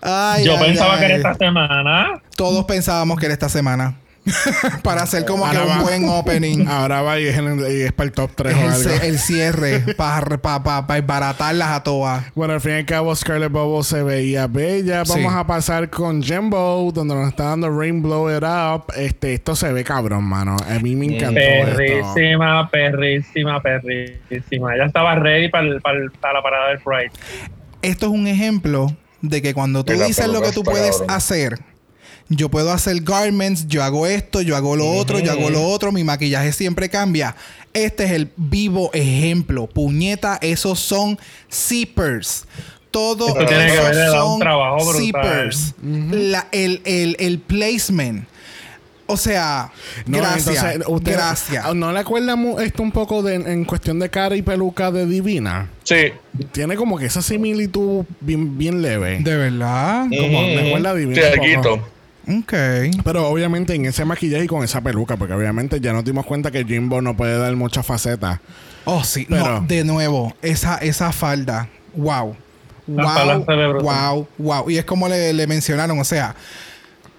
Ay, 0.03 0.45
Yo 0.45 0.59
ay, 0.59 0.67
pensaba 0.67 0.99
que 0.99 1.05
era 1.07 1.17
esta 1.17 1.35
semana. 1.37 2.21
Todos 2.37 2.65
pensábamos 2.67 3.19
que 3.19 3.27
era 3.27 3.33
esta 3.33 3.49
semana. 3.49 3.97
para 4.83 5.03
hacer 5.03 5.25
como 5.25 5.49
que 5.51 5.57
un 5.59 5.83
buen 5.83 6.09
opening. 6.09 6.67
Ahora 6.69 7.03
va 7.03 7.19
y 7.19 7.27
es, 7.27 7.37
en- 7.37 7.61
y 7.61 7.83
es 7.83 7.93
para 7.93 8.07
el 8.09 8.13
top 8.13 8.31
3 8.35 8.53
Es 8.53 8.59
o 8.59 8.61
el, 8.67 8.73
algo. 8.73 8.91
ce- 9.01 9.09
el 9.09 9.19
cierre 9.19 9.81
para 9.97 10.39
pa, 10.39 10.63
pa, 10.63 10.87
pa 10.87 10.99
embaratarlas 10.99 11.69
a 11.71 11.83
todas. 11.83 12.25
Bueno, 12.35 12.55
al 12.55 12.61
fin 12.61 12.73
y 12.73 12.75
al 12.77 12.87
cabo, 12.87 13.15
Scarlett 13.15 13.53
Bobo 13.53 13.83
se 13.83 14.03
veía 14.03 14.47
bella. 14.47 15.05
Sí. 15.05 15.13
Vamos 15.15 15.35
a 15.35 15.47
pasar 15.47 15.91
con 15.91 16.23
Jimbo, 16.23 16.91
donde 16.95 17.15
nos 17.15 17.29
está 17.29 17.45
dando 17.45 17.71
Rain 17.71 18.03
Blow 18.03 18.31
It 18.37 18.43
Up. 18.45 18.93
Este, 18.97 19.35
esto 19.35 19.55
se 19.57 19.73
ve 19.73 19.85
cabrón, 19.85 20.25
mano. 20.25 20.57
A 20.69 20.79
mí 20.81 20.95
me 20.97 21.07
encantó 21.07 21.41
esto. 21.41 21.77
Perrísima, 21.77 22.69
perrísima, 22.71 23.61
perrísima. 23.63 24.75
Ella 24.75 24.87
estaba 24.87 25.15
ready 25.17 25.49
para, 25.49 25.67
el- 25.67 25.81
para, 25.81 25.99
el- 25.99 26.11
para 26.13 26.35
la 26.35 26.43
parada 26.43 26.69
del 26.69 26.79
Pride. 26.81 27.11
Esto 27.83 28.07
es 28.07 28.13
un 28.13 28.27
ejemplo 28.27 28.89
de 29.23 29.43
que 29.43 29.55
cuando 29.55 29.85
tú 29.85 29.93
Y 29.93 29.97
la 29.99 30.07
dices 30.07 30.27
lo 30.29 30.41
que 30.41 30.53
tú 30.53 30.63
peluca 30.63 30.71
puedes 30.73 30.91
cabrón. 30.99 31.11
hacer, 31.11 31.59
yo 32.29 32.49
puedo 32.51 32.71
hacer 32.73 33.01
garments, 33.03 33.67
yo 33.69 33.83
hago 33.83 34.07
esto, 34.07 34.41
yo 34.43 34.57
hago 34.57 34.77
lo 34.77 34.91
otro, 34.91 35.19
yo 35.19 35.33
hago 35.33 35.51
lo 35.51 35.63
otro, 35.67 35.93
mi 35.93 36.05
maquillaje 36.05 36.53
siempre 36.53 36.89
cambia. 36.89 37.35
Este 37.73 38.05
es 38.05 38.11
el 38.13 38.31
vivo 38.37 38.91
ejemplo. 38.93 39.67
Puñeta, 39.67 40.39
esos 40.43 40.79
son 40.81 41.19
zippers. 41.51 42.45
Todo 42.91 43.29
Esto 43.29 43.45
tiene 43.47 43.67
que 43.67 44.07
son 44.11 44.41
trabajo 44.41 44.79
brutal. 44.87 45.01
zippers. 45.53 45.75
La- 45.83 46.49
el, 46.53 46.81
el, 46.85 47.17
el 47.19 47.39
placement. 47.39 48.27
O 49.11 49.17
sea, 49.17 49.71
No, 50.07 50.19
gracias. 50.19 50.49
entonces, 50.65 50.83
usted- 50.87 51.13
gracias. 51.13 51.75
¿No 51.75 51.93
le 51.93 51.99
acuerda 52.01 52.37
mu- 52.37 52.59
esto 52.61 52.83
un 52.83 52.93
poco 52.93 53.23
de, 53.23 53.37
en 53.37 53.65
cuestión 53.65 53.99
de 53.99 54.11
cara 54.11 54.37
y 54.37 54.43
peluca 54.43 54.91
de 54.91 55.07
Divina? 55.07 55.71
Sí. 55.85 56.13
Tiene 56.53 56.77
como 56.77 56.99
que 56.99 57.07
esa 57.07 57.23
similitud 57.23 58.05
bien, 58.21 58.59
bien 58.59 58.83
leve. 58.83 59.21
De 59.21 59.35
verdad. 59.37 60.03
como 60.11 60.43
me 60.43 60.57
recuerda 60.63 60.91
a 60.91 60.95
Sí, 60.95 60.99
Divina. 61.01 61.23
Ok. 62.29 62.53
Pero 63.05 63.29
obviamente 63.29 63.75
en 63.75 63.87
ese 63.87 64.05
maquillaje 64.05 64.45
y 64.45 64.47
con 64.47 64.63
esa 64.63 64.81
peluca, 64.83 65.17
porque 65.17 65.35
obviamente 65.35 65.81
ya 65.81 65.93
nos 65.93 66.05
dimos 66.05 66.27
cuenta 66.27 66.51
que 66.51 66.65
Jimbo 66.65 67.01
no 67.01 67.17
puede 67.17 67.39
dar 67.39 67.55
muchas 67.57 67.87
facetas. 67.87 68.41
Oh, 68.85 69.03
sí. 69.03 69.27
Pero- 69.29 69.61
no, 69.61 69.67
de 69.67 69.85
nuevo, 69.85 70.35
esa, 70.43 70.77
esa 70.79 71.13
falda. 71.13 71.69
Wow. 71.95 72.37
Wow, 72.87 73.45
wow, 73.83 74.29
wow. 74.39 74.71
Y 74.71 74.79
es 74.79 74.85
como 74.85 75.09
le, 75.09 75.33
le 75.35 75.47
mencionaron, 75.47 75.99
o 75.99 76.05
sea, 76.05 76.35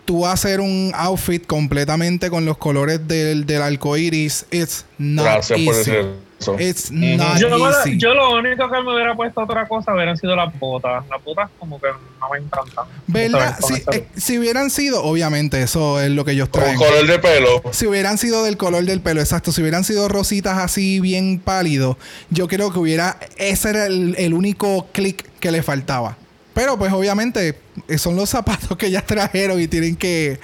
tú 0.06 0.26
hacer 0.26 0.62
un 0.62 0.92
outfit 0.96 1.46
completamente 1.46 2.30
con 2.32 2.44
los 2.46 2.58
colores 2.58 3.08
del, 3.08 3.46
del 3.46 3.62
arco 3.62 3.96
iris, 3.96 4.46
it's 4.52 4.86
not 4.98 5.26
Gracias 5.26 5.60
por 5.60 5.76
easy. 5.76 5.92
decir 5.92 6.29
eso. 6.40 6.58
It's 6.60 6.92
not 6.92 7.38
Yo, 7.38 7.50
me- 7.50 7.70
easy. 7.70 7.98
yo 7.98 8.14
lo 8.14 8.36
único 8.36 8.70
que 8.70 8.82
me 8.82 8.94
hubiera 8.94 9.16
puesto 9.16 9.42
otra 9.42 9.68
cosa 9.68 9.94
hubieran 9.94 10.18
sido 10.18 10.36
las 10.36 10.58
botas. 10.60 11.04
Las 11.10 11.24
botas 11.24 11.50
como 11.60 11.80
que 11.80 11.88
no 11.88 12.30
me 12.32 12.38
encantan. 12.40 12.86
¿Verdad? 13.08 13.58
Con 13.60 13.70
Si, 13.76 13.82
esa- 13.82 13.92
eh, 13.92 14.08
si 14.16 14.38
hubieran 14.40 14.70
sido, 14.70 15.04
obviamente, 15.04 15.62
eso 15.62 16.00
es 16.02 16.10
lo 16.12 16.24
que 16.26 16.32
ellos 16.32 16.50
Con 16.50 16.62
traen. 16.62 16.78
color 16.78 17.06
de 17.08 17.20
pelo. 17.20 17.62
Si 17.72 17.86
hubieran 17.88 18.18
sido 18.18 18.44
del 18.44 18.58
color 18.58 18.84
del 18.86 19.02
pelo, 19.02 19.20
exacto. 19.22 19.52
Si 19.52 19.62
hubieran 19.62 19.84
sido 19.84 20.08
rositas 20.08 20.58
así 20.58 21.00
bien 21.00 21.40
pálidos, 21.40 21.98
yo 22.30 22.48
creo 22.48 22.72
que 22.72 22.80
hubiera. 22.80 23.18
Ese 23.38 23.70
era 23.72 23.86
el, 23.86 24.16
el 24.18 24.34
único 24.34 24.88
clic 24.92 25.26
que 25.40 25.52
le 25.52 25.64
faltaba. 25.64 26.18
Pero 26.54 26.78
pues 26.78 26.92
obviamente 26.92 27.56
eh, 27.88 27.98
son 27.98 28.16
los 28.16 28.30
zapatos 28.30 28.78
que 28.78 28.92
ya 28.92 29.02
trajeron 29.06 29.60
y 29.62 29.68
tienen 29.68 29.96
que. 29.96 30.40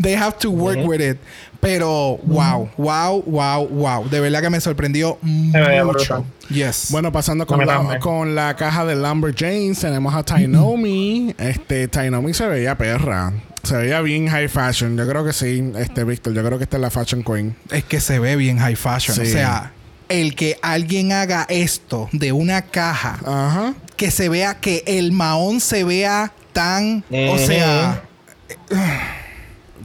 They 0.00 0.14
have 0.14 0.36
to 0.40 0.50
work 0.50 0.78
with 0.86 1.00
it. 1.00 1.18
Pero 1.60 2.18
wow, 2.22 2.70
wow, 2.76 3.22
wow, 3.26 3.66
wow. 3.66 4.08
De 4.08 4.20
verdad 4.20 4.40
que 4.40 4.50
me 4.50 4.60
sorprendió 4.60 5.18
veía 5.22 5.84
mucho. 5.84 6.24
Yes. 6.50 6.88
Bueno, 6.90 7.10
pasando 7.10 7.46
con 7.46 7.58
No 7.58 7.66
la, 7.66 7.98
con 7.98 8.34
la 8.36 8.54
caja 8.54 8.84
de 8.84 8.94
Lumberjanes, 8.94 9.80
tenemos 9.80 10.14
a 10.14 10.22
Tainomi. 10.22 11.34
Este, 11.36 11.88
Tainomi 11.88 12.32
se 12.32 12.46
veía 12.46 12.78
perra. 12.78 13.32
Se 13.64 13.76
veía 13.76 14.00
bien 14.02 14.28
high 14.28 14.48
fashion. 14.48 14.96
Yo 14.96 15.06
creo 15.08 15.24
que 15.24 15.32
sí, 15.32 15.72
este 15.76 16.04
Víctor. 16.04 16.32
Yo 16.32 16.44
creo 16.44 16.58
que 16.58 16.64
esta 16.64 16.76
es 16.76 16.80
la 16.80 16.90
fashion 16.90 17.24
queen. 17.24 17.56
es 17.72 17.84
que 17.84 18.00
se 18.00 18.20
ve 18.20 18.36
bien 18.36 18.58
high 18.58 18.76
fashion. 18.76 19.16
Sí. 19.16 19.22
O 19.22 19.26
sea, 19.26 19.72
el 20.08 20.36
que 20.36 20.58
alguien 20.62 21.12
haga 21.12 21.44
esto 21.48 22.08
de 22.12 22.32
una 22.32 22.62
caja 22.62 23.18
Ajá. 23.26 23.74
Que 23.98 24.10
se 24.10 24.30
vea 24.30 24.54
que 24.60 24.82
el 24.86 25.12
maón 25.12 25.60
se 25.60 25.84
vea 25.84 26.32
tan, 26.54 27.04
o 27.10 27.36
sea, 27.36 28.02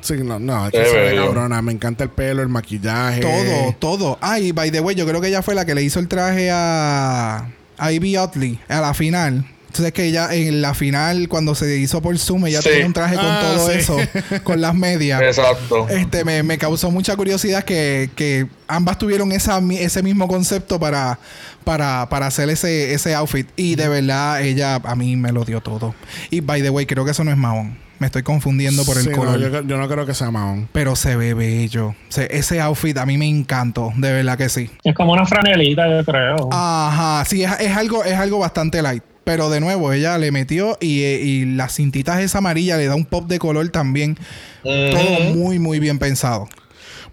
Sí, 0.01 0.15
no, 0.17 0.37
no, 0.37 0.65
es 0.67 0.71
que 0.73 0.85
se 0.85 0.97
ve 0.97 1.15
cabrona. 1.15 1.61
Me 1.61 1.71
encanta 1.71 2.03
el 2.03 2.09
pelo, 2.09 2.41
el 2.41 2.49
maquillaje. 2.49 3.21
todo, 3.21 3.75
todo. 3.79 4.17
Ah, 4.21 4.37
y 4.37 4.51
by 4.51 4.69
the 4.69 4.81
way, 4.81 4.95
yo 4.95 5.07
creo 5.07 5.21
que 5.21 5.29
ella 5.29 5.41
fue 5.41 5.55
la 5.55 5.65
que 5.65 5.73
le 5.75 5.81
hizo 5.81 5.99
el 5.99 6.07
traje 6.09 6.51
a, 6.51 7.47
a 7.77 7.91
Ivy 7.91 8.17
Otley 8.17 8.59
a 8.67 8.81
la 8.81 8.93
final. 8.93 9.45
Entonces 9.73 9.91
que 9.91 10.03
ella 10.05 10.31
en 10.35 10.61
la 10.61 10.75
final, 10.75 11.27
cuando 11.27 11.55
se 11.55 11.79
hizo 11.79 11.99
por 11.99 12.15
Zoom, 12.19 12.45
ella 12.45 12.61
Sí. 12.61 12.69
tenía 12.69 12.85
un 12.85 12.93
traje 12.93 13.15
con 13.15 13.25
Ah, 13.25 13.41
todo 13.55 13.71
sí. 13.71 13.79
eso, 13.79 13.97
con 14.43 14.61
las 14.61 14.75
medias. 14.75 15.19
Exacto. 15.19 15.89
Este, 15.89 16.23
me, 16.23 16.43
me 16.43 16.59
causó 16.59 16.91
mucha 16.91 17.15
curiosidad 17.15 17.63
que, 17.63 18.11
que 18.15 18.45
ambas 18.67 18.99
tuvieron 18.99 19.31
esa, 19.31 19.59
ese 19.71 20.03
mismo 20.03 20.27
concepto 20.27 20.79
para, 20.79 21.17
para, 21.63 22.07
para 22.07 22.27
hacer 22.27 22.49
ese, 22.51 22.93
ese 22.93 23.15
outfit. 23.15 23.47
Y 23.55 23.73
de 23.73 23.87
verdad, 23.89 24.43
ella 24.43 24.75
a 24.75 24.95
mí 24.95 25.15
me 25.15 25.31
lo 25.31 25.43
dio 25.43 25.59
todo. 25.61 25.95
Y 26.29 26.41
by 26.41 26.61
the 26.61 26.69
way, 26.69 26.85
creo 26.85 27.03
que 27.03 27.09
eso 27.09 27.23
no 27.23 27.31
es 27.31 27.37
mahón. 27.37 27.75
Me 27.97 28.05
estoy 28.05 28.21
confundiendo 28.21 28.85
por 28.85 28.97
el 28.97 29.03
Sí, 29.05 29.09
no, 29.09 29.15
color. 29.17 29.39
yo, 29.39 29.61
yo 29.63 29.77
no 29.79 29.87
creo 29.89 30.05
que 30.05 30.13
sea 30.13 30.29
mahón. 30.29 30.69
Pero 30.71 30.95
se 30.95 31.15
ve 31.15 31.33
bello. 31.33 31.87
O 31.87 31.95
sea, 32.09 32.25
ese 32.25 32.61
outfit 32.61 32.95
a 32.99 33.07
mí 33.07 33.17
me 33.17 33.27
encantó. 33.27 33.91
De 33.95 34.11
verdad 34.13 34.37
que 34.37 34.49
sí. 34.49 34.69
Es 34.83 34.93
como 34.93 35.13
una 35.13 35.25
franelita, 35.25 35.89
yo 35.89 36.05
creo. 36.05 36.49
Ajá. 36.51 37.25
Sí, 37.25 37.43
es, 37.43 37.51
es 37.59 37.75
algo, 37.75 38.03
es 38.03 38.13
algo 38.19 38.37
bastante 38.37 38.79
light. 38.83 39.03
Pero 39.23 39.49
de 39.49 39.59
nuevo, 39.61 39.93
ella 39.93 40.17
le 40.17 40.31
metió 40.31 40.77
y, 40.81 41.03
eh, 41.03 41.21
y 41.21 41.45
las 41.45 41.75
cintitas 41.75 42.19
esa 42.21 42.39
amarilla 42.39 42.75
le 42.77 42.87
da 42.87 42.95
un 42.95 43.05
pop 43.05 43.27
de 43.27 43.39
color 43.39 43.69
también. 43.69 44.17
Todo 44.63 45.33
muy, 45.35 45.59
muy 45.59 45.79
bien 45.79 45.97
pensado. 45.99 46.47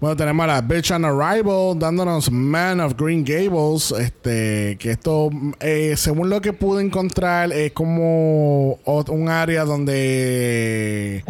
Bueno, 0.00 0.16
tenemos 0.16 0.44
a 0.44 0.46
la 0.46 0.60
Bitch 0.62 0.92
on 0.92 1.04
Arrival 1.04 1.78
dándonos 1.78 2.30
Man 2.32 2.80
of 2.80 2.94
Green 2.98 3.22
Gables. 3.22 3.92
Este, 3.92 4.76
que 4.80 4.92
esto, 4.92 5.30
eh, 5.60 5.94
según 5.96 6.30
lo 6.30 6.40
que 6.40 6.52
pude 6.54 6.82
encontrar, 6.82 7.52
es 7.52 7.72
como 7.72 8.74
un 8.84 9.28
área 9.28 9.64
donde 9.64 11.22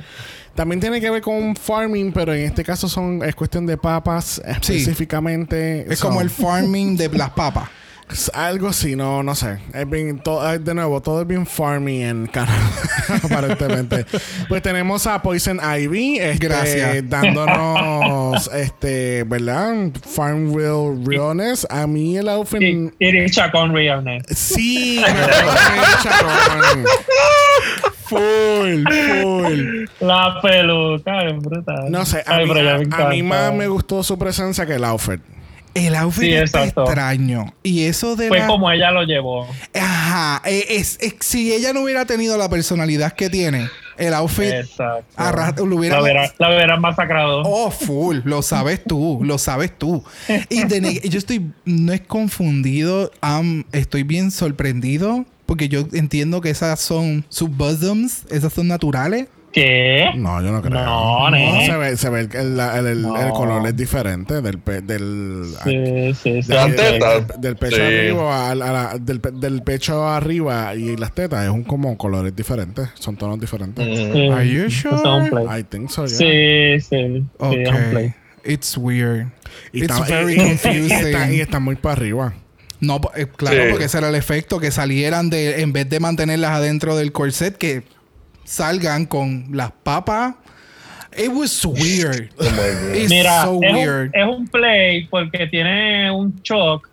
también 0.54 0.80
tiene 0.80 1.00
que 1.00 1.10
ver 1.10 1.20
con 1.20 1.56
farming, 1.56 2.12
pero 2.12 2.32
en 2.32 2.42
este 2.44 2.62
caso 2.62 2.88
son 2.88 3.22
es 3.24 3.34
cuestión 3.34 3.66
de 3.66 3.76
papas 3.76 4.40
Sí. 4.62 4.74
específicamente. 4.74 5.92
Es 5.92 5.98
So, 5.98 6.08
como 6.08 6.20
el 6.20 6.30
farming 6.30 6.96
de 6.96 7.08
las 7.08 7.30
papas. 7.36 7.68
Es 8.12 8.30
Algo 8.34 8.68
así, 8.68 8.96
no, 8.96 9.22
no 9.22 9.34
sé. 9.34 9.58
Es 9.72 9.88
bien, 9.88 10.18
to- 10.20 10.40
de 10.58 10.74
nuevo, 10.74 11.00
todo 11.00 11.22
es 11.22 11.26
bien 11.26 11.46
farming 11.46 12.02
en 12.02 12.26
Canadá, 12.26 12.58
aparentemente. 13.24 14.04
pues 14.48 14.62
tenemos 14.62 15.06
a 15.06 15.22
Poison 15.22 15.60
Ivy, 15.62 16.18
este, 16.18 16.46
Gracias. 16.46 17.08
dándonos, 17.08 18.48
este, 18.54 19.24
¿verdad? 19.24 19.90
Farmville 20.14 21.02
Realness. 21.04 21.66
A 21.70 21.86
mí 21.86 22.16
el 22.16 22.28
outfit... 22.28 22.60
Y, 22.62 22.90
y 22.98 23.30
Chacón 23.30 23.74
Realness. 23.74 24.24
Sí, 24.36 25.00
me 25.06 25.12
parece 25.12 26.02
chacón. 26.02 26.84
Full, 28.04 28.84
full. 29.22 29.84
La 30.00 30.40
peluca, 30.42 31.22
es 31.28 31.38
brutal. 31.38 31.90
No 31.90 32.04
sé, 32.04 32.24
a, 32.26 32.34
Ay, 32.36 32.44
mí, 32.46 32.52
pero 32.52 32.64
ya 32.64 32.96
a- 32.96 33.06
a 33.06 33.08
mí 33.10 33.22
más 33.22 33.52
me 33.54 33.68
gustó 33.68 34.02
su 34.02 34.18
presencia 34.18 34.66
que 34.66 34.74
el 34.74 34.84
outfit. 34.84 35.20
El 35.74 35.94
outfit 35.94 36.22
Sí, 36.24 36.34
exacto. 36.34 36.82
extraño. 36.84 37.54
Y 37.62 37.84
eso 37.84 38.16
de 38.16 38.28
Fue 38.28 38.38
la- 38.40 38.46
como 38.46 38.70
ella 38.70 38.90
lo 38.90 39.04
llevó. 39.04 39.46
Ajá. 39.74 40.42
eh, 40.44 40.64
es- 40.70 40.98
es- 41.00 41.14
si 41.20 41.52
ella 41.52 41.72
no 41.72 41.82
hubiera 41.82 42.04
tenido 42.06 42.36
la 42.36 42.48
personalidad 42.48 43.12
que 43.12 43.30
tiene, 43.30 43.68
el 43.96 44.14
outfit 44.14 44.50
Exacto. 44.52 45.66
lo 45.66 45.76
hubiera... 45.76 45.96
La 45.96 46.02
hubiera, 46.50 46.66
la 46.66 46.76
masacrado. 46.80 47.42
Oh, 47.44 47.70
full. 47.70 48.18
Lo 48.24 48.42
sabes 48.42 48.82
tú. 48.84 49.20
Lo 49.22 49.38
sabes 49.38 49.76
tú. 49.78 50.02
Y 50.48 50.64
de 50.64 51.00
yo 51.08 51.18
estoy... 51.18 51.50
No 51.64 51.92
es 51.92 52.00
confundido. 52.00 53.10
am, 53.20 53.64
estoy 53.72 54.02
bien 54.02 54.30
sorprendido. 54.30 55.24
Porque 55.46 55.68
yo 55.68 55.86
entiendo 55.92 56.40
que 56.40 56.50
esas 56.50 56.80
son 56.80 57.24
sus 57.28 57.50
bosoms. 57.50 58.24
Esas 58.30 58.52
son 58.52 58.68
naturales. 58.68 59.26
¿Qué? 59.52 60.10
No, 60.14 60.40
yo 60.42 60.52
no 60.52 60.62
creo. 60.62 60.84
No, 60.84 61.28
ne. 61.30 61.66
se 61.66 61.76
ve, 61.76 61.96
se 61.96 62.08
ve 62.08 62.20
el, 62.20 62.58
el- 62.60 62.86
el- 62.86 63.02
No. 63.02 63.20
el 63.20 63.30
color 63.30 63.66
es 63.66 63.76
diferente 63.76 64.40
del, 64.40 64.58
pe- 64.60 64.80
del, 64.80 65.44
Sí, 65.64 66.14
sí, 66.14 66.42
sí. 66.42 66.48
Del, 66.52 66.76
del- 66.76 67.26
del 67.38 67.56
pecho 67.56 67.76
Sí. 67.76 67.82
arriba 67.82 68.50
a 68.50 68.54
la- 68.54 68.68
a 68.68 68.72
la- 68.72 68.98
del, 69.00 69.20
pe- 69.20 69.32
del 69.32 69.62
pecho 69.62 70.06
arriba 70.08 70.74
y 70.76 70.96
las 70.96 71.12
tetas 71.14 71.44
es 71.44 71.50
un 71.50 71.64
como 71.64 71.98
colores 71.98 72.34
diferentes, 72.36 72.88
son 72.94 73.16
tonos 73.16 73.40
diferentes. 73.40 73.84
Sí. 73.84 74.28
Are 74.28 74.48
you 74.48 74.64
Eso 74.66 74.94
es 74.94 75.02
un 75.04 75.30
play. 75.30 75.60
I 75.60 75.64
think 75.64 75.90
so, 75.90 76.06
yeah. 76.06 76.16
Sí, 76.16 76.80
sí. 76.80 76.86
Sí, 76.88 77.56
es 77.62 77.68
un 77.70 77.90
play. 77.90 78.06
Ok. 78.06 78.14
It's 78.46 78.76
weird. 78.76 79.26
Y 79.72 79.82
It's 79.84 79.92
está, 79.92 80.04
very 80.04 80.32
y- 80.32 80.36
y- 80.36 80.38
confusing. 80.48 80.90
está- 80.92 81.32
y 81.32 81.40
está 81.40 81.58
muy 81.58 81.74
para 81.74 81.94
arriba. 81.94 82.34
No, 82.78 83.00
eh, 83.16 83.26
claro, 83.36 83.64
Sí. 83.64 83.68
porque 83.70 83.84
ese 83.86 83.98
era 83.98 84.08
el 84.08 84.14
efecto, 84.14 84.60
que 84.60 84.70
salieran 84.70 85.28
de, 85.28 85.60
en 85.60 85.72
vez 85.72 85.88
de 85.90 85.98
mantenerlas 86.00 86.52
adentro 86.52 86.96
del 86.96 87.12
corset, 87.12 87.58
que 87.58 87.82
salgan 88.50 89.06
con 89.06 89.46
las 89.52 89.70
papas 89.70 90.34
It 91.16 91.28
was 91.32 91.64
weird. 91.66 92.30
Oh 92.38 92.44
my 92.44 92.50
God. 92.50 92.94
It's 92.96 93.10
Mira, 93.10 93.42
so 93.42 93.58
es, 93.62 93.72
weird. 93.74 94.10
un, 94.14 94.20
es 94.20 94.36
un 94.38 94.46
play 94.48 95.06
porque 95.08 95.46
tiene 95.48 96.08
un 96.12 96.40
shock 96.42 96.88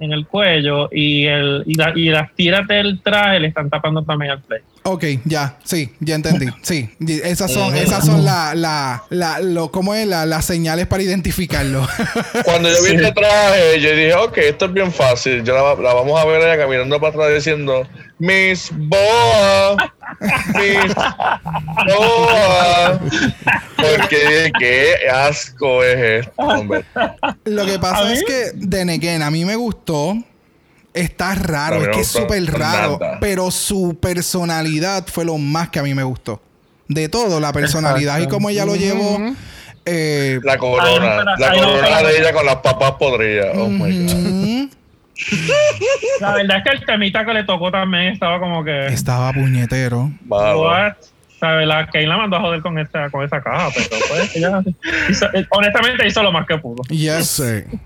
en 0.00 0.12
el 0.12 0.26
cuello 0.26 0.88
y, 0.92 1.26
el, 1.26 1.64
y, 1.66 1.74
la- 1.74 1.92
y 1.94 2.08
las 2.08 2.32
tiras 2.34 2.66
del 2.66 3.00
traje 3.02 3.40
le 3.40 3.48
están 3.48 3.68
tapando 3.68 4.02
también 4.04 4.32
al 4.32 4.40
play. 4.42 4.60
Ok, 4.84 5.04
ya, 5.26 5.58
sí, 5.64 5.90
ya 6.00 6.14
entendí. 6.14 6.46
Sí, 6.62 6.88
esas 7.22 7.52
son, 7.52 7.74
esas 7.76 8.06
son 8.06 8.24
la, 8.24 8.54
la, 8.54 9.02
la, 9.10 9.40
lo, 9.40 9.70
¿cómo 9.70 9.94
es? 9.94 10.06
La- 10.06 10.24
las 10.24 10.46
señales 10.46 10.86
para 10.86 11.02
identificarlo. 11.02 11.86
Cuando 12.44 12.70
yo 12.70 12.82
vi 12.84 12.90
Sí. 12.90 12.94
este 12.96 13.12
traje, 13.12 13.80
yo 13.82 13.90
dije, 13.90 14.14
ok, 14.14 14.38
esto 14.38 14.64
es 14.66 14.72
bien 14.72 14.90
fácil. 14.92 15.44
Yo 15.44 15.52
la, 15.54 15.82
la 15.82 15.92
vamos 15.94 16.18
a 16.18 16.24
ver 16.24 16.40
ella 16.40 16.56
caminando 16.56 16.98
para 17.00 17.12
atrás 17.12 17.34
diciendo, 17.34 17.86
Miss 18.18 18.70
Boa. 18.74 19.94
Porque 23.76 24.52
qué 24.58 24.94
asco 25.12 25.82
es 25.84 26.26
esto, 26.26 26.42
hombre. 26.42 26.84
Lo 27.44 27.64
que 27.66 27.74
¿A 27.74 27.80
pasa 27.80 28.12
es 28.12 28.24
que, 28.24 28.50
de 28.54 28.82
Again, 28.82 29.22
a 29.22 29.30
mí 29.30 29.44
me 29.44 29.56
gustó. 29.56 30.16
Está 30.94 31.34
raro, 31.34 31.76
es 31.82 31.86
no 31.88 31.92
que 31.92 32.00
es 32.00 32.08
súper 32.08 32.44
raro. 32.58 32.98
nada. 33.00 33.18
Pero 33.20 33.50
su 33.50 33.96
personalidad 34.00 35.06
fue 35.06 35.24
lo 35.24 35.38
más 35.38 35.68
que 35.68 35.78
a 35.78 35.82
mí 35.82 35.94
me 35.94 36.02
gustó. 36.02 36.40
De 36.88 37.08
todo, 37.08 37.38
la 37.38 37.52
personalidad 37.52 38.18
y 38.20 38.26
cómo 38.26 38.48
ella 38.50 38.64
lo 38.64 38.74
llevó. 38.74 39.18
eh, 39.84 40.40
La 40.42 40.54
no 40.54 40.60
corona, 40.60 41.24
la- 41.38 41.52
no 41.54 41.62
corona 41.62 42.02
de 42.02 42.18
ella 42.18 42.32
con 42.32 42.46
las 42.46 42.56
papas 42.56 42.92
podridas. 42.92 43.50
Oh 43.54 43.68
my 43.68 44.06
God. 44.06 44.68
La 46.20 46.34
verdad 46.34 46.58
es 46.58 46.64
que 46.64 46.70
el 46.76 46.84
temita 46.84 47.24
que 47.24 47.34
le 47.34 47.44
tocó 47.44 47.70
también 47.70 48.12
estaba 48.12 48.38
como 48.38 48.64
que. 48.64 48.86
estaba 48.86 49.32
puñetero. 49.32 50.10
What? 50.28 50.92
¿Sabes? 51.40 51.68
La 51.68 51.86
Kane 51.86 52.08
la 52.08 52.16
mandó 52.16 52.36
a 52.36 52.40
joder 52.40 52.60
con 52.62 52.76
esa, 52.80 53.08
con 53.10 53.24
esa 53.24 53.40
caja, 53.40 53.68
pero 53.72 53.88
pues 54.08 54.34
ella 54.36 54.60
hizo- 55.08 55.28
honestamente 55.50 56.04
hizo 56.06 56.20
lo 56.22 56.32
más 56.32 56.44
que 56.46 56.58
pudo. 56.58 56.82
Yes. 56.88 57.28
Sí. 57.28 57.78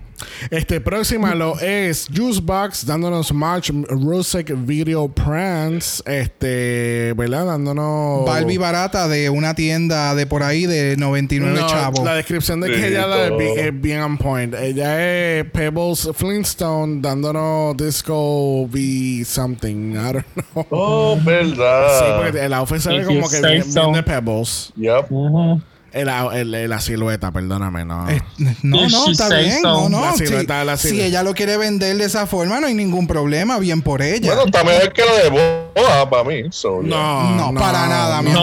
Este 0.49 0.81
próxima 0.81 1.33
lo 1.35 1.59
es 1.59 2.07
Juicebox 2.15 2.85
dándonos 2.85 3.33
March 3.33 3.71
Rusek 3.89 4.53
Video 4.65 5.07
Pranks. 5.09 6.03
Este, 6.05 7.13
¿verdad? 7.15 7.45
Dándonos. 7.45 8.25
Barbie 8.25 8.57
barata 8.57 9.07
de 9.07 9.29
una 9.29 9.53
tienda 9.55 10.15
de 10.15 10.25
por 10.27 10.43
ahí 10.43 10.65
de 10.65 10.95
99 10.97 11.59
No, 11.59 11.67
chavos. 11.67 12.03
La 12.03 12.15
descripción 12.15 12.61
de 12.61 12.69
que 12.71 12.77
Sí, 12.77 12.85
ella 12.85 13.07
da 13.07 13.27
es 13.27 13.81
bien 13.81 14.01
on 14.01 14.17
point. 14.17 14.53
Ella 14.55 15.39
es 15.39 15.45
Pebbles 15.51 16.09
Flintstone 16.13 17.01
dándonos 17.01 17.75
disco 17.77 18.61
V 18.63 19.23
something. 19.25 19.93
I 19.93 20.13
don't 20.13 20.25
know. 20.53 20.65
Oh, 20.69 21.15
Sí, 21.17 21.25
verdad. 21.25 22.17
porque 22.23 22.39
el 22.45 22.53
outfit 22.53 22.79
se 22.79 22.89
ve 22.89 23.05
como 23.05 23.29
que 23.29 23.41
bien, 23.41 23.63
so. 23.71 23.81
bien 23.81 23.93
de 23.93 24.03
Pebbles. 24.03 24.71
Yep. 24.75 25.11
Ujú. 25.11 25.61
El- 25.93 26.09
el- 26.55 26.69
la 26.69 26.81
silueta, 26.81 27.31
perdóname, 27.31 27.85
no. 27.85 28.09
Eh, 28.09 28.19
no, 28.63 28.89
no, 28.89 29.11
está 29.11 29.29
bien. 29.37 29.61
so. 29.61 29.67
No, 29.67 29.89
no. 29.89 30.01
La 30.05 30.13
Si, 30.13 30.25
silueta, 30.25 30.63
la 30.65 30.75
si 30.75 30.99
ella 30.99 31.21
lo 31.21 31.35
quiere 31.35 31.55
vender 31.57 31.95
de 31.97 32.05
esa 32.05 32.25
forma, 32.25 32.59
no 32.59 32.65
hay 32.65 32.73
ningún 32.73 33.05
problema. 33.05 33.59
Bien 33.59 33.81
por 33.83 34.01
ella. 34.01 34.27
Bueno, 34.33 34.45
está 34.47 34.63
mejor 34.63 34.91
que 34.91 35.03
lo 35.05 35.15
de 35.17 35.29
Boa 35.75 36.09
para 36.09 36.23
mí. 36.23 36.43
So, 36.49 36.81
yeah. 36.81 36.89
No, 36.89 37.51
No, 37.51 37.59
para 37.59 37.87
nada, 37.87 38.21
mi 38.23 38.31
no, 38.31 38.39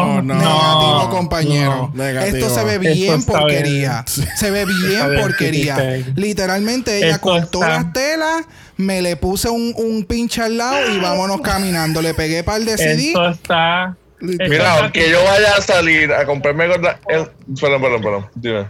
amor. 0.00 0.24
no, 0.24 0.34
Negativo, 0.34 0.98
no, 1.04 1.10
compañero. 1.10 1.90
no. 1.94 2.04
Negativo. 2.04 2.36
Esto 2.36 2.54
se 2.54 2.64
ve 2.64 2.78
bien 2.78 3.22
porquería. 3.24 4.04
bien. 4.16 4.28
Se 4.36 4.50
ve 4.50 4.66
bien 4.66 5.20
porquería. 5.22 5.76
Literalmente 6.16 6.98
ella 6.98 7.08
Esto 7.16 7.20
cortó 7.22 7.58
está- 7.62 7.68
las 7.68 7.92
telas, 7.94 8.44
me 8.76 9.00
le 9.02 9.16
puse 9.16 9.48
un, 9.48 9.72
un 9.76 10.04
pinche 10.04 10.42
al 10.42 10.58
lado 10.58 10.94
y 10.94 10.98
vámonos 11.00 11.40
caminando. 11.40 12.02
Le 12.02 12.12
pegué 12.12 12.42
par 12.44 12.60
de 12.60 12.76
CD. 12.76 13.08
Esto 13.08 13.28
está. 13.30 13.96
Mira, 14.24 14.80
aunque 14.80 15.10
yo 15.10 15.22
vaya 15.24 15.56
a 15.56 15.60
salir 15.60 16.12
a 16.12 16.24
comprarme 16.24 16.68
con 16.68 16.82
la- 16.82 16.98
el- 17.08 17.28
Perdón, 17.60 17.82
perdón, 17.82 18.02
perdón. 18.02 18.26
Dime. 18.34 18.66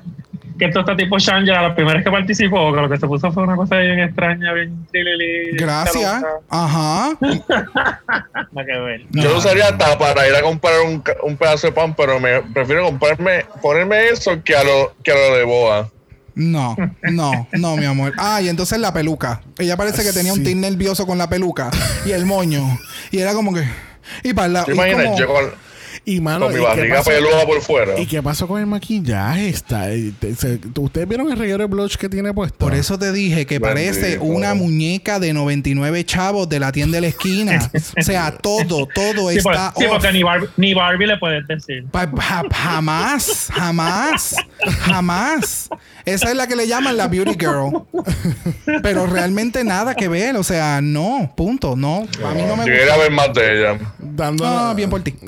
que 0.58 0.66
esto 0.66 0.80
está 0.80 0.96
tipo 0.96 1.18
Shangela, 1.18 1.62
la 1.62 1.74
primera 1.74 1.96
vez 1.96 2.04
que 2.04 2.10
participó, 2.12 2.72
que 2.72 2.80
lo 2.80 2.88
que 2.88 2.96
se 2.96 3.08
puso 3.08 3.32
fue 3.32 3.42
una 3.42 3.56
cosa 3.56 3.78
bien 3.78 3.98
extraña, 3.98 4.52
bien 4.52 4.86
trilili, 4.90 5.56
Gracias. 5.56 6.22
Ajá. 6.48 7.16
Que 8.54 8.78
ver. 8.78 9.02
Yo 9.10 9.30
lo 9.30 9.38
usaría 9.38 9.68
hasta 9.68 9.98
para 9.98 10.26
ir 10.26 10.34
a 10.34 10.40
comprar 10.40 10.74
un, 10.80 11.36
pedazo 11.36 11.66
de 11.66 11.72
pan, 11.72 11.94
pero 11.94 12.18
me 12.18 12.40
prefiero 12.40 12.84
comprarme, 12.84 13.44
ponerme 13.60 14.08
eso 14.08 14.42
que 14.42 14.56
a 14.56 14.64
lo, 14.64 14.94
que 15.02 15.10
a 15.10 15.14
lo 15.14 15.36
de 15.36 15.44
boa. 15.44 15.90
No, 16.34 16.76
no, 17.02 17.46
no, 17.52 17.76
mi 17.76 17.84
amor. 17.84 18.12
Ah, 18.16 18.40
y 18.40 18.48
entonces 18.48 18.78
la 18.78 18.92
peluca. 18.92 19.42
Ella 19.58 19.76
parece 19.76 20.02
que 20.02 20.12
tenía 20.12 20.32
un 20.32 20.42
tic 20.42 20.56
nervioso 20.56 21.06
con 21.06 21.18
la 21.18 21.28
peluca 21.28 21.70
y 22.04 22.12
el 22.12 22.26
moño. 22.26 22.78
Y 23.10 23.18
era 23.18 23.34
como 23.34 23.52
que. 23.54 23.64
Y 24.22 24.32
para 24.34 24.48
la. 24.48 24.64
¿Te 24.64 24.72
imaginas? 24.72 25.04
como- 25.06 25.18
Yo 25.18 25.26
con, 25.28 25.54
Y 26.06 26.20
mano, 26.20 26.46
con 26.46 26.52
mi 26.54 26.60
¿y 26.60 26.62
qué 26.62 26.66
barriga 26.66 27.02
peluda 27.02 27.46
por 27.46 27.60
fuera. 27.62 27.98
¿Y 27.98 28.04
qué 28.04 28.22
pasó 28.22 28.46
con 28.46 28.60
el 28.60 28.66
maquillaje? 28.66 29.48
Está, 29.48 29.90
eh, 29.90 30.12
¿Ustedes 30.78 31.08
vieron 31.08 31.32
el 31.32 31.38
reguero 31.38 31.60
de 31.60 31.64
blush 31.66 31.96
que 31.96 32.10
tiene 32.10 32.34
puesto? 32.34 32.58
Por 32.58 32.74
eso 32.74 32.98
te 32.98 33.10
dije 33.10 33.46
que 33.46 33.58
parece 33.58 34.18
una 34.18 34.52
muñeca 34.52 35.18
de 35.18 35.32
99 35.32 36.04
chavos 36.04 36.46
de 36.48 36.60
la 36.60 36.72
tienda 36.72 36.96
de 36.96 37.00
la 37.00 37.06
esquina. 37.06 37.70
o 37.98 38.02
sea, 38.02 38.36
todo, 38.36 38.86
todo 38.94 39.30
Sí, 39.30 39.38
por- 39.40 39.54
está 39.54 39.72
sí, 39.78 39.84
off. 39.86 39.92
porque 39.92 40.12
ni 40.12 40.22
Barbie, 40.22 40.48
ni 40.58 40.74
Barbie 40.74 41.06
le 41.06 41.16
puedes 41.16 41.46
decir. 41.48 41.86
Pa- 41.90 42.10
jamás, 42.52 43.48
jamás, 43.50 44.36
jamás. 44.80 45.70
Esa 46.04 46.28
es 46.30 46.36
la 46.36 46.46
que 46.46 46.54
le 46.56 46.66
llaman 46.68 46.98
la 46.98 47.08
beauty 47.08 47.32
girl. 47.38 47.84
Pero 48.82 49.06
realmente 49.06 49.64
nada 49.64 49.94
que 49.94 50.08
ver. 50.08 50.36
O 50.36 50.44
sea, 50.44 50.80
no, 50.82 51.32
punto. 51.34 51.76
No, 51.76 52.06
a 52.22 52.34
mí 52.34 52.42
no 52.42 52.56
me 52.56 52.64
Yo 52.66 52.72
gusta. 52.72 52.72
quería 52.72 52.96
ver 52.98 53.10
más 53.10 53.32
de 53.32 53.58
ella. 53.58 53.78
Dándonos, 53.98 54.54
No, 54.68 54.74
bien 54.74 54.90
por 54.90 55.02
ti. 55.02 55.14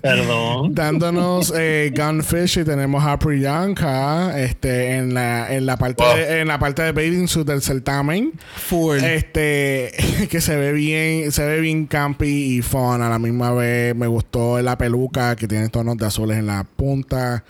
Perdón. 0.00 0.74
dándonos 0.74 1.52
eh, 1.56 1.92
Gunfish 1.94 2.58
y 2.60 2.64
tenemos 2.64 3.04
a 3.04 3.18
Priyanka 3.18 4.40
este, 4.40 4.94
en, 4.96 5.14
la, 5.14 5.54
en, 5.54 5.66
la 5.66 5.76
parte 5.76 6.02
Wow. 6.02 6.16
de, 6.16 6.40
en 6.40 6.48
la 6.48 6.58
parte 6.58 6.82
de 6.82 6.92
bathing 6.92 7.26
suit 7.28 7.46
del 7.46 7.62
certamen. 7.62 8.32
Full. 8.56 8.98
Este 8.98 9.92
que 10.30 10.40
se 10.40 10.56
ve 10.56 10.72
bien, 10.72 11.30
se 11.32 11.44
ve 11.46 11.60
bien 11.60 11.86
campy 11.86 12.56
y 12.58 12.62
fun 12.62 13.02
a 13.02 13.08
la 13.08 13.18
misma 13.18 13.52
vez. 13.52 13.94
Me 13.94 14.06
gustó 14.06 14.60
la 14.62 14.78
peluca 14.78 15.36
que 15.36 15.46
tiene 15.46 15.68
tonos 15.68 15.96
de 15.96 16.06
azules 16.06 16.38
en 16.38 16.46
la 16.46 16.64
punta. 16.64 17.44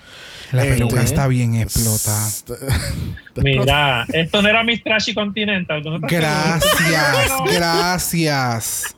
La 0.53 0.63
Este, 0.65 0.75
peluca 0.75 1.03
está 1.03 1.27
bien 1.27 1.55
explota. 1.57 2.17
Mira, 3.37 4.05
esto 4.13 4.43
no 4.43 4.49
era 4.49 4.63
Miss 4.65 4.83
Trashy 4.83 5.15
Continental. 5.15 5.83
¿tú 5.83 5.91
no 5.91 5.97
estás 5.97 6.11
Gracias, 6.11 7.33
gracias. 7.55 8.97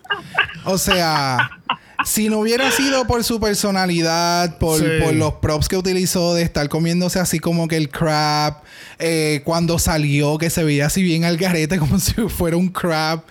O 0.64 0.78
sea, 0.78 1.50
si 2.04 2.28
no 2.28 2.38
hubiera 2.38 2.70
sido 2.70 3.06
por 3.06 3.22
su 3.24 3.40
personalidad, 3.40 4.58
por, 4.58 4.78
Sí. 4.80 4.86
por 5.02 5.14
los 5.14 5.34
props 5.34 5.68
que 5.68 5.76
utilizó 5.76 6.34
de 6.34 6.42
estar 6.42 6.68
comiéndose 6.68 7.18
así 7.20 7.38
como 7.38 7.68
que 7.68 7.76
el 7.76 7.88
crab, 7.90 8.56
eh, 8.98 9.42
cuando 9.44 9.78
salió 9.78 10.38
que 10.38 10.50
se 10.50 10.64
veía 10.64 10.86
así 10.86 11.02
bien 11.02 11.24
al 11.24 11.36
garete 11.36 11.78
como 11.78 11.98
si 11.98 12.12
fuera 12.28 12.56
un 12.56 12.68
crab, 12.68 13.22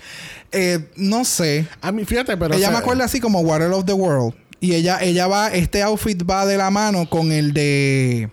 eh, 0.52 0.90
no 0.98 1.24
sé. 1.26 1.66
A 1.82 1.92
mí, 1.92 2.06
fíjate, 2.06 2.36
pero. 2.38 2.54
ella 2.54 2.68
se- 2.68 2.72
me 2.74 2.78
acuerda 2.80 3.06
así 3.06 3.20
como 3.20 3.40
Water 3.42 3.72
of 3.72 3.86
the 3.86 3.94
World. 3.94 4.34
Y 4.62 4.76
ella, 4.76 5.00
ella 5.02 5.26
va, 5.26 5.48
este 5.48 5.82
outfit 5.82 6.24
va 6.30 6.46
de 6.46 6.56
la 6.56 6.70
mano 6.70 7.10
con 7.10 7.32
el 7.32 7.52
de... 7.52 8.30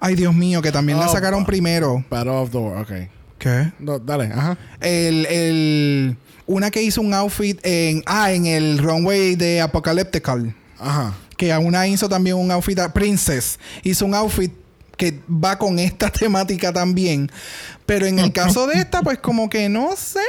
Ay, 0.00 0.16
Dios 0.16 0.34
mío, 0.34 0.60
que 0.60 0.72
también 0.72 0.98
la 0.98 1.06
Oh, 1.06 1.12
sacaron 1.12 1.46
primero. 1.46 2.04
Battle 2.10 2.32
of 2.32 2.50
the 2.50 2.58
World, 2.58 2.82
ok. 2.82 3.10
¿Qué? 3.38 3.72
No, 3.78 4.00
dale, 4.00 4.24
ajá. 4.24 4.58
El, 4.80 5.24
el, 5.26 6.16
una 6.46 6.72
que 6.72 6.82
hizo 6.82 7.00
un 7.00 7.14
outfit 7.14 7.60
en, 7.62 8.02
ah, 8.06 8.32
en 8.32 8.46
el 8.46 8.78
runway 8.78 9.36
de 9.36 9.60
Apocalyptical. 9.60 10.52
Ajá. 10.80 11.14
Que 11.36 11.52
a 11.52 11.60
una 11.60 11.86
hizo 11.86 12.08
también 12.08 12.36
un 12.36 12.50
outfit, 12.50 12.78
a 12.80 12.92
Princess. 12.92 13.58
Hizo 13.84 14.04
un 14.04 14.14
outfit 14.16 14.52
que 14.96 15.20
va 15.30 15.56
con 15.56 15.78
esta 15.78 16.10
temática 16.10 16.72
también. 16.72 17.30
Pero 17.86 18.06
en 18.06 18.18
el 18.18 18.32
caso 18.32 18.66
de 18.66 18.80
esta, 18.80 19.00
pues 19.00 19.18
como 19.18 19.48
que 19.48 19.68
no 19.68 19.94
sé. 19.94 20.24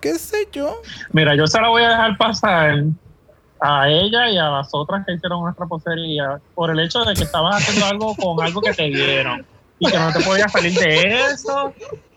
¿Qué 0.00 0.18
sé 0.20 0.48
yo? 0.52 0.80
Mira, 1.12 1.34
yo 1.36 1.48
se 1.48 1.60
la 1.60 1.68
voy 1.68 1.82
a 1.82 1.88
dejar 1.90 2.16
pasar 2.16 2.84
a 3.64 3.88
ella 3.88 4.28
y 4.28 4.38
a 4.38 4.48
las 4.50 4.68
otras 4.72 5.04
que 5.06 5.14
hicieron 5.14 5.40
nuestra 5.42 5.66
posería 5.66 6.38
por 6.54 6.70
el 6.70 6.80
hecho 6.80 7.04
de 7.04 7.14
que 7.14 7.22
estabas 7.22 7.56
haciendo 7.56 7.86
algo 7.86 8.14
con 8.16 8.44
algo 8.44 8.60
que 8.60 8.72
te 8.74 8.84
dieron 8.84 9.46
y 9.78 9.88
que 9.90 9.98
no 9.98 10.12
te 10.12 10.20
podías 10.20 10.50
salir 10.50 10.72
de 10.78 11.12
eso 11.32 11.72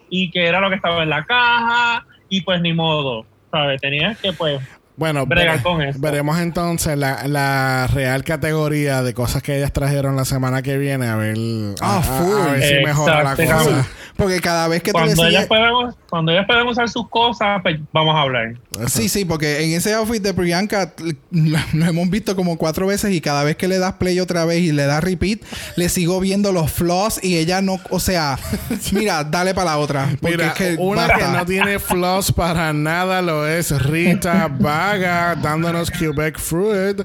y 0.09 0.31
que 0.31 0.47
era 0.47 0.59
lo 0.59 0.69
que 0.69 0.76
estaba 0.76 1.03
en 1.03 1.09
la 1.09 1.23
caja 1.26 2.03
y 2.30 2.41
pues 2.41 2.61
ni 2.61 2.73
modo, 2.73 3.26
¿sabes? 3.51 3.80
Tenías 3.81 4.17
que 4.19 4.34
pues 4.34 4.59
Bueno, 4.97 5.26
vere- 5.27 5.61
con 5.61 5.81
eso. 5.81 5.99
veremos 6.01 6.39
entonces 6.39 6.97
la, 6.97 7.27
la 7.27 7.88
real 7.93 8.23
categoría 8.23 9.03
de 9.03 9.13
cosas 9.13 9.43
que 9.43 9.57
ellas 9.57 9.72
trajeron 9.73 10.15
la 10.15 10.26
semana 10.26 10.61
que 10.61 10.77
viene. 10.77 11.07
A 11.07 11.15
ver, 11.17 11.35
a- 11.81 11.97
Ah, 11.97 12.01
a- 12.03 12.49
a 12.49 12.51
ver 12.53 12.63
si 12.63 12.84
mejora 12.84 13.23
la 13.23 13.34
Exacto. 13.34 13.65
cosa. 13.72 13.88
Porque 14.15 14.39
cada 14.39 14.67
vez 14.67 14.81
que 14.81 14.91
tú 14.91 14.99
le 14.99 15.05
Cuando 15.05 15.25
ellas, 15.25 15.43
sigues... 15.43 15.47
puedan, 15.47 15.95
cuando 16.09 16.31
ellas 16.31 16.45
puedan 16.47 16.67
usar 16.67 16.89
sus 16.89 17.09
cosas, 17.09 17.61
pues 17.61 17.79
vamos 17.91 18.15
a 18.15 18.21
hablar. 18.21 18.55
Sí, 18.87 19.09
sí, 19.09 19.25
porque 19.25 19.63
en 19.63 19.71
ese 19.71 19.93
outfit 19.93 20.21
de 20.21 20.33
Priyanka 20.33 20.93
lo, 21.31 21.59
lo 21.73 21.85
hemos 21.85 22.09
visto 22.09 22.35
como 22.35 22.57
cuatro 22.57 22.87
veces 22.87 23.11
y 23.13 23.21
cada 23.21 23.43
vez 23.43 23.55
que 23.55 23.67
le 23.67 23.77
das 23.77 23.93
play 23.93 24.19
otra 24.19 24.45
vez 24.45 24.59
y 24.59 24.71
le 24.71 24.85
das 24.85 25.03
repeat, 25.03 25.39
le 25.75 25.89
sigo 25.89 26.19
viendo 26.19 26.51
los 26.51 26.71
flaws 26.71 27.21
y 27.23 27.37
ella 27.37 27.61
no, 27.61 27.79
o 27.89 27.99
sea, 27.99 28.37
mira, 28.91 29.23
dale 29.23 29.53
para 29.53 29.71
la 29.71 29.77
otra. 29.77 30.07
Porque 30.21 30.37
Mira, 30.37 30.47
es 30.47 30.53
que 30.53 30.75
una 30.79 31.07
basta. 31.07 31.17
que 31.17 31.37
no 31.37 31.45
tiene 31.45 31.79
flaws 31.79 32.31
para 32.31 32.73
nada 32.73 33.21
lo 33.21 33.47
es 33.47 33.71
Rita 33.83 34.47
Vaga 34.59 35.35
dándonos 35.35 35.91
Quebec 35.91 36.39
Fruit. 36.39 37.01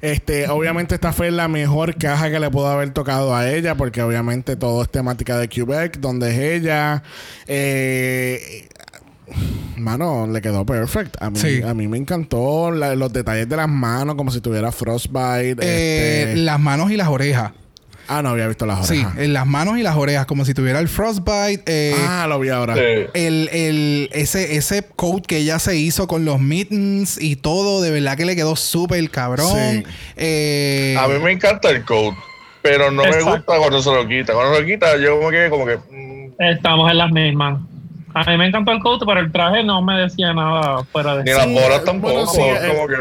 Este, 0.00 0.48
obviamente 0.48 0.94
esta 0.94 1.12
fue 1.12 1.30
la 1.30 1.48
mejor 1.48 1.96
caja 1.96 2.30
que 2.30 2.40
le 2.40 2.50
pudo 2.50 2.68
haber 2.68 2.90
tocado 2.90 3.34
a 3.34 3.48
ella 3.50 3.74
porque 3.74 4.02
obviamente 4.02 4.56
todo 4.56 4.82
es 4.82 4.88
temática 4.90 5.38
de 5.38 5.48
Quebec, 5.48 5.98
donde 5.98 6.30
es 6.30 6.53
ella. 6.56 7.02
Eh, 7.46 8.68
Mano, 9.76 10.26
le 10.28 10.40
quedó 10.40 10.64
perfect. 10.64 11.16
A 11.20 11.30
mí, 11.30 11.38
Sí. 11.38 11.60
a 11.62 11.74
mí 11.74 11.88
me 11.88 11.96
encantó 11.98 12.70
la- 12.70 12.94
los 12.94 13.12
detalles 13.12 13.48
de 13.48 13.56
las 13.56 13.68
manos, 13.68 14.14
como 14.14 14.30
si 14.30 14.40
tuviera 14.40 14.70
frostbite. 14.70 15.56
Eh, 15.62 16.22
este- 16.28 16.36
las 16.36 16.60
manos 16.60 16.90
y 16.92 16.96
las 16.96 17.08
orejas. 17.08 17.52
Ah, 18.06 18.20
no 18.22 18.28
había 18.28 18.46
visto 18.46 18.66
las 18.66 18.86
Sí, 18.86 18.98
orejas. 18.98 19.18
en 19.18 19.32
las 19.32 19.46
manos 19.46 19.78
y 19.78 19.82
las 19.82 19.96
orejas, 19.96 20.26
como 20.26 20.44
si 20.44 20.52
tuviera 20.54 20.78
el 20.78 20.88
frostbite. 20.88 21.62
eh, 21.66 21.94
ah, 22.06 22.26
lo 22.28 22.38
vi 22.38 22.50
ahora. 22.50 22.74
Sí. 22.74 22.80
el, 23.14 23.48
el, 23.50 24.10
ese, 24.12 24.56
ese 24.56 24.82
coat 24.94 25.24
que 25.26 25.38
ella 25.38 25.58
se 25.58 25.74
hizo 25.76 26.06
con 26.06 26.24
los 26.26 26.38
mittens 26.38 27.18
y 27.20 27.36
todo, 27.36 27.80
de 27.82 27.90
verdad 27.90 28.16
que 28.16 28.26
le 28.26 28.36
quedó 28.36 28.56
súper 28.56 29.10
cabrón. 29.10 29.48
Sí. 29.48 29.84
Eh, 30.16 30.96
A 30.98 31.08
mí 31.08 31.14
me 31.18 31.32
encanta 31.32 31.70
el 31.70 31.82
coat, 31.84 32.14
pero 32.64 32.90
no 32.90 33.02
me 33.04 33.22
gusta 33.22 33.58
cuando 33.58 33.82
se 33.82 33.92
lo 33.92 34.08
quita. 34.08 34.32
Cuando 34.32 34.54
se 34.54 34.62
lo 34.62 34.66
quita, 34.66 34.96
yo 34.96 35.18
como 35.18 35.30
que, 35.30 35.50
como 35.50 35.66
que. 35.66 35.76
mm, 35.76 36.42
Estamos 36.42 36.90
en 36.90 36.98
las 36.98 37.10
mismas. 37.12 37.60
A 38.16 38.22
mí 38.30 38.36
me 38.38 38.46
encantó 38.46 38.70
el 38.70 38.78
coat, 38.78 39.02
pero 39.04 39.18
el 39.18 39.32
traje 39.32 39.64
no 39.64 39.82
me 39.82 40.00
decía 40.02 40.32
nada 40.32 40.84
fuera 40.92 41.16
de 41.16 41.24
ni 41.24 41.30
las 41.32 41.44
Sí, 41.46 41.52
bolas 41.52 41.80
eh, 41.80 41.82
tampoco. 41.84 42.12
bueno, 42.14 42.26
sí, 42.30 42.40
eh, 42.40 42.72
como 42.72 42.86
que. 42.86 42.94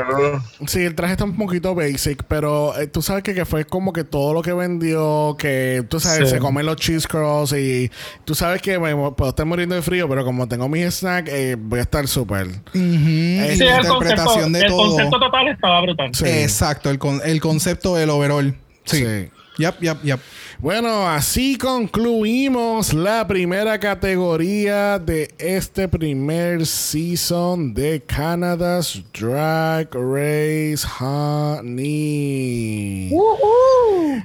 uh, 0.64 0.68
Sí, 0.68 0.84
el 0.84 0.96
traje 0.96 1.12
está 1.14 1.24
un 1.24 1.38
poquito 1.38 1.76
basic, 1.76 2.24
pero 2.28 2.76
eh, 2.80 2.88
tú 2.88 3.04
sabes 3.04 3.22
que, 3.24 3.36
que 3.36 3.46
fue 3.46 3.64
como 3.64 3.94
que 3.94 4.04
todo 4.04 4.34
lo 4.34 4.42
que 4.42 4.54
vendió, 4.54 5.36
que 5.38 5.84
tú 5.88 6.00
sabes, 6.00 6.30
Sí. 6.30 6.36
se 6.36 6.40
comen 6.40 6.66
los 6.66 6.78
cheese 6.78 7.08
curls 7.08 7.54
y 7.54 7.92
tú 8.26 8.34
sabes 8.34 8.60
que 8.62 8.80
me, 8.80 8.94
puedo 9.12 9.30
estar 9.30 9.46
muriendo 9.46 9.76
de 9.76 9.84
frío, 9.84 10.10
pero 10.10 10.26
como 10.26 10.48
tengo 10.48 10.68
mis 10.68 10.92
snacks, 10.96 11.32
eh, 11.32 11.56
voy 11.60 11.78
a 11.78 11.84
estar 11.84 12.08
súper. 12.08 12.48
Sí, 12.48 12.60
Sí, 12.74 13.38
la 13.38 13.78
el 13.78 13.88
concepto, 13.88 13.94
interpretación 14.02 14.52
de 14.54 14.60
el 14.62 14.68
todo. 14.68 14.90
concepto 14.90 15.20
total 15.20 15.48
estaba 15.48 15.82
brutal. 15.82 16.10
Sí. 16.16 16.26
Exacto, 16.28 16.90
el, 16.90 16.98
con- 16.98 17.22
el 17.24 17.40
concepto 17.40 17.96
del 17.96 18.10
overall. 18.10 18.56
Sí. 18.86 18.98
Sí. 19.06 19.30
Yep, 19.58 19.82
yep, 19.82 20.04
yep. 20.04 20.20
Bueno, 20.58 21.08
así 21.08 21.58
concluimos 21.58 22.94
la 22.94 23.28
primera 23.28 23.80
categoría 23.80 24.98
de 24.98 25.30
este 25.38 25.88
primer 25.88 26.66
season 26.66 27.74
de 27.74 28.02
Canada's 28.02 29.04
Drag 29.14 29.90
Race 29.94 30.88
Honey. 31.00 33.12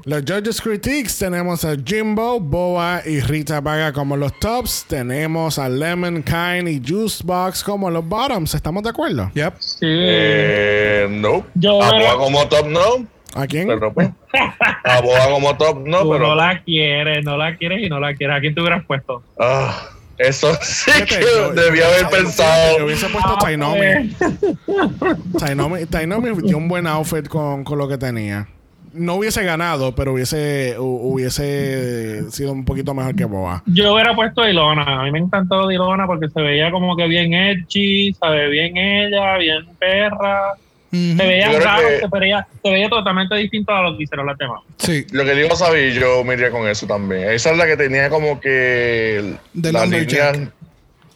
Los 0.04 0.22
Judges 0.22 0.60
Critiques 0.62 1.18
tenemos 1.18 1.64
a 1.64 1.76
Jimbo, 1.76 2.40
Boa 2.40 3.02
y 3.04 3.20
Rita 3.20 3.60
Vaga 3.60 3.92
como 3.92 4.16
los 4.16 4.32
tops. 4.40 4.86
Tenemos 4.88 5.58
a 5.58 5.68
Lemon 5.68 6.22
Kind 6.22 6.68
y 6.68 6.82
Juicebox 6.86 7.62
como 7.62 7.90
los 7.90 8.06
bottoms. 8.06 8.54
¿Estamos 8.54 8.82
de 8.82 8.88
acuerdo? 8.88 9.30
Yep. 9.34 9.54
Sí. 9.58 9.78
Eh, 9.82 11.06
no. 11.10 11.44
Yo 11.54 11.74
Boa 11.74 12.16
como 12.16 12.48
top, 12.48 12.66
no. 12.68 13.17
¿A 13.34 13.46
quién? 13.46 13.68
Pero 13.68 13.92
pues. 13.92 14.08
A 14.84 15.00
Boa 15.00 15.28
como 15.30 15.56
top, 15.56 15.86
no, 15.86 16.02
Tú 16.02 16.10
pero. 16.12 16.28
no 16.28 16.34
la 16.34 16.62
quieres, 16.62 17.24
no 17.24 17.36
la 17.36 17.56
quieres 17.56 17.82
y 17.82 17.88
no 17.88 18.00
la 18.00 18.14
quieres. 18.14 18.36
¿A 18.36 18.40
quién 18.40 18.54
te 18.54 18.60
hubieras 18.60 18.84
puesto? 18.84 19.22
Ah, 19.38 19.88
eso 20.16 20.52
sí 20.62 20.90
que 21.06 21.20
yo- 21.20 21.52
debía 21.52 21.86
haber 21.86 22.02
yo- 22.02 22.10
pensado. 22.10 22.78
Yo 22.78 22.84
hubiese 22.86 23.08
puesto 23.08 23.34
Ah, 23.36 23.38
Tainomi. 23.40 23.78
pues. 24.18 24.38
Tainomi, 25.38 25.86
Tainomi 25.86 26.42
dio 26.42 26.56
un 26.56 26.68
buen 26.68 26.86
outfit 26.86 27.28
con, 27.28 27.64
con 27.64 27.78
lo 27.78 27.86
que 27.88 27.98
tenía. 27.98 28.48
No 28.94 29.16
hubiese 29.16 29.44
ganado, 29.44 29.94
pero 29.94 30.14
hubiese, 30.14 30.74
hu- 30.78 31.00
hubiese 31.12 32.28
sido 32.32 32.52
un 32.52 32.64
poquito 32.64 32.94
mejor 32.94 33.14
que 33.14 33.26
Boa. 33.26 33.62
Yo 33.66 33.92
hubiera 33.92 34.14
puesto 34.14 34.40
a 34.42 34.50
Ilona. 34.50 35.00
A 35.00 35.04
mí 35.04 35.12
me 35.12 35.18
encantó 35.18 35.70
Ilona 35.70 36.06
porque 36.06 36.28
se 36.28 36.40
veía 36.40 36.70
como 36.70 36.96
que 36.96 37.06
bien 37.06 37.34
edgy, 37.34 38.14
sabe 38.14 38.48
bien 38.48 38.76
ella, 38.76 39.36
bien 39.36 39.66
perra. 39.78 40.54
Ujú. 40.90 41.16
Se 41.18 41.26
veía 41.26 41.46
Yo 41.52 41.58
creo 41.58 41.64
raro, 41.64 41.88
que- 41.88 41.98
se, 41.98 42.18
veía, 42.18 42.46
veía 42.64 42.88
totalmente 42.88 43.34
distinto 43.36 43.72
a 43.72 43.82
lo 43.82 43.96
que 43.96 44.04
hicieron 44.04 44.26
las 44.26 44.38
demás. 44.38 44.60
Sí. 44.78 45.04
Lo 45.12 45.24
que 45.24 45.34
digo 45.34 45.54
Sabi, 45.54 45.92
yo 45.92 46.24
me 46.24 46.34
iría 46.34 46.50
con 46.50 46.66
eso 46.66 46.86
también. 46.86 47.30
Esa 47.30 47.50
es 47.50 47.58
la 47.58 47.66
que 47.66 47.76
tenía 47.76 48.08
como 48.08 48.40
que 48.40 49.34
la 49.54 49.84
línea. 49.86 50.32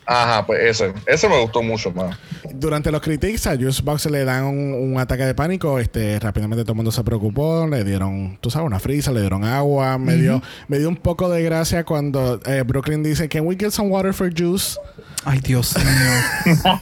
Ajá, 0.04 0.44
pues 0.44 0.60
ese. 0.62 0.92
Ese 1.06 1.28
me 1.28 1.40
gustó 1.40 1.62
mucho 1.62 1.92
más. 1.92 2.18
Durante 2.52 2.90
los 2.90 3.00
critiques 3.00 3.46
a 3.46 3.54
Juicebox 3.56 4.06
le 4.06 4.24
dan 4.24 4.44
un, 4.44 4.74
un 4.74 4.98
ataque 5.00 5.24
de 5.24 5.34
pánico. 5.34 5.78
Este, 5.78 6.18
rápidamente 6.18 6.64
todo 6.64 6.72
el 6.72 6.76
mundo 6.76 6.90
se 6.90 7.04
preocupó. 7.04 7.66
Le 7.68 7.84
dieron, 7.84 8.36
tú 8.40 8.50
sabes, 8.50 8.66
una 8.66 8.80
frisa, 8.80 9.12
le 9.12 9.20
dieron 9.20 9.44
agua. 9.44 9.98
Me, 9.98 10.16
dio, 10.16 10.42
me 10.68 10.78
dio 10.78 10.88
un 10.88 10.96
poco 10.96 11.28
de 11.30 11.42
gracia 11.44 11.84
cuando 11.84 12.40
eh, 12.46 12.62
Brooklyn 12.66 13.02
dice, 13.02 13.28
Can 13.28 13.46
we 13.46 13.56
get 13.58 13.70
some 13.70 13.88
water 13.90 14.12
for 14.12 14.28
Juice? 14.32 14.76
Ay, 15.24 15.38
Dios 15.40 15.74
mío. 15.76 16.64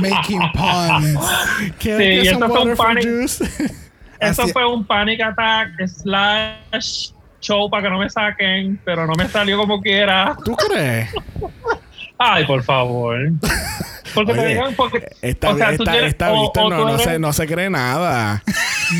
Making 0.00 0.42
puns. 0.52 1.18
Can 1.78 1.98
Sí, 1.98 2.02
I 2.04 2.20
y 2.20 2.22
get 2.24 2.32
some 2.34 2.46
water 2.46 2.76
for 2.76 2.86
panic. 2.86 3.04
Juice? 3.04 3.42
Eso 4.20 4.46
fue 4.48 4.66
un 4.70 4.84
panic 4.86 5.20
attack 5.20 5.70
slash 5.86 7.12
show 7.40 7.68
para 7.70 7.82
que 7.84 7.90
no 7.90 7.98
me 7.98 8.08
saquen, 8.08 8.80
pero 8.84 9.06
no 9.06 9.14
me 9.14 9.28
salió 9.28 9.56
como 9.58 9.80
quiera. 9.80 10.36
¿Tú 10.44 10.54
crees? 10.56 11.08
Ay, 12.18 12.44
por 12.46 12.62
favor. 12.62 13.18
Porque 14.14 14.32
te 14.32 14.40
Oye, 14.40 14.48
digan, 14.50 14.74
porque. 14.74 15.08
Esta, 15.22 15.50
o 15.50 15.56
sea, 15.56 15.66
tú 15.68 15.82
esta, 15.82 15.92
tienes- 15.92 16.10
esta 16.10 16.32
o- 16.32 16.40
vista 16.40 16.62
o 16.64 16.70
no, 16.70 16.76
tú 16.76 16.88
no, 16.88 16.98
se, 16.98 17.18
no 17.18 17.32
se 17.32 17.46
cree 17.46 17.68
nada. 17.70 18.42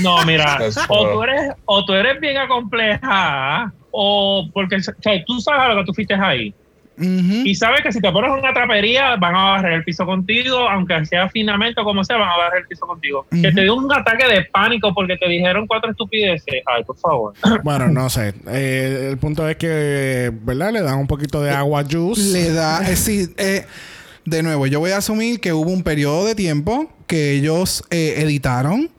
No, 0.02 0.24
mira, 0.24 0.58
o 0.88 1.12
tú 1.12 1.22
eres, 1.22 1.52
o 1.66 1.84
tú 1.84 1.92
eres 1.92 2.20
bien 2.20 2.36
acomplejada, 2.38 3.72
o 3.92 4.48
porque 4.52 4.76
o 4.76 4.80
sea, 4.80 4.94
tú 5.26 5.40
sabes 5.40 5.60
a 5.62 5.68
lo 5.68 5.76
que 5.80 5.84
tú 5.86 5.94
fuiste 5.94 6.14
ahí. 6.14 6.54
Y 6.96 7.54
sabes 7.54 7.82
que 7.82 7.92
si 7.92 8.00
te 8.00 8.10
pones 8.12 8.30
una 8.30 8.52
trapería, 8.52 9.16
van 9.16 9.34
a 9.34 9.44
barrer 9.52 9.72
el 9.74 9.84
piso 9.84 10.06
contigo, 10.06 10.68
aunque 10.68 11.04
sea 11.06 11.28
finamente 11.28 11.80
o 11.80 11.84
como 11.84 12.04
sea, 12.04 12.16
van 12.16 12.28
a 12.28 12.36
barrer 12.36 12.62
el 12.62 12.68
piso 12.68 12.86
contigo. 12.86 13.26
Que 13.30 13.52
te 13.52 13.62
dio 13.62 13.74
un 13.74 13.92
ataque 13.92 14.26
de 14.26 14.44
pánico 14.44 14.94
porque 14.94 15.16
te 15.16 15.28
dijeron 15.28 15.66
cuatro 15.66 15.90
estupideces. 15.90 16.62
Ay, 16.66 16.84
por 16.84 16.96
favor. 16.98 17.34
Bueno, 17.64 17.88
no 17.88 18.10
sé. 18.10 18.34
Eh, 18.48 19.08
el 19.10 19.18
punto 19.18 19.48
es 19.48 19.56
que, 19.56 20.30
¿verdad? 20.42 20.72
Le 20.72 20.82
dan 20.82 20.98
un 20.98 21.06
poquito 21.06 21.42
de 21.42 21.50
agua 21.50 21.84
juice. 21.90 22.32
Le 22.32 22.52
da. 22.52 22.88
eh, 22.88 22.96
sí, 22.96 23.28
eh, 23.38 23.64
de 24.24 24.42
nuevo, 24.42 24.66
yo 24.66 24.80
voy 24.80 24.90
a 24.92 24.98
asumir 24.98 25.40
que 25.40 25.52
hubo 25.52 25.70
un 25.70 25.82
periodo 25.82 26.24
de 26.26 26.34
tiempo 26.34 26.90
que 27.06 27.32
ellos 27.32 27.84
eh, 27.90 28.14
editaron 28.18 28.90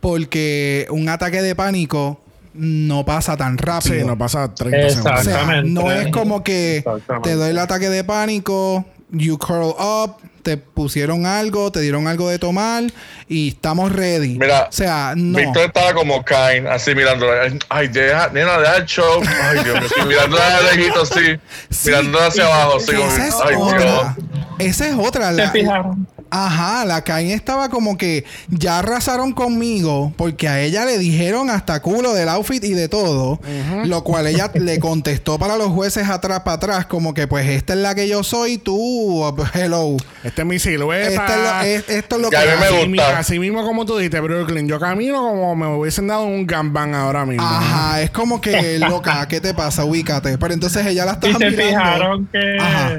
porque 0.00 0.86
un 0.90 1.08
ataque 1.08 1.42
de 1.42 1.54
pánico 1.54 2.20
no 2.54 3.04
pasa 3.04 3.36
tan 3.36 3.58
rápido. 3.58 3.94
Sí, 4.00 4.04
no 4.04 4.16
pasa 4.18 4.52
30 4.54 4.86
O 4.86 4.90
segundos. 4.90 5.02
sea, 5.22 5.32
Exactamente. 5.32 5.70
no 5.70 5.92
es 5.92 6.08
como 6.08 6.42
que 6.42 6.84
te 7.22 7.34
doy 7.34 7.50
el 7.50 7.58
ataque 7.58 7.88
de 7.88 8.02
pánico, 8.04 8.84
you 9.10 9.38
curl 9.38 9.74
up, 9.78 10.16
te 10.42 10.56
pusieron 10.56 11.26
algo, 11.26 11.70
te 11.70 11.80
dieron 11.80 12.06
algo 12.08 12.28
de 12.30 12.38
tomar 12.38 12.84
y 13.28 13.48
estamos 13.48 13.92
ready. 13.92 14.38
Mira, 14.38 14.68
o 14.70 14.72
sea, 14.72 15.12
no. 15.16 15.38
Víctor 15.38 15.64
estaba 15.66 15.92
como 15.92 16.24
Kain, 16.24 16.66
así 16.66 16.94
mirándola. 16.94 17.52
Ay, 17.68 17.88
deja, 17.88 18.30
nena, 18.32 18.58
deja 18.58 18.76
el 18.78 18.86
show. 18.86 19.20
Ay, 19.42 19.62
Dios 19.62 19.78
mío, 19.80 19.88
sí, 19.94 20.00
mirándola 20.08 20.60
de 20.62 20.76
lejito, 20.76 21.04
sí. 21.06 21.20
Sí, 21.68 21.88
mirándola 21.90 22.26
hacia 22.28 22.46
abajo, 22.46 22.76
así 22.78 22.92
como, 22.94 23.06
Esa 23.10 23.26
es 23.26 23.34
ay, 23.44 23.54
Dios. 23.56 23.72
otra. 23.74 24.16
Esa 24.58 24.88
es 24.88 24.94
otra. 24.94 25.30
¿Se 25.30 25.36
La, 25.36 25.50
fijaron? 25.50 26.08
Ajá, 26.30 26.84
la 26.84 27.02
Cain 27.02 27.30
estaba 27.30 27.68
como 27.68 27.96
que 27.98 28.24
ya 28.48 28.78
arrasaron 28.78 29.32
conmigo 29.32 30.12
porque 30.16 30.48
a 30.48 30.60
ella 30.60 30.84
le 30.84 30.96
dijeron 30.98 31.50
hasta 31.50 31.80
culo 31.82 32.12
del 32.14 32.28
outfit 32.28 32.62
y 32.64 32.72
de 32.74 32.88
todo, 32.88 33.40
lo 33.84 34.04
cual 34.04 34.26
ella 34.28 34.50
le 34.54 34.78
contestó 34.78 35.38
para 35.38 35.56
los 35.56 35.68
jueces 35.68 36.08
atrás 36.08 36.40
para 36.40 36.56
atrás 36.56 36.86
como 36.86 37.14
que 37.14 37.26
pues 37.26 37.48
esta 37.48 37.72
es 37.72 37.80
la 37.80 37.94
que 37.94 38.06
yo 38.08 38.22
soy, 38.22 38.58
tú, 38.58 39.24
hello. 39.54 39.96
Esta 40.22 40.42
es 40.42 40.46
mi 40.48 40.58
silueta. 40.58 41.08
Es 41.26 41.36
lo- 41.36 41.60
es- 41.62 41.88
esto 41.88 42.16
es 42.16 42.22
lo 42.22 42.28
Y 42.28 42.30
que 42.30 42.36
a 42.36 42.40
mí 42.42 42.46
me. 42.60 42.66
Así 42.66 42.86
mi- 42.88 42.98
gusta. 42.98 43.18
Así 43.18 43.38
mismo 43.38 43.64
como 43.64 43.84
tú 43.86 43.96
dijiste, 43.96 44.20
Brooklyn. 44.20 44.68
Yo 44.68 44.78
camino 44.78 45.18
como 45.22 45.56
me 45.56 45.66
hubiesen 45.66 46.06
dado 46.06 46.24
un 46.24 46.46
gambán 46.46 46.94
ahora 46.94 47.24
mismo. 47.26 47.44
Ajá, 47.46 48.02
es 48.02 48.10
como 48.10 48.40
que 48.40 48.78
loca, 48.78 49.26
¿qué 49.28 49.40
te 49.40 49.54
pasa? 49.54 49.84
Ubícate. 49.84 50.38
Pero 50.38 50.54
entonces 50.54 50.86
ella 50.86 51.04
la 51.06 51.12
Y 51.12 51.14
estaba 51.14 51.38
se 51.38 51.50
mirando. 51.50 51.68
fijaron 51.70 52.28
que 52.30 52.56
Ajá. 52.60 52.98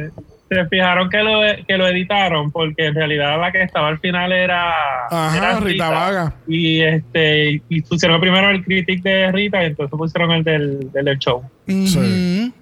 Se 0.56 0.66
fijaron 0.68 1.10
que 1.10 1.18
lo, 1.24 1.40
que 1.68 1.78
lo 1.78 1.88
editaron 1.88 2.52
porque 2.52 2.88
en 2.88 2.96
realidad 2.96 3.40
la 3.40 3.52
que 3.52 3.64
estaba 3.64 3.88
al 3.88 4.00
final 4.00 4.32
era, 4.32 4.74
Ajá, 5.10 5.38
era 5.38 5.60
Rita 5.60 5.90
Vaga. 5.90 6.34
y 6.48 6.82
este 6.82 7.62
y 7.70 7.82
pusieron 7.82 8.20
primero 8.20 8.50
el 8.50 8.64
critic 8.64 9.02
de 9.04 9.32
Rita 9.32 9.64
y 9.64 9.68
entonces 9.68 9.98
pusieron 9.98 10.32
el 10.32 10.44
del, 10.44 10.92
del, 10.92 11.06
del 11.06 11.18
show. 11.20 11.44
Sí. 11.68 12.54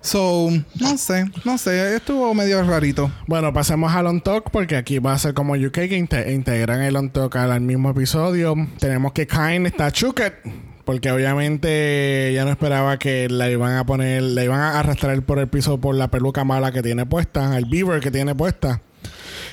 So, 0.00 0.50
no 0.80 0.96
sé, 0.98 1.24
no 1.44 1.58
sé, 1.58 1.96
estuvo 1.96 2.32
medio 2.32 2.62
rarito. 2.62 3.10
Bueno, 3.26 3.52
pasemos 3.52 3.92
al 3.92 4.06
On 4.06 4.20
Talk 4.20 4.50
porque 4.52 4.76
aquí 4.76 5.00
va 5.00 5.12
a 5.14 5.18
ser 5.18 5.34
como 5.34 5.54
UK 5.54 5.72
que 5.72 5.98
inte- 5.98 6.32
integran 6.32 6.82
el 6.82 6.94
On 6.96 7.10
Talk 7.10 7.34
al, 7.36 7.50
al 7.50 7.60
mismo 7.60 7.90
episodio. 7.90 8.54
Tenemos 8.78 9.12
que 9.12 9.26
Kain 9.26 9.66
está 9.66 9.90
chuket 9.90 10.34
Porque 10.86 11.10
obviamente 11.10 12.28
ella 12.28 12.44
no 12.44 12.52
esperaba 12.52 12.96
que 12.96 13.28
la 13.28 13.50
iban 13.50 13.74
a 13.74 13.84
poner, 13.84 14.22
la 14.22 14.44
iban 14.44 14.60
a 14.60 14.78
arrastrar 14.78 15.20
por 15.22 15.40
el 15.40 15.48
piso 15.48 15.80
por 15.80 15.96
la 15.96 16.12
peluca 16.12 16.44
mala 16.44 16.70
que 16.70 16.80
tiene 16.80 17.04
puesta, 17.04 17.58
el 17.58 17.64
beaver 17.64 18.00
que 18.00 18.12
tiene 18.12 18.36
puesta. 18.36 18.82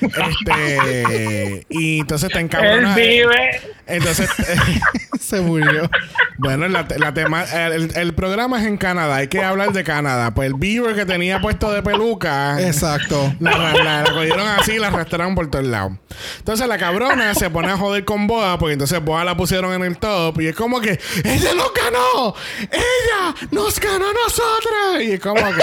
Este, 0.04 1.66
y 1.68 2.00
entonces 2.00 2.28
está 2.28 2.38
Él 2.40 2.44
encabronada. 2.46 2.96
vive. 2.96 3.60
Entonces, 3.86 4.28
Se 5.20 5.40
murió. 5.40 5.90
bueno, 6.38 6.68
la, 6.68 6.86
la 6.98 7.14
tema, 7.14 7.44
el, 7.44 7.96
el 7.96 8.14
programa 8.14 8.60
es 8.60 8.66
en 8.66 8.76
Canadá, 8.76 9.16
hay 9.16 9.28
que 9.28 9.42
hablar 9.42 9.72
de 9.72 9.84
Canadá. 9.84 10.32
Pues 10.34 10.48
el 10.48 10.54
beaver 10.54 10.94
que 10.94 11.06
tenía 11.06 11.40
puesto 11.40 11.72
de 11.72 11.82
peluca. 11.82 12.60
Exacto. 12.60 13.34
La, 13.40 13.56
la, 13.58 13.72
la- 13.74 14.02
la 14.02 14.10
cogieron 14.12 14.46
así 14.48 14.72
y 14.72 14.78
la 14.78 14.88
arrastraron 14.88 15.34
por 15.34 15.50
todos 15.50 15.64
lados. 15.66 15.92
Entonces 16.38 16.66
la 16.66 16.78
cabrona 16.78 17.34
se 17.34 17.50
pone 17.50 17.68
a 17.70 17.76
joder 17.76 18.04
con 18.04 18.26
Boa 18.26 18.58
porque 18.58 18.74
entonces 18.74 19.02
Boa 19.04 19.24
la 19.24 19.36
pusieron 19.36 19.72
en 19.74 19.82
el 19.84 19.96
top 19.98 20.40
y 20.40 20.48
es 20.48 20.56
como 20.56 20.80
que 20.80 20.98
¡Ella 21.24 21.54
nos 21.54 21.72
ganó! 21.74 22.34
¡Ella 22.60 23.34
nos 23.50 23.78
ganó 23.80 24.04
a 24.08 24.12
nosotras! 24.12 25.02
Y 25.02 25.12
es 25.12 25.20
como 25.20 25.36
que... 25.52 25.62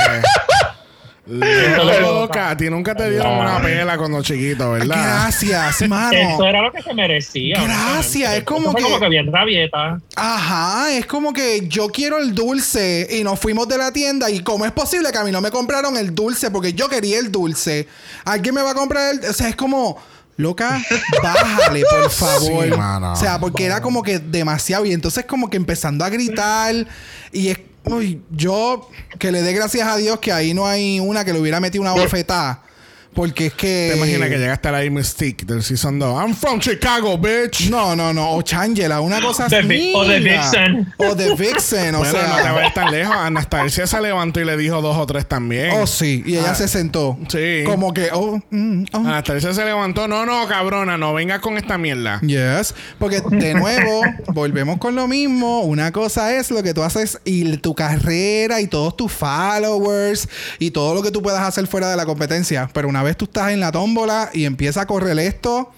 Loca, 1.28 2.50
a 2.50 2.58
ti 2.58 2.70
nunca 2.70 2.96
te 2.96 3.10
dieron 3.10 3.34
una 3.38 3.62
pela 3.62 3.98
cuando 3.98 4.22
chiquito, 4.24 4.72
¿verdad? 4.72 4.96
Gracias, 4.96 5.82
mano. 5.90 6.12
Eso 6.18 6.46
era 6.46 6.62
lo 6.62 6.72
que 6.72 6.82
se 6.82 6.94
merecía. 6.94 7.62
Gracias, 7.62 8.34
es 8.38 8.44
como 8.44 8.74
que- 8.74 8.82
como 8.84 9.00
que 9.00 9.10
bien 9.10 9.32
rabieta. 9.32 10.00
Ajá, 10.16 10.92
es 10.92 11.06
como 11.06 11.32
que 11.34 11.68
yo 11.68 11.90
quiero 11.90 12.18
el 12.18 12.34
dulce 12.34 13.08
y 13.12 13.24
nos 13.24 13.40
fuimos 13.40 13.68
de 13.68 13.78
la 13.78 13.92
tienda 13.92 14.30
y 14.30 14.42
cómo 14.42 14.66
es 14.66 14.72
posible 14.72 15.12
que 15.12 15.18
a 15.18 15.24
mí 15.24 15.32
no 15.32 15.42
me 15.42 15.52
compraron 15.52 15.96
el 15.98 16.14
dulce 16.16 16.50
porque 16.52 16.74
yo 16.74 16.90
quería 16.90 17.20
el 17.20 17.32
dulce. 17.32 17.88
¿Alguien 18.26 18.56
me 18.56 18.62
va 18.62 18.72
a 18.72 18.76
comprar 18.76 19.14
el...? 19.14 19.20
O 19.30 19.34
sea, 19.34 19.48
es 19.50 19.56
como... 19.56 19.98
Loca, 20.38 20.82
bájale, 21.22 21.84
por 21.88 22.10
favor. 22.10 22.66
Sí. 22.66 22.72
O 22.72 23.16
sea, 23.16 23.38
porque 23.40 23.66
era 23.66 23.80
como 23.80 24.02
que 24.02 24.18
demasiado. 24.18 24.86
Y 24.86 24.94
entonces 24.94 25.26
como 25.26 25.50
que 25.52 25.58
empezando 25.58 26.04
a 26.04 26.10
gritar. 26.10 26.74
Y 27.32 27.50
es... 27.50 27.60
Uy, 27.92 28.22
yo 28.32 28.90
que 29.20 29.32
le 29.32 29.42
dé 29.42 29.54
gracias 29.54 29.88
a 29.88 29.98
Dios 29.98 30.20
que 30.20 30.32
ahí 30.32 30.54
no 30.54 30.66
hay 30.66 31.00
una 31.00 31.26
que 31.26 31.34
le 31.34 31.40
hubiera 31.40 31.60
metido 31.60 31.82
una 31.82 31.92
bofetada. 31.94 32.64
Porque 33.14 33.48
es 33.48 33.54
que... 33.54 33.90
¿Te 33.92 33.98
imaginas 33.98 34.30
que 34.30 34.38
llega 34.38 34.52
a 34.52 34.56
estar 34.56 34.74
ahí 34.74 34.90
Mystique 34.90 35.46
del 35.46 35.64
Season 35.64 36.00
2? 36.00 36.22
I'm 36.24 36.34
from 36.34 36.60
Chicago, 36.62 37.18
bitch. 37.18 37.70
No, 37.70 37.94
no, 37.96 38.14
no. 38.14 38.32
O 38.36 38.42
Changela, 38.42 39.02
una 39.02 39.22
cosa 39.22 39.48
así. 39.48 39.56
Vi- 39.68 39.92
o 39.94 40.06
de 40.06 40.20
Vixen. 40.20 40.94
O 40.98 41.14
de 41.14 41.36
Vixen, 41.36 41.94
o 41.96 42.00
bueno, 42.00 42.14
sea. 42.18 42.28
no 42.30 42.36
te 42.38 42.52
vayas 42.52 42.74
tan 42.74 42.90
lejos. 42.92 43.14
Anastasia 43.16 43.86
se 43.86 44.00
levantó 44.02 44.40
y 44.40 44.46
le 44.46 44.56
dijo 44.56 44.82
dos 44.82 44.96
o 44.98 45.06
tres 45.06 45.28
también. 45.28 45.72
Oh, 45.74 45.86
sí. 45.88 46.24
Y 46.26 46.38
ella 46.38 46.52
Ah, 46.52 46.56
se 46.56 46.68
sentó. 46.70 47.18
sí. 47.28 47.64
Como 47.66 47.94
que, 47.94 48.10
oh, 48.14 48.40
mm, 48.50 48.86
oh. 48.94 48.98
Anastasia 49.00 49.54
se 49.54 49.66
levantó. 49.66 50.08
No, 50.08 50.26
no, 50.26 50.48
cabrona, 50.48 50.98
no 50.98 51.14
vengas 51.14 51.42
con 51.42 51.58
esta 51.58 51.78
mierda. 51.78 52.22
Yes. 52.22 52.74
Porque 52.98 53.22
de 53.30 53.54
nuevo, 53.56 54.02
volvemos 54.34 54.78
con 54.78 54.96
lo 54.96 55.08
mismo. 55.10 55.62
Una 55.62 55.92
cosa 55.92 56.34
es 56.34 56.50
lo 56.50 56.64
que 56.64 56.74
tú 56.74 56.82
haces 56.82 57.20
y 57.26 57.58
tu 57.58 57.76
carrera 57.76 58.62
y 58.62 58.68
todos 58.68 58.96
tus 58.96 59.12
followers 59.12 60.30
y 60.60 60.72
todo 60.72 60.96
lo 60.96 61.02
que 61.04 61.12
tú 61.12 61.22
puedas 61.22 61.42
hacer 61.42 61.68
fuera 61.68 61.90
de 61.90 61.98
la 61.98 62.06
competencia. 62.06 62.70
Pero 62.74 62.88
una 62.88 63.01
vez 63.04 63.18
tú 63.18 63.26
estás 63.26 63.52
en 63.52 63.60
la 63.60 63.72
tómbola 63.72 64.30
y 64.34 64.46
empieza 64.46 64.82
a 64.82 64.88
correr 64.88 65.18
esto. 65.20 65.72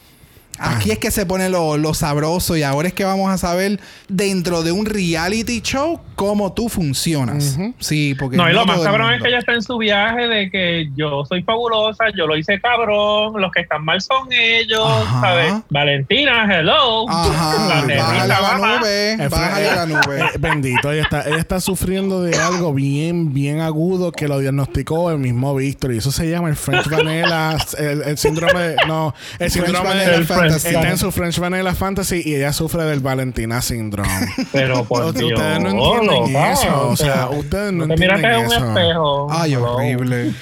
Aquí 0.60 0.92
Ah. 0.92 0.94
es 0.94 1.00
que 1.00 1.12
se 1.12 1.26
pone 1.26 1.50
lo, 1.50 1.78
lo 1.78 1.94
sabroso 1.94 2.56
y 2.56 2.64
ahora 2.64 2.88
es 2.88 2.94
que 2.94 3.04
vamos 3.04 3.32
a 3.32 3.38
saber 3.38 3.80
dentro 4.08 4.62
de 4.64 4.72
un 4.72 4.86
reality 4.86 5.62
show 5.62 6.00
cómo 6.16 6.54
tú 6.54 6.70
funcionas. 6.70 7.58
Sí, 7.80 8.16
porque 8.18 8.38
No, 8.38 8.50
y 8.50 8.54
lo 8.54 8.66
más 8.66 8.80
cabrón 8.82 9.14
es 9.14 9.22
que 9.22 9.30
ella 9.30 9.40
está 9.40 9.54
en 9.54 9.62
su 9.64 9.78
viaje 9.78 10.28
de 10.28 10.50
que 10.52 10.90
yo 10.96 11.26
soy 11.26 11.42
fabulosa, 11.44 12.06
yo 12.16 12.28
lo 12.28 12.38
hice 12.38 12.60
cabrón, 12.62 13.42
los 13.42 13.52
que 13.52 13.62
están 13.62 13.84
mal 13.84 14.00
son 14.02 14.28
ellos, 14.32 14.80
Ajá. 14.86 15.22
¿sabes? 15.22 15.54
Valentina, 15.70 16.48
hello. 16.50 17.10
Ajá, 17.10 17.54
La 17.54 17.76
bájale 17.76 17.88
negrita 17.88 18.22
a 18.22 18.28
la 18.28 18.40
baja. 18.42 18.80
nube, 18.80 19.28
bájale 19.30 19.76
la 19.76 19.86
nube. 19.88 20.20
Eh, 20.20 20.38
bendito, 20.40 20.92
ella 20.92 21.02
está, 21.04 21.28
ella 21.28 21.38
está 21.38 21.60
sufriendo 21.60 22.22
de 22.22 22.38
algo 22.38 22.74
bien, 22.74 23.34
bien 23.34 23.60
agudo 23.62 24.12
que 24.12 24.28
lo 24.28 24.40
diagnosticó 24.40 25.12
el 25.12 25.18
mismo 25.18 25.56
Víctor. 25.56 25.94
Y 25.94 25.98
eso 25.98 26.12
se 26.12 26.30
llama 26.30 26.50
el 26.50 26.56
French 26.56 26.88
Vanilla, 26.90 27.58
el, 27.78 28.04
el 28.04 28.18
síndrome 28.18 28.60
de, 28.60 28.76
no, 28.88 29.14
el 29.40 29.50
French 29.50 29.52
síndrome 29.52 29.90
Vanilla 29.90 30.10
de, 30.10 30.16
El 30.16 30.26
French 30.26 30.43
Fantasy. 30.52 30.68
está 30.76 30.90
en 30.90 30.98
su 30.98 31.11
French 31.11 31.40
Vanilla 31.40 31.76
Fantasy 31.76 32.22
y 32.26 32.36
ella 32.36 32.53
sufre 32.53 32.84
del 32.84 32.99
Valentina 32.99 33.61
Syndrome. 33.61 34.10
Pero 34.52 34.84
por 34.86 35.06
Ustedes 35.06 35.28
Dios, 35.28 35.40
no 35.40 35.70
entienden 35.70 36.36
eso, 36.52 36.90
o 36.90 36.95
sea, 36.95 37.30
ustedes 37.30 37.72
no 37.74 37.88
te 37.88 37.98
miraste 37.98 38.26
entienden 38.28 38.40
en 38.40 38.45
un 38.45 38.53
eso. 38.53 38.68
espejo. 38.80 39.28
Ay, 39.32 39.56
horrible. 39.56 40.34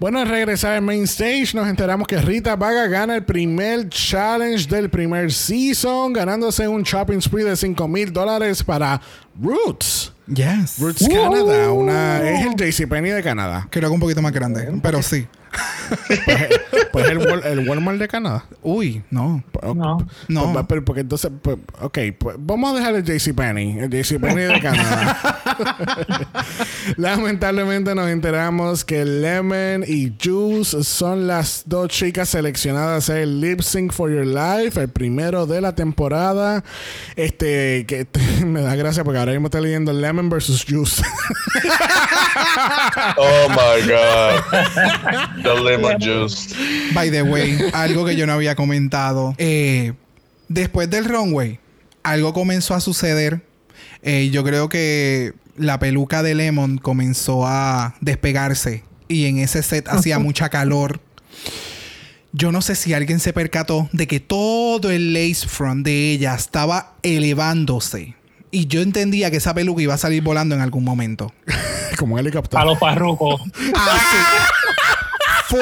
Bueno, 0.00 0.18
al 0.20 0.28
regresar 0.28 0.72
al 0.72 0.82
main 0.82 1.04
stage, 1.04 1.50
nos 1.54 1.68
enteramos 1.68 2.08
que 2.08 2.16
Rita 2.18 2.56
Vaga 2.56 2.86
gana 2.88 3.14
el 3.16 3.24
primer 3.24 3.88
challenge 3.88 4.66
del 4.68 4.90
primer 4.90 5.32
season, 5.32 6.12
ganándose 6.12 6.66
un 6.66 6.82
shopping 6.82 7.20
spree 7.20 7.44
de 7.44 7.56
5 7.56 7.86
mil 7.86 8.12
dólares 8.12 8.62
para 8.64 9.00
Roots. 9.40 10.12
Yes. 10.26 10.78
Roots 10.80 11.06
Canada, 11.06 11.70
una, 11.70 12.28
es 12.28 12.46
el 12.46 12.54
JCPenney 12.56 13.12
de 13.12 13.22
Canadá. 13.22 13.68
Creo 13.70 13.88
que 13.90 13.94
un 13.94 14.00
poquito 14.00 14.22
más 14.22 14.32
grande, 14.32 14.68
pero 14.82 15.02
sí. 15.02 15.26
Pues, 16.06 16.20
pues 16.92 17.08
el, 17.08 17.18
Wal- 17.18 17.44
el 17.44 17.68
Walmart 17.68 17.98
de 17.98 18.08
Canadá. 18.08 18.44
Uy, 18.62 19.02
no. 19.10 19.42
No. 19.74 20.06
No. 20.28 20.52
Pues, 20.52 20.64
pero 20.68 20.84
porque 20.84 21.00
entonces, 21.02 21.30
pues, 21.42 21.56
ok, 21.80 21.98
pues 22.18 22.36
vamos 22.38 22.72
a 22.72 22.78
dejar 22.78 22.94
el 22.94 23.04
JCPenney, 23.04 23.78
el 23.80 23.90
JCPenney 23.90 24.44
de 24.54 24.60
Canadá. 24.60 25.40
Lamentablemente 26.96 27.94
nos 27.94 28.08
enteramos 28.08 28.84
que 28.84 29.04
Lemon 29.04 29.84
y 29.86 30.12
Juice 30.22 30.82
son 30.84 31.26
las 31.26 31.62
dos 31.66 31.88
chicas 31.88 32.28
seleccionadas 32.30 32.90
a 32.90 32.96
hacer 32.96 33.16
el 33.18 33.40
Lip 33.40 33.60
Sync 33.60 33.92
for 33.92 34.10
Your 34.10 34.26
Life, 34.26 34.80
el 34.80 34.88
primero 34.88 35.46
de 35.46 35.60
la 35.60 35.74
temporada. 35.74 36.64
Este, 37.16 37.84
que 37.86 38.06
me 38.44 38.60
da 38.62 38.74
gracia 38.76 39.04
porque 39.04 39.18
ahora 39.18 39.32
mismo 39.32 39.46
está 39.48 39.60
leyendo 39.60 39.92
Lemon 39.92 40.28
versus 40.28 40.64
Juice. 40.68 41.02
Oh 43.16 43.48
my 43.50 43.86
god. 43.88 45.43
The 45.44 45.54
lemon 45.62 45.98
juice. 46.00 46.54
By 46.94 47.10
the 47.10 47.22
way, 47.22 47.58
algo 47.72 48.04
que 48.04 48.16
yo 48.16 48.26
no 48.26 48.32
había 48.32 48.54
comentado. 48.56 49.34
Eh, 49.38 49.92
después 50.48 50.90
del 50.90 51.04
runway, 51.04 51.60
algo 52.02 52.32
comenzó 52.32 52.74
a 52.74 52.80
suceder. 52.80 53.42
Eh, 54.02 54.30
yo 54.32 54.42
creo 54.42 54.68
que 54.68 55.34
la 55.56 55.78
peluca 55.78 56.22
de 56.22 56.34
Lemon 56.34 56.78
comenzó 56.78 57.46
a 57.46 57.94
despegarse. 58.00 58.84
Y 59.06 59.26
en 59.26 59.38
ese 59.38 59.62
set 59.62 59.86
hacía 59.88 60.18
mucha 60.18 60.48
calor. 60.48 61.00
Yo 62.32 62.50
no 62.50 62.62
sé 62.62 62.74
si 62.74 62.94
alguien 62.94 63.20
se 63.20 63.32
percató 63.32 63.88
de 63.92 64.06
que 64.08 64.18
todo 64.18 64.90
el 64.90 65.12
lace 65.12 65.46
front 65.46 65.84
de 65.84 66.10
ella 66.10 66.34
estaba 66.34 66.94
elevándose. 67.02 68.14
Y 68.50 68.66
yo 68.66 68.80
entendía 68.82 69.30
que 69.30 69.36
esa 69.36 69.54
peluca 69.54 69.82
iba 69.82 69.94
a 69.94 69.98
salir 69.98 70.22
volando 70.22 70.54
en 70.54 70.60
algún 70.60 70.84
momento. 70.84 71.32
Como 71.98 72.14
un 72.14 72.20
helicóptero. 72.20 72.60
A 72.60 72.64
los 72.64 72.78
parrucos. 72.78 73.40
Así. 73.74 74.16
Full. 75.48 75.60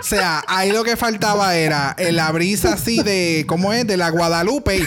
O 0.00 0.02
sea, 0.02 0.44
ahí 0.46 0.70
lo 0.70 0.84
que 0.84 0.96
faltaba 0.96 1.56
era 1.56 1.94
eh, 1.98 2.12
la 2.12 2.30
brisa 2.30 2.74
así 2.74 3.02
de, 3.02 3.44
¿cómo 3.46 3.72
es? 3.72 3.86
De 3.86 3.96
la 3.96 4.10
Guadalupe. 4.10 4.86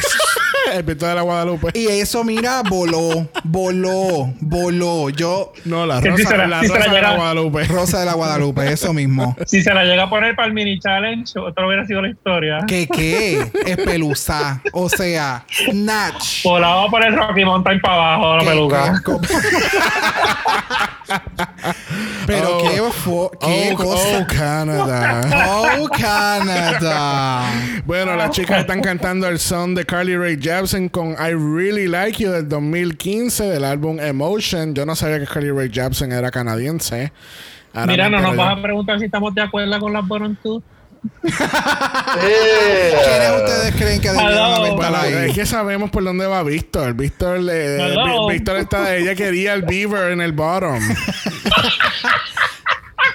el 0.75 0.83
pito 0.85 1.05
de 1.07 1.15
la 1.15 1.21
Guadalupe. 1.21 1.69
Y 1.73 1.87
eso, 1.87 2.23
mira, 2.23 2.61
voló, 2.67 3.27
voló, 3.43 4.33
voló. 4.41 5.09
Yo, 5.09 5.53
No, 5.65 5.85
la 5.85 6.01
si 6.01 6.09
rosa, 6.09 6.29
se 6.29 6.37
la- 6.37 6.47
la 6.47 6.61
si 6.61 6.67
la 6.67 6.75
rosa 6.77 6.91
de 6.93 7.01
la 7.01 7.15
Guadalupe. 7.15 7.63
Rosa 7.65 7.99
de 7.99 8.05
la 8.05 8.13
Guadalupe, 8.13 8.71
eso 8.71 8.93
mismo. 8.93 9.35
Si 9.47 9.61
se 9.63 9.73
la 9.73 9.83
llega 9.85 10.03
a 10.03 10.09
poner 10.09 10.35
para 10.35 10.47
el 10.47 10.53
mini 10.53 10.79
challenge, 10.79 11.39
otra 11.39 11.65
hubiera 11.67 11.85
sido 11.85 12.01
la 12.01 12.09
historia. 12.09 12.59
¿Qué 12.67 12.87
qué? 12.87 13.49
Espeluzá. 13.65 14.61
O 14.73 14.89
sea, 14.89 15.45
Natch. 15.73 16.43
Volaba 16.43 16.87
por 16.89 17.03
el 17.05 17.15
Rocky 17.15 17.45
Mountain 17.45 17.79
para 17.81 18.15
abajo 18.15 18.35
la 18.37 18.43
¿Qué- 18.43 18.49
peluca. 18.49 19.01
qué- 19.05 19.11
Pero 22.25 22.57
Oh. 22.57 22.61
qué, 22.69 22.81
fo- 22.81 23.31
qué 23.39 23.71
Oh, 23.73 23.77
cosa. 23.77 24.19
oh, 24.19 24.27
Canadá. 24.27 25.21
Oh, 25.79 25.87
Canadá. 25.89 27.43
Bueno, 27.85 28.15
las 28.15 28.31
chicas 28.31 28.59
están 28.59 28.81
cantando 28.81 29.27
el 29.27 29.39
son 29.39 29.73
de 29.75 29.85
Carly 29.85 30.17
Rae 30.17 30.37
Jepsen 30.39 30.56
con 30.91 31.11
I 31.11 31.33
Really 31.35 31.87
Like 31.87 32.23
You 32.23 32.31
del 32.31 32.49
2015 32.49 33.43
del 33.43 33.63
álbum 33.63 33.99
Emotion. 33.99 34.73
Yo 34.73 34.85
no 34.85 34.95
sabía 34.95 35.19
que 35.19 35.25
Carly 35.27 35.51
Rae 35.51 35.69
Jepsen 35.71 36.11
era 36.11 36.31
canadiense. 36.31 37.11
Ahora 37.73 37.91
Mira, 37.91 38.09
no 38.09 38.19
nos 38.19 38.35
vas 38.35 38.57
a 38.57 38.61
preguntar 38.61 38.97
si 38.99 39.05
estamos 39.05 39.35
de 39.35 39.41
acuerdo 39.41 39.79
con 39.79 39.93
las 39.93 40.07
Bottom 40.07 40.35
Two. 40.41 40.63
¿Quiénes 41.21 41.41
ustedes 43.37 43.75
creen 43.75 44.01
que 44.01 44.09
debieron 44.09 44.53
haber 44.53 44.73
Bueno, 44.73 45.03
es 45.03 45.33
que 45.35 45.45
sabemos 45.45 45.91
por 45.91 46.03
dónde 46.03 46.25
va 46.25 46.41
Víctor. 46.43 46.93
Víctor, 46.95 47.39
le- 47.39 47.75
Hello. 47.91 48.27
Vi- 48.27 48.33
Víctor 48.33 48.57
está, 48.57 48.95
ella 48.95 49.13
quería 49.15 49.53
el 49.53 49.61
Beaver 49.61 50.11
en 50.11 50.21
el 50.21 50.31
bottom. 50.31 50.79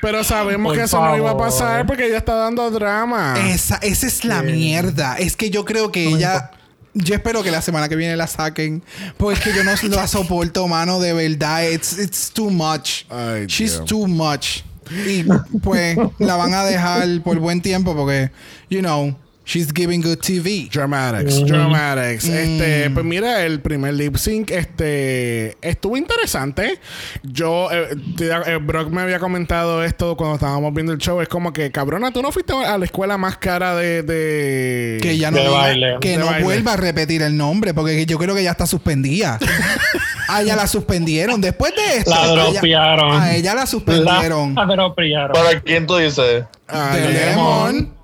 Pero 0.00 0.24
sabemos 0.24 0.70
Por 0.70 0.76
que 0.76 0.82
eso 0.84 1.04
no 1.04 1.16
iba 1.16 1.30
a 1.30 1.36
pasar 1.36 1.86
porque 1.86 2.06
ella 2.06 2.18
está 2.18 2.34
dando 2.34 2.70
drama. 2.70 3.34
Esa, 3.50 3.76
esa 3.76 4.06
es 4.06 4.24
la 4.24 4.42
mierda. 4.42 5.16
Es 5.16 5.36
que 5.36 5.50
yo 5.50 5.64
creo 5.64 5.92
que 5.92 6.06
ella. 6.08 6.50
Yo 6.94 7.14
espero 7.14 7.42
que 7.42 7.50
la 7.50 7.62
semana 7.62 7.88
que 7.88 7.96
viene 7.96 8.16
la 8.16 8.26
saquen. 8.26 8.82
Porque 9.16 9.38
es 9.38 9.44
que 9.44 9.54
yo 9.54 9.64
no 9.64 9.72
la 9.96 10.06
soporto, 10.06 10.68
mano, 10.68 11.00
de 11.00 11.12
verdad. 11.12 11.70
It's, 11.70 11.98
it's 11.98 12.30
too 12.30 12.50
much. 12.50 13.04
Ay, 13.08 13.46
She's 13.46 13.82
too 13.84 14.06
much. 14.06 14.62
Y 14.90 15.24
pues 15.62 15.96
la 16.18 16.36
van 16.36 16.52
a 16.52 16.64
dejar 16.64 17.22
por 17.22 17.38
buen 17.38 17.62
tiempo 17.62 17.94
porque, 17.96 18.30
you 18.68 18.80
know, 18.80 19.16
She's 19.44 19.72
giving 19.74 20.00
good 20.02 20.18
TV. 20.20 20.68
Dramatics, 20.70 21.44
Dramatics. 21.44 22.24
Este, 22.26 22.90
pues 22.90 23.04
mira, 23.04 23.44
el 23.44 23.60
primer 23.60 23.92
lip 23.94 24.16
sync, 24.16 24.52
este, 24.52 25.56
estuvo 25.60 25.96
interesante. 25.96 26.78
Yo, 27.24 27.68
eh, 27.72 27.88
eh, 28.20 28.58
Brock 28.62 28.90
me 28.90 29.02
había 29.02 29.18
comentado 29.18 29.82
esto 29.82 30.16
cuando 30.16 30.36
estábamos 30.36 30.72
viendo 30.72 30.92
el 30.92 30.98
show. 30.98 31.20
Es 31.20 31.28
como 31.28 31.52
que, 31.52 31.72
cabrona, 31.72 32.12
tú 32.12 32.22
no 32.22 32.30
fuiste 32.30 32.52
a 32.52 32.78
la 32.78 32.84
escuela 32.84 33.18
más 33.18 33.36
cara 33.38 33.74
de. 33.74 34.04
de... 34.04 34.98
Que 35.02 35.18
ya 35.18 35.32
no, 35.32 35.38
De 35.38 35.42
diga- 35.48 35.50
baile. 35.52 35.96
que 36.00 36.10
De 36.10 36.16
no 36.18 36.26
baile. 36.26 36.44
vuelva 36.44 36.74
a 36.74 36.76
repetir 36.76 37.22
el 37.22 37.36
nombre, 37.36 37.74
porque 37.74 38.06
yo 38.06 38.18
creo 38.18 38.36
que 38.36 38.44
ya 38.44 38.52
está 38.52 38.66
suspendida. 38.68 39.40
a 40.28 40.42
ella 40.42 40.54
la 40.54 40.68
suspendieron. 40.68 41.40
Después 41.40 41.72
de 41.74 41.96
esto, 41.98 42.10
La 42.10 42.22
a 42.22 42.26
ella- 42.32 42.42
dropearon. 42.52 43.20
A 43.20 43.34
ella 43.34 43.54
la 43.56 43.66
suspendieron. 43.66 44.54
La 44.54 44.66
dropearon. 44.66 45.32
¿Para 45.32 45.60
quién 45.60 45.84
tú 45.86 45.96
dices? 45.96 46.44
Ah, 46.68 46.94
de 46.96 47.08
Lemon. 47.12 48.01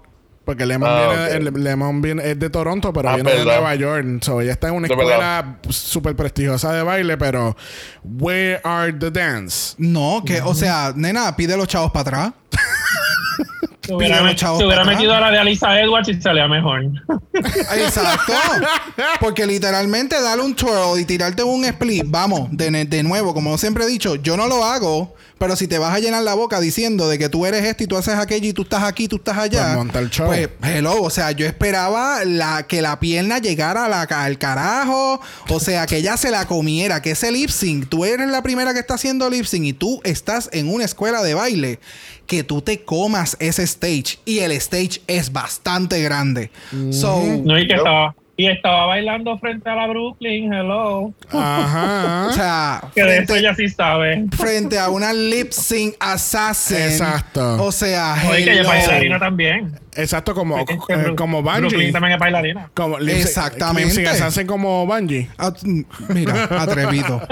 Porque 0.48 0.64
Lemon, 0.64 0.88
Ah, 0.90 1.26
viene, 1.28 1.48
el- 1.50 1.62
Lemon 1.62 2.00
viene- 2.00 2.30
es 2.30 2.38
de 2.38 2.48
Toronto, 2.48 2.90
pero 2.90 3.10
Ah, 3.10 3.16
viene 3.16 3.32
de. 3.32 3.44
Nueva 3.44 3.74
York. 3.74 4.06
So, 4.22 4.40
ella 4.40 4.52
está 4.52 4.68
en 4.68 4.76
una 4.76 4.86
escuela 4.86 5.58
súper 5.68 6.16
prestigiosa 6.16 6.72
de 6.72 6.82
baile, 6.82 7.18
pero 7.18 7.54
Where 8.02 8.58
are 8.64 8.90
the 8.94 9.10
dance? 9.10 9.74
No, 9.76 10.22
que, 10.24 10.40
o 10.40 10.54
sea, 10.54 10.94
nena, 10.96 11.36
pide 11.36 11.54
los 11.54 11.68
chavos 11.68 11.90
para 11.92 12.00
atrás. 12.00 12.32
Se 13.84 13.94
hubiera, 13.94 14.18
se 14.36 14.46
hubiera 14.66 14.84
metido 14.84 15.14
a 15.14 15.20
la 15.20 15.30
de 15.30 15.38
Alisa 15.38 15.80
Edwards 15.80 16.08
y 16.10 16.20
salía 16.20 16.46
mejor. 16.48 16.82
Exacto. 17.32 18.32
Porque 19.20 19.46
literalmente 19.46 20.20
darle 20.20 20.44
un 20.44 20.54
twirl 20.54 20.98
y 21.00 21.04
tirarte 21.06 21.42
un 21.42 21.64
split, 21.64 22.04
vamos, 22.06 22.48
de, 22.52 22.84
de 22.84 23.02
nuevo, 23.02 23.32
como 23.32 23.56
siempre 23.56 23.84
he 23.84 23.86
dicho, 23.86 24.16
yo 24.16 24.36
no 24.36 24.46
lo 24.46 24.62
hago, 24.62 25.14
pero 25.39 25.56
si 25.56 25.69
te 25.69 25.78
vas 25.78 25.94
a 25.94 25.98
llenar 26.01 26.23
la 26.23 26.35
boca 26.35 26.60
diciendo 26.60 27.09
de 27.09 27.19
que 27.19 27.28
tú 27.28 27.47
eres 27.47 27.65
esto 27.65 27.85
y 27.85 27.86
tú 27.86 27.97
haces 27.97 28.15
aquello 28.15 28.48
y 28.48 28.52
tú 28.52 28.62
estás 28.62 28.82
aquí, 28.82 29.09
tú 29.09 29.16
estás 29.16 29.39
allá, 29.39 29.65
Pues 29.66 29.77
monta 29.77 29.98
el 30.01 30.10
show. 30.10 30.27
pues 30.27 30.48
hello, 30.62 31.01
o 31.02 31.10
sea, 31.10 31.31
yo 31.32 31.47
esperaba 31.47 32.24
la, 32.24 32.66
que 32.66 32.82
la 32.82 32.98
pierna 33.01 33.39
llegara 33.39 33.85
a 33.85 33.89
la 33.89 34.02
al 34.02 34.39
carajo, 34.39 35.20
o 35.48 35.60
sea, 35.60 35.86
que 35.86 35.97
ella 35.98 36.16
se 36.16 36.31
la 36.31 36.47
comiera, 36.47 37.01
que 37.02 37.12
ese 37.12 37.31
lip 37.31 37.51
sync, 37.51 37.89
tú 37.89 38.05
eres 38.05 38.28
la 38.28 38.43
primera 38.43 38.73
que 38.74 38.81
está 38.81 38.94
haciendo 38.94 39.31
lip 39.31 39.44
sync 39.44 39.65
y 39.65 39.73
tú 39.73 40.01
estás 40.05 40.48
en 40.52 40.69
una 40.73 40.85
escuela 40.85 41.23
de 41.23 41.35
baile, 41.35 41.78
que 42.27 42.43
tú 42.44 42.60
te 42.60 42.82
comas 42.82 43.36
ese 43.40 43.62
stage 43.62 44.19
y 44.24 44.40
el 44.40 44.52
stage 44.52 45.01
es 45.06 45.32
bastante 45.32 46.02
grande. 46.02 46.51
So, 46.90 47.23
No, 47.44 47.59
y 47.59 47.66
que 47.66 47.74
estaba, 47.74 48.15
y 48.40 48.47
estaba 48.48 48.86
bailando 48.86 49.36
frente 49.39 49.69
a 49.69 49.74
la 49.74 49.86
Brooklyn, 49.89 50.52
hello. 50.52 51.12
Ajá. 51.32 52.27
O 52.28 52.32
sea, 52.32 52.82
Que 52.94 53.02
de 53.02 53.19
eso 53.19 53.35
ella 53.35 53.52
sí 53.55 53.69
sabe. 53.69 54.24
frente 54.36 54.78
a 54.78 54.89
una 54.90 55.12
lip 55.12 55.51
sync 55.51 55.94
assassin. 55.98 56.77
Exacto. 56.77 57.62
O 57.65 57.73
sea, 57.73 58.16
Oye, 58.31 58.44
que 58.44 58.52
ella 58.52 58.60
es 58.62 58.66
hello. 58.69 58.69
bailarina 58.69 59.19
también. 59.19 59.78
Exacto, 59.97 60.35
como, 60.35 60.56
Es 60.59 60.66
que 60.66 60.74
eh, 60.94 61.15
como 61.16 61.43
Brooklyn 61.43 61.70
Bungie. 61.70 61.93
también 61.93 62.12
es 62.15 62.19
bailarina. 62.20 62.70
Como 62.74 62.98
lip 63.01 63.16
Exactamente. 63.16 63.94
lip 63.97 64.06
sync 64.09 64.23
hacen 64.23 64.47
como 64.47 64.86
Bungie. 64.86 65.28
Ah, 65.36 65.52
mira, 66.09 66.44
atrevido. 66.60 67.20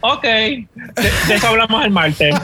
Ok, 0.00 0.22
de, 0.22 0.68
de 1.26 1.34
eso 1.34 1.48
hablamos 1.48 1.84
el 1.84 1.90
martes. 1.90 2.32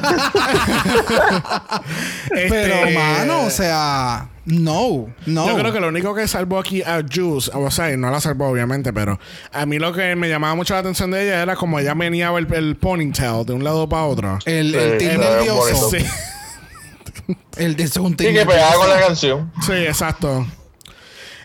Pero, 2.28 2.74
Este, 2.74 2.94
mano, 2.94 3.42
o 3.44 3.50
sea, 3.50 4.26
no, 4.46 5.08
no. 5.26 5.46
Yo 5.48 5.56
creo 5.56 5.72
que 5.72 5.80
lo 5.80 5.88
único 5.88 6.14
que 6.14 6.28
salvó 6.28 6.58
aquí 6.58 6.82
a 6.82 7.00
Juice, 7.02 7.50
o 7.54 7.70
sea, 7.70 7.92
y 7.92 7.96
no 7.96 8.10
la 8.10 8.20
salvó 8.20 8.48
obviamente, 8.48 8.92
pero 8.92 9.18
a 9.52 9.64
mí 9.66 9.78
lo 9.78 9.92
que 9.92 10.14
me 10.16 10.28
llamaba 10.28 10.54
mucho 10.54 10.74
la 10.74 10.80
atención 10.80 11.10
de 11.10 11.24
ella 11.24 11.42
era 11.42 11.56
como 11.56 11.78
ella 11.78 11.94
meneaba 11.94 12.38
el, 12.38 12.52
el 12.52 12.76
ponytail 12.76 13.46
de 13.46 13.52
un 13.54 13.64
lado 13.64 13.88
para 13.88 14.04
otro. 14.04 14.38
El, 14.44 14.74
el 14.74 14.92
Sí, 14.92 14.98
teen 15.06 15.20
está 15.20 15.30
nervioso. 15.36 15.90
Sí, 15.90 16.04
El 17.56 17.76
de 17.76 17.84
un 18.00 18.10
Sí, 18.10 18.16
teen 18.16 18.34
que 18.34 18.44
pegaba 18.46 18.74
con 18.74 18.88
la 18.90 19.00
canción. 19.00 19.50
sí, 19.64 19.72
exacto. 19.72 20.46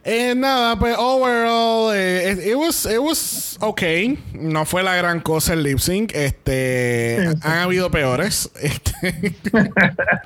Eh, 0.06 0.34
nada, 0.36 0.80
pues 0.80 0.96
overall, 0.98 1.94
eh, 1.94 2.32
it, 2.32 2.48
it 2.48 2.56
was, 2.56 2.86
it 2.86 3.00
was 3.00 3.58
okay. 3.60 4.18
No 4.34 4.66
fue 4.66 4.82
la 4.82 4.96
gran 4.96 5.20
cosa 5.20 5.54
el 5.54 5.64
lip 5.64 5.80
sync. 5.80 6.14
Este, 6.16 7.30
han 7.42 7.58
habido 7.60 7.92
peores. 7.92 8.50
Este, 8.62 9.34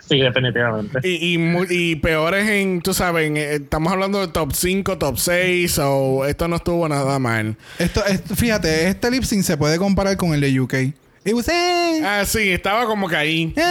Sí, 0.07 0.19
definitivamente. 0.19 0.99
y, 1.03 1.37
y, 1.69 1.95
peores 1.97 2.47
en, 2.49 2.81
tú 2.81 2.93
sabes, 2.93 3.27
en, 3.27 3.37
eh, 3.37 3.53
estamos 3.55 3.93
hablando 3.93 4.19
de 4.19 4.27
top 4.27 4.51
5, 4.53 4.97
top 4.97 5.17
6, 5.17 5.79
o 5.83 6.25
esto 6.25 6.47
no 6.47 6.55
estuvo 6.57 6.87
nada 6.89 7.19
mal. 7.19 7.55
Esto, 7.79 8.03
esto- 8.05 8.35
fíjate, 8.35 8.87
este 8.87 9.11
lip 9.11 9.23
sync 9.23 9.43
se 9.43 9.57
puede 9.57 9.77
comparar 9.77 10.17
con 10.17 10.33
el 10.33 10.41
de 10.41 10.59
UK. 10.59 10.73
It 11.25 11.33
was, 11.33 11.47
eh, 11.49 12.01
Ah, 12.03 12.23
sí, 12.25 12.49
estaba 12.51 12.85
como 12.85 13.07
que 13.07 13.15
ahí. 13.15 13.53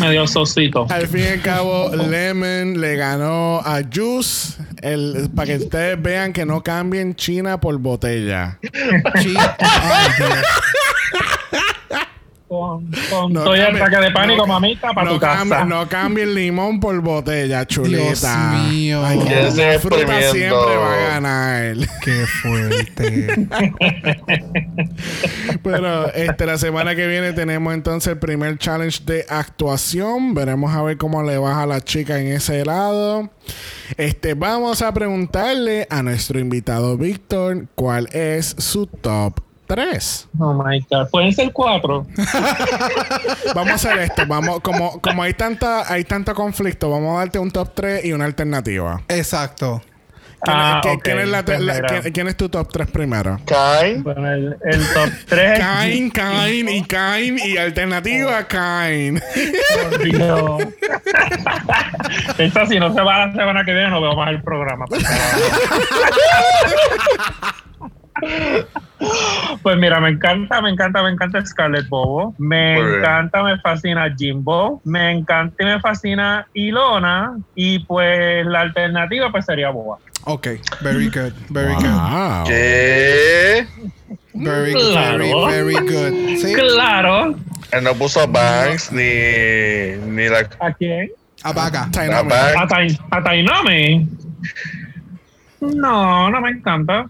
Medio 0.00 0.26
sosito. 0.26 0.86
Al 0.90 1.06
fin 1.06 1.20
y 1.20 1.26
al 1.26 1.42
cabo, 1.42 1.90
Lemon 1.94 2.80
le 2.80 2.96
ganó 2.96 3.60
a 3.60 3.80
Juice. 3.92 4.54
El, 4.82 5.28
para 5.34 5.46
que 5.46 5.56
ustedes 5.64 6.00
vean 6.00 6.32
que 6.32 6.46
no 6.46 6.62
cambien 6.62 7.14
China 7.14 7.60
por 7.60 7.76
botella. 7.78 8.58
Sí. 9.22 9.34
Con, 12.48 12.90
con 13.10 13.32
No 13.32 13.54
el 13.54 13.60
cambie- 13.60 13.82
ataque 13.82 14.04
de 14.06 14.10
pánico, 14.10 14.46
no- 14.46 14.52
mamita, 14.54 14.92
para 14.94 15.08
no 15.08 15.14
tu 15.14 15.20
casa. 15.20 15.44
cambie- 15.44 15.66
no 15.68 15.88
cambien 15.88 16.34
limón 16.34 16.80
por 16.80 16.98
botella, 17.02 17.66
chuleta. 17.66 18.52
Dios 18.60 18.72
mío. 18.72 19.02
Ay, 19.04 19.18
la 19.18 19.78
fruta 19.78 20.20
siempre 20.32 20.76
va 20.76 20.94
a 20.94 21.08
ganar. 21.20 21.76
Qué 22.02 22.24
fuerte. 22.42 23.48
Pero 25.62 26.12
este, 26.14 26.46
la 26.46 26.58
semana 26.58 26.94
que 26.94 27.06
viene 27.06 27.32
tenemos 27.32 27.74
entonces 27.74 28.12
el 28.14 28.18
primer 28.18 28.58
challenge 28.58 29.02
de 29.04 29.26
actuación. 29.28 30.34
Veremos 30.34 30.74
a 30.74 30.82
ver 30.82 30.96
cómo 30.96 31.22
le 31.22 31.38
baja 31.38 31.62
a 31.62 31.66
la 31.66 31.80
chica 31.80 32.20
en 32.20 32.28
ese 32.28 32.64
lado. 32.64 33.30
Este, 33.96 34.34
vamos 34.34 34.82
a 34.82 34.92
preguntarle 34.92 35.86
a 35.90 36.02
nuestro 36.02 36.38
invitado 36.38 36.96
Víctor 36.96 37.66
cuál 37.74 38.08
es 38.12 38.54
su 38.58 38.86
top 38.86 39.40
3. 39.68 40.28
Oh 40.40 40.52
my 40.54 40.80
God. 40.90 41.08
Pueden 41.10 41.32
ser 41.32 41.52
cuatro. 41.52 42.06
Vamos 43.54 43.70
a 43.72 43.74
hacer 43.76 43.98
esto. 43.98 44.22
Vamos, 44.26 44.60
como, 44.60 45.00
como 45.00 45.22
hay 45.22 45.34
tanta, 45.34 45.90
hay 45.92 46.02
tanto 46.04 46.34
conflicto, 46.34 46.90
vamos 46.90 47.14
a 47.16 47.18
darte 47.20 47.38
un 47.38 47.50
top 47.52 47.72
3 47.74 48.04
y 48.06 48.12
una 48.12 48.24
alternativa. 48.24 49.02
Exacto. 49.08 49.80
¿Quién, 50.40 50.56
Ah, 50.56 50.78
quién- 50.82 50.94
ok. 50.96 51.02
quién 51.02 51.18
es, 51.18 51.28
la- 51.28 51.42
la- 51.42 51.58
mira. 51.58 51.88
quién- 52.00 52.12
quién 52.12 52.28
es 52.28 52.36
tu 52.36 52.48
top 52.48 52.70
3 52.72 52.88
primero? 52.90 53.40
Kain. 53.44 54.04
Bueno, 54.04 54.30
el, 54.32 54.56
el 54.64 54.88
top 54.94 55.10
3 55.28 55.58
Kain, 55.58 56.10
Kain 56.10 56.68
y 56.68 56.84
Kain 56.84 57.38
y 57.44 57.56
alternativa 57.56 58.44
Kain. 58.46 59.20
Esta 62.38 62.66
si 62.66 62.78
no 62.78 62.94
se 62.94 63.00
va 63.00 63.26
la 63.26 63.32
semana 63.32 63.64
que 63.64 63.72
viene, 63.72 63.90
no 63.90 64.00
veo 64.00 64.14
más 64.14 64.30
el 64.30 64.40
programa. 64.42 64.84
Pues 69.62 69.76
mira, 69.78 70.00
me 70.00 70.10
encanta, 70.10 70.60
me 70.60 70.70
encanta, 70.70 71.02
me 71.02 71.10
encanta 71.10 71.44
Scarlett 71.44 71.88
Bobo. 71.88 72.34
Me 72.38 72.74
Muy 72.74 72.84
bien. 72.84 72.98
encanta, 73.00 73.42
me 73.42 73.58
fascina 73.60 74.14
Jimbo. 74.16 74.80
Me 74.84 75.12
encanta 75.12 75.62
y 75.62 75.66
me 75.66 75.80
fascina 75.80 76.46
Ilona. 76.54 77.36
Y 77.54 77.80
pues 77.80 78.44
la 78.46 78.60
alternativa 78.62 79.30
pues 79.30 79.44
sería 79.44 79.70
Boba. 79.70 79.98
Ok. 80.24 80.48
Very 80.80 81.08
good. 81.08 81.32
Very 81.50 81.74
good. 81.74 81.84
Wow. 81.84 82.44
¿Qué? 82.46 83.66
Very 84.34 84.72
good. 84.72 84.92
Claro. 84.92 85.46
Very, 85.46 85.74
very 85.74 85.86
good. 85.86 86.36
Sí. 86.38 86.52
Claro. 86.54 87.34
Él 87.70 87.84
no 87.84 87.94
puso 87.94 88.20
a 88.20 88.26
Banks 88.26 88.92
ni, 88.92 89.02
ni 90.06 90.28
la. 90.28 90.48
¿A 90.60 90.72
quién? 90.72 91.10
A 91.42 91.54
Tainame. 91.90 92.36
¿A? 92.36 92.66
No, 95.60 96.30
no 96.30 96.40
me 96.40 96.50
encanta. 96.50 97.06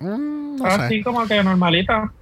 Mm, 0.00 0.56
no 0.56 0.64
sé. 0.64 0.82
Así 0.82 1.02
como 1.02 1.26
que 1.26 1.42
normalita. 1.42 2.12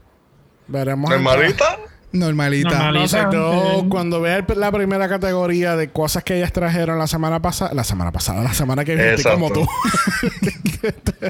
Veremos. 0.69 1.11
¿Normalita? 1.11 1.79
Normalita. 2.13 2.71
Normal. 2.71 2.95
No 2.95 3.09
sé, 3.09 3.19
yo 3.31 3.81
Sí. 3.83 3.89
cuando 3.91 4.21
vea 4.23 4.45
la 4.57 4.73
primera 4.73 5.09
categoría 5.09 5.77
de 5.77 5.91
cosas 5.91 6.25
que 6.25 6.37
ellas 6.39 6.53
trajeron 6.53 6.99
la 6.99 7.07
semana 7.07 7.43
pasada, 7.43 7.75
la 7.75 7.85
semana 7.85 8.11
pasada, 8.11 8.43
la 8.43 8.55
semana 8.55 8.85
que 8.85 8.95
viene, 8.95 9.23
como 9.23 9.51
tú. 9.51 9.67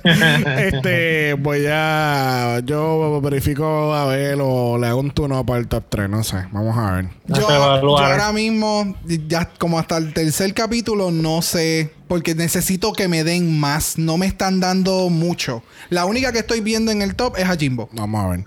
Este, 0.04 1.34
voy 1.34 1.64
a. 1.68 2.60
Yo 2.64 3.20
verifico 3.22 3.94
a 3.94 4.04
ver 4.06 4.38
o 4.40 4.76
le 4.78 4.86
hago 4.86 5.00
un 5.00 5.10
turno 5.10 5.44
para 5.44 5.60
el 5.60 5.68
top 5.68 5.84
3, 5.88 6.10
no 6.10 6.22
sé. 6.22 6.44
Vamos 6.52 6.76
a 6.76 6.92
ver. 6.96 7.06
Yo, 7.26 7.48
yo 7.48 7.98
ahora 7.98 8.32
mismo, 8.32 8.94
ya 9.26 9.48
como 9.58 9.78
hasta 9.78 9.96
el 9.96 10.12
tercer 10.12 10.52
capítulo, 10.54 11.10
no 11.10 11.40
sé. 11.42 11.92
Porque 12.08 12.34
necesito 12.36 12.92
que 12.92 13.08
me 13.08 13.24
den 13.24 13.58
más. 13.58 13.98
No 13.98 14.16
me 14.16 14.26
están 14.26 14.60
dando 14.60 15.08
mucho. 15.10 15.62
La 15.90 16.04
única 16.06 16.30
que 16.32 16.38
estoy 16.38 16.60
viendo 16.60 16.92
en 16.92 17.02
el 17.02 17.14
top 17.16 17.36
es 17.36 17.44
a 17.48 17.56
Jimbo. 17.56 17.88
Vamos 17.92 18.24
a 18.24 18.28
ver. 18.28 18.44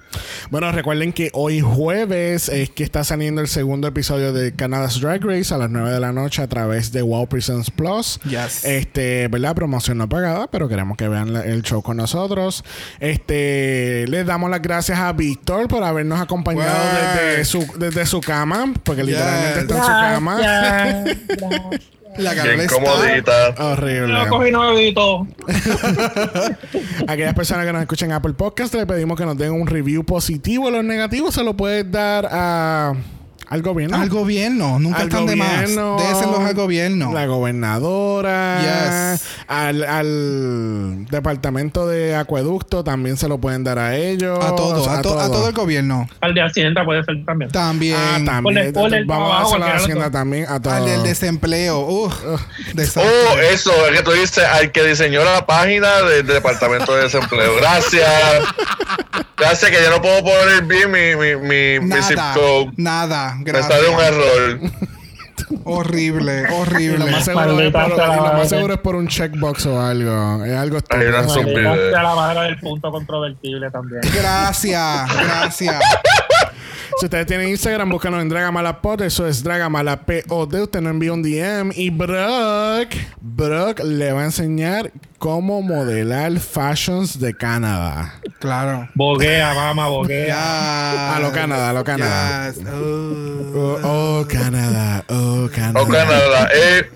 Bueno, 0.49 0.71
recuerden 0.71 1.11
que 1.11 1.29
hoy 1.33 1.59
jueves 1.59 2.47
es 2.49 2.69
que 2.69 2.83
está 2.83 3.03
saliendo 3.03 3.41
el 3.41 3.47
segundo 3.49 3.87
episodio 3.87 4.31
de 4.33 4.53
Canada's 4.53 5.01
Drag 5.01 5.23
Race 5.23 5.53
a 5.53 5.57
las 5.57 5.69
9 5.69 5.91
de 5.91 5.99
la 5.99 6.11
noche 6.13 6.41
a 6.41 6.47
través 6.47 6.91
de 6.93 7.01
Wow 7.01 7.27
Presents 7.27 7.69
Plus. 7.69 8.19
Yes. 8.29 8.63
Este, 8.63 9.27
¿verdad? 9.27 9.55
Promoción 9.55 9.97
no 9.97 10.07
pagada, 10.07 10.47
pero 10.49 10.69
queremos 10.69 10.95
que 10.97 11.07
vean 11.09 11.33
la- 11.33 11.41
el 11.43 11.61
show 11.63 11.81
con 11.81 11.97
nosotros. 11.97 12.63
Este, 13.01 14.05
les 14.07 14.25
damos 14.25 14.49
las 14.49 14.61
gracias 14.61 14.99
a 14.99 15.11
Víctor 15.13 15.67
por 15.67 15.83
habernos 15.83 16.19
acompañado 16.21 16.77
desde 17.15 17.45
su, 17.45 17.65
desde 17.77 18.05
su 18.05 18.21
cama, 18.21 18.73
porque 18.83 19.03
literalmente 19.03 19.61
Yes. 19.61 19.63
está 19.63 19.75
en 19.77 19.83
su 19.83 19.87
cama. 20.15 21.79
La 22.17 22.33
Bien 22.33 22.67
comodita. 22.67 23.49
Horrible. 23.57 24.13
Yo 24.13 24.29
cogí 24.29 24.51
nuevito. 24.51 25.27
Aquellas 27.07 27.33
personas 27.33 27.65
que 27.65 27.73
nos 27.73 27.81
escuchan 27.81 28.09
en 28.09 28.15
Apple 28.15 28.33
Podcast, 28.33 28.73
le 28.73 28.85
pedimos 28.85 29.17
que 29.17 29.25
nos 29.25 29.37
den 29.37 29.51
un 29.51 29.67
review 29.67 30.03
positivo. 30.03 30.69
Los 30.71 30.83
negativos 30.83 31.35
se 31.35 31.43
lo 31.43 31.55
puedes 31.55 31.89
dar 31.89 32.27
a, 32.29 32.93
al 33.49 33.61
gobierno. 33.63 33.97
Al 33.97 34.09
gobierno, 34.09 34.79
nunca 34.79 34.99
Al 34.99 35.07
están 35.07 35.25
de 35.25 35.35
más. 35.35 35.61
gobierno, 35.61 35.97
Déjenlos 35.99 36.39
al 36.41 36.53
gobierno. 36.53 37.13
La 37.13 37.25
gobernadora. 37.25 38.61
Yes. 39.11 39.23
Al, 39.47 39.83
al 39.83 41.05
departamento 41.09 41.87
de 41.87 42.15
acueducto 42.15 42.83
también 42.83 43.17
se 43.17 43.27
lo 43.27 43.39
pueden 43.39 43.63
dar 43.63 43.79
a 43.79 43.95
ellos. 43.97 44.37
A 44.43 44.55
todo, 44.55 44.89
a, 44.89 45.01
to- 45.01 45.19
a 45.19 45.27
todo 45.31 45.47
el 45.47 45.53
gobierno. 45.53 46.07
Al 46.21 46.33
de 46.33 46.41
Hacienda 46.43 46.85
puede 46.85 47.03
ser 47.03 47.25
también. 47.25 47.51
También. 47.51 47.95
Ah, 47.97 48.19
también. 48.23 48.43
Ponle- 48.43 48.73
ponle 48.73 48.97
el 48.99 49.05
Vamos 49.05 49.33
a 49.33 49.41
hacer 49.41 49.59
la 49.59 49.75
hacienda 49.75 50.11
también 50.11 50.45
a 50.47 50.61
todos. 50.61 50.77
Al 50.77 50.85
del 50.85 51.03
desempleo. 51.03 51.79
Uf, 51.79 52.13
desastre. 52.73 53.11
Oh, 53.33 53.39
eso, 53.51 53.71
es 53.87 53.97
que 53.97 54.03
tú 54.03 54.11
dices, 54.11 54.43
al 54.43 54.71
que 54.71 54.83
diseñó 54.83 55.23
la 55.23 55.45
página 55.45 56.01
del 56.03 56.25
Departamento 56.27 56.93
de 56.95 57.03
Desempleo. 57.03 57.55
Gracias. 57.57 58.05
Gracias, 59.37 59.71
que 59.71 59.77
yo 59.83 59.89
no 59.89 60.01
puedo 60.01 60.23
poner 60.23 60.63
bien 60.63 60.91
mi, 60.91 61.15
mi, 61.15 61.35
mi, 61.35 61.79
mi 61.79 62.01
zip 62.03 62.17
Nada, 62.17 62.33
code. 62.33 62.71
nada. 62.77 63.35
Me 63.35 63.43
Gracias. 63.45 63.73
sale 63.73 63.89
un 63.89 63.99
error. 64.01 64.59
Horrible, 65.63 66.43
lo 66.47 66.57
horrible. 66.57 67.11
más 67.11 67.25
seguro, 67.25 67.45
es 67.45 67.55
Maldita 67.55 67.85
por, 67.85 67.95
sea 67.95 68.07
la 68.07 68.13
y 68.13 68.17
lo 68.17 68.33
más 68.33 68.49
seguro 68.49 68.73
es 68.73 68.79
por 68.81 68.95
un 68.95 69.07
checkbox 69.07 69.65
o 69.67 69.81
algo. 69.81 70.43
Es 70.45 70.55
algo 70.55 70.77
estúpido. 70.77 71.91
la 71.91 72.15
madre 72.15 72.41
del 72.41 72.59
punto 72.59 72.91
controvertible 72.91 73.71
también. 73.71 74.01
Gracias, 74.13 75.15
gracias. 75.15 75.75
Si 76.99 77.05
ustedes 77.05 77.25
tienen 77.27 77.47
Instagram, 77.49 77.89
búscanos 77.89 78.21
en 78.21 78.29
Dragamalapod. 78.29 79.01
Eso 79.01 79.25
es 79.27 79.41
Dragamalapod. 79.43 80.53
Usted 80.53 80.81
nos 80.81 80.91
envía 80.91 81.13
un 81.13 81.23
DM. 81.23 81.71
Y 81.75 81.89
Brock, 81.89 82.89
Brock 83.21 83.79
le 83.83 84.11
va 84.11 84.21
a 84.21 84.25
enseñar 84.25 84.91
cómo 85.19 85.61
modelar 85.61 86.39
fashions 86.39 87.19
de 87.19 87.33
Canadá. 87.33 88.15
Claro. 88.39 88.87
Boguea, 88.95 89.53
mamá, 89.53 89.87
boguea. 89.89 90.27
Ya. 90.27 91.15
A 91.15 91.19
lo 91.19 91.31
Canadá, 91.31 91.69
a 91.69 91.73
lo 91.73 91.83
Canadá. 91.83 92.51
Yes. 92.51 92.63
Oh, 92.65 93.77
oh, 93.83 94.25
Canadá. 94.27 95.03
Oh, 95.09 95.49
Canadá. 95.53 95.81
Oh, 95.81 95.87
Canadá. 95.87 96.49
Eh, 96.53 96.89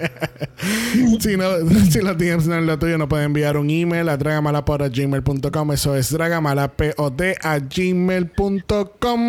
Si, 1.20 1.38
no, 1.38 1.45
si 1.90 2.02
los 2.02 2.18
DMs 2.18 2.48
no 2.48 2.58
es 2.58 2.66
lo 2.66 2.80
tuyo, 2.80 2.98
nos 2.98 3.08
pueden 3.08 3.26
enviar 3.28 3.58
un 3.58 3.70
email 3.70 4.08
a 4.10 4.18
dragamalapod.gmail.com. 4.18 5.72
Eso 5.72 5.95
es 5.95 6.12
dragamalapod 6.12 7.22
a 7.41 7.60
gmail.com. 7.60 9.20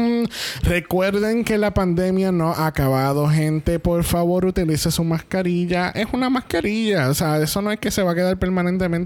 Recuerden 0.62 1.44
que 1.44 1.58
la 1.58 1.74
pandemia 1.74 2.32
no 2.32 2.52
ha 2.52 2.66
acabado, 2.66 3.28
gente. 3.28 3.78
Por 3.78 4.04
favor, 4.04 4.44
utilice 4.46 4.90
su 4.90 5.04
mascarilla. 5.04 5.90
Es 5.90 6.06
una 6.12 6.30
mascarilla. 6.30 7.08
O 7.08 7.14
sea, 7.14 7.38
eso 7.38 7.62
no 7.62 7.72
es 7.72 7.78
que 7.78 7.90
se 7.90 8.02
va 8.02 8.12
a 8.12 8.14
quedar 8.14 8.38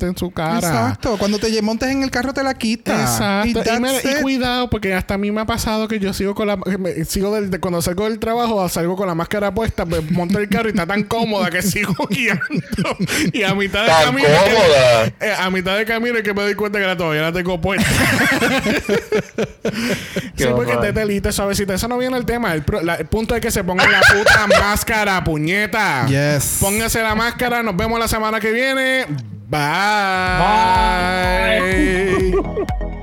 en 0.07 0.17
su 0.17 0.31
cara. 0.31 0.59
Exacto. 0.59 1.17
Cuando 1.19 1.39
te 1.39 1.61
montes 1.63 1.89
en 1.91 2.03
el 2.03 2.11
carro 2.11 2.33
te 2.33 2.43
la 2.43 2.55
quitas. 2.55 3.01
Exacto. 3.19 3.63
Y 4.05 4.23
cuidado, 4.23 4.71
porque 4.71 4.95
hasta 4.95 5.15
a 5.15 5.19
mí 5.19 5.31
me 5.31 5.41
ha 5.41 5.47
pasado 5.47 5.89
que 5.89 5.99
yo 5.99 6.13
sigo 6.13 6.35
con 6.35 6.47
la. 6.49 6.57
me- 6.57 7.05
sigo 7.05 7.35
del, 7.35 7.51
de- 7.51 7.61
cuando 7.61 7.81
salgo 7.83 8.05
del 8.05 8.19
trabajo, 8.19 8.69
salgo 8.69 8.97
con 8.97 9.07
la 9.09 9.15
máscara 9.15 9.53
puesta, 9.55 9.85
me 9.85 10.01
monto 10.01 10.39
el 10.39 10.49
carro 10.49 10.69
y 10.69 10.71
está 10.71 10.87
tan 10.87 11.03
cómoda 11.05 11.51
que 11.51 11.63
sigo 11.63 11.95
guiando. 12.11 12.43
y 13.33 13.43
a 13.43 13.55
mitad 13.55 13.83
de 13.83 13.89
tan 13.89 14.05
camino. 14.05 14.29
cómoda. 14.29 15.07
eh, 15.21 15.35
a 15.39 15.51
mitad 15.51 15.77
de 15.77 15.85
camino 15.85 16.17
es 16.19 16.23
que 16.23 16.35
me 16.35 16.43
doy 16.43 16.55
cuenta 16.55 16.79
que 16.79 16.87
la 16.87 16.97
todavía 16.97 17.23
la 17.23 17.33
tengo 17.33 17.61
puesta. 17.61 17.89
sí, 20.37 20.45
porque 20.55 20.77
te 20.77 20.93
telita 20.93 21.33
suavecita. 21.33 21.75
Eso 21.75 21.89
no 21.89 21.99
viene 21.99 22.17
el 22.17 22.25
tema. 22.25 22.55
El, 22.55 22.63
pro- 22.63 22.83
la- 22.83 22.97
el 22.97 23.07
punto 23.07 23.35
es 23.35 23.41
que 23.41 23.51
se 23.51 23.65
pongan 23.65 23.91
la 23.91 24.01
puta 24.01 24.47
máscara, 24.61 25.23
puñeta. 25.25 26.07
Yes. 26.07 26.59
Póngase 26.61 27.03
la 27.03 27.15
máscara. 27.15 27.63
Nos 27.63 27.77
vemos 27.77 27.99
la 27.99 28.09
semana 28.09 28.41
que 28.41 28.51
viene. 28.53 29.07
Bye. 29.51 29.65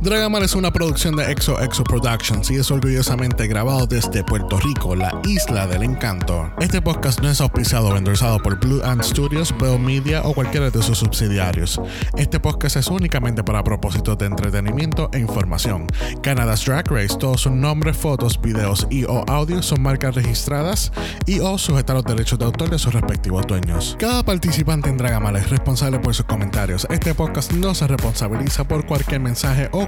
Dragamar 0.00 0.44
es 0.44 0.54
una 0.54 0.70
producción 0.72 1.16
de 1.16 1.28
Exo 1.32 1.60
Exo 1.60 1.82
Productions 1.82 2.48
y 2.52 2.54
es 2.54 2.70
orgullosamente 2.70 3.48
grabado 3.48 3.84
desde 3.84 4.22
Puerto 4.22 4.56
Rico, 4.60 4.94
la 4.94 5.20
isla 5.24 5.66
del 5.66 5.82
encanto. 5.82 6.52
Este 6.60 6.80
podcast 6.80 7.20
no 7.20 7.28
es 7.28 7.40
auspiciado 7.40 7.88
o 7.88 7.96
endorsado 7.96 8.38
por 8.38 8.60
Blue 8.60 8.80
Ant 8.84 9.02
Studios, 9.02 9.52
Bell 9.58 9.80
Media 9.80 10.22
o 10.22 10.34
cualquiera 10.34 10.70
de 10.70 10.82
sus 10.84 10.98
subsidiarios. 10.98 11.80
Este 12.16 12.38
podcast 12.38 12.76
es 12.76 12.86
únicamente 12.86 13.42
para 13.42 13.64
propósitos 13.64 14.16
de 14.18 14.26
entretenimiento 14.26 15.10
e 15.12 15.18
información. 15.18 15.88
Canada's 16.22 16.64
Drag 16.64 16.88
Race, 16.92 17.18
todos 17.18 17.40
sus 17.40 17.52
nombres, 17.52 17.96
fotos, 17.96 18.40
videos 18.40 18.86
y 18.90 19.02
o 19.02 19.24
audios 19.26 19.66
son 19.66 19.82
marcas 19.82 20.14
registradas 20.14 20.92
y 21.26 21.40
o 21.40 21.58
sujetan 21.58 21.96
los 21.96 22.04
derechos 22.04 22.38
de 22.38 22.44
autor 22.44 22.70
de 22.70 22.78
sus 22.78 22.94
respectivos 22.94 23.48
dueños. 23.48 23.96
Cada 23.98 24.22
participante 24.22 24.90
en 24.90 24.96
Dragamar 24.96 25.36
es 25.36 25.50
responsable 25.50 25.98
por 25.98 26.14
sus 26.14 26.26
comentarios. 26.26 26.86
Este 26.88 27.14
podcast 27.16 27.50
no 27.50 27.74
se 27.74 27.88
responsabiliza 27.88 28.62
por 28.62 28.86
cualquier 28.86 29.20
mensaje 29.20 29.68
o 29.72 29.87